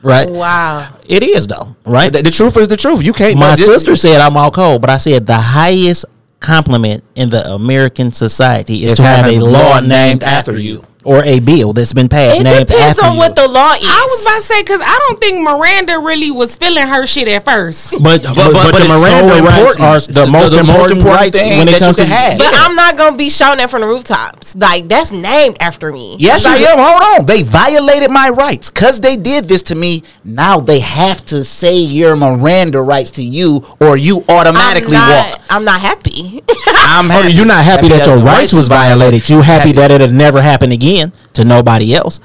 right? 0.04 0.30
Wow. 0.30 0.96
It 1.06 1.24
is 1.24 1.48
though, 1.48 1.76
right? 1.86 2.12
The, 2.12 2.22
the 2.24 2.32
truth 2.32 2.58
is 2.58 2.68
the 2.68 2.78
truth. 2.78 3.06
You 3.06 3.14
can't. 3.14 3.36
My 3.40 3.52
but 3.52 3.56
this- 3.58 3.66
sister 3.66 3.96
said 3.96 4.20
I'm 4.22 4.36
all 4.38 4.52
cold, 4.52 4.82
but 4.82 4.90
I 4.90 4.98
said 4.98 5.26
the 5.26 5.38
highest 5.38 6.06
compliment 6.40 7.04
in 7.16 7.30
the 7.32 7.52
American 7.52 8.12
society 8.12 8.84
is 8.84 8.92
Is 8.92 8.98
to 8.98 9.04
have 9.04 9.20
a 9.26 9.32
having 9.34 9.40
law 9.42 9.70
law 9.70 9.80
named 9.80 10.22
after 10.24 10.56
you 10.58 10.84
or 11.08 11.24
a 11.24 11.40
bill 11.40 11.72
that's 11.72 11.94
been 11.94 12.10
passed 12.10 12.42
It 12.42 12.44
named 12.44 12.68
depends 12.68 13.00
after 13.00 13.08
on 13.08 13.14
you. 13.14 13.20
what 13.20 13.36
the 13.36 13.48
law 13.48 13.72
is. 13.74 13.80
I 13.88 14.04
was 14.12 14.22
about 14.22 14.36
to 14.36 14.42
say 14.44 14.62
because 14.62 14.82
I 14.84 14.96
don't 15.08 15.20
think 15.22 15.40
Miranda 15.42 16.00
really 16.00 16.32
was 16.32 16.58
feeling 16.58 16.86
her 16.86 17.08
shit 17.08 17.30
at 17.30 17.46
first. 17.46 17.92
but, 18.04 18.22
but, 18.22 18.36
but, 18.36 18.52
but 18.54 18.72
the 18.76 18.84
it's 18.84 18.92
so 18.92 19.00
Miranda 19.00 19.48
rights 19.48 19.78
important. 19.80 19.80
are 19.88 20.00
the, 20.00 20.26
the- 20.28 20.28
most 20.28 20.52
the 20.52 20.64
most 20.64 20.92
important, 20.92 21.00
important 21.00 21.16
rights 21.16 21.38
thing 21.40 21.58
when 21.58 21.68
it 21.70 21.72
that 21.72 21.80
comes 21.80 21.98
you 21.98 22.04
to 22.04 22.10
can 22.12 22.20
have. 22.30 22.38
But 22.38 22.52
I'm 22.60 22.76
not 22.76 22.98
gonna 22.98 23.16
be 23.16 23.30
shouting 23.30 23.60
that 23.60 23.70
from 23.72 23.82
the 23.82 23.88
rooftops. 23.88 24.56
Like 24.58 24.90
that's 24.90 25.12
named 25.14 25.58
after 25.62 25.94
me. 25.94 26.18
Yes, 26.20 26.46
I 26.46 26.58
am. 26.58 26.78
Hold 26.78 27.22
on. 27.22 27.26
They 27.26 27.42
violated 27.44 28.12
my 28.12 28.28
rights 28.30 28.70
because 28.70 29.00
they 29.00 29.16
did 29.16 29.46
this 29.46 29.62
to 29.72 29.76
me. 29.76 30.04
Now 30.26 30.60
they 30.60 30.82
have 30.82 31.26
to 31.28 31.44
say 31.46 31.80
your 31.80 32.16
Miranda 32.18 32.82
rights 32.82 33.12
to 33.12 33.24
you, 33.24 33.64
or 33.80 33.96
you 33.96 34.24
automatically 34.28 34.98
I'm 34.98 35.08
not, 35.10 35.32
walk. 35.32 35.42
I'm 35.50 35.64
not 35.64 35.80
happy. 35.80 36.44
I'm 36.76 37.08
Oh, 37.18 37.28
you're 37.28 37.46
not 37.46 37.64
happy 37.64 37.88
that 37.90 38.06
your 38.06 38.18
rights 38.18 38.52
was 38.52 38.68
violated. 38.68 39.30
You 39.30 39.42
happy 39.42 39.72
that 39.74 39.90
it'll 39.92 40.10
never 40.12 40.42
happen 40.42 40.72
again 40.72 40.97
to 41.34 41.46
nobody 41.46 41.94
else. 41.96 42.20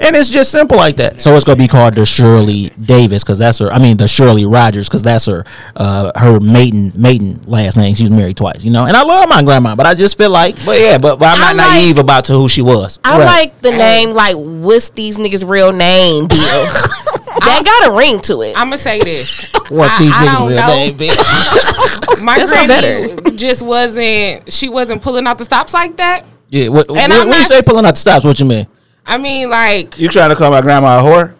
And 0.00 0.14
it's 0.14 0.28
just 0.28 0.52
simple 0.52 0.76
like 0.76 0.94
that. 0.98 1.20
So 1.20 1.34
it's 1.34 1.44
gonna 1.44 1.56
be 1.58 1.66
called 1.66 1.94
the 1.96 2.06
Shirley 2.06 2.70
Davis 2.80 3.24
because 3.24 3.38
that's 3.38 3.58
her. 3.58 3.68
I 3.72 3.80
mean 3.80 3.96
the 3.96 4.06
Shirley 4.06 4.46
Rogers 4.46 4.88
because 4.88 5.02
that's 5.02 5.26
her 5.26 5.42
uh, 5.74 6.12
her 6.16 6.38
maiden 6.38 6.92
maiden 6.94 7.40
last 7.48 7.76
name. 7.76 7.96
She 7.96 8.04
was 8.04 8.12
married 8.12 8.36
twice, 8.36 8.62
you 8.62 8.70
know. 8.70 8.84
And 8.84 8.96
I 8.96 9.02
love 9.02 9.28
my 9.28 9.42
grandma, 9.42 9.74
but 9.74 9.86
I 9.86 9.94
just 9.94 10.16
feel 10.16 10.30
like 10.30 10.54
But 10.64 10.78
yeah, 10.78 10.98
but, 10.98 11.18
but 11.18 11.36
I'm 11.36 11.42
I 11.42 11.52
not 11.52 11.56
like- 11.56 11.80
naive 11.82 11.98
about 11.98 12.26
to 12.26 12.34
who 12.34 12.48
she 12.48 12.62
was. 12.62 13.00
I 13.02 13.18
Right. 13.18 13.24
like 13.24 13.60
the 13.60 13.72
name. 13.72 14.10
Like, 14.10 14.36
what's 14.36 14.90
these 14.90 15.18
niggas' 15.18 15.48
real 15.48 15.72
name? 15.72 16.28
Bill. 16.28 16.38
that 16.38 17.62
got 17.64 17.88
a 17.90 17.92
ring 17.96 18.20
to 18.20 18.42
it. 18.42 18.52
I'm 18.56 18.68
gonna 18.68 18.78
say 18.78 19.00
this. 19.00 19.52
what's 19.68 19.94
I- 19.94 19.98
these 19.98 20.12
I 20.14 20.26
niggas 20.26 20.46
real 20.48 20.56
know. 20.58 20.66
name? 20.68 20.94
bitch? 20.96 22.22
My 22.24 22.38
That's 22.38 22.52
granny 22.52 23.36
just 23.36 23.62
wasn't. 23.64 24.52
She 24.52 24.68
wasn't 24.68 25.02
pulling 25.02 25.26
out 25.26 25.38
the 25.38 25.44
stops 25.44 25.74
like 25.74 25.96
that. 25.96 26.24
Yeah. 26.48 26.68
What, 26.68 26.88
And 26.88 26.96
when, 27.12 27.12
I'm 27.12 27.28
you 27.28 27.44
say 27.44 27.62
pulling 27.62 27.84
out 27.84 27.94
the 27.94 28.00
stops, 28.00 28.24
what 28.24 28.38
you 28.40 28.46
mean? 28.46 28.66
I 29.06 29.16
mean, 29.18 29.48
like 29.50 29.98
You 29.98 30.08
trying 30.08 30.30
to 30.30 30.36
call 30.36 30.50
my 30.50 30.60
grandma 30.60 31.00
a 31.00 31.02
whore? 31.02 31.34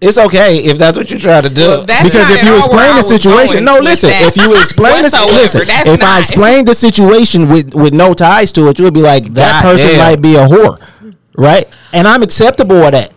It's 0.00 0.18
okay 0.18 0.58
if 0.58 0.76
that's 0.76 0.98
what 0.98 1.08
you're 1.08 1.18
trying 1.20 1.44
to 1.44 1.48
do. 1.48 1.82
that's 1.86 2.04
because 2.04 2.30
if 2.32 2.44
you 2.44 2.56
explain 2.58 2.96
the 2.96 3.02
situation, 3.02 3.64
no, 3.64 3.78
listen. 3.78 4.10
that 4.10 4.26
If 4.28 4.36
you 4.36 4.52
explain 4.60 5.02
the 5.02 5.26
listen, 5.32 5.62
That's 5.66 5.88
if 5.88 6.02
I 6.02 6.06
not- 6.06 6.20
explain 6.20 6.64
the 6.66 6.74
situation 6.74 7.48
with 7.48 7.72
with 7.74 7.94
no 7.94 8.12
ties 8.12 8.52
to 8.52 8.68
it, 8.68 8.78
you 8.78 8.84
would 8.84 8.92
be 8.92 9.00
like 9.00 9.32
that 9.34 9.62
God 9.62 9.70
person 9.70 9.88
damn. 9.90 9.98
might 9.98 10.20
be 10.20 10.34
a 10.34 10.44
whore, 10.46 10.76
right? 11.38 11.64
And 11.94 12.06
I'm 12.06 12.22
acceptable 12.22 12.76
of 12.84 12.92
that. 12.92 13.13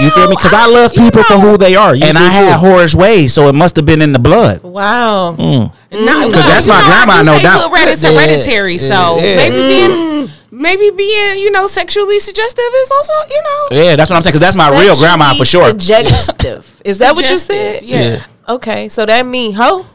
Well, 0.00 0.04
you 0.08 0.10
feel 0.10 0.28
me? 0.28 0.36
Because 0.36 0.52
I, 0.54 0.64
I- 0.64 0.66
love 0.66 0.92
you 0.94 1.02
people 1.04 1.22
for 1.24 1.34
who 1.38 1.56
they 1.56 1.74
are. 1.76 1.94
You 1.94 2.06
and 2.06 2.16
I 2.18 2.28
had 2.28 2.58
too. 2.60 2.66
whorish 2.66 2.94
ways, 2.94 3.32
so 3.32 3.48
it 3.48 3.54
must 3.54 3.76
have 3.76 3.84
been 3.86 4.00
in 4.02 4.12
the 4.12 4.18
blood. 4.18 4.62
wow. 4.62 5.36
Mm. 5.38 5.72
Mm. 5.92 6.04
No, 6.06 6.28
Because 6.28 6.44
that's 6.44 6.66
my 6.66 6.80
grandma, 6.86 7.12
I 7.14 7.20
do 7.22 7.26
no 7.26 7.36
say 7.36 7.42
doubt. 7.42 7.72
good 7.72 7.88
It's 7.88 8.02
Yeah, 8.02 8.10
hereditary, 8.10 8.78
so 8.78 9.18
yeah. 9.18 9.36
maybe 9.36 9.56
mm. 9.56 9.68
being 9.68 10.30
maybe 10.52 10.90
being 10.96 11.38
you 11.38 11.50
know 11.50 11.66
sexually 11.66 12.18
suggestive 12.20 12.64
is 12.82 12.90
also 12.90 13.12
you 13.28 13.42
know 13.42 13.82
Yeah, 13.84 13.96
that's 13.96 14.10
what 14.10 14.16
I'm 14.16 14.22
saying. 14.22 14.32
Because 14.32 14.40
that's 14.40 14.56
my 14.56 14.70
real 14.80 14.94
grandma 14.96 15.34
for 15.34 15.44
sure. 15.44 15.68
Suggestive. 15.68 16.80
Is 16.84 16.98
that 16.98 17.14
what 17.14 17.28
you 17.30 17.36
said? 17.38 17.80
Suggestive, 17.80 17.88
yeah. 17.88 18.24
Okay, 18.48 18.88
so 18.88 19.04
that 19.06 19.26
mean 19.26 19.52
hoe. 19.54 19.86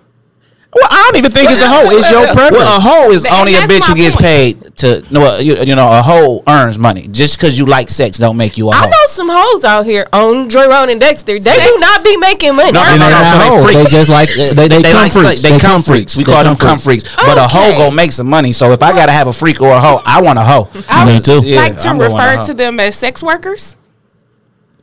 Well, 0.75 0.87
I 0.91 1.07
don't 1.07 1.19
even 1.19 1.31
think 1.31 1.49
it's 1.49 1.61
a 1.61 1.69
hoe. 1.69 1.87
It's 1.95 2.11
your 2.11 2.27
preference. 2.35 2.57
Well, 2.57 2.77
a 2.77 2.81
hoe 2.81 3.11
is 3.11 3.23
only 3.25 3.53
a 3.55 3.61
bitch 3.61 3.87
who 3.87 3.95
gets 3.95 4.13
point. 4.13 4.25
paid 4.27 4.75
to. 4.83 5.05
No, 5.09 5.21
well, 5.21 5.41
you, 5.41 5.55
you 5.63 5.73
know, 5.73 5.87
a 5.87 6.01
hoe 6.01 6.43
earns 6.47 6.77
money. 6.77 7.07
Just 7.07 7.37
because 7.37 7.57
you 7.57 7.65
like 7.65 7.89
sex, 7.89 8.17
don't 8.17 8.35
make 8.35 8.57
you 8.57 8.67
a 8.67 8.71
I 8.71 8.79
hoe. 8.83 8.89
know 8.89 9.05
some 9.07 9.29
hoes 9.31 9.63
out 9.63 9.85
here 9.85 10.05
on 10.11 10.49
Joy 10.49 10.67
Road 10.67 10.89
and 10.89 10.99
Dexter. 10.99 11.39
They 11.39 11.57
do 11.63 11.77
not 11.79 12.03
be 12.03 12.17
making 12.17 12.57
money. 12.57 12.73
No, 12.73 12.81
and 12.83 12.99
no, 12.99 13.05
they 13.05 13.11
no, 13.13 13.19
not 13.21 13.31
so 13.31 13.67
they 13.67 13.73
hoes. 13.73 13.89
They 13.91 13.97
just 13.97 14.09
like 14.09 14.29
they 14.33 14.67
they, 14.67 14.67
They, 14.67 14.91
come 14.91 15.01
like 15.03 15.13
freaks. 15.13 15.29
sex. 15.29 15.41
They, 15.43 15.59
come 15.59 15.81
freaks. 15.81 16.17
We 16.17 16.25
They 16.25 16.31
call 16.33 16.43
them 16.43 16.57
come 16.57 16.67
come 16.71 16.79
freaks. 16.79 17.15
But 17.15 17.37
a 17.37 17.47
hoe 17.47 17.69
Okay. 17.69 17.77
gonna 17.77 17.95
make 17.95 18.11
some 18.11 18.27
money. 18.27 18.51
So 18.51 18.73
if 18.73 18.83
I 18.83 18.91
gotta 18.91 19.13
have 19.13 19.27
a 19.27 19.33
freak 19.33 19.61
or 19.61 19.71
a 19.71 19.79
hoe, 19.79 20.01
I 20.05 20.21
want 20.21 20.37
a 20.39 20.43
hoe. 20.43 20.67
I 20.89 21.05
Me 21.05 21.13
would 21.13 21.23
too. 21.23 21.41
Yeah, 21.45 21.57
like 21.61 21.77
to 21.79 21.87
I'm 21.87 21.97
gonna 21.97 22.11
want 22.13 22.21
a 22.21 22.31
refer 22.39 22.45
to 22.47 22.53
them 22.53 22.81
as 22.81 22.97
sex 22.97 23.23
workers. 23.23 23.77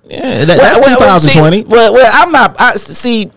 Yeah, 0.05 0.45
that, 0.47 0.59
that's 0.59 0.81
Well, 0.81 0.97
well, 0.99 1.21
2020. 1.21 1.57
See, 1.59 1.65
well, 1.69 1.93
well, 1.93 2.11
I'm 2.13 2.33
not. 2.33 2.59
I 2.59 2.73
see. 2.77 3.31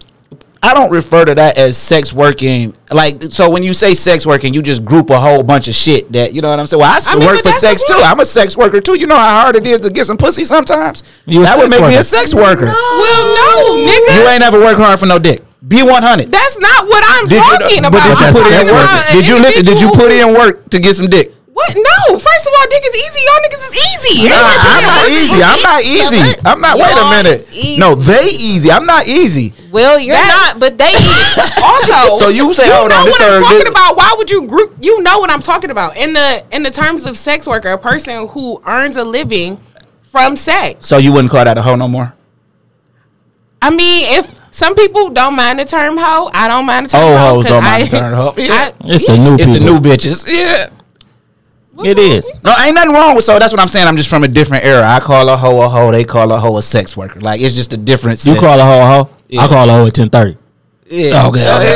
I 0.64 0.74
don't 0.74 0.89
refer 0.89 1.26
to 1.26 1.36
that 1.36 1.58
as 1.58 1.78
sex 1.78 2.14
working. 2.14 2.74
Like, 2.91 3.22
so 3.24 3.49
when 3.49 3.64
you 3.64 3.74
say 3.74 3.93
sex 3.93 4.26
working, 4.26 4.53
you 4.53 4.62
just 4.62 4.84
group 4.84 5.10
a 5.10 5.20
whole 5.20 5.43
bunch 5.43 5.68
of 5.68 5.76
shit 5.76 6.12
that 6.14 6.34
you 6.34 6.41
know 6.41 6.49
what 6.49 6.60
I'm 6.60 6.68
saying. 6.68 6.82
Well, 6.82 6.91
I, 6.91 6.99
still 6.99 7.20
mean, 7.20 7.28
work 7.28 7.43
for 7.43 7.51
sex 7.51 7.84
too. 7.86 7.93
I'm 7.93 8.20
a 8.20 8.26
sex 8.26 8.58
worker 8.58 8.82
too. 8.82 8.99
You 8.99 9.08
know 9.08 9.16
how 9.16 9.41
hard 9.41 9.56
it 9.56 9.68
is 9.68 9.82
to 9.82 9.89
get 9.89 10.06
some 10.06 10.18
pussy 10.18 10.43
sometimes. 10.43 11.03
You 11.26 11.43
that 11.43 11.58
would 11.58 11.72
sex 11.72 11.82
make 11.82 11.89
me 11.91 11.97
a 11.97 12.03
sex 12.03 12.34
worker. 12.34 12.68
Well, 12.68 13.24
no, 13.36 13.86
nigga. 13.86 14.22
You 14.22 14.28
ain't 14.30 14.43
ever 14.43 14.60
work 14.60 14.78
hard 14.78 14.99
for 14.99 15.06
no 15.06 15.20
dick. 15.20 15.43
Be 15.68 15.82
100. 15.82 16.32
That's 16.32 16.60
not 16.60 16.88
what 16.88 17.03
I'm 17.08 17.28
Did 17.28 17.41
talking 17.41 17.82
you, 17.82 17.88
about. 17.88 17.91
but 17.91 18.03
did 18.06 18.20
you 18.20 18.26
I'm 18.26 18.34
put 18.34 18.41
talking 18.45 18.68
in 18.68 18.76
work? 18.76 18.89
Did 19.12 19.28
you 19.28 19.39
listen? 19.39 19.66
Did 19.66 19.82
you 19.82 19.89
put 19.91 20.12
in 20.12 20.34
work 20.34 20.70
to 20.70 20.80
get 20.80 20.95
some 20.95 21.08
dick? 21.08 21.34
What? 21.56 21.72
No. 21.74 22.20
First 22.20 22.45
of 22.47 22.51
all, 22.60 22.66
dick 22.70 22.84
is 22.84 22.95
easy. 22.99 23.22
Y'all 23.24 23.39
niggas 23.39 23.64
is 23.64 23.76
easy. 24.12 24.28
Nah, 24.28 24.36
I'm 24.36 24.84
not 24.84 25.08
easy. 25.08 25.41
I'm 25.41 25.62
not 25.64 25.82
easy. 25.84 26.41
I'm 26.43 26.60
not. 26.60 26.78
Wait 26.78 26.91
a 26.91 27.24
minute. 27.24 27.47
easy. 27.56 27.80
No, 27.80 27.95
they 27.95 28.26
easy. 28.28 28.70
I'm 28.70 28.86
not 28.86 29.08
easy. 29.08 29.53
Well, 29.72 29.97
you're 29.97 30.16
That- 30.16 30.51
not, 30.56 30.60
but 30.60 30.78
they 30.78 30.84
also, 31.64 32.16
So 32.26 32.28
you 32.28 32.53
say, 32.53 32.68
you 32.68 32.74
hold 32.74 32.89
know 32.89 32.97
on, 32.99 33.06
this 33.06 33.18
what 33.20 33.32
I'm 33.32 33.41
talking 33.41 33.60
this- 33.60 33.70
about. 33.70 33.95
Why 33.95 34.14
would 34.18 34.30
you 34.30 34.41
group? 34.43 34.76
You 34.82 35.01
know 35.01 35.20
what 35.20 35.30
I'm 35.32 35.39
talking 35.41 35.70
about. 35.70 35.95
In 35.95 36.12
the 36.12 36.43
in 36.51 36.62
the 36.64 36.72
terms 36.72 37.06
of 37.06 37.18
sex 37.18 37.47
worker, 37.47 37.70
a 37.72 37.78
person 37.78 38.28
who 38.28 38.62
earns 38.66 38.97
a 38.97 39.06
living 39.06 39.58
from 40.03 40.36
sex. 40.36 40.86
So 40.86 40.97
you 40.97 41.14
wouldn't 41.14 41.32
call 41.32 41.45
that 41.45 41.58
a 41.58 41.62
hoe 41.62 41.76
no 41.76 41.88
more? 41.88 42.14
I 43.62 43.70
mean, 43.70 44.20
if 44.20 44.39
some 44.51 44.76
people 44.76 45.10
don't 45.10 45.36
mind 45.38 45.60
the 45.60 45.66
term 45.66 45.97
hoe, 45.97 46.30
I 46.34 46.49
don't 46.49 46.66
mind 46.66 46.88
the 46.88 46.89
term 46.91 47.01
Old 47.03 47.18
hoe. 47.18 47.28
hoes 47.36 47.43
'cause 47.45 47.51
don't 47.53 47.64
I- 47.64 47.72
mind 47.80 47.84
the 47.86 47.97
term 47.97 48.14
hoe. 48.14 48.34
I- 48.38 48.74
It's 48.82 49.06
the 49.08 49.18
new 49.18 49.36
It's 49.36 49.45
people. 49.45 49.53
the 49.53 49.60
new 49.62 49.80
bitches. 49.80 50.26
Yeah. 50.28 50.68
It 51.84 51.99
is. 51.99 52.30
No, 52.43 52.53
ain't 52.63 52.73
nothing 52.76 52.93
wrong 52.93 53.15
with 53.15 53.26
so 53.26 53.38
that's 53.38 53.51
what 53.51 53.59
I'm 53.59 53.67
saying. 53.67 53.88
I'm 53.88 53.97
just 53.97 54.09
from 54.09 54.23
a 54.23 54.28
different 54.28 54.63
era. 54.63 54.88
I 54.88 54.99
call 54.99 55.28
a 55.30 55.36
hoe 55.36 55.61
a 55.61 55.67
hoe. 55.67 55.91
They 55.91 56.03
call 56.05 56.32
a 56.32 56.39
hoe 56.39 56.57
a 56.57 56.61
sex 56.61 56.95
worker. 56.95 57.19
Like 57.19 57.41
it's 57.41 57.53
just 57.55 57.73
a 57.73 57.78
difference. 57.78 58.26
You 58.26 58.36
call 58.39 58.59
a 58.59 58.63
hoe 58.63 58.82
a 58.82 58.86
hoe. 58.86 59.09
Yeah. 59.28 59.41
I 59.41 59.47
call 59.47 59.69
a 59.69 59.73
hoe 59.73 59.88
at 59.88 59.93
ten 59.93 60.09
thirty. 60.09 60.38
yeah. 60.88 61.28
Okay, 61.28 61.41
okay. 61.41 61.76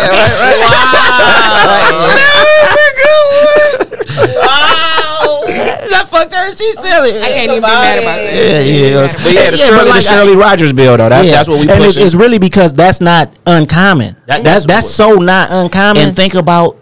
that 5.90 6.08
fucked 6.10 6.34
her. 6.34 6.56
She 6.56 6.72
silly. 6.74 7.10
I 7.22 7.30
can't 7.34 7.44
even 7.52 7.56
be 7.58 7.62
mad 7.62 8.00
about 8.00 8.16
that. 8.18 8.34
Yeah, 8.34 8.60
yeah. 8.62 9.08
But 9.08 9.34
yeah, 9.34 9.52
the 9.52 9.58
Yeah, 9.58 9.64
Shirley, 9.66 9.78
but 9.80 9.88
like 9.88 10.04
the 10.04 10.10
Shirley 10.10 10.36
Rogers 10.36 10.74
bill 10.74 10.98
though. 10.98 11.10
That's 11.10 11.28
Yeah. 11.28 11.34
that's 11.34 11.50
what 11.50 11.56
we 11.60 11.62
and 11.70 11.72
it's, 11.84 11.86
pushing. 11.96 12.06
it's 12.06 12.16
really 12.16 12.40
because 12.40 12.74
that's 12.74 13.02
not 13.02 13.34
uncommon. 13.46 14.16
That- 14.26 14.44
that's 14.44 14.66
that's 14.66 14.66
that's 14.66 14.90
so 14.90 15.16
not 15.16 15.50
uncommon. 15.52 16.04
and 16.04 16.16
think 16.16 16.36
about 16.36 16.78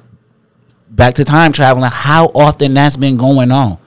back 0.98 1.14
to 1.14 1.24
time 1.24 1.54
traveling. 1.54 1.89
How 1.93 2.26
often 2.36 2.74
that's 2.74 2.98
been 2.98 3.16
going 3.16 3.52
on? 3.52 3.78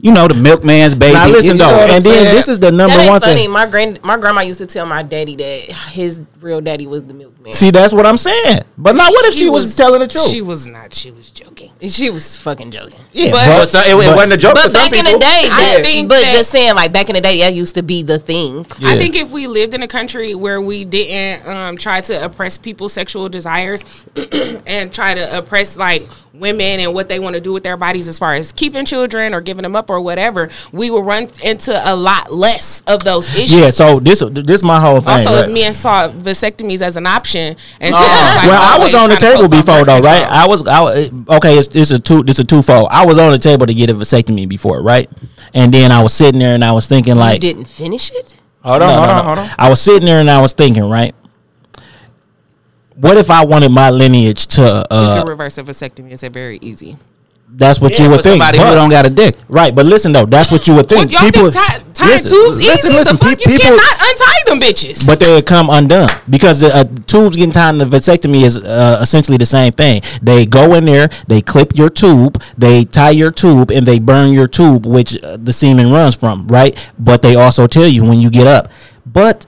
You 0.00 0.12
know, 0.12 0.28
the 0.28 0.34
milkman's 0.34 0.94
baby. 0.94 1.14
now 1.14 1.26
listen 1.26 1.52
you 1.52 1.58
know 1.58 1.70
though, 1.70 1.76
what 1.78 1.90
I'm 1.90 1.96
and 1.96 2.04
then 2.04 2.32
this 2.32 2.46
is 2.46 2.60
the 2.60 2.70
number 2.70 2.96
that 2.96 3.02
ain't 3.02 3.10
one 3.10 3.20
funny. 3.20 3.34
thing. 3.34 3.50
My 3.50 3.66
grand, 3.66 4.00
my 4.04 4.16
grandma 4.16 4.42
used 4.42 4.60
to 4.60 4.66
tell 4.66 4.86
my 4.86 5.02
daddy 5.02 5.34
that 5.34 5.72
his 5.90 6.22
real 6.40 6.60
daddy 6.60 6.86
was 6.86 7.04
the 7.04 7.14
milkman. 7.14 7.52
See, 7.52 7.72
that's 7.72 7.92
what 7.92 8.06
I'm 8.06 8.16
saying. 8.16 8.60
But 8.76 8.94
now, 8.94 9.10
what 9.10 9.24
if 9.26 9.34
she, 9.34 9.50
was, 9.50 9.74
telling 9.74 9.98
the 9.98 10.06
truth? 10.06 10.28
She 10.28 10.40
was 10.40 10.68
not. 10.68 10.94
She 10.94 11.10
was 11.10 11.32
joking. 11.32 11.72
she 11.88 12.10
was 12.10 12.38
fucking 12.38 12.70
joking. 12.70 13.00
yeah, 13.12 13.32
but- 13.32 13.46
But 13.46 13.64
so- 13.66 13.80
it, 13.80 13.90
it 13.90 14.14
wasn't 14.14 14.34
a 14.34 14.36
joke 14.36 14.52
for 14.52 14.62
But 14.62 14.70
some 14.70 14.88
back 14.88 14.98
in 15.00 15.04
the 15.04 15.18
day, 15.18 15.48
I 15.50 15.80
think 15.82 16.08
but 16.08 16.20
that- 16.20 16.32
just 16.32 16.50
saying, 16.50 16.76
like 16.76 16.92
back 16.92 17.08
in 17.08 17.16
the 17.16 17.20
day, 17.20 17.40
that 17.40 17.54
used 17.54 17.74
to 17.74 17.82
be 17.82 18.04
the 18.04 18.20
thing. 18.20 18.66
Yeah. 18.78 18.90
I 18.90 18.98
think 18.98 19.16
if 19.16 19.32
we 19.32 19.48
lived 19.48 19.74
in 19.74 19.82
a 19.82 19.88
country 19.88 20.32
where 20.36 20.60
we 20.60 20.84
didn't 20.84 21.44
um, 21.48 21.76
try 21.76 22.02
to 22.02 22.24
oppress 22.24 22.56
people's 22.56 22.92
sexual 22.92 23.28
desires 23.28 23.84
and 24.64 24.92
try 24.94 25.14
to 25.14 25.38
oppress 25.38 25.76
like 25.76 26.08
women 26.38 26.80
and 26.80 26.94
what 26.94 27.08
they 27.08 27.18
want 27.18 27.34
to 27.34 27.40
do 27.40 27.52
with 27.52 27.62
their 27.62 27.76
bodies 27.76 28.08
as 28.08 28.18
far 28.18 28.34
as 28.34 28.52
keeping 28.52 28.84
children 28.84 29.34
or 29.34 29.40
giving 29.40 29.62
them 29.62 29.76
up 29.76 29.90
or 29.90 30.00
whatever, 30.00 30.48
we 30.72 30.90
will 30.90 31.02
run 31.02 31.28
into 31.42 31.72
a 31.90 31.94
lot 31.94 32.32
less 32.32 32.82
of 32.86 33.04
those 33.04 33.28
issues. 33.34 33.58
yeah. 33.58 33.70
So 33.70 34.00
this 34.00 34.22
this 34.34 34.62
my 34.62 34.80
whole 34.80 35.00
thing. 35.00 35.08
Also, 35.10 35.30
right? 35.30 35.48
if 35.48 35.52
men 35.52 35.72
saw 35.74 36.08
vasectomies 36.08 36.82
as 36.82 36.96
an 36.96 37.06
option 37.06 37.56
instead 37.80 37.94
Oh. 38.02 38.28
of 38.30 38.36
like 38.36 38.46
well, 38.48 38.62
I 38.62 38.78
was 38.78 38.94
on 38.94 39.10
the 39.10 39.16
table 39.16 39.48
before 39.48 39.84
though, 39.84 40.00
right? 40.00 40.24
I 40.24 40.46
was, 40.46 40.66
I 40.66 40.80
was 40.80 41.10
okay. 41.36 41.58
It's, 41.58 41.68
it's 41.74 41.90
a 41.90 41.98
two, 41.98 42.24
it's 42.26 42.38
a 42.38 42.44
twofold. 42.44 42.88
I 42.90 43.04
was 43.06 43.18
on 43.18 43.32
the 43.32 43.38
table 43.38 43.66
to 43.66 43.74
get 43.74 43.90
a 43.90 43.94
vasectomy 43.94 44.48
before, 44.48 44.82
right? 44.82 45.10
And 45.54 45.72
then 45.72 45.90
I 45.92 46.02
was 46.02 46.12
sitting 46.12 46.38
there 46.40 46.54
and 46.54 46.64
I 46.64 46.72
was 46.72 46.86
thinking 46.86 47.14
like, 47.16 47.34
You 47.34 47.52
didn't 47.52 47.68
finish 47.68 48.10
it. 48.12 48.34
Hold 48.62 48.82
on, 48.82 48.88
No, 48.88 48.94
hold 48.96 49.06
no, 49.06 49.12
on, 49.12 49.16
no. 49.18 49.22
hold 49.22 49.38
on. 49.38 49.50
I 49.58 49.68
was 49.70 49.80
sitting 49.80 50.04
there 50.06 50.20
and 50.20 50.30
I 50.30 50.40
was 50.40 50.52
thinking, 50.52 50.88
right? 50.88 51.14
What 53.00 53.16
if 53.16 53.30
I 53.30 53.44
wanted 53.44 53.70
my 53.70 53.90
lineage 53.90 54.46
to? 54.48 54.62
You 54.62 54.96
uh 54.96 55.18
can 55.20 55.28
reverse 55.28 55.56
a 55.58 55.62
vasectomy. 55.62 56.10
It's 56.12 56.22
a 56.24 56.30
very 56.30 56.58
easy. 56.60 56.96
That's 57.50 57.80
what 57.80 57.92
Yeah, 57.92 58.04
you 58.04 58.10
would 58.10 58.16
for 58.18 58.22
think. 58.24 58.42
somebody 58.42 58.58
who 58.58 58.64
don't 58.74 58.90
got 58.90 59.06
a 59.06 59.10
dick. 59.10 59.34
Right, 59.48 59.74
but 59.74 59.86
listen 59.86 60.12
though, 60.12 60.26
that's 60.26 60.50
what 60.50 60.66
you 60.68 60.74
would 60.74 60.86
think. 60.88 61.10
Y'all 61.10 61.30
think 61.30 61.54
tie, 61.54 61.78
tying 61.94 62.10
listen, 62.10 62.30
tubes 62.30 62.58
listen, 62.58 62.90
easy? 62.90 62.98
listen, 62.98 63.16
the 63.16 63.24
fuck 63.24 63.38
pe- 63.38 63.52
you 63.52 63.58
cannot 63.58 63.80
untie 63.80 64.42
them 64.48 64.60
bitches. 64.60 65.06
but 65.06 65.18
they 65.18 65.40
come 65.40 65.70
undone 65.70 66.10
because 66.28 66.60
the 66.60 66.68
uh, 66.76 66.84
tubes 67.06 67.36
getting 67.36 67.52
tied 67.52 67.70
in 67.70 67.78
the 67.78 67.86
vasectomy 67.86 68.42
is 68.42 68.62
uh, 68.62 68.98
essentially 69.00 69.38
the 69.38 69.46
same 69.46 69.72
thing. 69.72 70.02
They 70.20 70.44
go 70.44 70.74
in 70.74 70.84
there, 70.84 71.08
they 71.26 71.40
clip 71.40 71.74
your 71.74 71.88
tube, 71.88 72.42
they 72.58 72.84
tie 72.84 73.10
your 73.22 73.30
tube, 73.30 73.70
and 73.70 73.86
they 73.86 73.98
burn 73.98 74.32
your 74.32 74.48
tube, 74.48 74.84
which 74.84 75.16
uh, 75.22 75.38
the 75.38 75.52
semen 75.54 75.90
runs 75.90 76.16
from. 76.16 76.46
Right, 76.48 76.76
but 76.98 77.22
they 77.22 77.34
also 77.36 77.66
tell 77.66 77.88
you 77.88 78.04
when 78.04 78.18
you 78.18 78.28
get 78.28 78.46
up, 78.46 78.70
but 79.06 79.46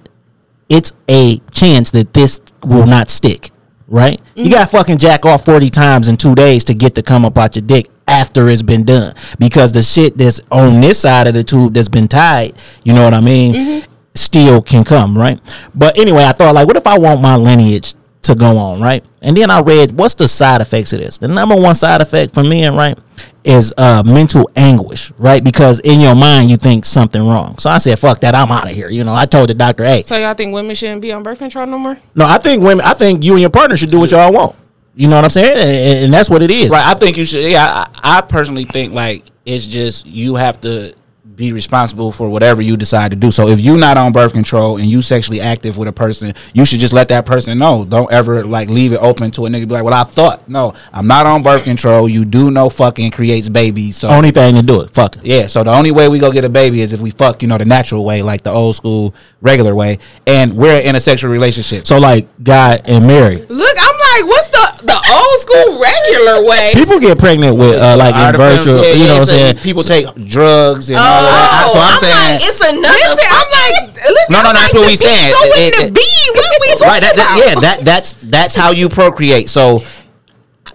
it's 0.71 0.95
a 1.09 1.39
chance 1.51 1.91
that 1.91 2.15
this 2.15 2.41
will 2.65 2.87
not 2.87 3.11
stick. 3.11 3.51
Right, 3.93 4.21
you 4.37 4.45
mm-hmm. 4.45 4.53
got 4.53 4.71
fucking 4.71 4.99
jack 4.99 5.27
off 5.27 5.45
forty 5.45 5.69
times 5.69 6.07
in 6.07 6.17
two 6.17 6.37
days 6.37 6.63
to 6.65 6.75
get 6.75 6.95
the 6.95 7.03
come 7.03 7.25
up 7.25 7.37
out 7.37 7.57
your 7.57 7.65
dick 7.65 7.91
after 8.07 8.49
it's 8.49 8.63
been 8.63 8.85
done 8.85 9.13
because 9.41 9.73
the 9.73 9.83
shit 9.83 10.17
that's 10.17 10.41
on 10.53 10.81
this 10.81 11.01
side 11.01 11.27
of 11.27 11.35
the 11.35 11.43
tube 11.43 11.75
that's 11.75 11.89
been 11.89 12.07
tied, 12.07 12.53
you 12.85 12.93
know 12.93 13.03
what 13.03 13.15
I 13.15 13.21
mean, 13.21 13.53
mm-hmm. 13.53 13.93
still 14.15 14.63
can 14.63 14.85
come. 14.85 15.19
Right, 15.19 15.41
but 15.75 15.99
anyway, 15.99 16.23
I 16.23 16.31
thought 16.31 16.55
like, 16.55 16.69
what 16.69 16.77
if 16.77 16.87
I 16.87 17.01
want 17.01 17.21
my 17.21 17.35
lineage 17.35 17.97
to 18.23 18.35
go 18.35 18.57
on, 18.59 18.81
right? 18.81 19.05
And 19.23 19.37
then 19.37 19.51
I 19.51 19.61
read 19.61 19.93
what's 19.93 20.15
the 20.15 20.29
side 20.29 20.61
effects 20.61 20.93
of 20.93 21.01
this. 21.01 21.19
The 21.19 21.29
number 21.29 21.57
one 21.57 21.75
side 21.75 22.01
effect 22.01 22.35
for 22.35 22.45
men, 22.45 22.75
right, 22.75 22.99
is 23.45 23.73
uh 23.79 24.03
mental 24.05 24.51
anguish, 24.57 25.11
right? 25.19 25.43
Because 25.43 25.81
in 25.81 26.01
your 26.01 26.15
mind 26.15 26.51
you 26.51 26.57
think 26.57 26.85
something 26.85 27.27
wrong. 27.27 27.57
So 27.59 27.71
I 27.71 27.79
said, 27.79 27.99
fuck 27.99 28.21
that, 28.21 28.35
I'm 28.35 28.51
out 28.51 28.69
of 28.69 28.75
here. 28.75 28.91
You 28.91 29.05
know, 29.05 29.15
I 29.15 29.27
told 29.27 29.49
the 29.49 29.55
doctor, 29.55 29.85
hey, 29.85 30.03
so 30.03 30.17
y'all 30.17 30.35
think 30.35 30.53
women 30.53 30.75
shouldn't 30.75 31.03
be 31.03 31.13
on 31.13 31.23
birth 31.23 31.39
control 31.39 31.67
no 31.67 31.79
more? 31.79 31.99
no, 32.15 32.27
I 32.27 32.39
think 32.39 32.63
women. 32.63 32.85
I 32.85 32.95
think 32.95 33.25
you 33.25 33.33
and 33.33 33.41
your 33.41 33.51
partner 33.51 33.77
should 33.77 33.91
do 33.91 33.99
what 33.99 34.11
y'all 34.11 34.33
want. 34.33 34.57
You 34.95 35.09
know 35.09 35.17
what 35.17 35.25
I'm 35.25 35.31
saying? 35.31 35.57
And, 35.57 36.05
and 36.05 36.13
that's 36.13 36.29
what 36.29 36.43
it 36.43 36.51
is. 36.51 36.73
Right. 36.73 36.87
I 36.87 36.95
think 36.95 37.17
you 37.17 37.25
should. 37.25 37.51
Yeah. 37.51 37.87
I, 38.03 38.19
I 38.19 38.21
personally 38.21 38.65
think 38.65 38.93
like 38.93 39.25
it's 39.47 39.67
just 39.67 40.07
you 40.07 40.35
have 40.35 40.61
to 40.63 40.95
be 41.41 41.55
responsible 41.55 42.13
for 42.13 42.29
whatever 42.29 42.61
you 42.61 42.77
decide 42.77 43.11
to 43.13 43.17
do. 43.17 43.31
So 43.31 43.49
if 43.49 43.61
you're 43.63 43.79
not 43.79 43.97
on 43.97 44.13
birth 44.13 44.35
control 44.35 44.77
and 44.77 44.87
you 44.91 45.01
sexually 45.01 45.41
active 45.41 45.79
with 45.79 45.89
a 45.89 45.93
person, 45.93 46.35
you 46.53 46.67
should 46.67 46.81
just 46.81 46.93
let 46.93 47.09
that 47.09 47.25
person 47.25 47.59
know. 47.59 47.87
Don't 47.87 48.13
ever 48.13 48.45
like 48.45 48.69
leave 48.69 48.93
it 48.93 48.99
open 48.99 49.31
to 49.33 49.47
a 49.47 49.49
nigga 49.49 49.67
be 49.67 49.73
like, 49.73 49.83
"Well, 49.85 49.95
I 49.95 50.05
thought 50.05 50.47
no, 50.51 50.75
I'm 50.93 51.07
not 51.07 51.25
on 51.25 51.43
birth 51.43 51.65
control. 51.65 52.11
You 52.11 52.27
do 52.27 52.51
know 52.51 52.69
fucking 52.69 53.11
creates 53.13 53.49
babies." 53.49 53.97
So 53.97 54.09
Only 54.11 54.33
thing 54.33 54.55
to 54.57 54.63
do 54.63 54.83
it. 54.83 54.91
Fuck 54.91 55.17
it. 55.17 55.25
yeah, 55.25 55.47
so 55.47 55.65
the 55.65 55.73
only 55.73 55.93
way 55.93 56.09
we 56.11 56.19
go 56.19 56.31
get 56.31 56.45
a 56.45 56.51
baby 56.51 56.83
is 56.83 56.93
if 56.93 57.01
we 57.01 57.11
fuck, 57.11 57.41
you 57.41 57.49
know, 57.49 57.57
the 57.57 57.65
natural 57.65 58.05
way, 58.05 58.21
like 58.21 58.43
the 58.43 58.51
old 58.53 58.77
school 58.77 59.15
regular 59.41 59.75
way, 59.75 59.99
and 60.27 60.53
we're 60.55 60.81
in 60.81 60.95
a 60.95 61.01
sexual 61.01 61.31
relationship. 61.33 61.87
So 61.87 61.99
like 61.99 62.29
guy 62.45 62.79
and 62.85 63.07
Mary. 63.07 63.37
Look, 63.49 63.77
I'm 63.81 63.97
like, 64.13 64.31
what's 64.31 64.49
the 64.51 64.61
the 64.83 64.97
old 64.97 65.39
school 65.41 65.81
regular 65.81 66.45
way? 66.45 66.73
People 66.75 67.01
get 67.01 67.19
pregnant 67.19 67.57
with 67.57 67.77
uh, 67.81 67.97
like 67.97 68.15
in 68.15 68.21
Artificial- 68.21 68.75
virtual, 68.77 68.85
yeah, 68.85 68.93
you 68.95 69.01
yeah, 69.03 69.07
know 69.07 69.13
what 69.15 69.21
I'm 69.21 69.27
so 69.27 69.33
saying? 69.33 69.57
People 69.57 69.83
take 69.83 70.07
drugs 70.27 70.91
and 70.91 70.99
all 70.99 71.23
Oh, 71.31 71.71
So 71.73 71.79
I'm, 71.81 71.99
saying, 72.01 72.41
like, 72.41 72.43
it's 72.43 72.61
another. 72.61 72.99
Listen, 72.99 73.27
I'm 73.31 73.51
like, 73.51 74.05
look, 74.11 74.31
No, 74.31 74.43
no, 74.43 74.49
I'm 74.51 74.55
that's 74.55 74.75
like, 74.75 74.83
what 74.83 74.87
we 74.87 74.97
saying. 74.97 75.31
bee 75.31 75.33
Go 75.33 75.43
It- 75.45 75.75
it- 75.75 75.87
the 75.87 75.93
bee. 75.93 76.31
What 76.35 76.61
we 76.61 76.69
talking 76.75 76.87
right? 76.87 77.01
That, 77.01 77.17
that- 77.17 77.39
about? 77.39 77.47
yeah, 77.47 77.61
that 77.61 77.85
that's 77.85 78.13
that's 78.15 78.55
how 78.55 78.71
you 78.71 78.89
procreate. 78.89 79.49
So 79.49 79.81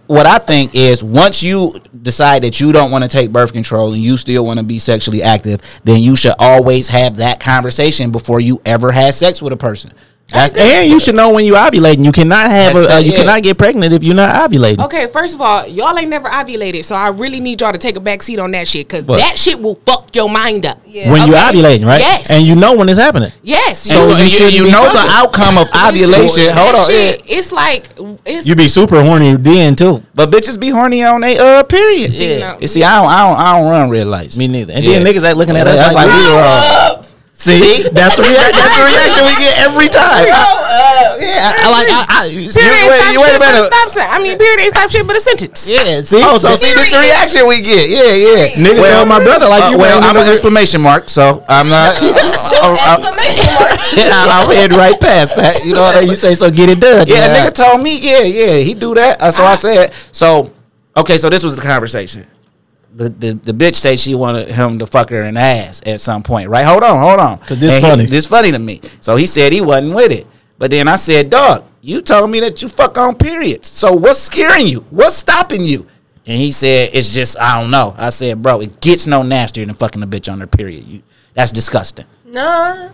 what 0.08 0.26
I 0.28 0.38
think 0.38 0.76
is 0.76 1.04
once 1.04 1.42
you 1.42 1.74
decide 2.02 2.44
that 2.44 2.60
you 2.60 2.72
don't 2.72 2.92
want 2.92 3.04
to 3.04 3.08
take 3.10 3.32
birth 3.32 3.54
control 3.54 3.94
and 3.94 4.02
you 4.02 4.18
still 4.18 4.46
want 4.46 4.60
to 4.60 4.66
be 4.66 4.78
sexually 4.78 5.24
active, 5.24 5.60
then 5.84 6.02
you 6.04 6.16
should 6.16 6.34
always 6.38 6.88
have 6.90 7.18
that 7.18 7.40
conversation 7.40 8.12
before 8.12 8.40
you 8.40 8.62
ever 8.66 8.92
have 8.92 9.16
sex 9.16 9.42
with 9.42 9.52
a 9.54 9.58
person. 9.58 9.92
That's 10.28 10.56
and 10.58 10.90
you 10.90 11.00
should 11.00 11.14
know 11.14 11.32
when 11.32 11.46
you 11.46 11.54
ovulating. 11.54 12.04
You 12.04 12.12
cannot 12.12 12.50
have 12.50 12.74
That's 12.74 12.90
a, 12.90 12.96
uh, 12.96 12.98
you 12.98 13.12
yeah. 13.12 13.18
cannot 13.20 13.44
get 13.44 13.60
pregnant 13.60 13.94
if 13.94 14.04
you're 14.04 14.16
not 14.16 14.34
ovulating. 14.50 14.84
Okay, 14.86 15.06
first 15.06 15.36
of 15.36 15.42
all, 15.42 15.68
y'all 15.68 15.96
ain't 16.00 16.10
never 16.10 16.28
ovulated, 16.28 16.84
so 16.84 16.96
I 16.96 17.10
really 17.10 17.40
need 17.40 17.62
y'all 17.62 17.72
to 17.72 17.78
take 17.78 17.96
a 17.96 18.00
back 18.00 18.24
seat 18.24 18.40
on 18.40 18.50
that 18.52 18.68
shit 18.68 18.88
because 18.88 19.06
that 19.06 19.38
shit 19.38 19.60
will 19.62 19.76
fuck 19.86 20.16
your 20.16 20.28
mind 20.28 20.66
up. 20.66 20.82
Yeah. 20.88 21.12
When 21.12 21.28
you 21.28 21.36
Okay. 21.36 21.44
ovulating, 21.62 21.86
right? 21.86 22.00
Yes. 22.00 22.32
And 22.32 22.44
you 22.44 22.56
know 22.56 22.76
when 22.76 22.90
it's 22.90 22.98
happening. 23.00 23.32
Yes. 23.44 23.80
so, 23.82 24.02
So 24.02 24.18
you, 24.18 24.24
you 24.24 24.30
shouldn't 24.30 24.54
you 24.56 24.72
know 24.72 24.92
the 24.92 25.06
outcome 25.12 25.60
of 25.60 25.68
ovulation. 25.76 26.46
That 26.48 26.58
Hold 26.58 26.76
on, 26.76 26.88
shit, 26.88 27.20
yeah. 27.30 27.38
It's 27.38 27.52
like 27.52 27.86
it's 28.26 28.48
You 28.48 28.56
be 28.56 28.68
super 28.68 29.04
horny 29.04 29.36
then 29.38 29.76
too. 29.76 30.02
but 30.16 30.32
bitches 30.32 30.60
be 30.60 30.70
horny 30.70 31.04
on 31.04 31.24
a 31.24 31.38
uh 31.38 31.64
period. 31.64 32.12
See, 32.14 32.32
yeah. 32.40 32.54
no. 32.54 32.60
You 32.60 32.68
see, 32.68 32.84
I 32.84 33.00
don't, 33.00 33.10
I 33.12 33.30
don't, 33.30 33.40
I 33.40 33.60
don't 33.60 33.70
run 33.70 33.90
red 33.92 34.08
lights. 34.08 34.38
Me 34.38 34.48
neither. 34.48 34.74
And 34.74 34.84
Yeah. 34.84 34.98
then 35.00 35.06
niggas 35.14 35.24
ain't 35.24 35.38
looking 35.38 35.56
at 35.56 35.68
us 35.68 35.94
like, 35.94 35.94
like 35.94 36.08
we 36.08 36.14
we 36.22 36.28
were 36.30 36.36
were, 36.36 36.42
See, 37.36 37.84
that's 37.92 38.16
the 38.16 38.24
reaction. 38.24 38.56
That's 38.56 38.76
the 38.80 38.86
reaction 38.88 39.22
we 39.28 39.36
get 39.44 39.56
every 39.68 39.90
time. 39.92 40.24
yeah, 41.20 41.52
I 41.52 41.68
like. 41.68 41.88
I, 41.92 42.00
I, 42.08 42.22
Period. 42.32 42.48
You- 42.48 42.64
ain't 42.64 42.88
wait, 42.88 42.96
stop 42.96 43.12
you 43.12 43.20
wait 43.22 43.28
a 43.28 43.32
shit 43.36 43.40
but 43.44 43.52
minute. 43.52 43.68
Stop 43.76 43.88
sign. 43.92 44.08
I 44.10 44.18
mean, 44.24 44.38
period 44.40 44.60
ain't 44.64 44.72
stop 44.72 44.88
shit 44.90 45.06
but 45.06 45.16
a 45.18 45.20
sentence. 45.20 45.68
yeah, 45.68 46.00
see, 46.02 46.18
Oh, 46.24 46.40
so 46.40 46.56
see, 46.56 46.72
this 46.72 46.90
the 46.90 47.00
reaction 47.04 47.44
we 47.48 47.60
get. 47.62 47.92
Yeah, 47.92 48.16
yeah. 48.16 48.56
Nigga 48.56 48.88
told 48.88 49.08
my 49.12 49.20
brother, 49.20 49.46
like, 49.52 49.70
you 49.72 49.78
well, 49.78 50.00
I'm 50.02 50.16
an 50.16 50.32
exclamation 50.32 50.80
mark, 50.82 51.10
so 51.12 51.44
I'm 51.50 51.68
not. 51.70 52.00
I'm, 52.02 52.78
I'm 54.32 54.48
heading 54.56 54.78
right 54.78 55.00
past 55.00 55.36
that. 55.36 55.64
You 55.66 55.76
know 55.76 55.82
what 55.82 55.96
I 55.98 56.02
mean? 56.02 56.12
you 56.12 56.16
say 56.16 56.36
so, 56.36 56.50
get 56.50 56.70
it 56.70 56.80
done. 56.80 57.06
Yeah, 57.08 57.36
nigga 57.36 57.54
told 57.54 57.82
me, 57.84 58.00
yeah, 58.00 58.22
yeah, 58.24 58.58
he 58.64 58.74
do 58.74 58.96
that. 58.96 59.22
Uh, 59.22 59.32
So. 59.32 59.44
I 59.44 59.56
said, 59.56 59.94
so 60.12 60.52
okay, 60.96 61.18
so 61.18 61.30
this 61.30 61.44
was 61.44 61.56
the 61.56 61.62
conversation. 61.62 62.26
The, 62.96 63.10
the 63.10 63.34
the 63.34 63.52
bitch 63.52 63.76
said 63.76 64.00
she 64.00 64.16
wanted 64.16 64.48
him 64.50 64.80
to 64.80 64.88
fuck 64.88 65.10
her 65.10 65.24
in 65.24 65.34
the 65.34 65.42
ass 65.42 65.82
at 65.86 66.00
some 66.00 66.24
point, 66.24 66.50
right? 66.50 66.64
Hold 66.66 66.82
on, 66.84 66.98
hold 67.00 67.20
on. 67.20 67.38
'Cause 67.40 67.60
this 67.60 67.74
And 67.74 67.84
he- 67.84 67.90
funny. 67.92 68.06
this 68.06 68.26
funny 68.28 68.52
to 68.54 68.60
me. 68.60 68.80
So 69.02 69.18
he 69.18 69.28
said 69.28 69.52
he 69.52 69.60
wasn't 69.60 69.96
with 69.96 70.14
it. 70.14 70.26
But 70.58 70.72
then 70.72 70.88
I 70.88 70.96
said, 70.96 71.30
dog, 71.30 71.66
you 71.82 72.02
told 72.02 72.32
me 72.32 72.40
that 72.40 72.62
you 72.62 72.70
fuck 72.70 72.98
on 72.98 73.16
periods. 73.16 73.68
So 73.68 73.92
what's 73.94 74.20
scaring 74.20 74.68
you? 74.68 74.86
What's 74.92 75.18
stopping 75.18 75.66
you? 75.66 75.86
And 76.26 76.38
he 76.40 76.52
said, 76.52 76.92
it's 76.94 77.12
just, 77.14 77.38
I 77.40 77.60
don't 77.62 77.70
know. 77.70 77.94
I 77.98 78.10
said, 78.12 78.42
bro, 78.42 78.62
it 78.62 78.80
gets 78.80 79.06
no 79.06 79.22
nastier 79.24 79.66
than 79.66 79.76
fucking 79.76 80.02
a 80.02 80.08
bitch 80.08 80.32
on 80.32 80.40
her 80.40 80.48
period. 80.48 80.86
You, 80.86 81.02
that's 81.34 81.52
disgusting. 81.52 82.06
Nah. 82.26 82.92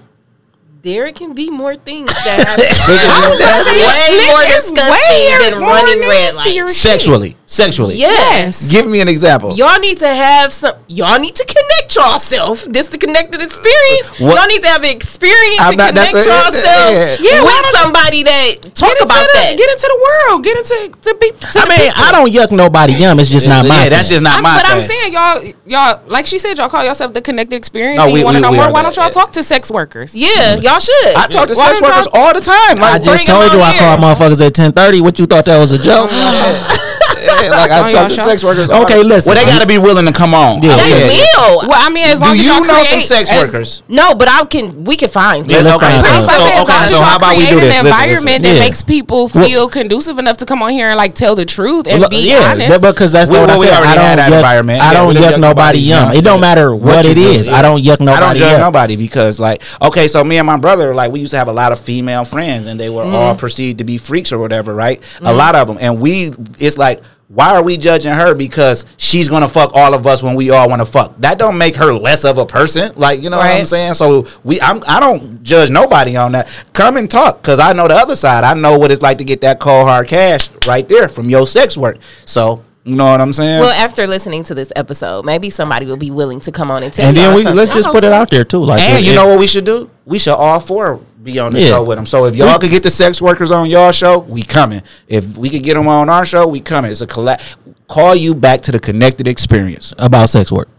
There 0.81 1.11
can 1.13 1.33
be 1.35 1.51
more 1.51 1.75
things 1.75 2.11
that 2.11 2.39
happen. 2.47 2.65
That's 3.37 3.69
way 3.69 4.25
more 4.31 4.41
disgusting 4.47 5.51
than 5.51 5.61
running 5.61 5.99
red 5.99 6.33
lights. 6.33 6.75
Sexually. 6.75 7.37
Sexually. 7.51 7.95
Yes. 7.99 8.71
Give 8.71 8.87
me 8.87 9.01
an 9.01 9.09
example. 9.09 9.51
Y'all 9.59 9.77
need 9.77 9.97
to 9.99 10.07
have 10.07 10.53
some. 10.53 10.71
Y'all 10.87 11.19
need 11.19 11.35
to 11.35 11.43
connect 11.43 11.91
yourself. 11.93 12.63
This 12.63 12.87
the 12.87 12.97
connected 12.97 13.41
experience. 13.43 14.07
What- 14.23 14.39
Y'all 14.39 14.47
need 14.47 14.61
to 14.61 14.69
have 14.69 14.83
an 14.87 14.95
experience 14.95 15.59
I'm 15.59 15.71
to 15.73 15.77
not- 15.77 15.89
connect 15.91 16.13
a- 16.15 16.23
yourself 16.23 16.55
yeah. 16.55 17.17
Yeah, 17.19 17.43
why 17.43 17.59
with 17.59 17.75
somebody 17.75 18.23
that 18.23 18.55
talk 18.73 18.95
about 19.03 19.27
the, 19.27 19.35
that. 19.35 19.57
Get 19.59 19.67
into 19.67 19.83
the 19.83 19.99
world. 19.99 20.43
Get 20.47 20.55
into 20.63 20.77
the 21.03 21.13
people. 21.19 21.43
I 21.59 21.67
mean, 21.67 21.91
I 21.93 22.11
don't 22.15 22.31
yuck 22.31 22.55
nobody 22.55 22.93
yum. 22.93 23.19
It's 23.19 23.27
just 23.29 23.49
not 23.49 23.67
my. 23.67 23.83
yeah, 23.83 23.89
that's 23.89 24.07
just 24.07 24.23
not 24.23 24.37
I'm, 24.37 24.43
my 24.43 24.55
but 24.55 24.71
I'm 24.71 24.81
saying 24.81 25.11
y'all, 25.11 25.43
y'all, 25.67 25.99
like 26.07 26.25
she 26.27 26.39
said, 26.39 26.57
y'all 26.57 26.69
call 26.69 26.85
yourself 26.85 27.11
the 27.13 27.21
connected 27.21 27.57
experience. 27.57 27.97
No, 27.99 28.05
and 28.05 28.13
we- 28.13 28.19
you 28.19 28.25
want 28.25 28.37
to 28.37 28.41
know 28.41 28.53
more? 28.53 28.71
Why 28.71 28.81
don't 28.81 28.95
y'all 28.95 29.11
yeah. 29.11 29.19
talk 29.19 29.33
to 29.33 29.43
sex 29.43 29.69
workers? 29.69 30.15
yeah, 30.15 30.55
mm. 30.55 30.63
y'all 30.63 30.79
should. 30.79 31.15
I 31.19 31.27
talk 31.27 31.49
to 31.51 31.55
Why 31.59 31.75
sex 31.75 31.81
workers 31.81 32.07
y'all- 32.15 32.33
the 32.33 32.39
time. 32.39 32.79
I 32.79 32.95
just 32.97 33.27
told 33.27 33.51
you 33.51 33.59
I 33.59 33.71
here. 33.73 33.79
called 33.83 33.99
motherfuckers 33.99 34.39
at 34.39 34.55
ten 34.55 34.71
thirty. 34.71 35.01
What 35.01 35.19
you 35.19 35.25
thought 35.25 35.43
that 35.51 35.59
was 35.59 35.73
a 35.73 35.77
joke? 35.77 36.07
yeah, 37.21 37.49
like 37.49 37.71
I 37.71 37.83
On 37.83 37.89
talk 37.91 38.07
to 38.09 38.15
sex 38.15 38.43
workers. 38.43 38.69
Okay, 38.69 38.97
the- 38.99 39.03
listen. 39.03 39.33
Well, 39.33 39.43
they 39.45 39.49
got 39.49 39.61
to 39.61 39.67
be 39.67 39.77
willing 39.77 40.05
to 40.05 40.11
come 40.13 40.33
on. 40.33 40.61
Yeah, 40.61 40.75
they 40.75 41.07
will. 41.07 41.67
Well, 41.67 41.71
I 41.73 41.89
mean, 41.89 42.05
as 42.09 42.21
long 42.21 42.33
Do 42.33 42.39
as 42.39 42.45
you 42.45 42.51
y'all 42.53 42.63
know 42.65 42.83
some 42.83 42.99
create 42.99 43.03
sex 43.03 43.31
as- 43.31 43.43
workers? 43.43 43.83
No, 43.87 44.15
but 44.15 44.27
I 44.27 44.43
can. 44.45 44.83
We 44.83 44.97
can 44.97 45.09
find. 45.09 45.49
Yeah, 45.49 45.59
let's 45.59 45.77
okay, 45.77 45.87
find 45.91 46.01
so, 46.01 46.07
some. 46.11 46.23
So, 46.23 46.29
I 46.31 46.37
said, 46.37 46.53
as 46.53 46.61
okay, 46.63 46.87
so 46.95 47.01
how 47.01 47.17
about 47.17 47.37
we 47.37 47.43
do 47.45 47.57
create 47.57 47.61
this? 47.69 47.77
An 47.79 47.85
Listen, 47.85 48.01
environment 48.01 48.25
listen. 48.25 48.41
that 48.43 48.53
Yeah. 48.55 48.59
makes 48.59 48.81
people 48.81 49.29
feel 49.29 49.67
conducive 49.69 50.17
enough 50.19 50.37
to 50.37 50.45
come 50.45 50.61
on 50.63 50.71
here 50.71 50.87
and 50.89 50.97
like 50.97 51.15
tell 51.15 51.35
the 51.35 51.45
truth 51.45 51.87
and 51.87 52.01
Look, 52.01 52.09
be 52.11 52.27
yeah, 52.29 52.51
honest. 52.51 52.69
that- 52.69 52.81
because 52.81 53.11
that's 53.11 53.29
We- 53.29 53.37
what 53.39 53.47
well, 53.49 53.61
I 53.61 53.65
said. 53.65 53.73
I 53.83 53.95
don't 54.15 54.31
yuck, 54.31 54.35
environment. 54.37 54.81
I 54.81 54.93
don't 54.93 55.15
yuck 55.15 55.19
yuck 55.21 55.39
nobody 55.39 55.51
nobody 55.51 55.79
yum. 55.79 56.07
yum. 56.09 56.17
It 56.17 56.23
don't 56.23 56.41
matter 56.41 56.75
what, 56.75 57.05
you 57.05 57.11
it 57.11 57.15
do, 57.15 57.21
is. 57.21 57.47
yeah. 57.47 57.55
I 57.57 57.61
don't 57.61 57.81
yuck 57.81 57.99
nobody. 57.99 58.11
I 58.11 58.19
don't 58.19 58.35
judge 58.35 58.59
nobody 58.59 58.95
because, 58.95 59.39
like, 59.39 59.61
okay, 59.81 60.07
so 60.07 60.23
me 60.23 60.37
and 60.37 60.47
my 60.47 60.57
brother, 60.57 60.93
like, 60.95 61.11
we 61.11 61.19
used 61.19 61.31
to 61.31 61.37
have 61.37 61.47
a 61.47 61.53
lot 61.53 61.71
of 61.71 61.79
female 61.79 62.25
friends, 62.25 62.65
and 62.65 62.79
they 62.79 62.89
were 62.89 63.01
Mm-hmm. 63.03 63.15
all 63.15 63.35
perceived 63.35 63.79
to 63.79 63.83
be 63.83 63.97
freaks 63.97 64.31
or 64.31 64.37
whatever, 64.37 64.73
right? 64.75 65.01
A 65.21 65.33
lot 65.33 65.55
of 65.55 65.67
them, 65.67 65.77
and 65.81 65.99
we, 65.99 66.31
it's 66.59 66.77
like, 66.77 67.01
why 67.33 67.55
are 67.55 67.63
we 67.63 67.77
judging 67.77 68.11
her 68.13 68.35
because 68.35 68.85
she's 68.97 69.29
gonna 69.29 69.47
fuck 69.47 69.71
all 69.73 69.93
of 69.93 70.05
us 70.05 70.21
when 70.21 70.35
we 70.35 70.49
all 70.49 70.67
want 70.69 70.81
to 70.81 70.85
fuck? 70.85 71.15
That 71.19 71.37
don't 71.37 71.57
make 71.57 71.75
her 71.75 71.93
less 71.93 72.25
of 72.25 72.37
a 72.37 72.45
person, 72.45 72.91
like, 72.95 73.21
you 73.21 73.29
know 73.29 73.37
what 73.37 73.49
I'm 73.49 73.65
saying? 73.65 73.93
So 73.93 74.25
we, 74.43 74.59
I'm, 74.59 74.81
I 74.87 74.99
don't 74.99 75.41
judge 75.41 75.69
nobody 75.69 76.17
on 76.17 76.33
that. 76.33 76.65
Come 76.73 76.97
and 76.97 77.09
talk, 77.09 77.41
cause 77.41 77.59
I 77.59 77.73
know 77.73 77.87
the 77.87 77.95
other 77.95 78.15
side. 78.15 78.43
I 78.43 78.53
know 78.53 78.77
what 78.77 78.91
it's 78.91 79.01
like 79.01 79.17
to 79.19 79.23
get 79.23 79.41
that 79.41 79.59
cold 79.59 79.87
hard 79.87 80.07
cash 80.07 80.49
right 80.67 80.87
there 80.87 81.07
from 81.07 81.29
your 81.29 81.47
sex 81.47 81.77
work. 81.77 81.97
So 82.25 82.63
you 82.83 82.95
know 82.95 83.05
what 83.05 83.21
I'm 83.21 83.31
saying? 83.31 83.59
Well, 83.59 83.69
after 83.71 84.07
listening 84.07 84.43
to 84.45 84.55
this 84.55 84.73
episode, 84.75 85.23
maybe 85.23 85.49
somebody 85.51 85.85
will 85.85 85.97
be 85.97 86.09
willing 86.09 86.39
to 86.41 86.51
come 86.51 86.71
on 86.71 86.81
and 86.81 86.91
tell 86.91 87.07
And 87.07 87.15
then 87.15 87.35
we 87.35 87.43
something. 87.43 87.55
let's 87.55 87.71
just 87.73 87.89
put 87.91 88.03
it 88.03 88.11
out 88.11 88.31
there 88.31 88.43
too. 88.43 88.57
Like, 88.65 88.81
And 88.81 89.03
if- 89.03 89.07
you 89.07 89.15
know 89.15 89.27
what 89.27 89.39
we 89.39 89.45
should 89.47 89.65
do? 89.65 89.89
We 90.05 90.17
should 90.17 90.33
all 90.33 90.59
four 90.59 90.99
be 91.23 91.39
on 91.39 91.51
the 91.51 91.59
Yeah. 91.61 91.67
show 91.69 91.83
with 91.83 91.97
them. 91.97 92.05
So 92.05 92.25
if 92.25 92.35
y'all 92.35 92.57
could 92.57 92.71
get 92.71 92.83
the 92.83 92.89
sex 92.89 93.21
workers 93.21 93.51
on 93.51 93.69
y'all 93.69 93.91
show, 93.91 94.19
we 94.19 94.43
coming. 94.43 94.81
If 95.07 95.37
we 95.37 95.49
could 95.49 95.63
get 95.63 95.75
them 95.75 95.87
on 95.87 96.09
our 96.09 96.25
show, 96.25 96.47
we 96.47 96.59
coming. 96.61 96.91
It's 96.91 97.01
a 97.01 97.07
collab. 97.07 97.39
Call 97.87 98.15
you 98.15 98.33
back 98.33 98.61
to 98.63 98.71
the 98.71 98.79
connected 98.79 99.27
experience. 99.27 99.93
about 99.97 100.29
sex 100.29 100.51
work. 100.51 100.69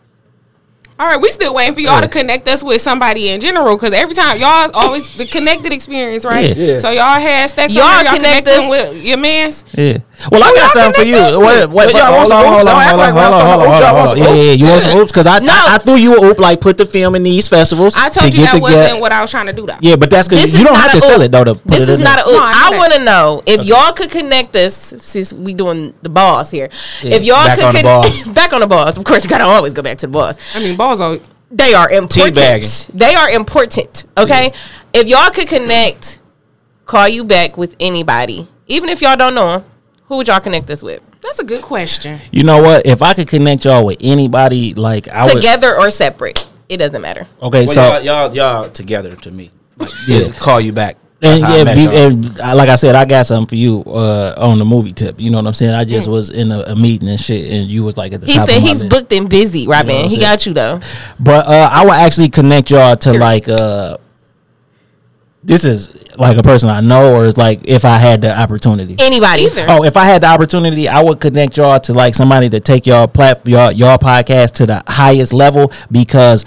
All 0.98 1.08
right, 1.08 1.20
we 1.20 1.30
still 1.30 1.52
waiting 1.54 1.74
for 1.74 1.80
y'all 1.80 1.94
Yeah. 1.96 2.02
to 2.02 2.08
connect 2.08 2.46
us 2.48 2.62
with 2.62 2.80
somebody 2.80 3.30
in 3.30 3.40
general 3.40 3.76
because 3.76 3.92
every 3.92 4.14
time 4.14 4.38
y'all 4.38 4.70
always 4.72 5.16
the 5.16 5.24
connected 5.26 5.72
experience, 5.72 6.24
right? 6.24 6.56
Yeah. 6.56 6.64
Yeah. 6.74 6.78
So 6.78 6.90
y'all 6.90 7.18
had 7.20 7.50
sex. 7.50 7.74
Y'all 7.74 7.82
Y'all, 7.84 8.04
y'all 8.04 8.14
connect 8.14 8.44
connect 8.44 8.46
them 8.46 8.62
us- 8.64 8.70
with 8.70 9.04
your 9.04 9.16
man's. 9.18 9.64
Yeah. 9.76 9.98
Well, 10.30 10.42
I 10.44 10.52
got 10.54 10.70
something 10.72 11.02
for 11.02 11.06
you. 11.08 11.16
Wait, 11.16 11.66
wait, 11.68 11.68
wait, 11.68 11.94
y'all 11.96 12.12
want 12.14 12.28
hold 12.28 12.28
some 12.28 12.38
on, 12.38 12.44
oops? 12.44 12.68
hold 12.68 12.68
on, 12.68 12.82
hold 12.86 13.00
on, 13.00 13.12
hold 13.12 13.34
on, 13.34 13.46
hold 13.46 13.60
on, 13.62 13.68
oops. 13.72 13.80
Y'all 13.80 13.88
hold 13.88 13.96
want 13.96 14.10
on. 14.10 14.16
some 14.16 14.18
Yeah, 14.18 14.42
yeah, 14.42 14.52
you 14.52 14.66
want 14.68 14.82
some 14.82 14.98
oops? 14.98 15.10
Because 15.12 15.26
I, 15.26 15.38
No. 15.40 15.52
I 15.52 15.74
I 15.74 15.78
threw 15.78 15.96
you 15.96 16.16
a 16.16 16.24
oop 16.26 16.38
like 16.38 16.60
put 16.60 16.78
the 16.78 16.86
film 16.86 17.14
in 17.14 17.22
these 17.22 17.48
festivals. 17.48 17.94
I 17.96 18.08
to 18.08 18.20
told 18.20 18.32
you 18.32 18.44
get 18.44 18.52
that 18.52 18.62
wasn't 18.62 18.92
get- 18.94 19.00
what 19.00 19.12
I 19.12 19.20
was 19.20 19.30
trying 19.30 19.46
to 19.46 19.52
do 19.52 19.66
though. 19.66 19.76
Yeah, 19.80 19.96
but 19.96 20.10
that's 20.10 20.28
because 20.28 20.52
you 20.58 20.64
don't 20.64 20.74
have 20.76 20.92
to 20.92 20.98
a 20.98 21.00
sell 21.00 21.20
it 21.22 21.32
though. 21.32 21.44
To 21.44 21.54
put 21.54 21.64
This 21.64 21.82
it 21.84 21.88
is 21.88 21.98
in 21.98 22.04
not 22.04 22.16
there. 22.24 22.26
a. 22.26 22.36
Oop. 22.36 22.42
I 22.42 22.52
know 22.52 22.66
I 22.66 22.70
that. 22.70 22.78
want 22.78 22.92
to 22.92 23.04
know 23.04 23.42
if 23.46 23.64
y'all 23.64 23.92
could 23.92 24.10
connect 24.10 24.54
us 24.56 24.74
since 24.98 25.32
we 25.32 25.54
doing 25.54 25.94
the 26.02 26.08
balls 26.08 26.50
here. 26.50 26.68
If 27.02 27.22
y'all 27.24 27.44
could 27.54 27.64
on 27.64 27.72
the 27.74 27.82
con- 27.82 28.02
balls. 28.02 28.24
back 28.34 28.52
on 28.52 28.60
the 28.60 28.66
balls. 28.66 28.98
Of 28.98 29.04
course, 29.04 29.24
you 29.24 29.30
gotta 29.30 29.44
always 29.44 29.74
go 29.74 29.82
back 29.82 29.98
to 29.98 30.06
the 30.06 30.12
balls. 30.12 30.36
I 30.54 30.60
mean, 30.60 30.76
balls 30.76 31.00
are. 31.00 31.18
They 31.50 31.74
are 31.74 31.90
important. 31.90 32.88
They 32.94 33.14
are 33.14 33.28
important. 33.30 34.04
Okay. 34.16 34.52
If 34.94 35.06
y'all 35.08 35.30
could 35.30 35.48
connect, 35.48 36.20
call 36.86 37.08
you 37.08 37.24
back 37.24 37.56
with 37.58 37.74
anybody, 37.80 38.46
even 38.66 38.88
if 38.88 39.02
y'all 39.02 39.16
don't 39.16 39.34
know 39.34 39.58
them, 39.58 39.64
who 40.12 40.18
would 40.18 40.28
y'all 40.28 40.40
connect 40.40 40.68
us 40.70 40.82
with? 40.82 41.00
That's 41.22 41.38
a 41.38 41.44
good 41.44 41.62
question. 41.62 42.20
You 42.32 42.44
know 42.44 42.60
what? 42.60 42.84
If 42.84 43.00
I 43.00 43.14
could 43.14 43.28
connect 43.28 43.64
y'all 43.64 43.86
with 43.86 43.96
anybody, 44.02 44.74
like 44.74 45.08
I 45.08 45.24
would. 45.24 45.36
Together 45.36 45.74
or 45.74 45.88
separate, 45.88 46.46
it 46.68 46.76
doesn't 46.76 47.00
matter. 47.00 47.26
Okay, 47.40 47.64
Well, 47.64 47.74
so 47.74 47.82
y'all, 47.82 48.02
y'all, 48.02 48.34
y'all 48.34 48.68
together 48.68 49.16
to 49.16 49.30
me. 49.30 49.50
Like, 49.78 49.88
yeah, 50.06 50.28
call 50.38 50.60
you 50.60 50.74
back. 50.74 50.98
And, 51.22 51.40
how 51.42 51.54
I 51.54 51.56
yeah, 51.62 51.72
y'all. 51.74 51.96
and 51.96 52.40
uh, 52.40 52.54
like 52.54 52.68
I 52.68 52.76
said, 52.76 52.94
I 52.94 53.06
got 53.06 53.26
something 53.26 53.46
for 53.48 53.54
you 53.54 53.84
uh, 53.86 54.34
on 54.36 54.58
the 54.58 54.66
movie 54.66 54.92
tip. 54.92 55.18
You 55.18 55.30
know 55.30 55.38
what 55.38 55.46
I'm 55.46 55.54
saying? 55.54 55.72
I 55.72 55.84
just 55.86 56.08
was 56.08 56.28
in 56.28 56.52
a, 56.52 56.60
a 56.60 56.76
meeting 56.76 57.08
and 57.08 57.18
shit, 57.18 57.50
and 57.50 57.70
you 57.70 57.82
was 57.82 57.96
like 57.96 58.12
at 58.12 58.20
the 58.20 58.26
He 58.26 58.34
top 58.36 58.50
said 58.50 58.56
of 58.58 58.62
my 58.64 58.68
he's 58.68 58.82
list. 58.82 58.90
booked 58.94 59.12
and 59.14 59.30
busy, 59.30 59.66
Robyn. 59.66 59.86
what 59.96 60.04
I'm 60.04 60.10
he 60.10 60.16
saying? 60.16 60.20
got 60.20 60.44
you 60.44 60.52
though. 60.52 60.80
But 61.18 61.46
uh, 61.46 61.70
I 61.72 61.84
would 61.86 61.94
actually 61.94 62.28
connect 62.28 62.70
y'all 62.70 62.96
to 62.96 63.14
like 63.14 63.48
uh, 63.48 63.96
this 65.44 65.64
is 65.64 65.88
like 66.16 66.36
a 66.36 66.42
person 66.42 66.68
I 66.68 66.80
know, 66.80 67.14
or 67.14 67.26
it's 67.26 67.36
like 67.36 67.60
if 67.64 67.84
I 67.84 67.96
had 67.98 68.20
the 68.20 68.38
opportunity. 68.38 68.96
Anybody. 68.98 69.48
Oh, 69.68 69.82
if 69.84 69.96
I 69.96 70.04
had 70.04 70.22
the 70.22 70.28
opportunity, 70.28 70.88
I 70.88 71.02
would 71.02 71.20
connect 71.20 71.56
y'all 71.56 71.80
to 71.80 71.92
like 71.92 72.14
somebody 72.14 72.48
to 72.50 72.60
take 72.60 72.86
y'all 72.86 73.08
plat 73.08 73.46
y'all 73.46 73.72
y'all 73.72 73.98
podcast 73.98 74.52
to 74.54 74.66
the 74.66 74.82
highest 74.86 75.32
level 75.32 75.72
because 75.90 76.44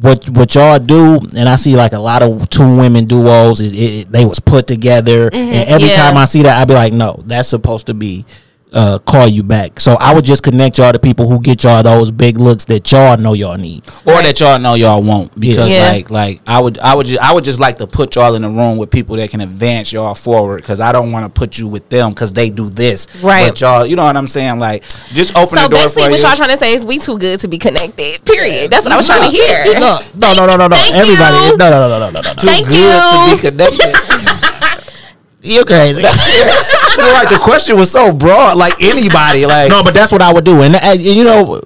what 0.00 0.28
what 0.30 0.54
y'all 0.54 0.78
do, 0.78 1.20
and 1.36 1.48
I 1.48 1.56
see 1.56 1.76
like 1.76 1.92
a 1.92 1.98
lot 1.98 2.22
of 2.22 2.48
two 2.48 2.76
women 2.76 3.04
duos 3.04 3.60
is 3.60 3.72
it, 3.74 4.10
they 4.10 4.24
was 4.24 4.40
put 4.40 4.66
together, 4.66 5.30
mm-hmm. 5.30 5.36
and 5.52 5.68
every 5.68 5.88
Yeah. 5.88 5.96
time 5.96 6.16
I 6.16 6.24
see 6.24 6.42
that, 6.42 6.60
I'd 6.60 6.68
be 6.68 6.74
like, 6.74 6.92
no, 6.92 7.22
that's 7.26 7.48
supposed 7.48 7.86
to 7.86 7.94
be. 7.94 8.24
Uh, 8.74 8.98
call 9.00 9.28
you 9.28 9.42
back. 9.42 9.78
So 9.78 9.96
I 10.00 10.14
would 10.14 10.24
just 10.24 10.42
connect 10.42 10.78
y'all 10.78 10.92
to 10.92 10.98
people 10.98 11.28
who 11.28 11.38
get 11.40 11.62
y'all 11.62 11.82
those 11.82 12.10
big 12.10 12.38
looks 12.38 12.64
that 12.66 12.90
y'all 12.90 13.18
know 13.18 13.34
y'all 13.34 13.58
need. 13.58 13.84
or 14.06 14.22
that 14.22 14.40
y'all 14.40 14.58
know 14.58 14.72
y'all 14.72 15.02
won't 15.02 15.38
because 15.38 15.70
Yeah. 15.70 15.88
like 15.90 16.08
like 16.10 16.40
I 16.46 16.58
would 16.58 16.78
I 16.78 16.94
would 16.94 17.06
just, 17.06 17.22
I 17.22 17.34
would 17.34 17.44
just 17.44 17.60
like 17.60 17.76
to 17.78 17.86
put 17.86 18.14
y'all 18.14 18.34
in 18.34 18.44
a 18.44 18.48
room 18.48 18.78
with 18.78 18.90
people 18.90 19.16
that 19.16 19.28
can 19.28 19.42
advance 19.42 19.92
y'all 19.92 20.14
forward 20.14 20.62
because 20.62 20.80
I 20.80 20.90
don't 20.90 21.12
want 21.12 21.26
to 21.26 21.38
put 21.38 21.58
you 21.58 21.68
with 21.68 21.86
them 21.90 22.12
because 22.12 22.32
they 22.32 22.48
do 22.48 22.70
this 22.70 23.08
Right. 23.22 23.46
but 23.50 23.60
y'all 23.60 23.84
you 23.84 23.94
know 23.94 24.04
what 24.04 24.16
I'm 24.16 24.26
saying 24.26 24.58
like 24.58 24.84
just 25.12 25.36
open 25.36 25.48
So 25.58 25.64
the 25.64 25.68
door 25.68 25.80
basically, 25.82 26.04
for 26.04 26.10
what 26.12 26.20
you 26.22 26.26
y'all 26.28 26.36
trying 26.36 26.50
to 26.50 26.56
say 26.56 26.72
is 26.72 26.86
we 26.86 26.98
too 26.98 27.18
good 27.18 27.40
to 27.40 27.48
be 27.48 27.58
connected. 27.58 28.24
Period. 28.24 28.70
That's 28.70 28.86
what 28.86 28.92
I 28.92 28.96
was 28.96 29.06
trying 29.06 29.30
to 29.30 29.36
hear. 29.36 29.64
No, 29.82 29.98
no, 30.14 30.32
no, 30.34 30.46
no, 30.46 30.56
no, 30.56 30.66
no. 30.68 30.76
Thank 30.76 30.94
Everybody, 30.94 31.36
you. 31.36 31.56
no, 31.58 31.68
no, 31.68 31.88
no, 31.88 31.88
no, 31.88 31.98
no, 31.98 32.10
no, 32.10 32.20
no. 32.22 32.34
too 32.40 32.46
Thank 32.46 32.68
good 32.68 32.76
you. 32.76 32.88
to 32.88 33.36
be 33.36 33.50
connected 33.50 33.92
You 35.44 35.64
crazy? 35.64 36.02
You're 36.02 37.12
like 37.14 37.28
the 37.30 37.40
question 37.42 37.76
was 37.76 37.90
so 37.90 38.12
broad 38.12 38.56
like 38.56 38.74
anybody 38.82 39.44
like 39.46 39.70
No, 39.70 39.82
but 39.82 39.92
that's 39.94 40.12
what 40.12 40.22
I 40.22 40.32
would 40.32 40.44
do, 40.44 40.62
and, 40.62 40.74
and 40.76 41.00
you 41.00 41.24
know, 41.24 41.60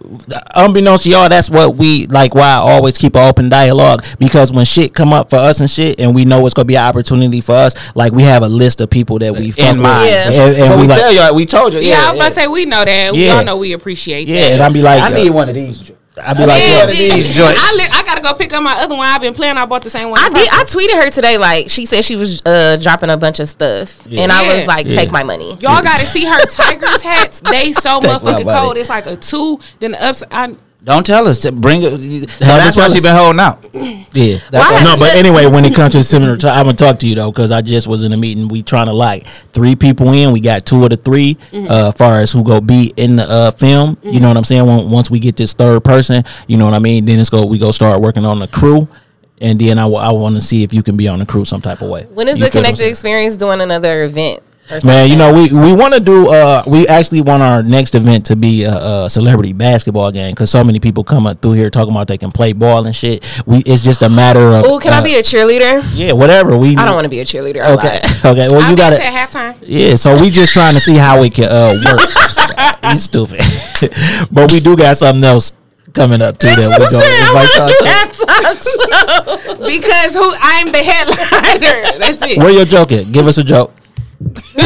unbeknownst 0.55 1.05
to 1.05 1.11
y'all, 1.11 1.29
that's 1.29 1.51
what 1.51 1.77
we 1.77 2.07
like. 2.07 2.35
Why 2.35 2.47
I 2.47 2.55
always 2.55 2.97
keep 2.97 3.16
an 3.16 3.29
open 3.29 3.49
dialogue 3.51 4.05
because 4.18 4.53
when 4.53 4.64
shit 4.64 4.95
come 4.95 5.12
up 5.12 5.29
for 5.31 5.37
us 5.37 5.61
and 5.61 5.68
shit, 5.70 6.01
and 6.01 6.14
we 6.14 6.24
know 6.24 6.47
it's 6.47 6.55
gonna 6.55 6.64
be 6.64 6.77
an 6.77 6.87
opportunity 6.87 7.41
for 7.41 7.53
us, 7.53 7.95
like 7.95 8.12
we 8.12 8.22
have 8.22 8.43
a 8.43 8.49
list 8.49 8.81
of 8.81 8.89
people 8.89 9.18
that 9.18 9.35
we 9.35 9.51
fuck 9.51 9.74
in 9.74 9.79
mind 9.81 10.11
Yeah. 10.11 10.31
and, 10.33 10.57
and 10.57 10.74
we, 10.77 10.83
we 10.83 10.89
like, 10.89 10.99
tell 10.99 11.12
y'all 11.12 11.35
we 11.35 11.45
told 11.45 11.74
you 11.74 11.81
Yeah, 11.81 11.89
yeah, 11.89 12.05
I 12.05 12.11
was 12.12 12.16
about 12.16 12.24
to 12.29 12.31
say 12.33 12.47
we 12.47 12.64
know 12.64 12.85
that. 12.85 13.12
We 13.12 13.27
Yeah. 13.27 13.35
all 13.37 13.45
know 13.45 13.57
we 13.59 13.72
appreciate 13.72 14.24
that. 14.27 14.33
yeah, 14.33 14.41
that. 14.43 14.53
and 14.53 14.62
I'd 14.62 14.72
be 14.72 14.81
like, 14.83 15.03
I 15.03 15.09
need 15.12 15.31
one 15.31 15.49
of 15.49 15.55
these 15.55 15.91
I'd 16.18 16.36
be 16.36 16.46
like, 16.46 16.62
Yeah, 16.62 16.86
yeah. 16.88 17.14
these 17.14 17.34
joints. 17.36 17.60
I, 17.62 17.74
li- 17.74 17.88
I 17.92 18.02
gotta 18.04 18.22
go 18.22 18.34
pick 18.34 18.52
up 18.52 18.62
my 18.62 18.74
other 18.80 18.96
one. 18.96 19.06
I've 19.06 19.20
been 19.20 19.34
playing. 19.34 19.56
I 19.56 19.66
bought 19.66 19.82
the 19.82 19.90
same 19.90 20.08
one. 20.10 20.20
I 20.20 20.28
did. 20.30 20.48
I 20.50 20.64
tweeted 20.64 21.02
her 21.04 21.10
today. 21.10 21.36
Like 21.38 21.68
she 21.70 21.84
said, 21.84 22.04
she 22.04 22.16
was 22.16 22.40
uh, 22.46 22.76
dropping 22.80 23.10
a 23.10 23.16
bunch 23.16 23.40
of 23.40 23.48
stuff, 23.48 24.06
and 24.06 24.32
I 24.32 24.56
was 24.56 24.66
like, 24.66 24.86
Yeah. 24.86 24.92
"Take 24.96 25.10
my 25.10 25.22
money." 25.22 25.50
Y'all 25.60 25.82
got 25.82 25.98
to 25.98 26.06
see 26.06 26.24
her 26.24 26.38
Tigers 26.46 27.02
hats. 27.02 27.40
They 27.40 27.72
so 27.72 28.00
Take 28.00 28.10
my 28.10 28.18
motherfucking 28.18 28.60
cold. 28.62 28.76
It's 28.76 28.88
like 28.88 29.06
a 29.06 29.16
two, 29.16 29.60
then 29.80 29.92
the 29.92 30.02
ups. 30.04 30.22
I 30.30 30.54
Don't 30.87 31.05
tell 31.05 31.26
us 31.26 31.41
to 31.41 31.51
bring 31.51 31.82
it. 31.82 32.30
So 32.30 32.45
that's 32.45 32.76
her 32.76 32.82
why 32.82 32.89
she 32.89 32.99
us. 32.99 33.03
been 33.03 33.16
holding 33.16 33.41
out. 33.41 33.59
Yeah. 34.14 34.39
That's 34.51 34.70
Why? 34.70 34.84
no, 34.84 34.97
but 34.97 35.16
anyway, 35.16 35.47
when 35.47 35.64
it 35.64 35.74
comes 35.74 35.95
to 35.95 36.03
similar, 36.05 36.37
to, 36.37 36.49
I'm 36.49 36.66
gonna 36.66 36.76
talk 36.76 37.01
to 37.01 37.09
you 37.09 37.16
though, 37.16 37.32
because 37.32 37.51
I 37.51 37.61
just 37.61 37.89
was 37.89 38.05
in 38.05 38.12
a 38.12 38.16
meeting. 38.16 38.47
We 38.47 38.62
trying 38.62 38.87
to 38.87 38.93
like 38.93 39.26
three 39.53 39.74
people 39.74 40.12
in. 40.12 40.32
We 40.32 40.39
got 40.41 40.64
two 40.64 40.84
of 40.84 40.91
the 40.91 40.97
3 40.97 41.34
Mm-hmm. 41.34 41.66
uh, 41.68 41.91
far 41.91 42.20
as 42.20 42.30
who 42.32 42.45
go 42.45 42.61
be 42.61 42.93
in 42.97 43.16
the 43.16 43.28
uh, 43.28 43.51
film. 43.51 43.99
You 44.03 44.20
know 44.20 44.28
what 44.28 44.37
I'm 44.37 44.45
saying? 44.45 44.64
When, 44.64 44.89
once 44.89 45.11
we 45.11 45.18
get 45.18 45.34
this 45.37 45.55
third 45.55 45.82
person, 45.82 46.22
you 46.47 46.57
know 46.57 46.64
what 46.66 46.74
I 46.74 46.78
mean. 46.78 47.05
Then 47.05 47.18
it's 47.18 47.30
go. 47.30 47.45
We 47.45 47.59
go 47.59 47.72
start 47.72 48.01
working 48.01 48.24
on 48.24 48.39
the 48.39 48.47
crew, 48.47 48.87
and 49.41 49.61
then 49.61 49.78
I, 49.80 49.87
want 49.87 50.37
to 50.37 50.41
see 50.41 50.62
if 50.62 50.72
you 50.72 50.84
can 50.84 50.97
be 50.97 51.09
on 51.09 51.18
the 51.18 51.26
crew 51.26 51.45
some 51.45 51.61
type 51.61 51.82
of 51.82 51.91
way. 51.91 52.05
When 52.05 52.28
is 52.28 52.39
You 52.39 52.45
the 52.45 52.51
feel 52.53 52.61
what 52.62 52.68
I'm 52.68 52.74
Connected? 52.74 52.91
Experience 52.91 53.37
doing 53.37 53.61
another 53.61 54.05
event? 54.05 54.41
Or 54.70 54.80
Man, 54.84 55.08
you 55.08 55.16
know 55.16 55.32
we 55.32 55.52
we 55.52 55.72
want 55.72 55.94
to 55.94 56.00
do. 56.00 56.28
Uh, 56.28 56.62
we 56.66 56.88
actually 56.88 57.20
want 57.20 57.42
our 57.42 57.62
next 57.62 57.94
event 57.94 58.26
to 58.26 58.36
be 58.36 58.64
a, 58.64 59.04
a 59.04 59.10
celebrity 59.10 59.52
basketball 59.52 60.10
game 60.10 60.32
because 60.32 60.50
so 60.50 60.64
many 60.64 60.80
people 60.80 61.04
come 61.04 61.26
up 61.26 61.40
through 61.40 61.52
here 61.52 61.70
talking 61.70 61.92
about 61.92 62.08
they 62.08 62.18
can 62.18 62.32
play 62.32 62.52
ball 62.52 62.84
and 62.86 62.94
shit. 62.94 63.24
We 63.46 63.58
it's 63.58 63.80
just 63.80 64.02
a 64.02 64.08
matter 64.08 64.40
of. 64.52 64.64
Oh, 64.64 64.78
can 64.80 64.92
I 64.92 64.98
uh, 64.98 65.04
be 65.04 65.14
a 65.16 65.22
cheerleader? 65.22 65.84
Yeah, 65.94 66.12
whatever. 66.12 66.56
We 66.58 66.76
I 66.76 66.84
don't 66.84 66.94
want 66.94 67.04
to 67.04 67.08
be 67.10 67.20
a 67.20 67.24
cheerleader. 67.24 67.60
I 67.62 67.72
Okay, 67.74 67.88
lied. 67.88 68.04
okay. 68.24 68.48
Well, 68.50 68.62
I'll 68.62 68.70
you 68.70 68.76
be 68.76 68.80
got 68.82 68.92
at 68.92 69.00
it. 69.00 69.04
halftime. 69.12 69.56
Yeah, 69.62 69.94
so 69.94 70.20
we 70.20 70.30
just 70.30 70.52
trying 70.52 70.74
to 70.74 70.80
see 70.80 70.96
how 70.96 71.22
it 71.22 71.32
can 71.34 71.44
uh, 71.48 71.80
work. 71.84 72.00
you 72.92 72.96
stupid, 72.98 73.40
but 74.32 74.50
we 74.50 74.58
do 74.60 74.76
got 74.76 74.96
something 74.96 75.22
else 75.24 75.52
coming 75.94 76.20
up 76.20 76.38
too. 76.38 76.48
That's 76.48 76.66
that 76.68 76.80
we 76.80 76.86
gonna 76.90 77.06
invite 77.22 77.54
y'all 77.54 77.70
to. 77.70 79.66
because 79.66 80.12
who 80.14 80.26
I'm 80.40 80.72
the 80.72 80.82
headliner. 80.82 81.98
That's 81.98 82.22
it. 82.22 82.38
Where 82.38 82.50
your 82.50 82.64
joke 82.64 82.92
at? 82.92 83.12
Give 83.12 83.26
us 83.26 83.38
a 83.38 83.44
joke. 83.44 83.72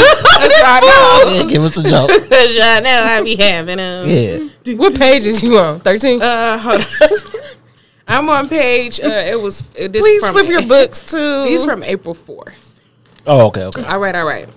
Yeah, 0.41 1.45
give 1.45 1.63
us 1.63 1.77
a 1.77 1.83
joke. 1.83 2.09
Cause 2.31 2.55
y'all 2.55 2.83
know 2.83 3.03
I 3.05 3.21
be 3.23 3.37
having 3.37 3.77
them. 3.77 4.09
Yeah. 4.09 4.75
What 4.75 4.99
page 4.99 5.27
is 5.27 5.43
you 5.43 5.59
on? 5.59 5.81
Thirteen. 5.81 6.21
Uh, 6.21 6.59
hold 6.59 6.81
on. 6.81 7.41
I'm 8.09 8.29
on 8.29 8.49
page. 8.49 9.01
Uh, 9.01 9.09
it 9.09 9.41
was 9.41 9.63
uh, 9.63 9.89
this 9.89 10.03
Please 10.03 10.25
from, 10.25 10.35
flip 10.35 10.49
your 10.49 10.67
books 10.67 11.11
too. 11.11 11.45
These 11.45 11.65
from 11.65 11.83
April 11.83 12.15
fourth. 12.15 12.81
Oh, 13.27 13.47
okay, 13.49 13.65
okay. 13.65 13.85
All 13.85 13.99
right, 13.99 14.15
all 14.15 14.27
right. 14.27 14.49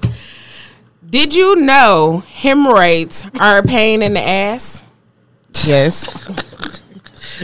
Did 1.07 1.35
you 1.35 1.55
know 1.57 2.23
hemorrhoids 2.27 3.25
are 3.39 3.59
a 3.59 3.63
pain 3.63 4.01
in 4.01 4.13
the 4.13 4.21
ass? 4.21 4.83
yes. 5.65 6.07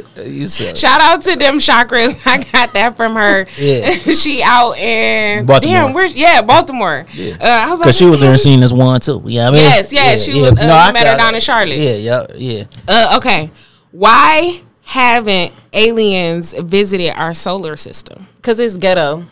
You 0.24 0.48
said 0.48 0.78
Shout 0.78 1.02
out 1.02 1.22
to 1.24 1.36
them 1.36 1.56
chakras. 1.56 2.22
I 2.26 2.44
got 2.52 2.74
that 2.74 2.96
from 2.98 3.16
her. 3.16 3.46
Yeah. 3.58 3.92
she 4.14 4.42
out 4.44 4.78
in 4.78 5.46
Baltimore. 5.46 5.74
Damn, 5.74 5.94
where's 5.94 6.14
yeah, 6.14 6.42
Baltimore. 6.42 7.06
Yeah. 7.14 7.38
Uh, 7.40 7.46
I 7.48 7.70
was 7.72 7.80
because 7.80 7.98
she 7.98 8.06
was 8.06 8.20
there 8.20 8.28
"Damn, 8.28 8.32
and 8.32 8.40
seen 8.40 8.60
this 8.60 8.74
one 8.74 9.00
too. 9.00 9.22
Yeah, 9.26 9.48
I 9.48 9.52
mean, 9.52 9.60
Yes, 9.62 9.94
yes, 9.94 10.24
she 10.24 10.40
was, 10.40 10.58
uh, 10.60 10.64
I 10.64 10.92
met 10.92 11.08
her 11.08 11.18
down 11.18 11.34
it. 11.34 11.38
in 11.38 11.42
Charlotte. 11.42 11.78
Yeah, 11.78 11.96
yeah, 11.96 12.26
yeah. 12.36 12.64
Uh, 12.88 13.18
okay. 13.18 13.52
Why 13.92 14.62
haven't 14.84 15.54
aliens 15.74 16.54
visited 16.54 17.12
our 17.12 17.34
solar 17.34 17.76
system? 17.76 18.28
Because 18.36 18.60
it's 18.60 18.78
ghetto. 18.78 19.26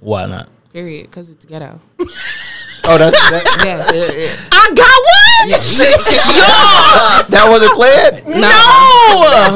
Why 0.00 0.26
not? 0.26 0.48
Period. 0.78 1.06
Because 1.10 1.28
it's 1.28 1.44
ghetto. 1.44 1.80
Oh, 1.98 2.96
that's 2.98 3.10
that, 3.30 3.42
Yes. 3.64 4.48
I 4.52 4.70
got 4.78 4.98
one. 5.02 5.48
that 7.30 7.46
wasn't 7.50 7.72
clear. 7.72 8.38
No. 8.38 8.48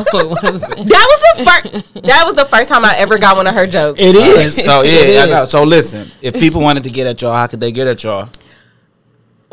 that 0.02 1.06
was 1.06 1.20
the 1.22 1.44
first. 1.44 1.94
That 2.02 2.22
was 2.26 2.34
the 2.34 2.44
first 2.44 2.68
time 2.68 2.84
I 2.84 2.96
ever 2.98 3.18
got 3.18 3.36
one 3.36 3.46
of 3.46 3.54
her 3.54 3.68
jokes. 3.68 4.00
It 4.02 4.16
is. 4.16 4.56
So 4.64 4.80
It 4.82 4.86
yeah, 5.10 5.20
I 5.20 5.24
is. 5.26 5.30
got, 5.30 5.48
so 5.48 5.62
listen. 5.62 6.10
If 6.20 6.34
people 6.34 6.60
wanted 6.60 6.82
to 6.82 6.90
get 6.90 7.06
at 7.06 7.22
y'all, 7.22 7.32
how 7.34 7.46
could 7.46 7.60
they 7.60 7.70
get 7.70 7.86
at 7.86 8.02
y'all? 8.02 8.28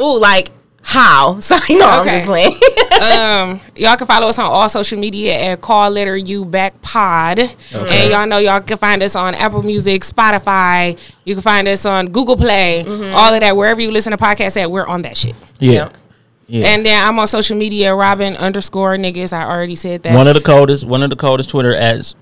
Ooh, 0.01 0.17
like 0.19 0.49
how? 0.81 1.39
Sorry, 1.39 1.75
no, 1.75 1.85
I'm 1.85 2.01
Okay. 2.01 2.11
just 2.17 2.25
playing. 2.25 2.53
um, 3.01 3.61
y'all 3.75 3.95
can 3.97 4.07
follow 4.07 4.27
us 4.27 4.39
on 4.39 4.45
all 4.45 4.67
social 4.69 4.99
media 4.99 5.33
at 5.39 5.61
Call 5.61 5.89
Letter 5.89 6.17
You 6.17 6.45
Back 6.45 6.81
Pod, 6.81 7.39
and 7.39 8.11
y'all 8.11 8.27
know 8.27 8.37
y'all 8.39 8.61
can 8.61 8.77
find 8.77 9.01
us 9.03 9.15
on 9.15 9.35
Apple 9.35 9.63
Music, 9.63 10.01
Spotify. 10.03 10.97
You 11.25 11.35
can 11.35 11.41
find 11.41 11.67
us 11.67 11.85
on 11.85 12.09
Google 12.09 12.35
Play, 12.37 12.83
all 13.13 13.33
of 13.33 13.39
that. 13.41 13.55
Wherever 13.55 13.81
you 13.81 13.91
listen 13.91 14.11
to 14.11 14.17
podcasts 14.17 14.59
at, 14.61 14.69
we're 14.71 14.85
on 14.85 15.01
that 15.03 15.15
shit. 15.17 15.35
Yeah. 15.59 15.89
Yeah. 16.47 16.65
And 16.69 16.83
then 16.83 17.07
I'm 17.07 17.19
on 17.19 17.27
social 17.27 17.55
media, 17.55 17.93
Robyn 17.93 18.35
underscore 18.35 18.97
niggas. 18.97 19.33
I 19.33 19.43
already 19.45 19.75
said 19.75 20.01
that. 20.03 20.15
one 20.15 20.27
of 20.27 20.33
the 20.33 20.41
coldest, 20.41 20.83
one 20.87 21.03
of 21.03 21.11
the 21.11 21.15
coldest 21.15 21.49
Twitter 21.51 21.75
ads 21.75 22.15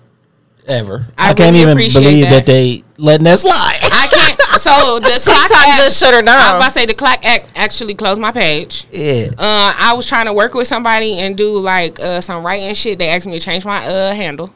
ever. 0.68 1.08
I 1.18 1.30
I, 1.30 1.34
can't 1.34 1.54
really 1.56 1.86
even 1.86 2.04
believe 2.04 2.24
that. 2.30 2.30
that. 2.30 2.46
they 2.46 2.84
letting 2.98 3.24
that 3.26 3.40
slide. 3.40 3.80
I 3.84 4.08
can't. 4.12 4.38
So 4.58 4.98
the 5.00 5.08
TikTok 5.10 5.52
app- 5.52 5.78
just 5.84 6.00
shut 6.00 6.14
her 6.16 6.22
down. 6.24 6.36
I 6.40 6.54
was 6.54 6.58
about 6.58 6.66
to 6.66 6.72
say 6.72 6.86
the 6.88 6.96
clock 6.96 7.24
act 7.24 7.48
actually 7.56 7.94
closed 7.94 8.20
my 8.20 8.32
page. 8.32 8.88
yeah. 8.92 9.28
Uh, 9.38 9.74
I 9.78 9.94
was 9.96 10.08
trying 10.08 10.26
to 10.26 10.34
work 10.34 10.56
with 10.56 10.68
somebody 10.68 11.20
and 11.20 11.38
do 11.38 11.60
like 11.60 12.00
uh, 12.00 12.22
some 12.22 12.44
writing 12.44 12.74
shit. 12.74 12.98
They 12.98 13.10
asked 13.10 13.28
me 13.28 13.38
to 13.38 13.46
change 13.46 13.66
my 13.66 13.86
uh 13.86 14.14
handle. 14.16 14.50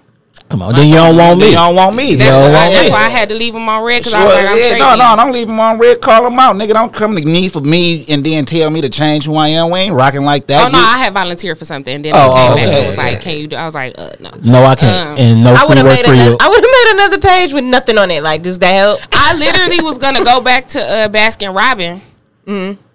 Come 0.52 0.64
on, 0.64 0.76
then 0.76 0.88
you 0.90 0.96
don't 0.96 1.16
want 1.16 1.40
Then 1.40 1.48
me. 1.48 1.50
you 1.52 1.56
don't 1.56 1.76
want 1.78 1.96
me. 1.96 2.16
That's, 2.16 2.38
why, 2.38 2.48
well, 2.50 2.72
that's 2.74 2.90
yeah. 2.90 2.94
why 2.94 3.06
I 3.06 3.10
had 3.10 3.30
to 3.30 3.36
leave 3.36 3.56
him 3.56 3.70
on 3.70 3.84
red 3.86 4.00
because 4.02 4.14
I 4.16 4.26
was 4.26 4.34
like, 4.34 4.46
I'm 4.48 4.58
yeah, 4.58 4.64
straight. 4.66 4.80
no, 4.80 4.96
no, 4.98 5.16
don't 5.16 5.32
leave 5.32 5.48
him 5.48 5.60
on 5.62 5.78
red. 5.80 6.02
Call 6.02 6.28
him 6.28 6.38
out, 6.38 6.56
nigga. 6.58 6.74
Don't 6.74 6.94
come 6.94 7.16
to 7.16 7.24
me 7.26 7.48
for 7.48 7.62
me 7.62 8.04
and 8.10 8.22
then 8.22 8.44
tell 8.44 8.70
me 8.70 8.82
to 8.82 8.90
change 8.90 9.24
who 9.26 9.36
I 9.36 9.48
am. 9.48 9.72
We 9.72 9.80
ain't 9.80 9.96
rocking 9.96 10.24
like 10.26 10.48
that. 10.48 10.68
Oh 10.68 10.70
no, 10.70 10.78
You- 10.78 10.84
I 10.84 10.98
had 10.98 11.14
volunteered 11.14 11.58
for 11.58 11.64
something. 11.64 11.96
And 11.96 12.04
then 12.04 12.12
Oh, 12.14 12.20
they 12.20 12.36
came 12.36 12.52
oh, 12.52 12.56
back 12.56 12.68
okay, 12.68 12.78
and 12.80 12.88
was 12.88 12.98
yeah. 12.98 13.04
like, 13.04 13.22
"Can 13.22 13.40
you 13.40 13.48
do?" 13.48 13.56
I 13.56 13.66
was 13.66 13.76
like, 13.76 13.96
uh, 13.98 14.10
"No." 14.20 14.32
No, 14.44 14.64
I 14.66 14.76
can't. 14.76 15.10
Um, 15.12 15.18
and 15.26 15.44
no 15.44 15.54
I 15.54 15.64
would 15.64 15.68
free 15.70 15.78
have 15.78 15.86
work 15.86 15.96
made 15.96 16.06
for 16.06 16.12
another, 16.14 16.32
you. 16.32 16.38
I 16.42 16.50
would 16.50 16.64
have 16.64 16.64
made 16.64 16.92
another 17.02 17.20
page 17.20 17.54
with 17.54 17.64
nothing 17.64 17.98
on 17.98 18.12
it. 18.12 18.22
Like, 18.22 18.42
does 18.42 18.60
that 18.60 18.74
help? 18.74 19.00
I 19.14 19.34
literally 19.38 19.82
was 19.82 19.98
gonna 19.98 20.26
go 20.26 20.42
back 20.42 20.68
to 20.70 20.82
uh, 20.86 21.08
Baskin 21.08 21.56
Robin, 21.56 22.02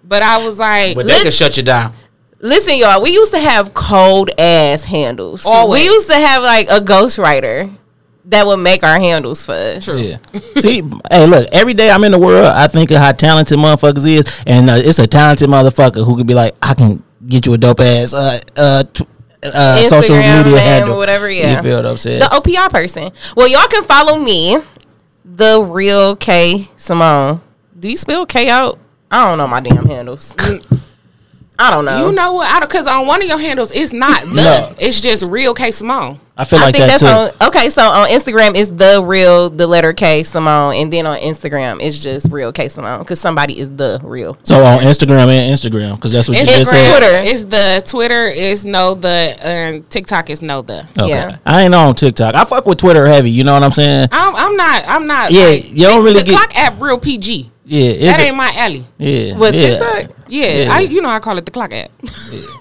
but 0.03 0.21
I 0.21 0.45
was 0.45 0.59
like, 0.59 0.95
but 0.95 1.07
they 1.07 1.21
can 1.23 1.31
shut 1.31 1.57
you 1.57 1.63
down. 1.63 1.93
Listen, 2.39 2.77
y'all, 2.77 3.01
we 3.01 3.11
used 3.11 3.33
to 3.33 3.39
have 3.39 3.73
cold 3.73 4.29
ass 4.39 4.83
handles. 4.83 5.45
Always. 5.45 5.81
We 5.81 5.85
used 5.85 6.07
to 6.09 6.15
have 6.15 6.43
like 6.43 6.69
a 6.69 6.79
ghostwriter 6.79 7.75
that 8.25 8.45
would 8.45 8.57
make 8.57 8.83
our 8.83 8.99
handles 8.99 9.45
for 9.45 9.53
us. 9.53 9.87
Yeah. 9.87 10.17
See, 10.57 10.83
hey, 11.09 11.25
look. 11.25 11.47
Every 11.51 11.73
day 11.73 11.89
I'm 11.89 12.03
in 12.03 12.11
the 12.11 12.19
world, 12.19 12.45
I 12.45 12.67
think 12.67 12.91
of 12.91 12.97
how 12.97 13.11
talented 13.13 13.57
motherfuckers 13.57 14.07
is, 14.07 14.43
and 14.45 14.69
uh, 14.69 14.73
it's 14.77 14.99
a 14.99 15.07
talented 15.07 15.49
motherfucker 15.49 16.05
who 16.05 16.15
could 16.15 16.27
be 16.27 16.33
like, 16.33 16.55
I 16.61 16.73
can 16.73 17.03
get 17.25 17.45
you 17.45 17.53
a 17.53 17.57
dope 17.57 17.79
ass 17.79 18.13
uh 18.13 18.39
uh, 18.55 18.83
t- 18.83 19.05
uh 19.43 19.77
social 19.89 20.15
media 20.15 20.59
handle, 20.59 20.95
or 20.95 20.97
whatever, 20.97 21.29
yeah. 21.29 21.57
You 21.57 21.63
feel 21.63 21.77
what 21.77 21.85
I'm 21.85 21.97
saying? 21.97 22.19
The 22.19 22.25
OPR 22.25 22.69
person. 22.69 23.11
Well, 23.35 23.47
y'all 23.47 23.67
can 23.67 23.83
follow 23.85 24.17
me, 24.19 24.57
the 25.25 25.61
real 25.63 26.15
K 26.15 26.69
Symone. 26.77 27.41
Do 27.79 27.89
you 27.89 27.97
spell 27.97 28.25
K 28.25 28.49
out? 28.49 28.77
I 29.09 29.25
don't 29.27 29.37
know 29.37 29.47
my 29.47 29.61
damn 29.61 29.85
handles. 29.85 30.35
I 31.59 31.71
don't 31.71 31.85
know. 31.85 32.05
you 32.07 32.11
know 32.13 32.33
what? 32.33 32.49
I 32.51 32.59
don't 32.59 32.69
because 32.69 32.85
on 32.87 33.07
one 33.07 33.21
of 33.21 33.27
your 33.27 33.39
handles, 33.39 33.71
it's 33.71 33.93
not 33.93 34.21
the. 34.25 34.33
No. 34.35 34.75
It's 34.79 35.01
just 35.01 35.31
real 35.31 35.53
K 35.53 35.69
Symone. 35.69 36.19
I 36.39 36.43
feel 36.43 36.59
I 36.59 36.65
like 36.65 36.75
think 36.75 36.85
that 36.87 36.99
that's 36.99 37.31
too. 37.31 37.43
on. 37.43 37.47
Okay, 37.49 37.69
so 37.71 37.81
on 37.81 38.09
Instagram 38.09 38.55
it's 38.55 38.69
the 38.69 39.01
real, 39.03 39.49
the 39.49 39.65
letter 39.65 39.91
K 39.91 40.21
Symone, 40.21 40.79
and 40.79 40.93
then 40.93 41.07
on 41.07 41.17
Instagram 41.19 41.81
it's 41.81 41.97
just 41.97 42.27
real 42.31 42.51
K 42.53 42.67
Symone 42.67 42.99
because 42.99 43.19
somebody 43.19 43.57
is 43.59 43.71
the 43.75 43.99
real. 44.03 44.37
so 44.43 44.63
on 44.63 44.81
Instagram 44.81 45.29
and 45.29 45.51
Instagram, 45.51 45.95
because 45.95 46.11
that's 46.11 46.27
what 46.29 46.37
you 46.37 46.45
just 46.45 46.71
Instagram 46.71 46.79
said. 46.79 46.97
Twitter. 46.99 47.17
is 47.31 47.45
the 47.47 47.81
Twitter 47.87 48.27
is 48.27 48.63
no 48.63 48.93
the 48.93 49.35
and 49.41 49.89
TikTok 49.89 50.29
is 50.29 50.43
no 50.43 50.61
the. 50.61 50.81
Okay. 50.99 51.07
Yeah. 51.09 51.37
I 51.43 51.63
ain't 51.63 51.73
on 51.73 51.95
TikTok. 51.95 52.35
I 52.35 52.43
fuck 52.45 52.67
with 52.67 52.77
Twitter 52.77 53.07
heavy. 53.07 53.31
You 53.31 53.43
know 53.43 53.53
what 53.53 53.63
I'm 53.63 53.71
saying? 53.71 54.09
I'm, 54.11 54.35
I'm 54.35 54.55
not. 54.55 54.83
I'm 54.87 55.07
not. 55.07 55.31
Yeah, 55.31 55.45
like, 55.45 55.71
you 55.71 55.85
don't 55.87 56.03
really 56.03 56.19
the 56.19 56.25
get- 56.25 56.35
clock 56.35 56.55
app 56.55 56.79
real 56.79 56.99
PG. 56.99 57.51
Yeah. 57.65 57.81
Is 57.91 58.01
That 58.11 58.19
it? 58.19 58.27
ain't 58.27 58.35
my 58.37 58.53
alley. 58.55 58.85
yeah. 58.97 59.35
What 59.35 59.53
yeah. 59.55 59.77
TikTok? 59.79 60.16
Yeah, 60.29 60.45
Yeah. 60.63 60.73
I 60.75 60.79
you 60.81 61.01
know 61.01 61.09
I 61.09 61.19
call 61.19 61.37
it 61.37 61.45
the 61.45 61.51
clock 61.51 61.73
app. 61.73 61.91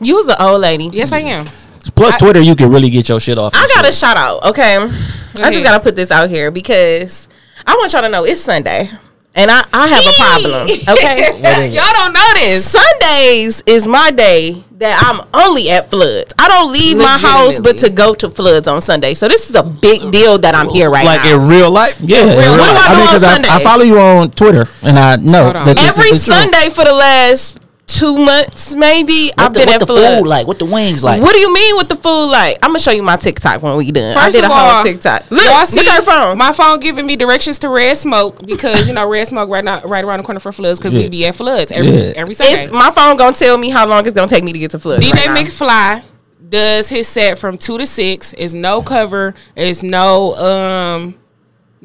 You 0.00 0.16
was 0.16 0.28
an 0.28 0.36
old 0.40 0.60
lady. 0.60 0.90
Yes, 0.92 1.12
I 1.12 1.20
am. 1.20 1.46
Plus 1.94 2.16
Twitter, 2.16 2.40
you 2.40 2.54
can 2.56 2.70
really 2.70 2.90
get 2.90 3.08
your 3.08 3.20
shit 3.20 3.38
off. 3.38 3.52
I 3.54 3.66
got 3.74 3.88
a 3.88 3.92
shout 3.92 4.16
out. 4.16 4.42
Okay, 4.44 4.76
I 4.76 5.50
just 5.52 5.64
gotta 5.64 5.82
put 5.82 5.94
this 5.96 6.10
out 6.10 6.28
here 6.28 6.50
because 6.50 7.28
I 7.66 7.74
want 7.76 7.92
y'all 7.92 8.02
to 8.02 8.08
know 8.08 8.24
it's 8.24 8.40
Sunday, 8.40 8.90
and 9.36 9.50
I 9.50 9.62
I 9.72 9.86
have 9.86 10.04
a 10.04 10.14
problem. 10.16 10.68
Okay, 10.96 11.70
Y'all 11.74 11.92
don't 11.92 12.12
know 12.12 12.32
this. 12.34 12.70
Sundays 12.70 13.62
is 13.66 13.86
my 13.86 14.10
day 14.10 14.64
that 14.78 15.00
I'm 15.06 15.26
only 15.32 15.70
at 15.70 15.90
floods. 15.90 16.34
I 16.38 16.48
don't 16.48 16.72
leave 16.72 16.96
my 16.96 17.16
house 17.18 17.60
but 17.60 17.78
to 17.78 17.90
go 17.90 18.14
to 18.14 18.28
floods 18.30 18.66
on 18.68 18.80
Sunday. 18.80 19.14
So 19.14 19.28
this 19.28 19.48
is 19.48 19.56
a 19.56 19.62
big 19.62 20.10
deal 20.10 20.38
that 20.38 20.54
I'm 20.54 20.68
here 20.68 20.90
right 20.90 21.04
Like 21.04 21.22
now. 21.22 21.36
Like 21.36 21.42
in 21.42 21.48
real 21.48 21.70
life. 21.70 21.96
Yeah, 22.02 22.22
in 22.24 22.28
What 22.28 22.36
real 22.38 22.52
do 22.54 22.60
life. 22.60 22.68
I 22.68 22.74
do 22.74 22.76
I 22.76 22.96
mean, 22.96 23.06
on 23.06 23.12
'cause 23.12 23.24
I, 23.24 23.56
I 23.56 23.62
follow 23.62 23.84
you 23.84 23.98
on 24.00 24.30
Twitter, 24.32 24.66
and 24.82 24.98
I 24.98 25.16
know 25.16 25.52
that 25.52 25.78
Every 25.78 26.08
is 26.10 26.24
the 26.26 26.32
truth. 26.32 26.52
Sunday 26.52 26.70
for 26.70 26.84
the 26.84 26.94
last 26.94 27.58
two 27.86 28.16
months, 28.18 28.74
maybe 28.74 29.28
What 29.36 29.40
I've 29.40 29.54
the, 29.54 29.60
been 29.60 29.66
what 29.68 29.74
at 29.74 29.80
the 29.80 29.86
floods. 29.86 30.18
food 30.20 30.26
like? 30.28 30.46
What 30.46 30.58
the 30.58 30.64
wings 30.66 31.04
like? 31.04 31.22
What 31.22 31.32
do 31.34 31.38
you 31.40 31.52
mean 31.52 31.76
with 31.76 31.88
the 31.88 31.96
food? 31.96 32.26
Like, 32.26 32.58
I'm 32.62 32.70
gonna 32.70 32.80
show 32.80 32.90
you 32.90 33.02
my 33.02 33.16
TikTok 33.16 33.62
when 33.62 33.76
we 33.76 33.90
done. 33.92 34.16
I 34.16 34.24
First 34.24 34.36
did 34.36 34.44
of 34.44 34.50
a 34.50 34.54
all, 34.54 34.70
whole 34.74 34.82
TikTok. 34.84 35.30
Look, 35.30 35.42
y'all 35.44 35.60
look 35.60 35.86
at 35.86 35.96
her 35.96 36.02
phone. 36.02 36.36
my 36.38 36.52
phone 36.52 36.80
giving 36.80 37.06
me 37.06 37.16
directions 37.16 37.58
to 37.60 37.68
Red 37.68 37.96
Smoke 37.96 38.44
because 38.44 38.86
you 38.88 38.94
know 38.94 39.08
Red 39.08 39.28
Smoke 39.28 39.48
right 39.48 39.64
now, 39.64 39.80
right 39.82 40.04
around 40.04 40.18
the 40.18 40.24
corner 40.24 40.40
for 40.40 40.52
floods 40.52 40.78
because 40.80 40.92
Yeah. 40.94 41.00
we 41.02 41.08
be 41.08 41.26
at 41.26 41.36
floods 41.36 41.70
every 41.72 41.90
Yeah. 41.90 42.12
every 42.16 42.34
Sunday. 42.34 42.64
It's 42.64 42.72
my 42.72 42.90
phone 42.90 43.16
gonna 43.16 43.36
tell 43.36 43.56
me 43.56 43.70
how 43.70 43.86
long 43.86 44.04
it's 44.04 44.14
gonna 44.14 44.28
take 44.28 44.44
me 44.44 44.52
to 44.52 44.58
get 44.58 44.72
to 44.72 44.78
floods. 44.78 45.04
DJ 45.06 45.28
right. 45.28 45.46
McFly 45.46 46.02
does 46.48 46.88
his 46.88 47.08
set 47.08 47.38
from 47.38 47.56
two 47.56 47.78
to 47.78 47.86
six. 47.86 48.34
It's 48.36 48.54
no 48.54 48.82
cover. 48.82 49.34
It's 49.54 49.82
no 49.82 50.34
um 50.36 51.14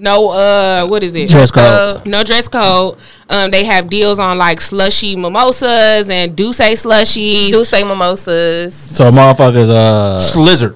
No, 0.03 0.29
uh, 0.31 0.87
what 0.87 1.03
is 1.03 1.15
it? 1.15 1.29
Dress 1.29 1.51
code. 1.51 2.05
No 2.07 2.23
dress 2.23 2.47
code. 2.47 2.97
Um, 3.29 3.51
they 3.51 3.63
have 3.65 3.87
deals 3.87 4.17
on 4.19 4.37
like 4.39 4.59
slushy 4.59 5.15
mimosas 5.15 6.09
and 6.09 6.35
do 6.35 6.51
say 6.53 6.73
slushies 6.73 7.51
Do 7.51 7.63
say 7.63 7.83
mimosas 7.83 8.73
So 8.73 9.11
motherfuckers, 9.11 9.69
uh, 9.69 10.17
Slizzard. 10.19 10.75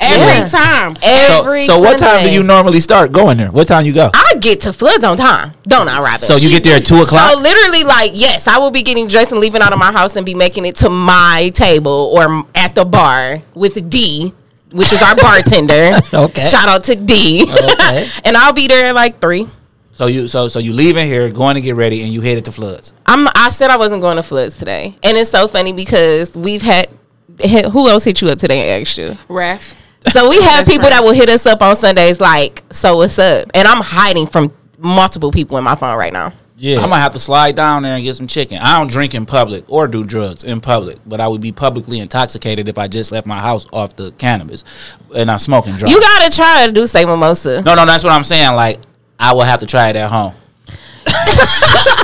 every 0.00 0.26
Yeah. 0.26 0.48
time. 0.48 0.94
So, 0.96 1.00
every. 1.02 1.64
so 1.64 1.80
what 1.80 1.98
time 1.98 2.24
do 2.26 2.30
you 2.32 2.44
normally 2.44 2.78
start 2.78 3.10
going 3.10 3.38
there? 3.38 3.50
What 3.50 3.66
time 3.66 3.84
you 3.86 3.92
go? 3.92 4.10
I 4.14 4.34
get 4.38 4.60
to 4.60 4.72
floods 4.72 5.02
on 5.02 5.16
time, 5.16 5.54
don't 5.66 5.88
I, 5.88 5.98
Robyn? 6.00 6.20
So 6.20 6.36
you 6.36 6.48
get 6.48 6.62
there 6.62 6.76
at 6.76 6.86
two 6.86 6.94
o'clock 7.00 7.08
So 7.32 7.38
o'clock. 7.38 7.42
literally, 7.42 7.82
like, 7.82 8.12
yes, 8.14 8.46
I 8.46 8.58
will 8.58 8.70
be 8.70 8.82
getting 8.82 9.08
dressed 9.08 9.32
and 9.32 9.40
leaving 9.40 9.62
out 9.62 9.72
of 9.72 9.80
my 9.80 9.90
house 9.90 10.14
and 10.14 10.24
be 10.24 10.34
making 10.34 10.64
it 10.64 10.76
to 10.76 10.88
my 10.90 11.50
table 11.54 12.12
or 12.16 12.44
at 12.54 12.76
the 12.76 12.84
bar 12.84 13.42
with 13.54 13.90
D, 13.90 14.32
which 14.74 14.92
is 14.92 15.00
our 15.00 15.16
bartender. 15.16 15.92
Okay. 16.14 16.42
Shout 16.42 16.68
out 16.68 16.84
to 16.84 16.94
D. 16.94 17.42
Okay. 17.42 18.08
and 18.24 18.36
I'll 18.36 18.52
be 18.52 18.66
there 18.66 18.86
at 18.86 18.94
like 18.94 19.20
three. 19.20 19.48
So 19.92 20.06
you 20.06 20.28
so 20.28 20.48
so 20.48 20.58
you 20.58 20.72
leaving 20.72 21.06
here, 21.06 21.30
going 21.30 21.54
to 21.54 21.60
get 21.60 21.76
ready, 21.76 22.02
and 22.02 22.12
you 22.12 22.20
headed 22.20 22.44
to 22.46 22.52
floods. 22.52 22.92
I'm. 23.06 23.28
I 23.34 23.48
said 23.48 23.70
I 23.70 23.76
wasn't 23.76 24.00
going 24.02 24.16
to 24.16 24.22
floods 24.22 24.56
today, 24.56 24.96
and 25.02 25.16
it's 25.16 25.30
so 25.30 25.48
funny 25.48 25.72
because 25.72 26.36
we've 26.36 26.62
had. 26.62 26.88
Who 27.72 27.88
else 27.88 28.04
hit 28.04 28.20
you 28.20 28.28
up 28.28 28.38
today 28.38 28.60
and 28.60 28.82
asked 28.82 28.98
you? 28.98 29.16
Ref. 29.28 29.74
So 30.08 30.28
we 30.28 30.40
have 30.42 30.66
people 30.66 30.82
right. 30.82 30.90
that 30.90 31.02
will 31.02 31.14
hit 31.14 31.28
us 31.28 31.46
up 31.46 31.62
on 31.62 31.76
Sundays, 31.76 32.20
like, 32.20 32.62
"So 32.70 32.96
what's 32.96 33.18
up?" 33.18 33.50
And 33.54 33.66
I'm 33.66 33.82
hiding 33.82 34.26
from 34.26 34.52
multiple 34.78 35.30
people 35.30 35.58
in 35.58 35.64
my 35.64 35.74
phone 35.74 35.96
right 35.96 36.12
now. 36.12 36.32
Yeah. 36.56 36.80
I 36.80 36.86
might 36.86 37.00
have 37.00 37.12
to 37.12 37.18
slide 37.18 37.56
down 37.56 37.82
there 37.82 37.94
and 37.94 38.04
get 38.04 38.14
some 38.16 38.26
chicken. 38.26 38.58
I 38.58 38.78
don't 38.78 38.90
drink 38.90 39.14
in 39.14 39.26
public 39.26 39.64
or 39.68 39.86
do 39.88 40.04
drugs 40.04 40.44
in 40.44 40.60
public, 40.60 40.98
but 41.06 41.20
I 41.20 41.28
would 41.28 41.40
be 41.40 41.52
publicly 41.52 41.98
intoxicated 41.98 42.68
if 42.68 42.78
I 42.78 42.88
just 42.88 43.12
left 43.12 43.26
my 43.26 43.40
house 43.40 43.66
off 43.72 43.94
the 43.94 44.12
cannabis 44.12 44.64
and 45.14 45.30
I'm 45.30 45.38
smoking 45.38 45.76
drugs. 45.76 45.92
You 45.92 46.00
gotta 46.00 46.34
try 46.34 46.66
to 46.66 46.72
do 46.72 46.86
say 46.86 47.04
mimosa. 47.04 47.62
no, 47.62 47.74
no, 47.74 47.84
that's 47.86 48.04
what 48.04 48.12
I'm 48.12 48.24
saying. 48.24 48.54
Like 48.54 48.80
I 49.18 49.32
will 49.32 49.42
have 49.42 49.60
to 49.60 49.66
try 49.66 49.88
it 49.90 49.96
at 49.96 50.10
home. 50.10 50.34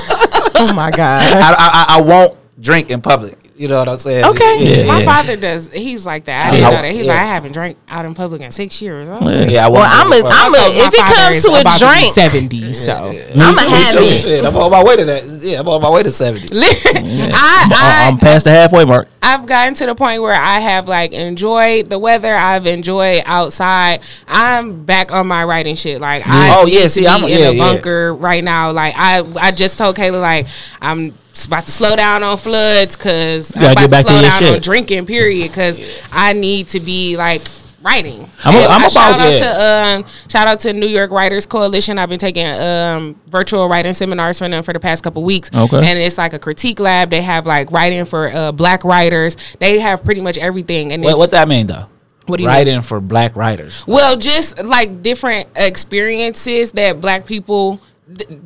Oh 0.63 0.75
my 0.75 0.91
god. 0.91 1.23
I, 1.23 1.41
I, 1.41 1.55
I 1.59 1.99
I 1.99 2.03
won't 2.03 2.37
drink 2.61 2.91
in 2.91 3.01
public. 3.01 3.39
You 3.61 3.69
know 3.69 3.79
what 3.81 3.91
I'm 3.91 3.99
saying? 3.99 4.25
Okay. 4.25 4.81
Yeah, 4.81 4.87
My 4.87 5.05
father 5.05 5.37
does. 5.37 5.69
He's 5.71 6.07
like 6.07 6.25
that. 6.25 6.47
I 6.47 6.51
didn't 6.51 6.63
Yeah. 6.63 6.71
know 6.77 6.83
that. 6.83 6.93
He's 6.95 7.07
Yeah. 7.07 7.13
like, 7.13 7.23
I 7.23 7.27
haven't 7.27 7.53
drank 7.53 7.77
out 7.91 8.07
in 8.07 8.15
public 8.15 8.41
in 8.41 8.51
six 8.53 8.81
years. 8.81 9.07
Oh. 9.11 9.19
Yeah, 9.29 9.67
I 9.67 9.69
Well, 9.69 9.83
I'm 9.87 10.09
drink 10.09 10.25
a, 10.25 10.27
in 10.29 10.33
public. 10.33 10.33
I'm 10.33 10.55
a, 10.55 10.59
Also, 10.59 10.87
if 10.87 10.95
it 10.95 11.15
comes 11.15 11.43
to 11.43 11.49
a 11.51 11.61
about 11.61 11.79
be 11.81 11.87
drink, 11.87 12.15
seventy. 12.15 12.73
So 12.73 12.95
I'ma 12.95 13.61
have 13.61 13.97
Me 14.01 14.07
it. 14.07 14.23
Shit, 14.23 14.45
I'm 14.47 14.57
on 14.57 14.71
my 14.71 14.83
way 14.83 14.97
to 14.97 15.05
that. 15.05 15.25
Yeah, 15.43 15.61
I'm 15.61 15.69
on 15.69 15.83
my 15.83 15.91
way 15.91 16.03
to 16.03 16.11
seventy. 16.11 16.49
Mm-hmm. 17.01 17.33
I, 17.35 17.69
I, 17.75 18.05
I, 18.05 18.09
am 18.09 18.19
past 18.19 18.45
the 18.45 18.51
halfway 18.51 18.85
mark. 18.85 19.09
I've 19.23 19.45
gotten 19.47 19.75
to 19.75 19.87
the 19.87 19.95
point 19.95 20.23
where 20.23 20.33
I 20.35 20.61
have 20.61 20.87
like 20.89 21.13
enjoyed 21.13 21.91
the 21.91 21.99
weather. 21.99 22.35
I've 22.35 22.67
enjoyed 22.67 23.23
outside. 23.27 24.01
I'm 24.29 24.85
back 24.85 25.13
on 25.13 25.27
my 25.27 25.45
writing 25.45 25.75
shit. 25.77 26.01
Like 26.01 26.23
I 26.27 26.55
Oh, 26.57 26.67
yeah, 26.67 26.89
see, 26.89 27.07
I'm- 27.07 27.25
in 27.25 27.29
yeah, 27.31 27.37
a 27.49 27.53
yeah. 27.53 27.59
bunker 27.59 28.15
right 28.15 28.43
now. 28.45 28.73
Like 28.73 28.95
I, 28.97 29.25
I 29.41 29.51
just 29.51 29.77
told 29.79 29.97
Kayla 29.97 30.21
like 30.21 30.47
I'm 30.81 31.13
about 31.47 31.65
to 31.65 31.71
slow 31.73 31.97
down 31.97 32.23
on 32.23 32.37
floods 32.39 32.97
because 32.97 33.55
I'm 33.57 33.73
about 33.73 33.91
to 33.91 33.97
slow 34.03 34.21
down 34.23 34.25
on 34.25 34.39
shit. 34.55 34.63
drinking. 34.63 35.07
Period. 35.07 35.49
Because 35.49 35.79
I 36.13 36.33
need 36.33 36.69
to 36.69 36.81
be 36.81 37.17
like 37.17 37.43
writing. 37.83 38.29
I'm 38.45 38.55
a- 38.55 38.67
I'm 38.67 38.81
about- 38.81 38.91
shout 38.93 39.21
out 39.21 39.33
yeah. 39.33 39.39
to 39.39 39.65
um 40.03 40.05
shout 40.29 40.47
out 40.47 40.61
to 40.61 40.73
New 40.73 40.87
York 40.87 41.11
Writers 41.11 41.47
Coalition. 41.47 41.99
I've 41.99 42.09
been 42.11 42.19
taking 42.19 42.47
um 42.47 43.19
virtual 43.29 43.69
writing 43.69 43.95
seminars 43.95 44.39
for 44.39 44.49
them 44.49 44.63
for 44.63 44.73
the 44.75 44.81
past 44.81 45.03
couple 45.03 45.23
weeks. 45.23 45.51
Okay. 45.55 45.79
And 45.79 45.99
it's 45.99 46.19
like 46.19 46.33
a 46.35 46.39
critique 46.39 46.79
lab. 46.81 47.11
They 47.11 47.23
have 47.23 47.47
like 47.47 47.71
writing 47.73 48.05
for 48.05 48.29
uh, 48.29 48.53
black 48.53 48.85
writers. 48.85 49.37
They 49.61 49.79
have 49.81 50.05
pretty 50.05 50.21
much 50.21 50.37
everything. 50.37 50.93
And 50.93 51.03
What 51.03 51.17
what 51.19 51.31
that 51.31 51.49
mean 51.49 51.69
though? 51.69 51.87
What 52.27 52.37
do 52.37 52.43
you 52.45 52.49
mean? 52.49 52.57
Writing 52.59 52.83
for 52.83 53.01
black 53.01 53.35
writers. 53.35 53.83
well, 53.87 54.17
just 54.17 54.63
like 54.63 55.03
different 55.03 55.49
experiences 55.57 56.73
that 56.73 57.01
black 57.01 57.27
people 57.27 57.81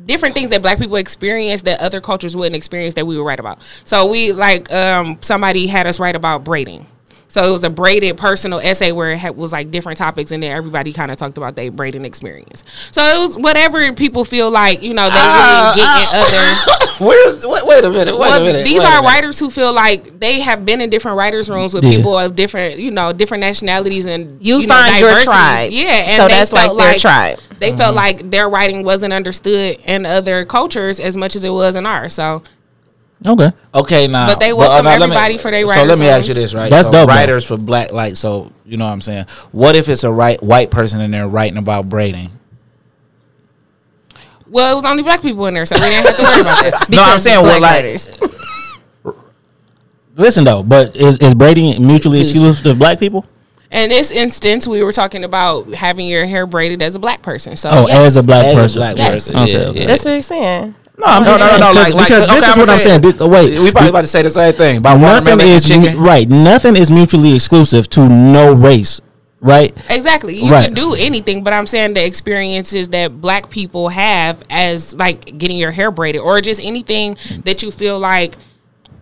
different 0.05 0.35
things 0.35 0.49
that 0.49 0.61
black 0.61 0.77
people 0.77 0.95
experience 0.95 1.63
that 1.63 1.79
other 1.79 2.01
cultures 2.01 2.35
wouldn't 2.35 2.55
experience 2.55 2.93
that 2.95 3.05
we 3.05 3.17
would 3.17 3.23
write 3.23 3.39
about. 3.39 3.61
So 3.83 4.05
we 4.05 4.31
like 4.31 4.71
um 4.71 5.17
somebody 5.21 5.67
had 5.67 5.87
us 5.87 5.99
write 5.99 6.15
about 6.15 6.43
braiding. 6.43 6.87
So 7.35 7.43
it 7.43 7.51
was 7.51 7.65
a 7.65 7.69
braided 7.69 8.15
personal 8.17 8.59
essay 8.61 8.93
where 8.93 9.11
it 9.11 9.17
had, 9.17 9.35
was 9.35 9.51
like 9.51 9.69
different 9.69 9.97
topics, 9.97 10.31
and 10.31 10.41
then 10.41 10.51
everybody 10.51 10.93
kind 10.93 11.11
of 11.11 11.17
talked 11.17 11.37
about 11.37 11.57
their 11.57 11.69
braiding 11.69 12.05
experience. 12.05 12.63
So 12.91 13.01
it 13.01 13.19
was 13.19 13.37
whatever 13.37 13.91
people 13.91 14.23
feel 14.23 14.49
like 14.51 14.81
you 14.81 14.93
know 14.93 15.09
they 15.09 15.15
really 15.19 15.75
get 15.75 16.13
in 16.13 16.21
other. 16.21 16.95
Where's 17.05 17.45
wait, 17.45 17.65
wait 17.67 17.83
a 17.83 17.89
minute? 17.89 18.13
Wait 18.13 18.19
Well, 18.19 18.41
a 18.41 18.45
minute. 18.45 18.63
these 18.63 18.81
wait 18.81 18.87
are 18.89 19.03
writers 19.03 19.37
who 19.37 19.49
feel 19.49 19.73
like 19.73 20.17
they 20.17 20.39
have 20.39 20.65
been 20.65 20.79
in 20.79 20.89
different 20.89 21.17
writers' 21.17 21.49
rooms 21.49 21.73
with 21.73 21.83
Yeah. 21.83 21.97
people 21.97 22.17
of 22.17 22.37
different, 22.37 22.79
you 22.79 22.89
know, 22.89 23.11
different 23.11 23.41
nationalities 23.41 24.05
and 24.05 24.37
You 24.39 24.61
know, 24.61 24.67
find 24.67 24.97
your 25.01 25.19
tribe. 25.19 25.71
Yeah, 25.71 25.87
and 25.89 26.11
So 26.21 26.27
that's 26.29 26.53
like 26.53 26.75
their 26.77 26.95
tribe. 26.97 27.39
They 27.59 27.69
Mm-hmm. 27.69 27.77
felt 27.77 27.95
like 27.95 28.31
their 28.31 28.47
writing 28.47 28.83
wasn't 28.83 29.11
understood 29.13 29.77
in 29.85 30.05
other 30.05 30.45
cultures 30.45 31.01
as 31.01 31.17
much 31.17 31.35
as 31.35 31.43
it 31.43 31.49
was 31.49 31.75
in 31.75 31.85
ours. 31.85 32.13
So 32.13 32.43
Okay. 33.25 33.51
Okay, 33.73 34.07
now. 34.07 34.27
But 34.27 34.39
they 34.39 34.51
uh, 34.51 34.55
welcome 34.55 34.85
now 34.85 34.91
let 34.91 34.99
me- 34.99 35.03
everybody 35.15 35.37
for 35.37 35.51
their 35.51 35.65
writers. 35.65 35.81
So 35.83 35.87
let 35.87 35.99
me 35.99 36.07
ask 36.07 36.27
you 36.27 36.33
this, 36.33 36.53
right? 36.53 36.69
That's 36.69 36.87
so 36.87 36.91
dope, 36.91 37.07
though. 37.07 37.13
Writers 37.15 37.45
for 37.45 37.57
black, 37.57 37.91
like, 37.91 38.15
so 38.15 38.51
you 38.65 38.77
know 38.77 38.85
what 38.85 38.91
I'm 38.91 39.01
saying. 39.01 39.25
What 39.51 39.75
if 39.75 39.89
it's 39.89 40.03
a 40.03 40.11
right 40.11 40.41
white 40.43 40.69
person 40.71 41.01
in 41.01 41.11
there 41.11 41.27
writing 41.27 41.57
about 41.57 41.87
braiding? 41.89 42.31
well, 44.47 44.71
it 44.71 44.75
was 44.75 44.85
only 44.85 45.03
black 45.03 45.21
people 45.21 45.45
in 45.47 45.53
there, 45.53 45.65
so 45.65 45.75
we 45.75 45.81
didn't 45.81 46.05
have 46.05 46.15
to 46.17 46.21
worry 46.23 46.41
about 46.41 46.63
that. 46.63 46.89
No, 46.89 47.03
I'm 47.03 47.19
saying 47.19 47.39
it's 47.39 47.47
well, 47.47 47.61
like, 47.61 47.83
writers. 47.83 49.15
Listen 50.17 50.43
though, 50.45 50.63
but 50.63 50.95
is 50.95 51.17
is 51.19 51.35
braiding 51.35 51.85
mutually 51.85 52.21
exclusive 52.21 52.63
to 52.63 52.73
black 52.75 52.99
people? 52.99 53.25
In 53.71 53.89
this 53.89 54.11
instance, 54.11 54.65
we 54.67 54.81
were 54.83 54.93
talking 54.93 55.25
about 55.25 55.73
having 55.73 56.07
your 56.07 56.25
hair 56.25 56.45
braided 56.45 56.81
as 56.81 56.95
a 56.95 56.99
black 56.99 57.21
person. 57.21 57.57
So 57.57 57.69
Oh, 57.69 57.87
yes. 57.87 58.15
as 58.15 58.23
a 58.23 58.23
black 58.25 58.45
As 58.45 58.53
a 58.53 58.55
person. 58.55 58.79
black 58.79 58.97
Yes. 58.97 59.11
person. 59.27 59.41
Okay, 59.41 59.51
Yeah, 59.51 59.57
okay. 59.59 59.79
yeah. 59.81 59.87
That's 59.87 60.05
what 60.05 60.11
you're 60.11 60.21
saying. 60.21 60.75
No, 60.97 61.05
I'm 61.07 61.23
No, 61.23 61.29
just 61.31 61.43
no, 61.43 61.45
no, 61.45 61.51
saying, 61.51 61.59
no. 61.59 61.69
because- 61.71 61.75
Like, 61.75 61.93
like, 61.95 62.07
because 62.07 62.23
okay, 62.23 62.35
this 62.35 62.43
is 62.45 62.51
I'm 62.53 62.59
what 62.59 62.69
I'm 62.69 62.79
saying. 62.79 63.01
saying- 63.03 63.17
This- 63.17 63.27
wait, 63.27 63.59
We 63.59 63.71
probably 63.71 63.89
about 63.89 64.01
to 64.01 64.07
say 64.07 64.21
the 64.21 64.29
same 64.29 64.53
thing 64.53 64.77
about 64.77 64.99
nothing 64.99 65.39
is 65.41 65.63
chicken. 65.65 65.99
right. 65.99 66.29
Nothing 66.29 66.75
is 66.77 66.89
mutually 66.89 67.35
exclusive 67.35 67.89
to 67.91 68.07
no 68.07 68.53
race, 68.53 69.01
right? 69.41 69.73
Exactly. 69.89 70.41
You 70.41 70.51
Right. 70.51 70.65
can 70.65 70.73
do 70.73 70.93
anything, 70.93 71.43
but 71.43 71.51
I'm 71.53 71.67
saying 71.67 71.95
the 71.95 72.05
experiences 72.05 72.89
that 72.89 73.19
black 73.19 73.49
people 73.49 73.89
have 73.89 74.37
as 74.49 74.95
like 74.97 75.37
getting 75.37 75.57
your 75.57 75.71
hair 75.71 75.91
braided 75.91 76.21
or 76.21 76.39
just 76.39 76.61
anything 76.63 77.17
that 77.43 77.61
you 77.61 77.71
feel 77.71 77.99
like 77.99 78.37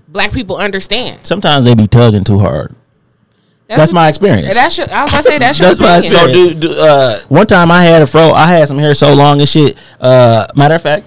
black 0.07 0.31
people 0.31 0.57
understand. 0.57 1.17
Sometimes 1.23 1.63
they 1.65 1.75
be 1.75 1.85
tugging 1.87 2.23
too 2.23 2.39
hard. 2.39 2.75
That's 3.69 3.91
my 3.91 4.07
experience. 4.09 4.55
That's 4.55 4.77
your, 4.77 4.91
I 4.93 5.03
was 5.03 5.11
gonna 5.11 5.23
say 5.23 5.37
that's 5.39 5.59
your 5.59 5.69
That's 5.69 5.79
my 5.79 5.97
opinion. 5.97 6.19
So 6.19 6.27
do, 6.31 6.53
do 6.53 6.79
uh 6.79 7.19
One 7.29 7.45
time 7.47 7.71
I 7.71 7.83
had 7.83 8.01
a 8.01 8.07
fro. 8.07 8.31
I 8.31 8.47
had 8.47 8.67
some 8.67 8.77
hair 8.77 8.93
so 8.93 9.13
long 9.13 9.39
and 9.39 9.49
shit. 9.49 9.75
Uh, 9.99 10.45
matter 10.55 10.75
of 10.75 10.81
fact, 10.81 11.05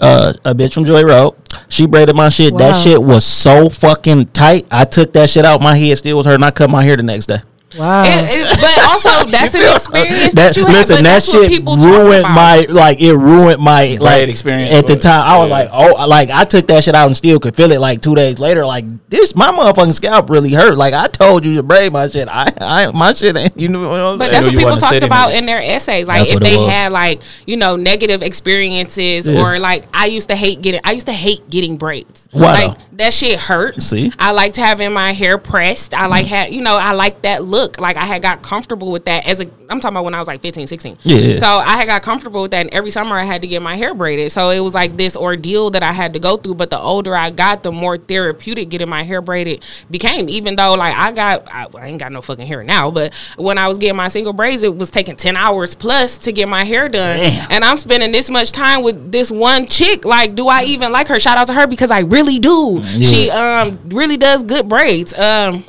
uh, 0.00 0.32
a 0.44 0.54
bitch 0.54 0.74
from 0.74 0.84
Joy 0.84 1.02
Road. 1.04 1.34
She 1.68 1.86
braided 1.86 2.14
my 2.16 2.28
shit. 2.28 2.56
That 2.58 2.72
shit 2.82 3.02
was 3.02 3.24
so 3.24 3.68
fucking 3.68 4.26
tight. 4.26 4.66
I 4.70 4.84
took 4.84 5.12
that 5.14 5.30
shit 5.30 5.44
out. 5.44 5.60
My 5.60 5.74
head 5.76 5.98
still 5.98 6.16
was 6.16 6.26
hurting. 6.26 6.42
I 6.44 6.50
cut 6.50 6.70
my 6.70 6.84
hair 6.84 6.96
the 6.96 7.02
next 7.02 7.26
day. 7.26 7.38
Wow. 7.76 8.04
It- 8.06 8.28
it- 8.30 8.60
but 8.60 8.84
also 8.86 9.08
that's 9.30 9.54
an 9.54 9.62
experience 9.74 10.34
that, 10.34 10.34
That, 10.34 10.56
you 10.56 10.66
have. 10.66 10.74
listen, 10.74 10.96
but 10.96 11.02
that 11.02 11.04
that's 11.04 11.28
what 11.34 11.42
shit 11.42 11.50
people 11.58 11.76
ruined 11.76 12.22
my 12.22 12.64
like 12.70 13.00
it 13.02 13.12
ruined 13.14 13.60
my 13.60 13.96
like 14.00 14.28
experience 14.28 14.72
at 14.72 14.86
the 14.86 14.92
with 14.94 15.04
it. 15.04 15.08
time. 15.08 15.26
I 15.26 15.38
was 15.38 15.48
Yeah. 15.50 15.56
like, 15.56 15.70
oh, 15.72 16.06
like 16.08 16.30
I 16.30 16.44
took 16.44 16.66
that 16.68 16.84
shit 16.84 16.94
out 16.94 17.06
and 17.06 17.16
still 17.16 17.40
could 17.40 17.56
feel 17.56 17.72
it. 17.72 17.80
Like 17.80 18.00
two 18.02 18.14
days 18.14 18.38
later, 18.38 18.64
like 18.64 18.84
this, 19.08 19.34
my 19.34 19.50
motherfucking 19.50 19.92
scalp 19.94 20.30
really 20.30 20.52
hurt. 20.52 20.76
Like 20.76 20.94
I 20.94 21.08
told 21.08 21.44
you 21.44 21.56
to 21.56 21.62
braid 21.64 21.92
my 21.92 22.06
shit. 22.06 22.28
I, 22.30 22.52
I 22.60 22.90
my 22.92 23.12
shit 23.12 23.36
ain't. 23.36 23.58
You 23.58 23.68
know 23.68 23.80
what 23.90 24.00
I'm 24.00 24.18
But 24.18 24.28
saying? 24.28 24.34
that's 24.42 24.46
what 24.46 24.56
people 24.58 24.76
talked 24.76 25.02
about 25.02 25.32
in 25.32 25.38
in 25.38 25.46
their 25.46 25.60
essays. 25.60 26.06
Like 26.06 26.18
That's 26.20 26.32
if 26.32 26.40
they 26.40 26.56
was. 26.56 26.70
had 26.70 26.92
like 26.92 27.20
you 27.46 27.56
know 27.56 27.76
negative 27.76 28.22
experiences 28.22 29.28
Yeah. 29.28 29.40
or 29.40 29.58
like 29.58 29.84
I 29.92 30.06
used 30.06 30.28
to 30.28 30.36
hate 30.36 30.62
getting 30.62 30.80
I 30.84 30.92
used 30.92 31.06
to 31.06 31.12
hate 31.12 31.48
getting 31.50 31.76
braids. 31.76 32.28
Why 32.30 32.52
Like 32.66 32.78
though? 32.78 32.84
that 32.98 33.12
shit 33.12 33.38
hurt. 33.40 33.82
See? 33.82 34.12
I 34.18 34.30
liked 34.32 34.56
having 34.56 34.92
my 34.92 35.12
hair 35.12 35.36
pressed. 35.38 35.94
I 35.94 36.06
like 36.06 36.26
mm. 36.26 36.30
had 36.30 36.54
you 36.54 36.62
know 36.62 36.76
I 36.76 36.92
like 36.92 37.22
that 37.22 37.42
look. 37.44 37.55
Like 37.78 37.96
I 37.96 38.04
had 38.04 38.22
got 38.22 38.42
comfortable 38.42 38.90
with 38.92 39.04
that 39.06 39.26
as 39.26 39.40
a 39.40 39.44
I'm 39.68 39.80
talking 39.80 39.96
about 39.96 40.04
when 40.04 40.14
I 40.14 40.18
was 40.18 40.28
like 40.28 40.42
15, 40.42 40.66
16. 40.66 40.98
Yeah. 41.02 41.34
So 41.36 41.46
I 41.46 41.76
had 41.76 41.86
got 41.86 42.02
comfortable 42.02 42.42
with 42.42 42.50
that 42.52 42.60
and 42.60 42.74
every 42.74 42.90
summer 42.90 43.16
I 43.16 43.24
had 43.24 43.42
to 43.42 43.48
get 43.48 43.62
my 43.62 43.76
hair 43.76 43.94
braided. 43.94 44.30
So 44.32 44.50
it 44.50 44.60
was 44.60 44.74
like 44.74 44.96
this 44.96 45.16
ordeal 45.16 45.70
that 45.70 45.82
I 45.82 45.92
had 45.92 46.12
to 46.14 46.18
go 46.18 46.36
through. 46.36 46.54
But 46.56 46.70
the 46.70 46.78
older 46.78 47.16
I 47.16 47.30
got, 47.30 47.62
the 47.62 47.72
more 47.72 47.96
therapeutic 47.96 48.68
getting 48.68 48.88
my 48.88 49.02
hair 49.02 49.20
braided 49.20 49.64
became. 49.90 50.28
Even 50.28 50.56
though 50.56 50.74
like 50.74 50.94
I 50.96 51.12
got 51.12 51.48
I, 51.52 51.66
I 51.78 51.86
ain't 51.86 51.98
got 51.98 52.12
no 52.12 52.22
fucking 52.22 52.46
hair 52.46 52.62
now, 52.62 52.90
but 52.90 53.14
when 53.36 53.58
I 53.58 53.68
was 53.68 53.78
getting 53.78 53.96
my 53.96 54.08
single 54.08 54.32
braids, 54.32 54.62
it 54.62 54.76
was 54.76 54.90
taking 54.90 55.16
10 55.16 55.36
hours 55.36 55.74
plus 55.74 56.18
to 56.18 56.32
get 56.32 56.48
my 56.48 56.64
hair 56.64 56.88
done. 56.88 57.18
Damn. 57.18 57.52
And 57.52 57.64
I'm 57.64 57.76
spending 57.76 58.12
this 58.12 58.30
much 58.30 58.52
time 58.52 58.82
with 58.82 59.10
this 59.10 59.30
one 59.30 59.66
chick. 59.66 60.04
Like, 60.04 60.34
do 60.34 60.48
I 60.48 60.64
even 60.64 60.92
like 60.92 61.08
her? 61.08 61.18
Shout 61.18 61.38
out 61.38 61.46
to 61.48 61.54
her 61.54 61.66
because 61.66 61.90
I 61.90 62.00
really 62.00 62.38
do. 62.38 62.82
She 62.84 63.30
um 63.30 63.78
really 63.88 64.16
does 64.16 64.42
good 64.42 64.68
braids. 64.68 65.16
Um 65.18 65.64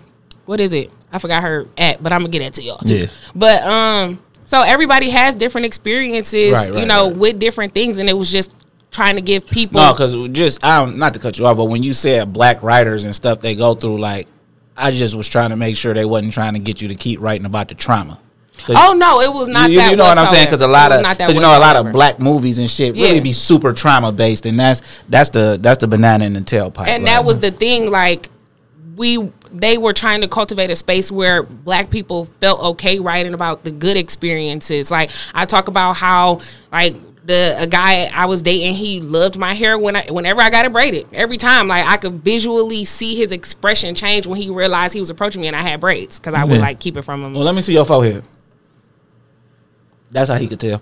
what 0.45 0.59
is 0.59 0.73
it? 0.73 0.91
I 1.11 1.19
forgot 1.19 1.41
her 1.43 1.67
at, 1.77 2.01
but 2.03 2.11
I'm 2.11 2.21
gonna 2.21 2.29
get 2.31 2.41
it 2.41 2.53
to 2.55 2.63
y'all 2.63 2.77
too. 2.79 2.97
Yeah. 2.97 3.05
But 3.35 3.63
um, 3.63 4.21
so 4.45 4.61
everybody 4.61 5.09
has 5.09 5.35
different 5.35 5.65
experiences, 5.65 6.53
Right, 6.53 6.73
you 6.73 6.85
know, 6.85 7.07
right. 7.07 7.17
with 7.17 7.39
different 7.39 7.73
things, 7.73 7.97
and 7.97 8.09
it 8.09 8.13
was 8.17 8.31
just 8.31 8.53
trying 8.91 9.15
to 9.15 9.21
give 9.21 9.47
people. 9.47 9.79
No, 9.81 9.93
because 9.93 10.15
just 10.29 10.63
I'm 10.63 10.97
not 10.97 11.13
to 11.13 11.19
cut 11.19 11.37
you 11.39 11.45
off, 11.47 11.57
but 11.57 11.65
when 11.65 11.83
you 11.83 11.93
said 11.93 12.33
black 12.33 12.63
writers 12.63 13.05
and 13.05 13.13
stuff 13.15 13.39
they 13.41 13.55
go 13.55 13.73
through, 13.73 13.99
like 13.99 14.27
I 14.75 14.91
just 14.91 15.15
was 15.15 15.27
trying 15.29 15.49
to 15.51 15.55
make 15.55 15.77
sure 15.77 15.93
they 15.93 16.05
wasn't 16.05 16.33
trying 16.33 16.53
to 16.53 16.59
get 16.59 16.81
you 16.81 16.87
to 16.89 16.95
keep 16.95 17.19
writing 17.21 17.45
about 17.45 17.69
the 17.69 17.75
trauma. 17.75 18.19
Oh 18.69 18.93
no, 18.97 19.21
it 19.21 19.31
was 19.31 19.47
not 19.47 19.69
you, 19.69 19.77
that. 19.77 19.91
you 19.91 19.95
know 19.97 20.03
what 20.03 20.17
I'm 20.17 20.25
saying? 20.27 20.45
Because 20.47 20.61
a 20.61 20.67
lot 20.67 20.91
of 20.91 21.03
because 21.03 21.35
you 21.35 21.41
know 21.41 21.57
a 21.57 21.59
lot 21.59 21.75
of 21.75 21.91
black 21.91 22.19
movies 22.19 22.57
and 22.57 22.69
shit 22.69 22.93
really 22.95 23.15
Yeah. 23.15 23.21
be 23.21 23.31
super 23.33 23.71
trauma 23.71 24.11
based, 24.11 24.45
and 24.45 24.59
that's 24.59 24.81
that's 25.07 25.29
the 25.29 25.57
that's 25.61 25.77
the 25.77 25.87
banana 25.87 26.25
in 26.25 26.33
the 26.33 26.41
tailpipe. 26.41 26.79
and 26.87 27.03
right? 27.03 27.05
that 27.05 27.23
was 27.25 27.39
the 27.39 27.51
thing 27.51 27.91
like 27.91 28.29
we 28.95 29.31
they 29.51 29.77
were 29.77 29.93
trying 29.93 30.21
to 30.21 30.27
cultivate 30.27 30.69
a 30.69 30.75
space 30.75 31.11
where 31.11 31.43
black 31.43 31.89
people 31.89 32.25
felt 32.39 32.61
okay 32.61 32.99
writing 32.99 33.33
about 33.33 33.63
the 33.63 33.71
good 33.71 33.97
experiences 33.97 34.91
like 34.91 35.09
i 35.33 35.45
talk 35.45 35.67
about 35.67 35.93
how 35.93 36.39
like 36.71 36.95
the 37.25 37.57
a 37.61 37.67
guy 37.67 38.05
I 38.05 38.25
was 38.25 38.41
dating, 38.41 38.75
he 38.75 39.01
loved 39.01 39.37
my 39.37 39.53
hair 39.53 39.77
when 39.77 39.97
I 39.97 40.05
whenever 40.09 40.39
I 40.39 40.49
got 40.49 40.63
it 40.65 40.71
braided. 40.71 41.07
Every 41.11 41.35
time, 41.35 41.67
like 41.67 41.85
I 41.85 41.97
could 41.97 42.23
visually 42.23 42.85
see 42.85 43.15
his 43.17 43.33
expression 43.33 43.95
change 43.95 44.25
when 44.25 44.41
he 44.41 44.49
realized 44.49 44.93
he 44.93 45.01
was 45.01 45.09
approaching 45.09 45.41
me 45.41 45.47
and 45.47 45.55
I 45.55 45.61
had 45.61 45.81
braids 45.81 46.19
because 46.21 46.33
I 46.33 46.45
would 46.45 46.53
Yeah. 46.55 46.61
like 46.61 46.79
keep 46.79 46.95
it 46.95 47.01
from 47.01 47.21
him. 47.21 47.33
Well, 47.33 47.43
let 47.43 47.53
me 47.53 47.61
see 47.61 47.73
your 47.73 47.83
forehead. 47.83 48.23
That's 50.09 50.29
how 50.29 50.37
he 50.37 50.47
could 50.47 50.61
tell. 50.61 50.81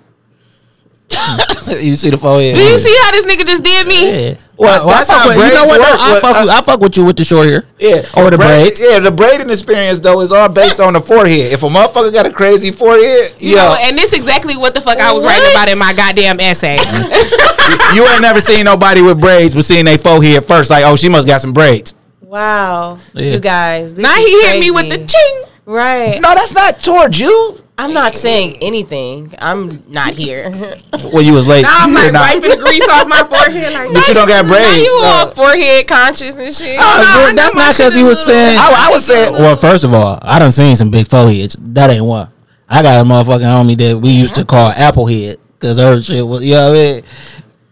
You 1.81 1.95
see 1.95 2.09
the 2.09 2.17
forehead? 2.17 2.55
Do 2.55 2.61
you 2.61 2.77
see 2.77 2.95
how 3.03 3.11
this 3.11 3.25
nigga 3.25 3.45
just 3.45 3.63
did 3.63 3.87
me? 3.87 4.29
Yeah. 4.29 4.37
Well, 4.57 4.87
I 4.89 4.93
that's 5.03 5.09
fuck 5.09 5.19
how 5.21 5.27
with- 5.27 5.37
you 5.37 5.43
know 5.43 5.65
braids 5.65 5.69
what? 5.71 5.79
work. 5.79 5.99
I, 5.99 6.19
fuck 6.21 6.41
with, 6.41 6.49
I 6.49 6.61
fuck 6.61 6.79
with 6.79 6.97
you 6.97 7.05
with 7.05 7.17
the 7.17 7.25
short 7.25 7.47
hair. 7.47 7.65
Yeah, 7.79 8.05
Or 8.15 8.29
the 8.31 8.37
braid- 8.37 8.63
braids. 8.77 8.81
Yeah, 8.81 8.99
the 8.99 9.11
braiding 9.11 9.49
experience 9.49 9.99
though 9.99 10.21
is 10.21 10.31
all 10.31 10.47
based 10.49 10.79
on 10.79 10.93
the 10.93 11.01
forehead. 11.01 11.51
If 11.51 11.63
a 11.63 11.67
motherfucker 11.67 12.13
got 12.13 12.25
a 12.25 12.31
crazy 12.31 12.71
forehead, 12.71 13.33
You 13.39 13.51
yo, 13.51 13.55
know, 13.57 13.77
and 13.81 13.97
this 13.97 14.13
exactly 14.13 14.55
what 14.55 14.73
the 14.73 14.81
fuck 14.81 14.97
I 14.99 15.11
was 15.11 15.25
writing 15.25 15.49
about 15.51 15.69
in 15.69 15.77
my 15.79 15.93
goddamn 15.93 16.39
essay. 16.39 16.77
you 17.95 18.07
ain't 18.07 18.21
never 18.21 18.39
seen 18.39 18.65
nobody 18.65 19.01
with 19.01 19.19
braids, 19.19 19.55
but 19.55 19.65
seeing 19.65 19.85
they 19.85 19.97
forehead 19.97 20.45
first, 20.45 20.69
like, 20.69 20.85
oh, 20.85 20.95
she 20.95 21.09
must 21.09 21.27
got 21.27 21.41
some 21.41 21.51
braids. 21.53 21.93
Wow, 22.21 22.97
Yeah. 23.13 23.33
you 23.33 23.39
guys. 23.39 23.93
Now 23.97 24.13
is 24.15 24.25
he 24.25 24.41
hit 24.47 24.59
me 24.59 24.71
with 24.71 24.89
the 24.89 24.97
crazy. 24.97 25.07
ching. 25.07 25.43
right. 25.65 26.19
No, 26.21 26.33
that's 26.33 26.53
not 26.53 26.79
towards 26.79 27.19
you. 27.19 27.61
I'm 27.77 27.93
not 27.93 28.15
saying 28.15 28.57
anything. 28.61 29.33
I'm 29.39 29.83
not 29.91 30.13
here. 30.13 30.51
Well, 31.13 31.21
you 31.21 31.33
was 31.33 31.47
late. 31.47 31.61
Now 31.63 31.83
I'm 31.85 31.93
like 31.93 32.11
not- 32.13 32.21
wiping 32.35 32.49
the 32.49 32.57
grease 32.65 32.87
off 32.89 33.07
my 33.07 33.23
forehead. 33.23 33.73
Like, 33.73 33.93
But 33.93 34.07
you 34.07 34.13
don't 34.15 34.27
got 34.27 34.47
braids. 34.47 34.65
now 34.65 34.75
you 34.75 34.99
so- 35.01 35.05
all 35.07 35.27
forehead 35.31 35.87
conscious 35.87 36.37
and 36.37 36.53
shit. 36.53 36.77
Uh, 36.79 36.83
I 36.83 37.33
that's 37.35 37.53
not 37.55 37.67
shit 37.75 37.77
because 37.77 37.95
he 37.95 38.03
was 38.03 38.23
saying. 38.25 38.57
I, 38.57 38.87
I 38.87 38.91
was 38.91 39.05
saying, 39.05 39.33
Well, 39.33 39.55
first 39.55 39.83
of 39.83 39.93
all, 39.93 40.17
I 40.21 40.39
done 40.39 40.51
seen 40.51 40.75
some 40.75 40.89
big 40.89 41.07
foreheads. 41.07 41.55
That 41.59 41.89
ain't 41.91 42.03
one. 42.05 42.31
I 42.67 42.81
got 42.81 43.01
a 43.01 43.03
motherfucking 43.07 43.41
homie 43.41 43.77
that 43.77 43.99
we 43.99 44.09
used 44.09 44.35
to 44.35 44.45
call 44.45 44.71
Applehead 44.71 45.37
because 45.59 45.77
her 45.77 46.01
shit 46.01 46.25
was, 46.25 46.43
you 46.43 46.53
know 46.55 46.69
what 46.71 46.77
I 46.77 46.81
mean? 46.93 47.03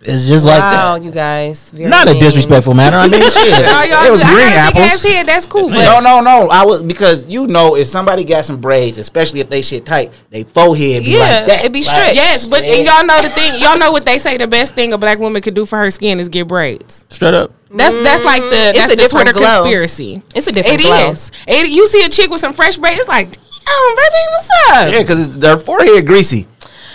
It's 0.05 0.27
just 0.27 0.45
like 0.45 0.59
wow, 0.59 0.97
that. 0.97 1.03
you 1.03 1.11
guys. 1.11 1.71
Very 1.71 1.89
Not 1.89 2.09
a 2.09 2.13
disrespectful 2.13 2.73
manner. 2.73 2.97
I 2.97 3.07
mean, 3.07 3.21
shit. 3.29 3.33
y'all 3.33 4.05
It 4.05 4.11
was 4.11 4.21
good. 4.21 4.29
I 4.29 4.33
green 4.35 4.49
got 4.49 4.75
apples. 4.75 4.83
ass 4.83 5.03
head. 5.03 5.25
That's 5.27 5.45
cool. 5.45 5.69
But 5.69 5.79
no, 5.83 5.99
no, 5.99 6.19
no. 6.21 6.49
I 6.49 6.65
was 6.65 6.83
because 6.83 7.25
you 7.27 7.47
know 7.47 7.75
if 7.75 7.87
somebody 7.87 8.23
got 8.23 8.45
some 8.45 8.59
braids, 8.59 8.97
especially 8.97 9.39
if 9.39 9.49
they 9.49 9.61
shit 9.61 9.85
tight, 9.85 10.11
they 10.29 10.43
forehead 10.43 11.03
be 11.05 11.11
Yeah, 11.11 11.19
like 11.19 11.45
that. 11.47 11.65
it 11.65 11.71
be 11.73 11.79
Like, 11.79 11.87
stretched. 11.87 12.15
Yes, 12.15 12.45
but 12.49 12.63
and 12.63 12.85
y'all 12.85 13.05
know 13.05 13.21
the 13.21 13.29
thing. 13.29 13.61
Y'all 13.61 13.77
know 13.77 13.91
what 13.91 14.05
they 14.05 14.19
say. 14.19 14.37
The 14.37 14.47
best 14.47 14.75
thing 14.75 14.93
a 14.93 14.97
black 14.97 15.19
woman 15.19 15.41
could 15.41 15.53
do 15.53 15.65
for 15.65 15.77
her 15.79 15.89
skin 15.91 16.19
is 16.19 16.27
get 16.29 16.47
braids. 16.47 17.05
Straight 17.09 17.33
up. 17.33 17.51
That's 17.71 17.95
that's 17.95 18.23
like 18.23 18.41
the 18.43 18.49
mm-hmm. 18.49 18.69
It's 18.69 18.77
that's 18.79 18.93
a 18.93 18.95
the 18.95 19.01
different 19.01 19.27
Twitter 19.29 19.39
glow. 19.39 19.61
conspiracy. 19.63 20.21
It's 20.35 20.47
a 20.47 20.51
different 20.51 20.81
It 20.81 20.85
glow. 20.85 21.11
is. 21.11 21.31
It, 21.47 21.69
you 21.69 21.87
see 21.87 22.03
a 22.05 22.09
chick 22.09 22.29
with 22.29 22.39
some 22.41 22.53
fresh 22.53 22.77
braids, 22.77 22.99
it's 22.99 23.07
like, 23.07 23.29
oh 23.67 23.95
baby, 23.97 24.21
what's 24.31 24.49
up? 24.87 24.93
Yeah, 24.93 24.99
because 25.01 25.39
their 25.39 25.57
forehead 25.57 26.05
greasy. 26.05 26.47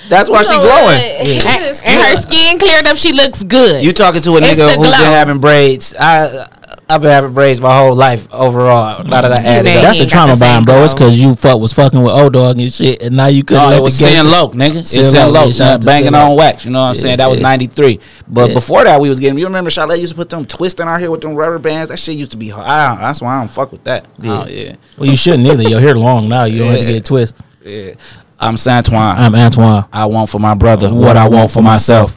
That's 0.08 0.28
why 0.30 0.38
You 0.40 0.44
she 0.44 0.58
glowing. 0.60 0.84
what? 0.84 1.26
He 1.26 1.36
And, 1.38 1.44
and 1.84 2.08
her 2.10 2.16
skin 2.16 2.58
cleared 2.58 2.86
up. 2.86 2.96
She 2.96 3.12
looks 3.12 3.42
good. 3.44 3.84
You 3.84 3.92
talking 3.92 4.22
to 4.22 4.30
a 4.32 4.36
It's 4.38 4.46
nigga 4.46 4.56
the 4.56 4.72
who's 4.80 4.90
been 4.90 5.12
having 5.12 5.38
braids? 5.38 5.94
I 5.98 6.46
I've 6.90 7.02
been 7.02 7.10
having 7.10 7.34
braids 7.34 7.60
my 7.60 7.76
whole 7.76 7.94
life 7.94 8.26
overall. 8.32 9.04
Now 9.04 9.20
that 9.20 9.30
I 9.30 9.36
added 9.42 9.64
man. 9.64 9.76
up. 9.76 9.82
That's 9.82 9.98
He 9.98 10.04
a 10.04 10.06
trauma 10.08 10.32
the 10.34 10.40
bond, 10.40 10.64
bro. 10.64 10.84
It's 10.84 10.94
because 10.94 11.22
you 11.22 11.34
fuck 11.34 11.60
was 11.60 11.70
fucking 11.74 12.02
with 12.02 12.12
old 12.14 12.32
dog 12.32 12.58
and 12.58 12.72
shit, 12.72 13.02
and 13.02 13.14
now 13.14 13.26
you 13.26 13.44
couldn't 13.44 13.62
oh, 13.62 13.66
No, 13.66 13.70
let 13.72 13.78
it 13.80 13.82
was 13.82 13.98
the 13.98 14.04
gay- 14.06 14.14
Sin 14.14 14.30
Loke, 14.30 14.52
nigga. 14.54 14.76
It's 14.76 14.88
Sin 14.90 15.04
Sin 15.04 15.24
Loke, 15.26 15.34
Loke, 15.34 15.46
yeah, 15.48 15.52
shout 15.52 15.74
out 15.74 15.80
to 15.82 15.86
banging 15.86 16.14
on 16.14 16.34
wax. 16.36 16.64
You 16.64 16.70
know 16.70 16.80
what 16.80 16.86
I'm 16.88 16.94
Yeah, 16.94 17.00
saying? 17.02 17.16
That 17.18 17.28
was 17.30 17.40
'93. 17.40 18.00
But 18.26 18.48
Yeah. 18.48 18.54
before 18.54 18.84
that, 18.84 18.98
we 19.02 19.10
was 19.10 19.20
getting. 19.20 19.38
You 19.38 19.44
remember 19.44 19.68
Charlotte 19.68 20.00
used 20.00 20.12
to 20.14 20.16
put 20.16 20.30
them 20.30 20.46
twists 20.46 20.80
in 20.80 20.88
our 20.88 20.98
hair 20.98 21.10
with 21.10 21.20
them 21.20 21.34
rubber 21.34 21.58
bands. 21.58 21.90
That 21.90 21.98
shit 21.98 22.16
used 22.16 22.30
to 22.30 22.38
be 22.38 22.48
hard. 22.48 22.66
That's 23.00 23.20
why 23.20 23.36
I 23.36 23.40
don't 23.40 23.48
fuck 23.48 23.70
with 23.70 23.84
that. 23.84 24.06
Yeah. 24.18 24.42
Oh, 24.44 24.48
yeah. 24.48 24.76
Well, 24.96 25.10
you 25.10 25.16
shouldn't 25.16 25.46
either. 25.46 25.68
Your 25.68 25.80
hair 25.80 25.94
long 25.94 26.26
now. 26.30 26.44
You 26.44 26.60
don't 26.60 26.68
have 26.70 26.80
to 26.80 26.86
get 26.86 26.96
a 26.96 27.00
twist. 27.02 27.36
yeah. 27.66 27.92
I'm 28.40 28.54
Santoine. 28.54 29.16
I'm 29.16 29.34
Antoine. 29.34 29.84
I 29.92 30.06
want 30.06 30.30
for 30.30 30.38
my 30.38 30.54
brother 30.54 30.94
what 30.94 31.16
I 31.16 31.28
want 31.28 31.50
for 31.50 31.62
myself. 31.62 32.16